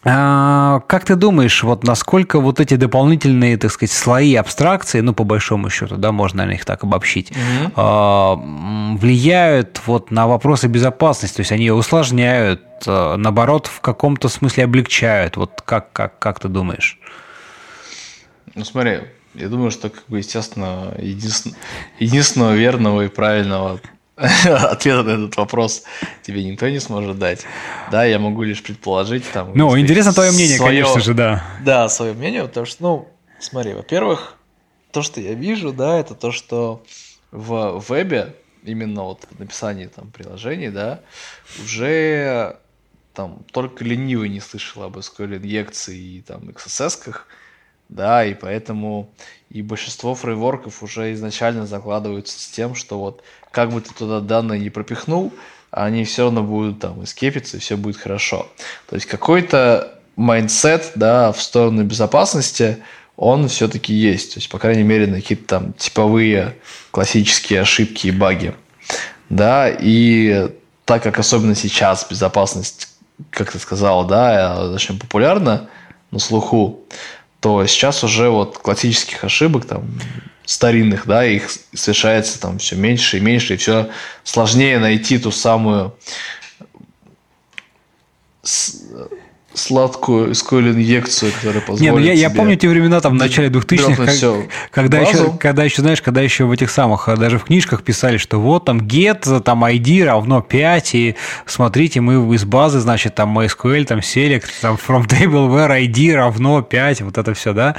а, 0.03 0.81
Как 0.87 1.05
ты 1.05 1.15
думаешь, 1.15 1.63
вот 1.63 1.83
насколько 1.83 2.39
вот 2.39 2.59
эти 2.59 2.75
дополнительные, 2.75 3.55
так 3.57 3.71
сказать, 3.71 3.91
слои 3.93 4.33
абстракции, 4.35 4.99
ну, 4.99 5.13
по 5.13 5.23
большому 5.23 5.69
счету, 5.69 5.95
да, 5.95 6.11
можно, 6.11 6.37
наверное, 6.37 6.57
их 6.57 6.65
так 6.65 6.83
обобщить, 6.83 7.31
м, 7.77 8.97
влияют 8.97 9.79
вот 9.85 10.09
на 10.09 10.25
вопросы 10.27 10.67
безопасности, 10.67 11.35
то 11.37 11.41
есть 11.41 11.51
они 11.51 11.65
ее 11.65 11.75
усложняют, 11.75 12.61
а, 12.87 13.15
наоборот, 13.15 13.67
в 13.67 13.79
каком-то 13.79 14.27
смысле 14.27 14.63
облегчают. 14.63 15.37
Вот 15.37 15.61
как, 15.63 15.93
как, 15.93 16.17
как 16.17 16.39
ты 16.39 16.47
думаешь? 16.47 16.97
Ну 18.55 18.65
смотри, 18.65 19.01
я 19.33 19.47
думаю, 19.47 19.71
что, 19.71 19.89
как 19.89 20.03
бы, 20.07 20.17
естественно, 20.19 20.93
единствен- 20.97 21.55
единственного 21.99 22.53
верного 22.53 23.01
и 23.05 23.07
правильного 23.07 23.79
ответа 24.17 25.03
на 25.03 25.11
этот 25.25 25.37
вопрос 25.37 25.83
тебе 26.23 26.43
никто 26.43 26.67
не 26.69 26.79
сможет 26.79 27.17
дать. 27.17 27.45
Да, 27.91 28.03
я 28.05 28.19
могу 28.19 28.43
лишь 28.43 28.61
предположить 28.61 29.23
там. 29.31 29.51
Ну, 29.55 29.77
интересно 29.79 30.13
твое 30.13 30.31
мнение, 30.31 30.57
своё- 30.57 30.83
конечно 30.83 31.01
же, 31.01 31.13
да. 31.13 31.43
Да, 31.63 31.89
свое 31.89 32.13
мнение, 32.13 32.43
потому 32.43 32.65
что, 32.65 32.83
ну, 32.83 33.09
смотри, 33.39 33.73
во-первых, 33.73 34.35
то, 34.91 35.01
что 35.01 35.21
я 35.21 35.33
вижу, 35.33 35.71
да, 35.71 35.97
это 35.97 36.13
то, 36.13 36.31
что 36.31 36.83
в 37.31 37.81
вебе, 37.87 38.35
именно 38.63 39.03
вот 39.03 39.25
в 39.31 39.39
написании 39.39 39.87
там 39.87 40.11
приложений, 40.11 40.69
да, 40.71 40.99
уже 41.63 42.57
там 43.13 43.43
только 43.51 43.83
ленивый 43.83 44.29
не 44.29 44.39
слышал 44.41 44.83
об 44.83 44.97
SQL 44.97 45.37
инъекции 45.37 45.97
и 45.97 46.21
там 46.21 46.49
XSS-ках, 46.49 47.27
да, 47.91 48.25
и 48.25 48.33
поэтому 48.33 49.09
и 49.49 49.61
большинство 49.61 50.15
фрейворков 50.15 50.81
уже 50.81 51.13
изначально 51.13 51.67
закладываются 51.67 52.39
с 52.39 52.47
тем, 52.47 52.73
что 52.73 52.97
вот 52.97 53.21
как 53.51 53.69
бы 53.71 53.81
ты 53.81 53.93
туда 53.93 54.21
данные 54.21 54.59
не 54.59 54.69
пропихнул, 54.69 55.31
они 55.71 56.05
все 56.05 56.23
равно 56.23 56.41
будут 56.41 56.79
там 56.79 57.03
эскепиться, 57.03 57.57
и 57.57 57.59
все 57.59 57.77
будет 57.77 57.97
хорошо. 57.97 58.47
То 58.89 58.95
есть 58.95 59.07
какой-то 59.07 59.99
майндсет, 60.15 60.93
да, 60.95 61.31
в 61.31 61.41
сторону 61.41 61.83
безопасности, 61.83 62.77
он 63.17 63.49
все-таки 63.49 63.93
есть. 63.93 64.33
То 64.33 64.39
есть, 64.39 64.49
по 64.49 64.57
крайней 64.57 64.83
мере, 64.83 65.07
на 65.07 65.17
какие-то 65.17 65.45
там 65.45 65.73
типовые 65.73 66.55
классические 66.91 67.61
ошибки 67.61 68.07
и 68.07 68.11
баги. 68.11 68.53
Да, 69.29 69.69
и 69.69 70.49
так 70.85 71.03
как 71.03 71.19
особенно 71.19 71.55
сейчас 71.55 72.07
безопасность, 72.09 72.87
как 73.29 73.51
ты 73.51 73.59
сказал, 73.59 74.05
да, 74.05 74.71
очень 74.73 74.97
популярна 74.97 75.69
на 76.09 76.19
слуху, 76.19 76.81
то 77.41 77.65
сейчас 77.65 78.03
уже 78.03 78.29
вот 78.29 78.59
классических 78.59 79.23
ошибок 79.23 79.65
там 79.65 79.83
старинных, 80.45 81.07
да, 81.07 81.25
их 81.25 81.49
совершается 81.73 82.39
там 82.39 82.59
все 82.59 82.75
меньше 82.75 83.17
и 83.17 83.19
меньше, 83.19 83.55
и 83.55 83.57
все 83.57 83.89
сложнее 84.23 84.79
найти 84.79 85.17
ту 85.17 85.31
самую 85.31 85.93
сладкую 89.53 90.31
SQL 90.31 90.71
инъекцию, 90.71 91.31
которая 91.33 91.61
позволит 91.61 91.81
Не, 91.81 91.91
ну 91.91 91.97
я, 91.99 92.13
я 92.13 92.29
помню 92.29 92.55
те 92.55 92.69
времена 92.69 93.01
там 93.01 93.13
в 93.13 93.15
начале 93.19 93.49
2000-х, 93.49 93.95
дропнуть 93.95 94.19
как- 94.21 94.45
когда, 94.71 94.99
еще, 94.99 95.31
когда 95.39 95.63
еще, 95.63 95.81
знаешь, 95.81 96.01
когда 96.01 96.21
еще 96.21 96.45
в 96.45 96.51
этих 96.51 96.71
самых, 96.71 97.09
а, 97.09 97.17
даже 97.17 97.37
в 97.37 97.43
книжках 97.43 97.83
писали, 97.83 98.17
что 98.17 98.39
вот 98.39 98.65
там 98.65 98.79
get, 98.79 99.41
там 99.41 99.63
ID 99.65 100.05
равно 100.05 100.41
5, 100.41 100.95
и 100.95 101.15
смотрите, 101.45 101.99
мы 102.01 102.33
из 102.35 102.45
базы, 102.45 102.79
значит, 102.79 103.15
там 103.15 103.37
MySQL, 103.37 103.85
там 103.85 103.99
select, 103.99 104.45
там 104.61 104.75
from 104.75 105.05
table 105.07 105.49
where 105.49 105.69
ID 105.85 106.15
равно 106.15 106.61
5, 106.61 107.01
вот 107.01 107.17
это 107.17 107.33
все, 107.33 107.53
да? 107.53 107.75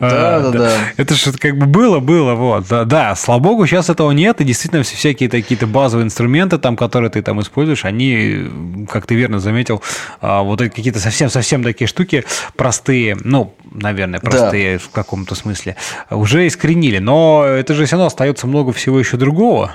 Да, 0.00 0.36
А, 0.36 0.50
да, 0.50 0.58
да. 0.58 0.70
Это 0.96 1.14
же 1.14 1.32
как 1.32 1.56
бы 1.56 1.66
было, 1.66 2.00
было, 2.00 2.34
вот. 2.34 2.66
Да, 2.68 2.84
да, 2.84 3.14
слава 3.14 3.40
богу, 3.40 3.66
сейчас 3.66 3.88
этого 3.88 4.10
нет, 4.12 4.40
и 4.40 4.44
действительно 4.44 4.82
все 4.82 4.96
всякие 4.96 5.28
такие-то 5.28 5.66
базовые 5.66 6.04
инструменты, 6.04 6.58
там, 6.58 6.76
которые 6.76 7.10
ты 7.10 7.22
там 7.22 7.40
используешь, 7.40 7.84
они, 7.84 8.50
как 8.90 9.06
ты 9.06 9.14
верно 9.14 9.38
заметил, 9.40 9.82
а, 10.20 10.42
вот 10.42 10.60
какие-то 10.60 10.98
совсем-совсем 11.14 11.62
такие 11.62 11.86
штуки 11.86 12.24
простые, 12.56 13.16
ну, 13.22 13.54
наверное, 13.72 14.20
Да. 14.20 14.28
простые 14.30 14.78
в 14.78 14.90
каком-то 14.90 15.34
смысле, 15.36 15.76
уже 16.10 16.46
искоренили. 16.46 16.98
Но 16.98 17.44
это 17.44 17.74
же 17.74 17.86
все 17.86 17.94
равно 17.96 18.06
остается 18.06 18.46
много 18.48 18.72
всего 18.72 18.98
еще 18.98 19.16
другого. 19.16 19.72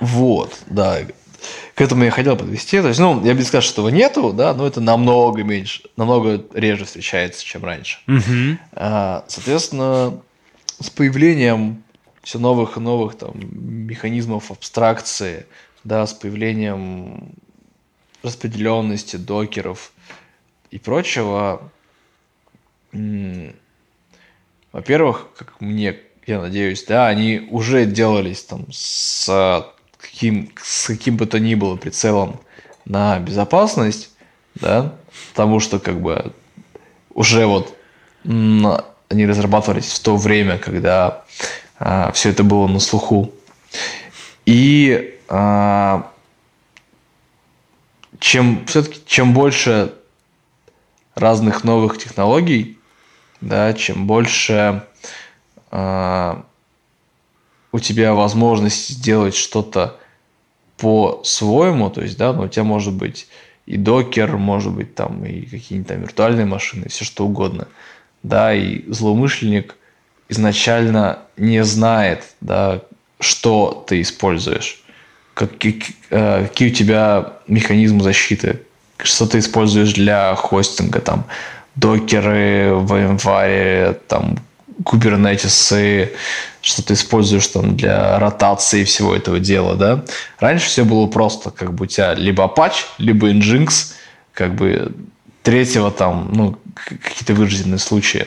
Вот, 0.00 0.58
да. 0.66 0.98
К 1.74 1.80
этому 1.80 2.04
я 2.04 2.10
хотел 2.10 2.36
подвести. 2.36 2.80
То 2.82 2.88
есть, 2.88 3.00
ну, 3.00 3.24
я 3.24 3.32
бы 3.32 3.38
не 3.38 3.44
сказал, 3.44 3.62
что 3.62 3.72
этого 3.72 3.88
нету, 3.88 4.32
да, 4.32 4.52
но 4.52 4.66
это 4.66 4.80
намного 4.80 5.42
меньше, 5.42 5.82
намного 5.96 6.44
реже 6.52 6.84
встречается, 6.84 7.44
чем 7.44 7.64
раньше. 7.64 7.98
А, 8.72 9.24
Соответственно, 9.28 10.20
с 10.80 10.90
появлением 10.90 11.82
все 12.22 12.38
новых 12.38 12.76
и 12.76 12.80
новых 12.80 13.16
там 13.16 13.32
механизмов 13.86 14.50
абстракции, 14.50 15.46
да, 15.84 16.06
с 16.06 16.12
появлением 16.12 17.32
распределенности, 18.22 19.16
докеров 19.16 19.91
и 20.72 20.78
прочего, 20.78 21.70
во-первых, 24.72 25.28
как 25.36 25.60
мне, 25.60 25.96
я 26.26 26.40
надеюсь, 26.40 26.82
да, 26.84 27.06
они 27.06 27.46
уже 27.50 27.84
делались 27.84 28.42
там 28.42 28.66
с 28.72 29.66
каким, 30.00 30.50
с 30.60 30.86
каким 30.86 31.16
бы 31.16 31.26
то 31.26 31.38
ни 31.38 31.54
было 31.54 31.76
прицелом 31.76 32.40
на 32.86 33.18
безопасность, 33.18 34.10
да, 34.54 34.94
потому 35.30 35.60
что 35.60 35.78
как 35.78 36.00
бы 36.00 36.32
уже 37.12 37.46
вот 37.46 37.76
они 38.24 39.26
разрабатывались 39.26 39.92
в 39.92 40.00
то 40.00 40.16
время, 40.16 40.56
когда 40.56 41.24
все 42.14 42.30
это 42.30 42.44
было 42.44 42.66
на 42.66 42.80
слуху. 42.80 43.30
И 44.46 45.18
а, 45.28 46.10
чем 48.18 48.64
все-таки 48.66 49.00
чем 49.06 49.34
больше 49.34 49.94
разных 51.14 51.64
новых 51.64 51.98
технологий, 51.98 52.78
да, 53.40 53.72
чем 53.72 54.06
больше 54.06 54.84
а, 55.70 56.44
у 57.72 57.78
тебя 57.78 58.14
возможность 58.14 58.88
сделать 58.88 59.34
что-то 59.34 59.98
по-своему, 60.76 61.90
то 61.90 62.02
есть, 62.02 62.16
да, 62.18 62.32
ну, 62.32 62.42
у 62.42 62.48
тебя 62.48 62.64
может 62.64 62.94
быть 62.94 63.28
и 63.66 63.76
докер, 63.76 64.36
может 64.36 64.72
быть 64.72 64.94
там 64.94 65.24
и 65.24 65.42
какие-нибудь 65.42 65.88
там 65.88 66.00
виртуальные 66.00 66.46
машины, 66.46 66.88
все 66.88 67.04
что 67.04 67.26
угодно, 67.26 67.68
да, 68.22 68.54
и 68.54 68.84
злоумышленник 68.90 69.76
изначально 70.28 71.20
не 71.36 71.62
знает, 71.64 72.34
да, 72.40 72.82
что 73.20 73.84
ты 73.86 74.00
используешь, 74.00 74.82
какие, 75.34 75.80
э, 76.10 76.46
какие 76.48 76.70
у 76.70 76.74
тебя 76.74 77.34
механизмы 77.46 78.02
защиты, 78.02 78.62
что 79.04 79.26
ты 79.26 79.38
используешь 79.38 79.92
для 79.92 80.34
хостинга, 80.34 81.00
там, 81.00 81.24
докеры, 81.74 82.70
VMware, 82.70 83.94
там, 84.08 84.38
Kubernetes, 84.84 86.10
что 86.60 86.82
ты 86.82 86.94
используешь 86.94 87.46
там 87.48 87.76
для 87.76 88.18
ротации 88.18 88.84
всего 88.84 89.14
этого 89.14 89.38
дела, 89.38 89.74
да. 89.74 90.04
Раньше 90.38 90.66
все 90.66 90.84
было 90.84 91.06
просто, 91.06 91.50
как 91.50 91.74
бы 91.74 91.84
у 91.84 91.86
тебя 91.86 92.14
либо 92.14 92.44
Apache, 92.44 92.84
либо 92.98 93.30
Nginx, 93.30 93.94
как 94.32 94.54
бы 94.54 94.92
третьего 95.42 95.90
там, 95.90 96.30
ну, 96.32 96.56
какие-то 96.74 97.34
вырожденные 97.34 97.78
случаи. 97.78 98.26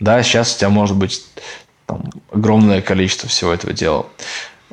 Да, 0.00 0.22
сейчас 0.22 0.54
у 0.54 0.58
тебя 0.58 0.68
может 0.70 0.96
быть 0.96 1.24
там, 1.86 2.10
огромное 2.32 2.82
количество 2.82 3.28
всего 3.28 3.52
этого 3.52 3.72
дела. 3.72 4.06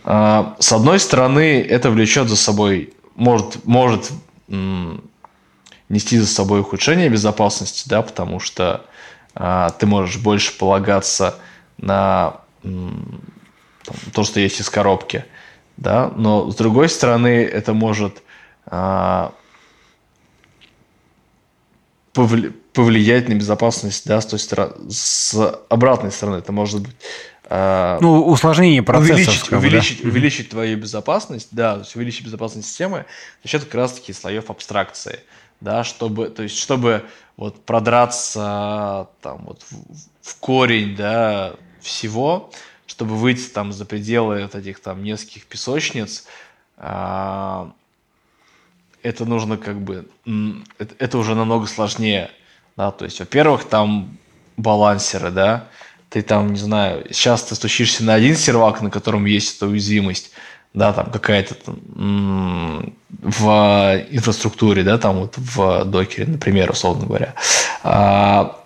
А, 0.04 0.56
с 0.60 0.72
одной 0.72 1.00
стороны, 1.00 1.62
это 1.62 1.90
влечет 1.90 2.28
за 2.28 2.36
собой, 2.36 2.94
может, 3.16 3.66
может 3.66 4.12
нести 5.90 6.18
за 6.18 6.28
собой 6.28 6.62
ухудшение 6.62 7.10
безопасности, 7.10 7.88
да, 7.88 8.02
потому 8.02 8.40
что 8.40 8.86
а, 9.34 9.70
ты 9.72 9.86
можешь 9.86 10.18
больше 10.18 10.57
полагаться 10.57 11.36
на 11.78 12.38
там, 12.64 13.95
то, 14.14 14.24
что 14.24 14.40
есть 14.40 14.60
из 14.60 14.70
коробки, 14.70 15.26
да, 15.78 16.12
но 16.16 16.49
с 16.49 16.56
другой 16.56 16.90
стороны, 16.90 17.44
это 17.44 17.74
может 17.74 18.24
а, 18.66 19.34
повлиять 22.14 23.28
на 23.28 23.36
безопасность, 23.36 24.07
да, 24.07 24.22
с 24.22 24.26
той 24.26 24.40
стороны, 24.40 24.74
с 24.90 25.60
обратной 25.70 26.12
стороны, 26.12 26.38
это 26.38 26.52
может 26.52 26.82
быть 26.82 26.95
а, 27.48 27.99
ну, 28.02 28.26
усложнение 28.26 28.82
процесса. 28.82 29.14
Увеличить, 29.14 29.49
бы, 29.49 29.57
увеличить, 29.57 30.02
да? 30.02 30.10
увеличить 30.10 30.49
твою 30.49 30.78
безопасность, 30.78 31.49
да, 31.52 31.74
то 31.76 31.80
есть 31.82 31.95
увеличить 31.95 32.26
безопасность 32.26 32.70
системы 32.70 33.06
за 33.44 33.49
счет 33.49 33.66
как 33.66 33.76
раз-таки 33.76 34.14
слоев 34.14 34.49
абстракции, 34.49 35.20
да, 35.61 35.84
чтобы, 35.84 36.30
то 36.30 36.44
есть, 36.44 36.57
чтобы 36.60 37.06
вот 37.38 37.65
продраться 37.65 39.10
там 39.22 39.45
вот 39.45 39.64
в, 39.64 39.76
в 40.22 40.36
корень, 40.40 40.95
да, 40.95 41.56
всего, 41.82 42.52
чтобы 42.88 43.15
выйти 43.15 43.49
там 43.49 43.73
за 43.73 43.86
пределы 43.86 44.44
вот 44.44 44.56
этих 44.56 44.80
там 44.80 45.03
нескольких 45.03 45.45
песочниц, 45.45 46.26
а, 46.77 47.72
это 49.03 49.26
нужно 49.26 49.57
как 49.57 49.80
бы, 49.82 50.07
это, 50.77 50.95
это 50.98 51.18
уже 51.18 51.36
намного 51.36 51.68
сложнее, 51.68 52.32
да, 52.76 52.91
то 52.91 53.06
есть, 53.06 53.19
во-первых, 53.19 53.65
там 53.65 54.18
балансеры, 54.57 55.32
да, 55.32 55.68
ты 56.10 56.22
там, 56.22 56.53
не 56.53 56.60
знаю, 56.60 57.06
сейчас 57.11 57.44
ты 57.44 57.56
стучишься 57.56 58.03
на 58.03 58.14
один 58.14 58.36
сервак, 58.36 58.82
на 58.82 58.90
котором 58.90 59.26
есть 59.26 59.57
эта 59.57 59.68
уязвимость, 59.68 60.32
да, 60.76 60.92
там 60.92 61.10
какая-то 61.10 61.56
в 61.96 64.04
инфраструктуре, 64.12 64.84
да, 64.84 64.98
там 64.98 65.20
вот 65.20 65.36
в 65.38 65.86
докере, 65.86 66.28
например, 66.28 66.70
условно 66.70 67.08
говоря. 67.08 67.34
А, 67.82 68.62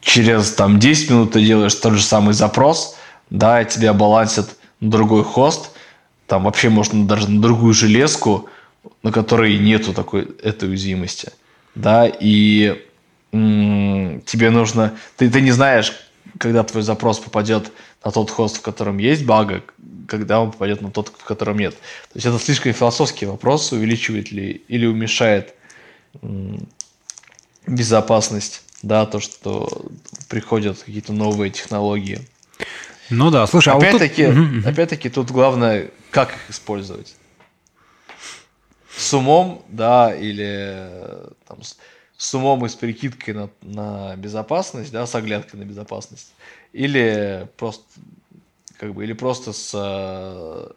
через 0.00 0.52
там 0.52 0.78
10 0.78 1.10
минут 1.10 1.32
ты 1.32 1.44
делаешь 1.44 1.74
тот 1.74 1.94
же 1.94 2.02
самый 2.02 2.34
запрос, 2.34 2.96
да, 3.30 3.62
и 3.62 3.68
тебя 3.68 3.94
балансит 3.94 4.56
другой 4.80 5.24
хост, 5.24 5.70
там 6.26 6.44
вообще 6.44 6.68
можно 6.68 7.06
даже 7.06 7.30
на 7.30 7.40
другую 7.40 7.72
железку, 7.72 8.50
на 9.02 9.10
которой 9.10 9.58
нету 9.58 9.94
такой 9.94 10.28
этой 10.42 10.68
уязвимости, 10.68 11.32
да, 11.74 12.06
и 12.06 12.84
м- 13.32 14.20
тебе 14.26 14.50
нужно, 14.50 14.92
ты, 15.16 15.30
ты 15.30 15.40
не 15.40 15.52
знаешь, 15.52 15.94
когда 16.36 16.62
твой 16.64 16.82
запрос 16.82 17.18
попадет 17.18 17.72
на 18.04 18.10
тот 18.10 18.30
хост, 18.30 18.58
в 18.58 18.60
котором 18.60 18.98
есть 18.98 19.24
бага, 19.24 19.62
когда 20.06 20.40
он 20.40 20.52
попадет 20.52 20.80
на 20.80 20.90
тот, 20.90 21.08
в 21.08 21.24
котором 21.24 21.58
нет. 21.58 21.74
То 21.74 22.16
есть 22.16 22.26
это 22.26 22.38
слишком 22.38 22.72
философский 22.72 23.26
вопрос, 23.26 23.72
увеличивает 23.72 24.30
ли 24.30 24.62
или 24.68 24.86
уменьшает 24.86 25.54
безопасность, 27.66 28.62
да, 28.82 29.06
то, 29.06 29.20
что 29.20 29.86
приходят 30.28 30.78
какие-то 30.78 31.12
новые 31.12 31.50
технологии. 31.50 32.20
Ну 33.10 33.30
да, 33.30 33.46
слушай, 33.46 33.72
а 33.72 33.76
опять-таки, 33.76 34.26
вот 34.26 34.34
тут... 34.34 34.66
опять-таки 34.66 35.10
тут 35.10 35.30
главное, 35.30 35.90
как 36.10 36.34
их 36.34 36.50
использовать. 36.50 37.16
С 38.96 39.12
умом, 39.12 39.64
да, 39.68 40.14
или 40.14 40.88
там, 41.46 41.58
с, 42.16 42.34
умом 42.34 42.64
и 42.64 42.68
с 42.68 42.74
прикидкой 42.74 43.34
на, 43.34 43.50
на 43.60 44.16
безопасность, 44.16 44.92
да, 44.92 45.06
с 45.06 45.14
оглядкой 45.14 45.60
на 45.60 45.64
безопасность, 45.64 46.32
или 46.72 47.48
просто 47.56 47.82
как 48.78 48.94
бы, 48.94 49.04
или 49.04 49.12
просто 49.12 49.52
с 49.52 49.70
э, 49.74 50.72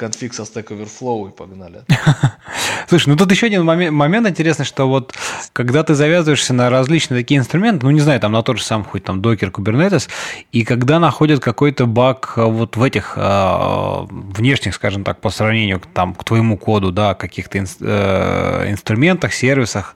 конфиг 0.00 0.32
со 0.32 0.42
Stack 0.42 0.68
Overflow 0.68 1.28
и 1.28 1.32
погнали. 1.32 1.82
Слушай, 2.88 3.10
ну 3.10 3.16
тут 3.16 3.30
еще 3.30 3.46
один 3.46 3.64
момент, 3.64 3.92
момент 3.92 4.26
интересный, 4.26 4.64
что 4.64 4.88
вот 4.88 5.14
когда 5.52 5.82
ты 5.82 5.94
завязываешься 5.94 6.54
на 6.54 6.70
различные 6.70 7.20
такие 7.20 7.38
инструменты, 7.38 7.84
ну 7.84 7.92
не 7.92 8.00
знаю, 8.00 8.18
там 8.18 8.32
на 8.32 8.42
тот 8.42 8.56
же 8.56 8.64
самый 8.64 8.84
хоть 8.84 9.04
там 9.04 9.20
Docker, 9.20 9.52
Kubernetes, 9.52 10.08
и 10.52 10.64
когда 10.64 10.98
находят 10.98 11.40
какой-то 11.40 11.84
баг 11.86 12.32
э, 12.36 12.42
вот 12.42 12.76
в 12.76 12.82
этих 12.82 13.12
э, 13.16 14.06
внешних, 14.10 14.74
скажем 14.74 15.04
так, 15.04 15.20
по 15.20 15.28
сравнению 15.28 15.82
там, 15.92 16.14
к 16.14 16.24
твоему 16.24 16.56
коду, 16.56 16.92
да, 16.92 17.14
каких-то 17.14 17.58
ин, 17.58 17.66
э, 17.80 18.70
инструментах, 18.70 19.34
сервисах, 19.34 19.94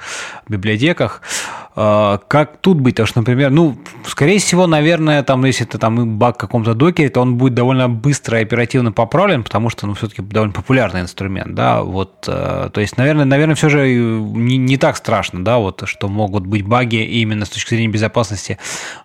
библиотеках, 0.49 1.23
э, 1.23 1.64
как 1.75 2.59
тут 2.61 2.79
быть? 2.79 2.95
Потому 2.95 3.07
что, 3.09 3.19
например, 3.21 3.51
ну, 3.51 3.77
скорее 4.07 4.39
всего, 4.39 4.69
наверное, 4.69 5.25
там, 5.25 5.45
если 5.45 5.65
ты 5.65 5.79
там 5.79 6.19
баг 6.19 6.37
в 6.37 6.39
каком-то 6.39 6.75
докере, 6.75 7.09
то 7.09 7.21
он 7.21 7.37
будет 7.37 7.55
довольно 7.55 7.89
быстро 7.89 8.39
и 8.39 8.43
оперативно 8.43 8.93
поправлен, 8.93 9.43
потому 9.43 9.71
что, 9.71 9.87
ну, 9.87 9.95
все-таки 9.95 10.23
довольно 10.23 10.53
популярный 10.53 11.01
инструмент, 11.01 11.55
да, 11.55 11.83
вот, 11.83 12.27
э, 12.29 12.71
то 12.73 12.81
есть, 12.81 12.97
наверное, 12.97 13.25
наверное, 13.25 13.57
все 13.57 13.69
же 13.69 13.93
не, 13.93 14.57
не 14.57 14.77
так 14.77 14.97
страшно, 14.97 15.45
да, 15.45 15.59
вот, 15.59 15.83
что 15.87 16.09
могут 16.09 16.47
быть 16.47 16.65
баги 16.65 17.03
именно 17.03 17.45
с 17.45 17.49
точки 17.49 17.71
зрения 17.71 17.89
безопасности 17.89 18.59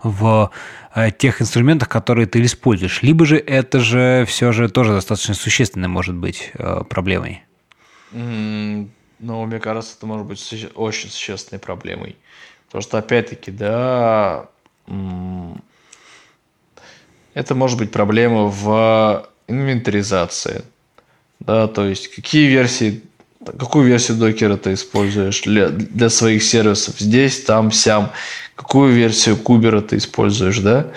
в 0.03 0.51
э, 0.93 1.09
тех 1.11 1.41
инструментах, 1.41 1.89
которые 1.89 2.27
ты 2.27 2.39
используешь. 2.43 3.01
Либо 3.01 3.25
же 3.25 3.37
это 3.37 3.79
же 3.79 4.25
все 4.27 4.51
же 4.51 4.69
тоже 4.69 4.93
достаточно 4.93 5.33
существенной 5.33 5.87
может 5.87 6.15
быть 6.15 6.51
э, 6.53 6.83
проблемой. 6.87 7.43
Mm, 8.11 8.89
ну, 9.19 9.45
мне 9.45 9.59
кажется, 9.59 9.95
это 9.97 10.05
может 10.05 10.25
быть 10.25 10.67
очень 10.75 11.09
существенной 11.09 11.59
проблемой. 11.59 12.15
Потому 12.69 12.83
что, 12.83 12.99
опять-таки, 12.99 13.49
да, 13.49 14.45
это 17.33 17.55
может 17.55 17.79
быть 17.79 17.91
проблема 17.91 18.45
в 18.45 19.27
инвентаризации. 19.47 20.63
Да, 21.39 21.67
то 21.67 21.85
есть 21.85 22.13
какие 22.13 22.47
версии, 22.47 23.01
какую 23.43 23.87
версию 23.87 24.17
докера 24.17 24.55
ты 24.55 24.73
используешь 24.73 25.41
для, 25.41 25.69
для 25.69 26.09
своих 26.09 26.43
сервисов? 26.43 26.99
Здесь, 26.99 27.43
там, 27.43 27.71
сям, 27.71 28.11
какую 28.55 28.93
версию 28.93 29.37
кубера 29.37 29.81
ты 29.81 29.97
используешь, 29.97 30.59
да, 30.59 30.91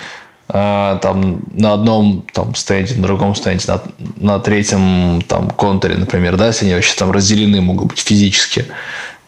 а, 0.48 0.98
там 0.98 1.44
на 1.52 1.72
одном 1.72 2.26
там 2.32 2.54
стенде, 2.54 2.96
на 2.96 3.04
другом 3.04 3.34
стенде, 3.34 3.64
на, 3.68 3.82
на 4.16 4.38
третьем 4.40 5.22
там 5.22 5.48
контуре, 5.48 5.96
например, 5.96 6.36
да, 6.36 6.48
если 6.48 6.66
они 6.66 6.74
вообще 6.74 6.94
там 6.98 7.12
разделены 7.12 7.62
могут 7.62 7.88
быть 7.88 8.00
физически, 8.00 8.66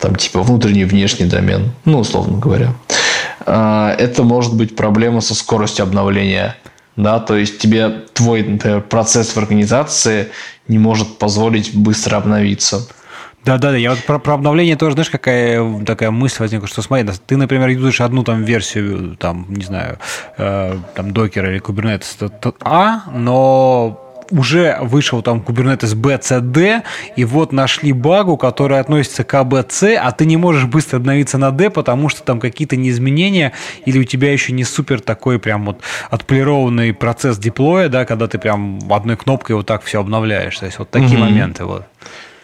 там 0.05 0.16
типа 0.16 0.43
внутренний 0.43 0.82
и 0.82 0.85
внешний 0.85 1.26
домен, 1.26 1.72
ну, 1.86 2.01
условно 2.01 2.39
говоря. 2.39 2.74
А, 3.47 3.94
это 3.98 4.22
может 4.22 4.55
быть 4.55 4.76
проблема 4.76 5.20
со 5.20 5.35
скоростью 5.35 5.85
обновления 5.85 6.56
да, 6.97 7.18
то 7.18 7.36
есть 7.36 7.59
тебе 7.59 7.89
твой, 8.12 8.44
например, 8.44 8.81
процесс 8.82 9.35
в 9.35 9.36
организации 9.36 10.28
не 10.68 10.78
может 10.78 11.18
позволить 11.18 11.74
быстро 11.74 12.18
обновиться. 12.18 12.86
Да, 13.44 13.59
да, 13.59 13.72
да. 13.72 13.76
Я 13.76 13.90
вот 13.90 14.05
про, 14.05 14.18
про 14.18 14.35
обновление 14.35 14.76
тоже, 14.76 14.94
знаешь, 14.94 15.10
какая 15.10 15.85
такая 15.85 16.10
мысль 16.10 16.36
возникла, 16.39 16.68
что 16.68 16.82
смотри, 16.82 17.06
ты, 17.26 17.36
например, 17.36 17.68
юзаешь 17.68 18.01
одну 18.01 18.22
там 18.22 18.44
версию, 18.44 19.16
там, 19.18 19.47
не 19.48 19.64
знаю, 19.64 19.98
э, 20.39 20.78
там, 20.94 21.10
докера 21.12 21.51
или 21.51 21.60
Kubernetes 21.60 22.55
А, 22.60 23.02
но 23.12 24.03
уже 24.31 24.79
вышел 24.81 25.23
там 25.23 25.45
Kubernetes 25.47 25.95
BCD, 25.95 26.83
и 27.17 27.25
вот 27.25 27.53
нашли 27.53 27.93
багу, 27.93 28.37
которая 28.37 28.81
относится 28.81 29.25
к 29.25 29.35
ABC, 29.35 29.95
а 29.95 30.13
ты 30.13 30.27
не 30.27 30.37
можешь 30.37 30.65
быстро 30.65 30.99
обновиться 30.99 31.39
на 31.39 31.51
D, 31.51 31.71
потому 31.71 32.09
что 32.09 32.23
там 32.23 32.41
какие-то 32.41 32.77
неизменения, 32.77 33.53
или 33.87 33.99
у 33.99 34.05
тебя 34.05 34.33
еще 34.33 34.53
не 34.53 34.65
супер 34.65 35.01
такой 35.01 35.39
прям 35.39 35.67
вот 35.67 35.81
отполированный 36.11 36.93
процесс 36.93 37.39
деплоя, 37.39 37.89
да, 37.89 38.05
когда 38.05 38.27
ты 38.27 38.39
прям 38.39 38.81
одной 38.91 39.17
кнопкой 39.17 39.57
вот 39.57 39.67
так 39.67 39.83
все 39.83 40.01
обновляешь. 40.01 40.59
То 40.59 40.67
есть 40.67 40.79
вот 40.79 40.91
такие 40.91 41.17
mm-hmm. 41.17 41.21
моменты 41.21 41.65
вот. 41.65 41.85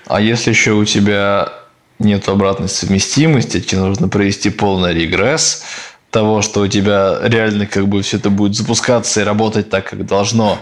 А 0.06 0.20
если 0.20 0.50
еще 0.50 0.72
у 0.72 0.84
тебя 0.84 1.52
нет 2.00 2.28
обратной 2.28 2.68
совместимости, 2.68 3.60
тебе 3.60 3.82
нужно 3.82 4.08
провести 4.08 4.50
полный 4.50 4.94
регресс, 4.94 5.62
того, 6.10 6.42
что 6.42 6.62
у 6.62 6.68
тебя 6.68 7.18
реально 7.22 7.66
как 7.66 7.88
бы 7.88 8.02
все 8.02 8.16
это 8.16 8.30
будет 8.30 8.54
запускаться 8.54 9.20
и 9.20 9.24
работать 9.24 9.70
так, 9.70 9.88
как 9.88 10.04
должно, 10.06 10.58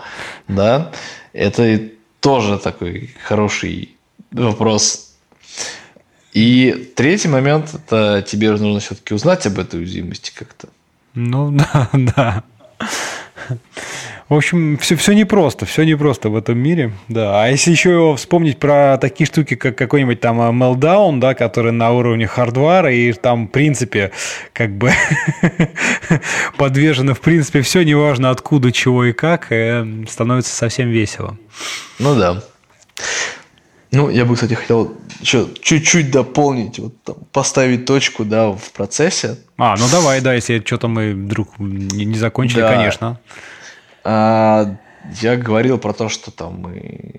да, 0.47 0.93
это 1.33 1.89
тоже 2.21 2.59
такой 2.59 3.15
хороший 3.25 3.97
вопрос. 4.31 5.15
И 6.33 6.93
третий 6.95 7.29
момент, 7.29 7.75
это 7.75 8.23
тебе 8.27 8.51
нужно 8.51 8.81
все-таки 8.81 9.15
узнать 9.15 9.47
об 9.47 9.59
этой 9.59 9.81
уязвимости 9.81 10.33
как-то. 10.35 10.69
Ну 11.15 11.51
да, 11.73 11.89
да. 11.93 12.45
В 14.29 14.35
общем, 14.35 14.77
все, 14.77 14.95
все 14.97 15.15
непросто, 15.15 15.65
все 15.65 15.85
непросто 15.85 16.29
в 16.29 16.37
этом 16.37 16.59
мире, 16.59 16.93
да. 17.09 17.43
А 17.43 17.49
если 17.49 17.71
еще 17.71 18.15
вспомнить 18.15 18.59
про 18.59 18.99
такие 18.99 19.27
штуки, 19.27 19.57
как 19.57 19.79
какой-нибудь 19.79 20.21
там 20.21 20.39
э, 20.41 20.51
Meltdown, 20.53 21.19
да, 21.19 21.35
который 21.35 21.73
на 21.73 21.93
уровне 21.93 22.27
хардвара, 22.27 22.93
и 22.93 23.11
там, 23.15 23.49
в 23.49 23.51
принципе, 23.51 24.13
как 24.53 24.77
бы 24.77 24.93
подвержено, 26.59 27.15
в 27.15 27.21
принципе, 27.21 27.63
все, 27.63 27.85
неважно 27.85 28.29
откуда, 28.29 28.71
чего 28.71 29.07
и 29.07 29.13
как, 29.13 29.51
и 29.51 29.55
э, 29.55 29.87
становится 30.07 30.55
совсем 30.55 30.91
весело. 30.91 31.39
Ну 31.99 32.15
да. 32.15 32.43
Ну, 33.93 34.11
я 34.11 34.27
бы, 34.27 34.35
кстати, 34.35 34.53
хотел 34.53 34.95
еще 35.23 35.49
чуть-чуть 35.63 36.11
дополнить, 36.11 36.79
вот 36.79 37.03
там, 37.03 37.17
поставить 37.33 37.87
точку, 37.87 38.27
да, 38.27 38.51
в 38.51 38.73
процессе. 38.73 39.39
А, 39.57 39.75
ну 39.79 39.87
давай, 39.91 40.21
да, 40.21 40.35
если 40.35 40.63
что-то 40.65 40.89
мы 40.89 41.15
вдруг 41.15 41.59
не, 41.59 42.05
не 42.05 42.19
закончили, 42.19 42.61
да. 42.61 42.75
конечно. 42.75 43.19
А, 44.05 44.77
я 45.21 45.37
говорил 45.37 45.79
про 45.79 45.93
то, 45.93 46.09
что 46.09 46.31
там 46.31 46.61
мы 46.61 47.15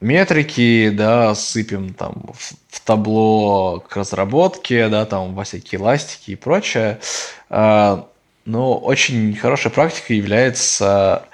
метрики, 0.00 0.90
да, 0.90 1.34
сыпем 1.34 1.94
там 1.94 2.32
в, 2.34 2.52
в 2.68 2.80
табло 2.80 3.80
к 3.80 3.96
разработке, 3.96 4.88
да, 4.88 5.06
там 5.06 5.34
во 5.34 5.44
всякие 5.44 5.80
ластики 5.80 6.32
и 6.32 6.36
прочее. 6.36 7.00
А, 7.48 8.08
но 8.44 8.76
очень 8.78 9.34
хорошей 9.36 9.70
практикой 9.70 10.16
является 10.16 11.24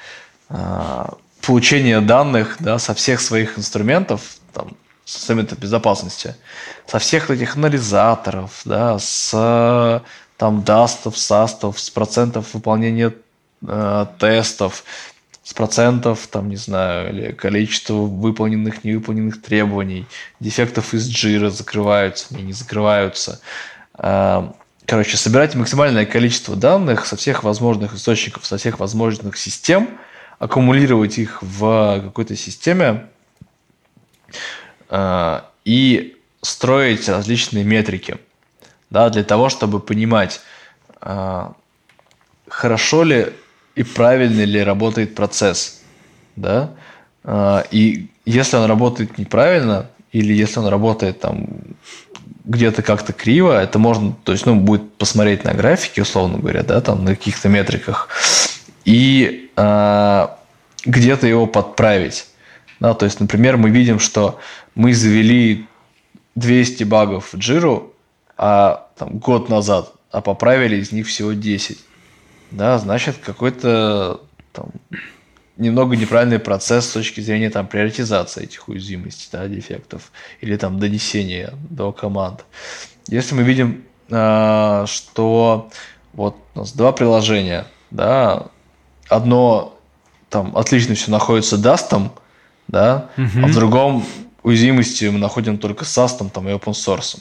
а, 0.49 1.15
получение 1.45 2.01
данных, 2.01 2.57
да, 2.61 2.79
со 2.79 2.95
всех 2.95 3.21
своих 3.21 3.59
инструментов, 3.59 4.37
там, 4.53 4.77
с 5.05 5.17
инструментов 5.17 5.59
безопасности, 5.59 6.37
со 6.87 6.99
всех 6.99 7.31
этих 7.31 7.57
анализаторов, 7.57 8.63
да, 8.65 8.99
с 8.99 10.03
там 10.37 10.63
дастов, 10.63 11.19
састов, 11.19 11.79
с 11.79 11.91
процентов 11.91 12.55
выполнения 12.55 13.13
э, 13.67 14.07
тестов, 14.19 14.85
с 15.45 15.55
процентов, 15.55 16.27
там, 16.29 16.49
не 16.49 16.57
знаю, 16.57 17.11
или 17.11 17.33
количество 17.33 17.95
выполненных, 17.95 18.85
невыполненных 18.85 19.43
требований, 19.43 20.07
дефектов 20.39 20.95
из 20.95 21.09
джира 21.09 21.51
закрываются, 21.51 22.27
они 22.31 22.45
не 22.45 22.53
закрываются. 22.53 23.41
Э, 23.99 24.51
короче, 24.87 25.17
собирать 25.17 25.55
максимальное 25.55 26.07
количество 26.07 26.57
данных 26.57 27.07
со 27.07 27.17
всех 27.17 27.43
возможных 27.43 27.95
источников, 27.95 28.47
со 28.47 28.57
всех 28.57 28.79
возможных 28.79 29.37
систем, 29.37 29.99
аккумулировать 30.39 31.19
их 31.19 31.43
в 31.43 32.01
какой-то 32.05 32.37
системе, 32.37 33.09
Э, 34.89 35.43
и 35.65 36.19
строить 36.43 37.09
различные 37.09 37.63
метрики, 37.63 38.19
да, 38.91 39.11
для 39.11 39.23
того, 39.23 39.49
чтобы 39.49 39.79
понимать, 39.79 40.41
хорошо 42.49 43.05
ли 43.05 43.33
и 43.75 43.83
правильно 43.83 44.43
ли 44.43 44.63
работает 44.63 45.15
процесс, 45.15 45.83
да, 46.37 46.71
э, 47.25 47.63
и 47.71 48.09
если 48.25 48.57
он 48.57 48.67
работает 48.67 49.19
неправильно, 49.19 49.87
или 50.13 50.33
если 50.33 50.61
он 50.61 50.67
работает 50.69 51.21
там 51.21 51.49
где-то 52.45 52.83
как-то 52.83 53.13
криво, 53.13 53.61
это 53.61 53.79
можно, 53.79 54.15
то 54.25 54.33
есть, 54.33 54.47
ну, 54.47 54.57
будет 54.57 54.93
посмотреть 54.95 55.45
на 55.45 55.55
графике, 55.55 56.03
условно 56.03 56.39
говоря, 56.39 56.63
да, 56.63 56.81
там 56.81 57.05
на 57.05 57.17
каких-то 57.17 57.49
метриках, 57.49 58.09
и 58.85 59.51
э, 59.57 60.27
где-то 60.85 61.27
его 61.27 61.47
подправить. 61.47 62.27
Да, 62.81 62.95
то 62.95 63.05
есть, 63.05 63.21
например, 63.21 63.57
мы 63.57 63.71
видим, 63.71 64.01
что 64.01 64.41
мы 64.75 64.93
завели 64.93 65.67
200 66.35 66.85
багов 66.85 67.33
в 67.33 67.37
Джиру, 67.37 67.95
а 68.37 68.89
там, 68.99 69.19
год 69.19 69.49
назад, 69.49 69.93
а 70.11 70.21
поправили 70.21 70.77
из 70.77 70.91
них 70.91 71.07
всего 71.07 71.33
10. 71.33 71.79
Да, 72.53 72.79
значит, 72.79 73.17
какой-то 73.25 74.21
там, 74.53 74.71
немного 75.57 75.97
неправильный 75.97 76.39
процесс 76.39 76.87
с 76.87 76.93
точки 76.93 77.21
зрения 77.21 77.51
там, 77.51 77.67
приоритизации 77.67 78.45
этих 78.45 78.69
уязвимостей, 78.69 79.29
да, 79.33 79.49
дефектов, 79.49 80.13
или 80.41 80.57
там 80.57 80.79
донесения 80.79 81.55
до 81.71 81.93
команд. 81.93 82.45
Если 83.09 83.35
мы 83.35 83.43
видим, 83.43 83.85
э, 84.11 84.85
что 84.87 85.71
вот 86.13 86.37
у 86.55 86.61
нас 86.61 86.73
два 86.73 86.93
приложения, 86.93 87.67
да, 87.91 88.49
одно 89.09 89.79
там 90.29 90.57
отлично 90.57 90.95
все 90.95 91.11
находится 91.11 91.57
дастом, 91.57 92.13
да, 92.69 93.11
угу. 93.17 93.45
а 93.45 93.47
в 93.47 93.55
другом 93.55 94.05
уязвимости 94.43 95.07
мы 95.07 95.19
находим 95.19 95.59
только 95.59 95.85
с 95.85 95.97
SAST 95.97 96.31
там, 96.31 96.49
и 96.49 96.53
open 96.53 96.73
source. 96.73 97.19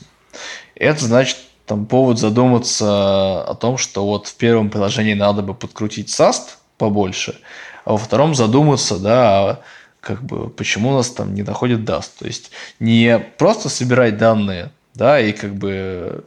Это 0.76 1.06
значит 1.06 1.38
там 1.72 1.86
повод 1.86 2.20
задуматься 2.20 3.44
о 3.44 3.56
том, 3.56 3.78
что 3.78 4.06
вот 4.06 4.28
в 4.28 4.36
первом 4.36 4.70
приложении 4.70 5.14
надо 5.14 5.42
бы 5.42 5.54
подкрутить 5.54 6.10
SAST 6.10 6.58
побольше, 6.78 7.40
а 7.86 7.94
во 7.94 7.98
втором 7.98 8.36
задуматься, 8.36 9.00
да, 9.00 9.62
как 10.02 10.22
бы 10.22 10.50
почему 10.50 10.90
у 10.90 10.98
нас 10.98 11.10
там 11.12 11.34
не 11.34 11.44
находит 11.44 11.90
Dust. 11.90 12.10
То 12.20 12.28
есть 12.28 12.52
не 12.82 13.20
просто 13.38 13.70
собирать 13.70 14.18
данные, 14.18 14.74
да, 14.96 15.22
и 15.22 15.32
как 15.32 15.56
бы 15.56 16.26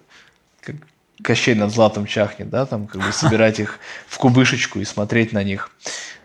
как 0.62 0.76
Кощей 1.22 1.54
над 1.54 1.70
златом 1.74 2.06
чахнет, 2.06 2.48
да, 2.48 2.64
там 2.64 2.86
как 2.86 3.02
бы 3.02 3.12
собирать 3.12 3.60
их 3.60 3.80
в 4.06 4.16
кубышечку 4.16 4.80
и 4.80 4.86
смотреть 4.86 5.34
на 5.34 5.44
них, 5.44 5.72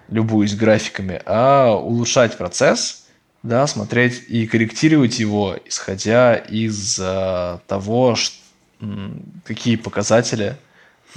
любуясь 0.08 0.56
графиками, 0.56 1.22
а 1.26 1.74
улучшать 1.74 2.38
процесс, 2.38 3.04
да, 3.44 3.68
смотреть 3.68 4.24
и 4.30 4.48
корректировать 4.48 5.20
его, 5.20 5.58
исходя 5.66 6.36
из 6.36 6.98
э, 7.02 7.60
того, 7.68 8.16
ш, 8.16 8.32
какие 9.43 9.76
показатели 9.76 10.57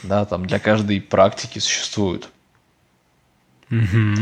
да, 0.02 0.24
там 0.24 0.46
для 0.46 0.58
каждой 0.58 1.00
практики 1.00 1.58
существуют. 1.58 2.28
Mm-hmm. 3.70 4.16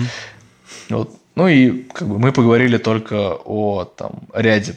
Вот. 0.90 1.16
Ну 1.34 1.48
и 1.48 1.82
как 1.84 2.08
бы 2.08 2.18
мы 2.18 2.32
поговорили 2.32 2.76
только 2.76 3.34
о 3.44 3.84
там, 3.84 4.22
ряде, 4.34 4.76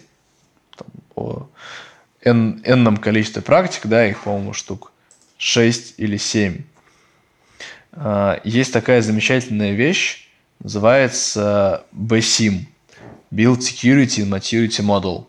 там, 0.76 0.88
о 1.16 1.48
n, 2.22 2.62
n 2.64 2.98
количестве 2.98 3.42
практик, 3.42 3.88
да, 3.88 4.08
их, 4.08 4.24
по-моему, 4.24 4.54
штук 4.54 4.92
6 5.38 5.96
или 5.98 6.18
7. 6.18 6.64
А, 7.94 8.40
есть 8.44 8.72
такая 8.72 9.02
замечательная 9.02 9.74
вещь, 9.74 10.30
называется 10.60 11.86
BSIM– 11.92 12.66
Build 13.34 13.62
Security 13.62 14.22
and 14.22 14.30
Maturity 14.30 14.84
Model. 14.84 15.26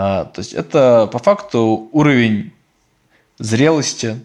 А, 0.00 0.26
то 0.26 0.38
есть 0.38 0.52
это 0.52 1.08
по 1.10 1.18
факту 1.18 1.88
уровень 1.90 2.52
зрелости 3.38 4.20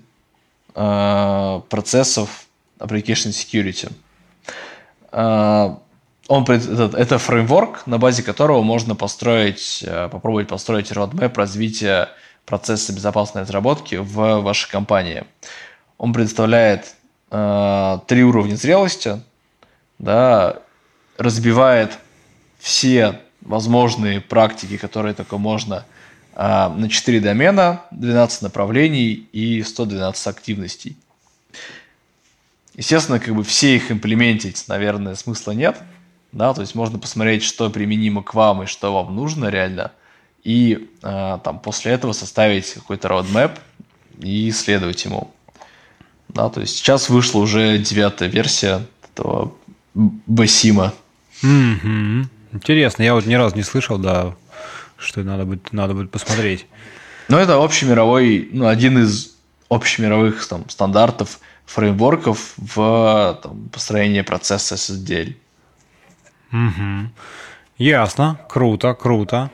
а, 0.75 1.61
процессов 1.61 2.45
Application 2.77 3.31
Security. 3.31 3.91
А, 5.11 5.79
он, 6.27 6.43
это, 6.43 6.95
это 6.95 7.17
фреймворк, 7.17 7.87
на 7.87 7.97
базе 7.97 8.21
которого 8.21 8.61
можно 8.61 8.93
построить, 8.93 9.83
а, 9.87 10.09
попробовать 10.09 10.47
построить 10.47 10.91
roadmap 10.91 11.33
развития 11.35 12.09
процесса 12.45 12.93
безопасной 12.93 13.41
разработки 13.41 13.95
в 13.95 14.41
вашей 14.41 14.69
компании. 14.69 15.23
Он 15.97 16.13
предоставляет 16.13 16.93
э, 17.31 17.99
три 18.05 18.23
уровня 18.23 18.55
зрелости, 18.55 19.21
да, 19.97 20.59
разбивает 21.17 21.97
все 22.59 23.21
возможные 23.43 24.21
практики, 24.21 24.77
которые 24.77 25.13
только 25.13 25.37
можно, 25.37 25.85
а, 26.35 26.69
на 26.69 26.89
4 26.89 27.19
домена, 27.19 27.83
12 27.91 28.41
направлений 28.41 29.27
и 29.31 29.61
112 29.61 30.27
активностей. 30.27 30.97
Естественно, 32.75 33.19
как 33.19 33.35
бы 33.35 33.43
все 33.43 33.75
их 33.75 33.91
имплементить, 33.91 34.63
наверное, 34.67 35.15
смысла 35.15 35.51
нет. 35.51 35.77
Да, 36.31 36.53
то 36.55 36.61
есть 36.61 36.73
можно 36.73 36.97
посмотреть, 36.97 37.43
что 37.43 37.69
применимо 37.69 38.23
к 38.23 38.33
вам 38.33 38.63
и 38.63 38.65
что 38.65 38.91
вам 38.91 39.15
нужно 39.15 39.49
реально. 39.49 39.91
И 40.43 40.89
э, 41.03 41.39
там 41.43 41.59
после 41.59 41.91
этого 41.91 42.13
составить 42.13 42.73
какой-то 42.73 43.07
roadmap 43.09 43.59
и 44.19 44.51
следовать 44.51 45.05
ему. 45.05 45.31
Да, 46.29 46.49
то 46.49 46.61
есть 46.61 46.77
сейчас 46.77 47.09
вышла 47.09 47.39
уже 47.39 47.77
девятая 47.77 48.27
версия 48.27 48.83
этого 49.03 49.53
Басима. 49.93 50.93
Mm-hmm. 51.43 52.25
Интересно, 52.53 53.01
я 53.01 53.15
вот 53.15 53.25
ни 53.25 53.33
разу 53.33 53.55
не 53.55 53.63
слышал, 53.63 53.97
да, 53.97 54.35
что 54.97 55.23
надо 55.23 55.45
будет, 55.45 55.73
надо 55.73 55.93
будет 55.95 56.11
посмотреть. 56.11 56.67
Ну, 57.27 57.37
это 57.37 57.61
общемировой, 57.61 58.47
ну, 58.51 58.67
один 58.67 58.99
из 58.99 59.35
общемировых 59.69 60.45
там, 60.47 60.69
стандартов, 60.69 61.39
фреймворков 61.65 62.53
в 62.57 63.39
там, 63.41 63.69
построении 63.69 64.21
процесса 64.21 64.75
SSDL. 64.75 65.35
Угу. 66.51 67.09
Ясно, 67.77 68.39
круто, 68.47 68.93
круто. 68.93 69.49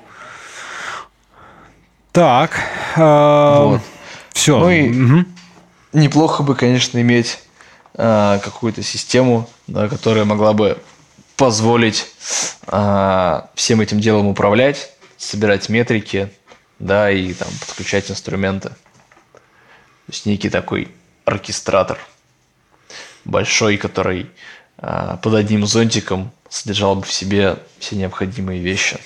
Так, 2.11 2.59
э, 2.97 3.63
вот. 3.63 3.81
все. 4.33 4.59
Ну 4.59 4.69
и 4.69 4.89
угу. 4.89 5.25
неплохо 5.93 6.43
бы, 6.43 6.55
конечно, 6.55 6.99
иметь 6.99 7.39
э, 7.93 8.39
какую-то 8.43 8.83
систему, 8.83 9.47
да, 9.67 9.87
которая 9.87 10.25
могла 10.25 10.51
бы 10.51 10.79
позволить 11.39 12.05
э, 12.67 13.41
всем 13.55 13.79
этим 13.79 14.01
делом 14.01 14.27
управлять, 14.27 14.91
собирать 15.17 15.69
метрики, 15.69 16.33
да, 16.79 17.09
и 17.09 17.33
там 17.33 17.47
подключать 17.65 18.11
инструменты. 18.11 18.69
То 18.69 20.11
есть 20.11 20.25
некий 20.25 20.49
такой 20.49 20.89
оркестратор 21.23 21.97
большой, 23.23 23.77
который 23.77 24.29
а, 24.77 25.17
под 25.17 25.35
одним 25.35 25.65
зонтиком 25.65 26.31
содержал 26.49 26.97
бы 26.97 27.03
в 27.03 27.13
себе 27.13 27.57
все 27.79 27.95
необходимые 27.95 28.59
вещи. 28.59 28.97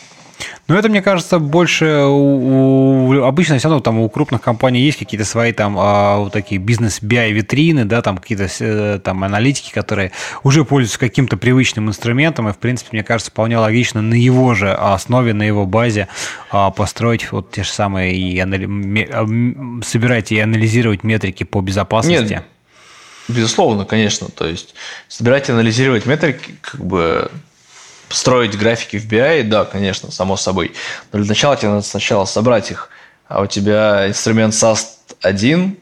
Ну, 0.69 0.75
это, 0.75 0.87
мне 0.87 1.01
кажется, 1.01 1.39
больше 1.39 2.05
у, 2.05 3.09
у 3.09 3.23
обычно 3.23 3.57
все 3.57 3.67
равно 3.67 3.81
там 3.81 3.99
у 3.99 4.07
крупных 4.07 4.41
компаний 4.41 4.79
есть 4.79 4.97
какие-то 4.97 5.25
свои 5.25 5.51
там 5.51 5.75
а, 5.77 6.19
вот 6.19 6.31
такие 6.31 6.59
бизнес-BI-витрины, 6.59 7.83
да, 7.83 8.01
там 8.01 8.17
какие-то 8.17 8.47
э, 8.59 8.99
там 9.03 9.25
аналитики, 9.25 9.73
которые 9.73 10.13
уже 10.43 10.63
пользуются 10.63 10.99
каким-то 10.99 11.35
привычным 11.35 11.89
инструментом, 11.89 12.47
и, 12.47 12.53
в 12.53 12.57
принципе, 12.59 12.89
мне 12.93 13.03
кажется, 13.03 13.29
вполне 13.29 13.57
логично 13.57 14.01
на 14.01 14.13
его 14.13 14.53
же 14.53 14.71
основе, 14.71 15.33
на 15.33 15.43
его 15.43 15.65
базе 15.65 16.07
а, 16.49 16.71
построить 16.71 17.29
вот 17.33 17.51
те 17.51 17.63
же 17.63 17.69
самые 17.69 18.15
и 18.15 18.39
анали... 18.39 19.09
А, 19.11 19.83
собирать 19.83 20.31
и 20.31 20.39
анализировать 20.39 21.03
метрики 21.03 21.43
по 21.43 21.59
безопасности. 21.59 22.35
Нет, 22.35 22.43
безусловно, 23.27 23.83
конечно. 23.83 24.29
То 24.29 24.47
есть 24.47 24.75
собирать 25.09 25.49
и 25.49 25.51
анализировать 25.51 26.05
метрики, 26.05 26.55
как 26.61 26.85
бы 26.85 27.29
строить 28.13 28.57
графики 28.57 28.97
в 28.97 29.07
BI, 29.07 29.43
да, 29.43 29.65
конечно, 29.65 30.11
само 30.11 30.37
собой. 30.37 30.73
Но 31.11 31.19
для 31.19 31.27
начала 31.27 31.57
тебе 31.57 31.69
надо 31.69 31.81
сначала 31.81 32.25
собрать 32.25 32.71
их. 32.71 32.89
А 33.27 33.41
у 33.41 33.47
тебя 33.47 34.07
инструмент 34.07 34.53
SAST 34.53 34.85
1, 35.21 35.77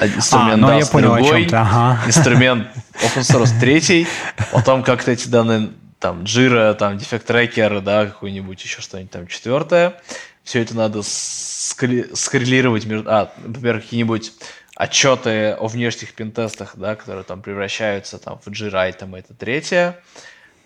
инструмент 0.00 0.54
а, 0.54 0.56
ну, 0.56 0.78
я 0.78 0.86
понял, 0.86 1.14
другой, 1.14 1.46
ага. 1.52 2.00
инструмент 2.06 2.68
open 2.94 3.20
source 3.20 3.52
третий, 3.60 4.06
потом 4.50 4.82
как-то 4.82 5.12
эти 5.12 5.28
данные, 5.28 5.70
там, 6.00 6.22
Jira, 6.22 6.74
там, 6.74 6.96
Defect 6.96 7.26
Tracker, 7.26 7.80
да, 7.80 8.06
какой-нибудь 8.06 8.62
еще 8.62 8.82
что-нибудь 8.82 9.12
там 9.12 9.26
четвертое. 9.26 9.94
Все 10.42 10.60
это 10.60 10.76
надо 10.76 11.00
скоррелировать 11.02 12.84
между, 12.84 13.10
а, 13.10 13.32
например, 13.42 13.80
какие-нибудь 13.80 14.32
отчеты 14.74 15.52
о 15.52 15.68
внешних 15.68 16.14
пентестах, 16.14 16.72
да, 16.74 16.96
которые 16.96 17.24
там 17.24 17.40
превращаются 17.40 18.18
там 18.18 18.40
в 18.44 18.48
Jira, 18.48 18.92
там 18.92 19.14
это 19.14 19.32
третье 19.32 20.00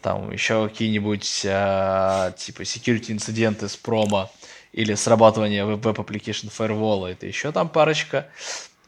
там 0.03 0.31
еще 0.31 0.69
какие-нибудь 0.69 1.43
э, 1.45 2.33
типа 2.37 2.63
security 2.63 3.13
инциденты 3.13 3.69
с 3.69 3.77
промо 3.77 4.31
или 4.73 4.95
срабатывание 4.95 5.65
Web 5.65 5.97
Application 5.97 6.51
Firewall, 6.57 7.11
это 7.11 7.27
еще 7.27 7.53
там 7.53 7.69
парочка. 7.69 8.29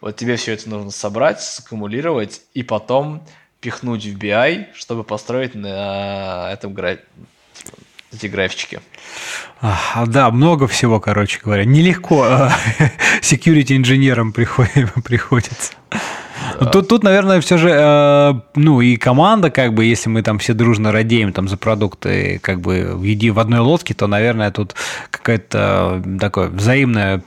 Вот 0.01 0.17
тебе 0.17 0.37
все 0.37 0.53
это 0.53 0.69
нужно 0.69 0.91
собрать, 0.91 1.43
саккумулировать 1.43 2.43
и 2.55 2.63
потом 2.63 3.23
пихнуть 3.61 4.05
в 4.05 4.17
BI, 4.17 4.69
чтобы 4.75 5.05
построить 5.05 5.55
на 5.55 6.51
этом 6.53 6.73
гра... 6.73 6.97
типа, 6.97 7.77
эти 8.13 8.27
графички. 8.27 8.81
А, 9.61 10.05
да, 10.07 10.31
много 10.31 10.67
всего, 10.67 11.01
короче 11.01 11.41
говоря. 11.43 11.65
Нелегко 11.65 12.23
а, 12.23 12.53
security 13.21 13.77
инженерам 13.77 14.33
приходится. 14.33 15.75
Да. 16.59 16.67
Тут, 16.67 16.89
тут, 16.89 17.05
наверное, 17.05 17.41
все 17.41 17.57
же, 17.57 17.71
э, 17.71 18.35
ну, 18.55 18.81
и 18.81 18.97
команда, 18.97 19.51
как 19.51 19.75
бы, 19.75 19.85
если 19.85 20.09
мы 20.09 20.23
там 20.23 20.39
все 20.39 20.55
дружно 20.55 20.93
радеем 20.93 21.33
там 21.33 21.49
за 21.49 21.57
продукты, 21.57 22.39
как 22.43 22.61
бы, 22.61 22.93
в, 22.95 23.03
еди, 23.03 23.31
в 23.31 23.39
одной 23.39 23.61
лодке, 23.61 23.95
то, 23.95 24.07
наверное, 24.07 24.51
тут 24.51 24.75
какая-то 25.11 26.03
такое 26.21 26.49
взаимное 26.49 27.23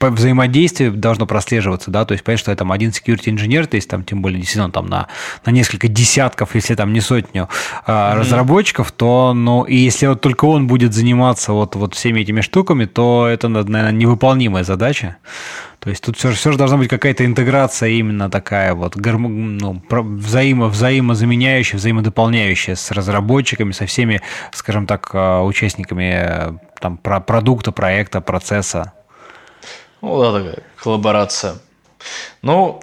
взаимодействие 0.00 0.90
должно 0.90 1.26
прослеживаться, 1.26 1.90
да, 1.90 2.04
то 2.04 2.12
есть 2.12 2.24
понятно, 2.24 2.40
что 2.40 2.50
я 2.50 2.56
там 2.56 2.72
один 2.72 2.90
security 2.90 3.30
инженер, 3.30 3.66
то 3.66 3.76
есть 3.76 3.88
там 3.88 4.04
тем 4.04 4.22
более 4.22 4.40
действительно 4.40 4.70
там 4.70 4.86
на, 4.86 5.08
на 5.44 5.50
несколько 5.50 5.88
десятков, 5.88 6.54
если 6.54 6.74
там 6.74 6.92
не 6.92 7.00
сотню 7.00 7.48
mm-hmm. 7.86 8.14
разработчиков, 8.18 8.92
то, 8.92 9.32
ну, 9.34 9.64
и 9.64 9.76
если 9.76 10.06
вот 10.06 10.20
только 10.20 10.46
он 10.46 10.66
будет 10.66 10.94
заниматься 10.94 11.52
вот, 11.52 11.76
вот 11.76 11.94
всеми 11.94 12.20
этими 12.20 12.40
штуками, 12.40 12.86
то 12.86 13.28
это, 13.28 13.48
наверное, 13.48 13.92
невыполнимая 13.92 14.64
задача. 14.64 15.16
То 15.80 15.88
есть 15.88 16.04
тут 16.04 16.18
все, 16.18 16.32
все 16.32 16.52
же 16.52 16.58
должна 16.58 16.76
быть 16.76 16.88
какая-то 16.88 17.24
интеграция 17.24 17.88
именно 17.88 18.30
такая 18.30 18.74
вот 18.74 18.96
ну, 18.96 19.82
взаимо, 19.88 20.66
взаимозаменяющая, 20.66 21.78
взаимодополняющая 21.78 22.74
с 22.74 22.90
разработчиками, 22.90 23.72
со 23.72 23.86
всеми, 23.86 24.20
скажем 24.52 24.86
так, 24.86 25.10
а, 25.14 25.42
участниками 25.42 26.12
э, 26.12 26.52
там, 26.78 26.98
про 26.98 27.20
продукта, 27.20 27.72
проекта, 27.72 28.20
процесса. 28.20 28.92
Ну 30.02 30.20
да, 30.20 30.38
такая 30.38 30.58
коллаборация. 30.76 31.54
Ну, 32.42 32.82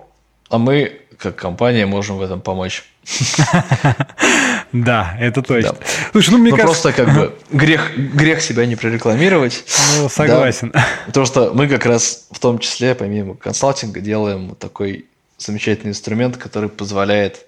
а 0.49 0.57
мы, 0.57 1.02
как 1.19 1.36
компания, 1.36 1.86
можем 1.86 2.18
в 2.18 2.22
этом 2.22 2.41
помочь. 2.41 2.84
Да, 4.72 5.15
это 5.19 5.41
точно. 5.41 5.73
Да. 5.73 5.85
Слушай, 6.11 6.31
ну 6.31 6.38
мне 6.38 6.52
ну, 6.52 6.57
кажется... 6.57 6.81
просто 6.81 7.03
как 7.03 7.15
бы 7.15 7.35
грех, 7.52 7.98
грех 7.98 8.41
себя 8.41 8.65
не 8.65 8.76
прорекламировать. 8.76 9.64
Ну, 9.98 10.10
согласен. 10.10 10.72
Да, 10.73 10.85
потому 11.07 11.26
что 11.26 11.52
мы 11.53 11.68
как 11.68 11.85
раз 11.85 12.27
в 12.31 12.39
том 12.39 12.60
числе, 12.60 12.95
помимо 12.95 13.35
консалтинга, 13.35 13.99
делаем 13.99 14.56
такой 14.56 15.06
замечательный 15.38 15.89
инструмент, 15.89 16.38
который 16.38 16.69
позволяет 16.69 17.47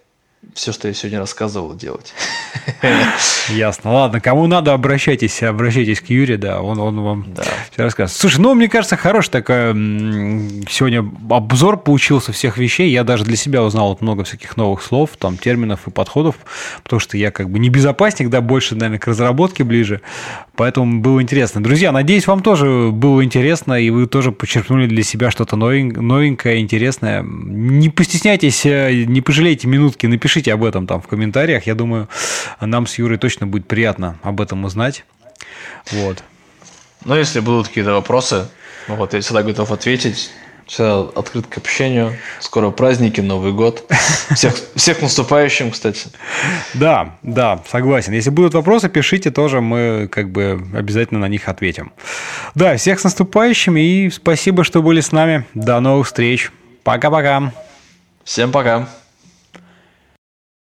все, 0.54 0.72
что 0.72 0.88
я 0.88 0.94
сегодня 0.94 1.20
рассказывал, 1.20 1.76
делать. 1.76 2.14
Ясно. 3.50 3.92
Ладно, 3.92 4.22
кому 4.22 4.48
надо, 4.48 4.74
обращайтесь, 4.74 5.44
обращайтесь 5.44 6.00
к 6.00 6.10
Юре, 6.10 6.38
да, 6.38 6.62
он, 6.62 6.80
он 6.80 7.02
вам 7.02 7.26
да. 7.36 7.44
все 7.72 7.84
расскажет. 7.84 8.16
Слушай, 8.16 8.40
ну, 8.40 8.54
мне 8.54 8.70
кажется, 8.70 8.96
хороший 8.96 9.32
такой 9.32 9.74
сегодня 10.70 11.06
обзор 11.30 11.78
получился 11.78 12.32
всех 12.32 12.58
вещей. 12.58 12.90
Я 12.90 13.04
даже 13.04 13.26
для 13.26 13.36
себя 13.36 13.64
узнал 13.64 13.90
вот 13.90 14.02
много 14.02 14.24
всяких 14.24 14.56
новых 14.56 14.82
слов, 14.82 15.12
там, 15.18 15.38
терминов 15.38 15.88
и 15.88 15.92
подходов, 15.92 16.36
потому 16.84 17.02
что 17.02 17.18
я 17.18 17.32
как 17.32 17.50
бы 17.50 17.60
не 17.60 17.70
безопасник, 17.70 18.30
да, 18.30 18.40
больше, 18.40 18.76
наверное, 18.76 19.00
к 19.00 19.08
разработке 19.08 19.66
ближе. 19.66 20.00
Поэтому 20.56 21.02
было 21.02 21.22
интересно. 21.22 21.62
Друзья, 21.62 21.92
надеюсь, 21.92 22.28
вам 22.28 22.42
тоже 22.42 22.92
было 22.92 23.24
интересно, 23.24 23.74
и 23.74 23.90
вы 23.90 24.08
тоже 24.08 24.32
почерпнули 24.32 24.88
для 24.88 25.04
себя 25.04 25.32
что-то 25.32 25.58
новенькое, 25.58 26.60
интересное. 26.60 27.24
Не 27.24 27.90
постесняйтесь, 27.90 28.66
э, 28.66 29.04
не 29.06 29.22
пожалейте 29.22 29.68
минутки, 29.68 30.06
напишите 30.06 30.29
Напишите 30.30 30.54
об 30.54 30.64
этом 30.64 30.86
там 30.86 31.02
в 31.02 31.08
комментариях. 31.08 31.66
Я 31.66 31.74
думаю, 31.74 32.08
нам 32.62 32.86
с 32.86 33.00
Юрой 33.00 33.18
точно 33.18 33.48
будет 33.48 33.68
приятно 33.68 34.20
об 34.22 34.42
этом 34.42 34.64
узнать. 34.64 35.04
Вот. 35.92 36.24
Ну, 37.04 37.16
если 37.16 37.40
будут 37.40 37.68
какие-то 37.68 37.94
вопросы, 37.94 38.48
ну, 38.88 38.94
вот 38.94 39.16
я 39.16 39.22
всегда 39.22 39.42
готов 39.42 39.72
ответить. 39.72 40.30
Всегда 40.68 41.00
открыт 41.00 41.48
к 41.48 41.58
общению. 41.58 42.16
Скоро 42.40 42.70
праздники, 42.70 43.22
Новый 43.22 43.54
год. 43.54 43.92
Всех, 44.36 44.54
всех 44.76 45.02
наступающим, 45.02 45.72
кстати. 45.72 46.10
Да, 46.76 47.18
да, 47.24 47.64
согласен. 47.68 48.14
Если 48.14 48.30
будут 48.30 48.54
вопросы, 48.54 48.88
пишите 48.88 49.32
тоже, 49.32 49.62
мы 49.62 50.08
как 50.12 50.30
бы 50.30 50.64
обязательно 50.76 51.22
на 51.22 51.28
них 51.28 51.50
ответим. 51.50 51.92
Да, 52.54 52.78
всех 52.78 53.00
с 53.00 53.04
наступающим 53.04 53.78
и 53.78 54.12
спасибо, 54.12 54.64
что 54.64 54.84
были 54.84 55.02
с 55.02 55.12
нами. 55.12 55.46
До 55.56 55.80
новых 55.80 56.06
встреч. 56.06 56.52
Пока-пока. 56.84 57.52
Всем 58.24 58.52
пока. 58.52 58.88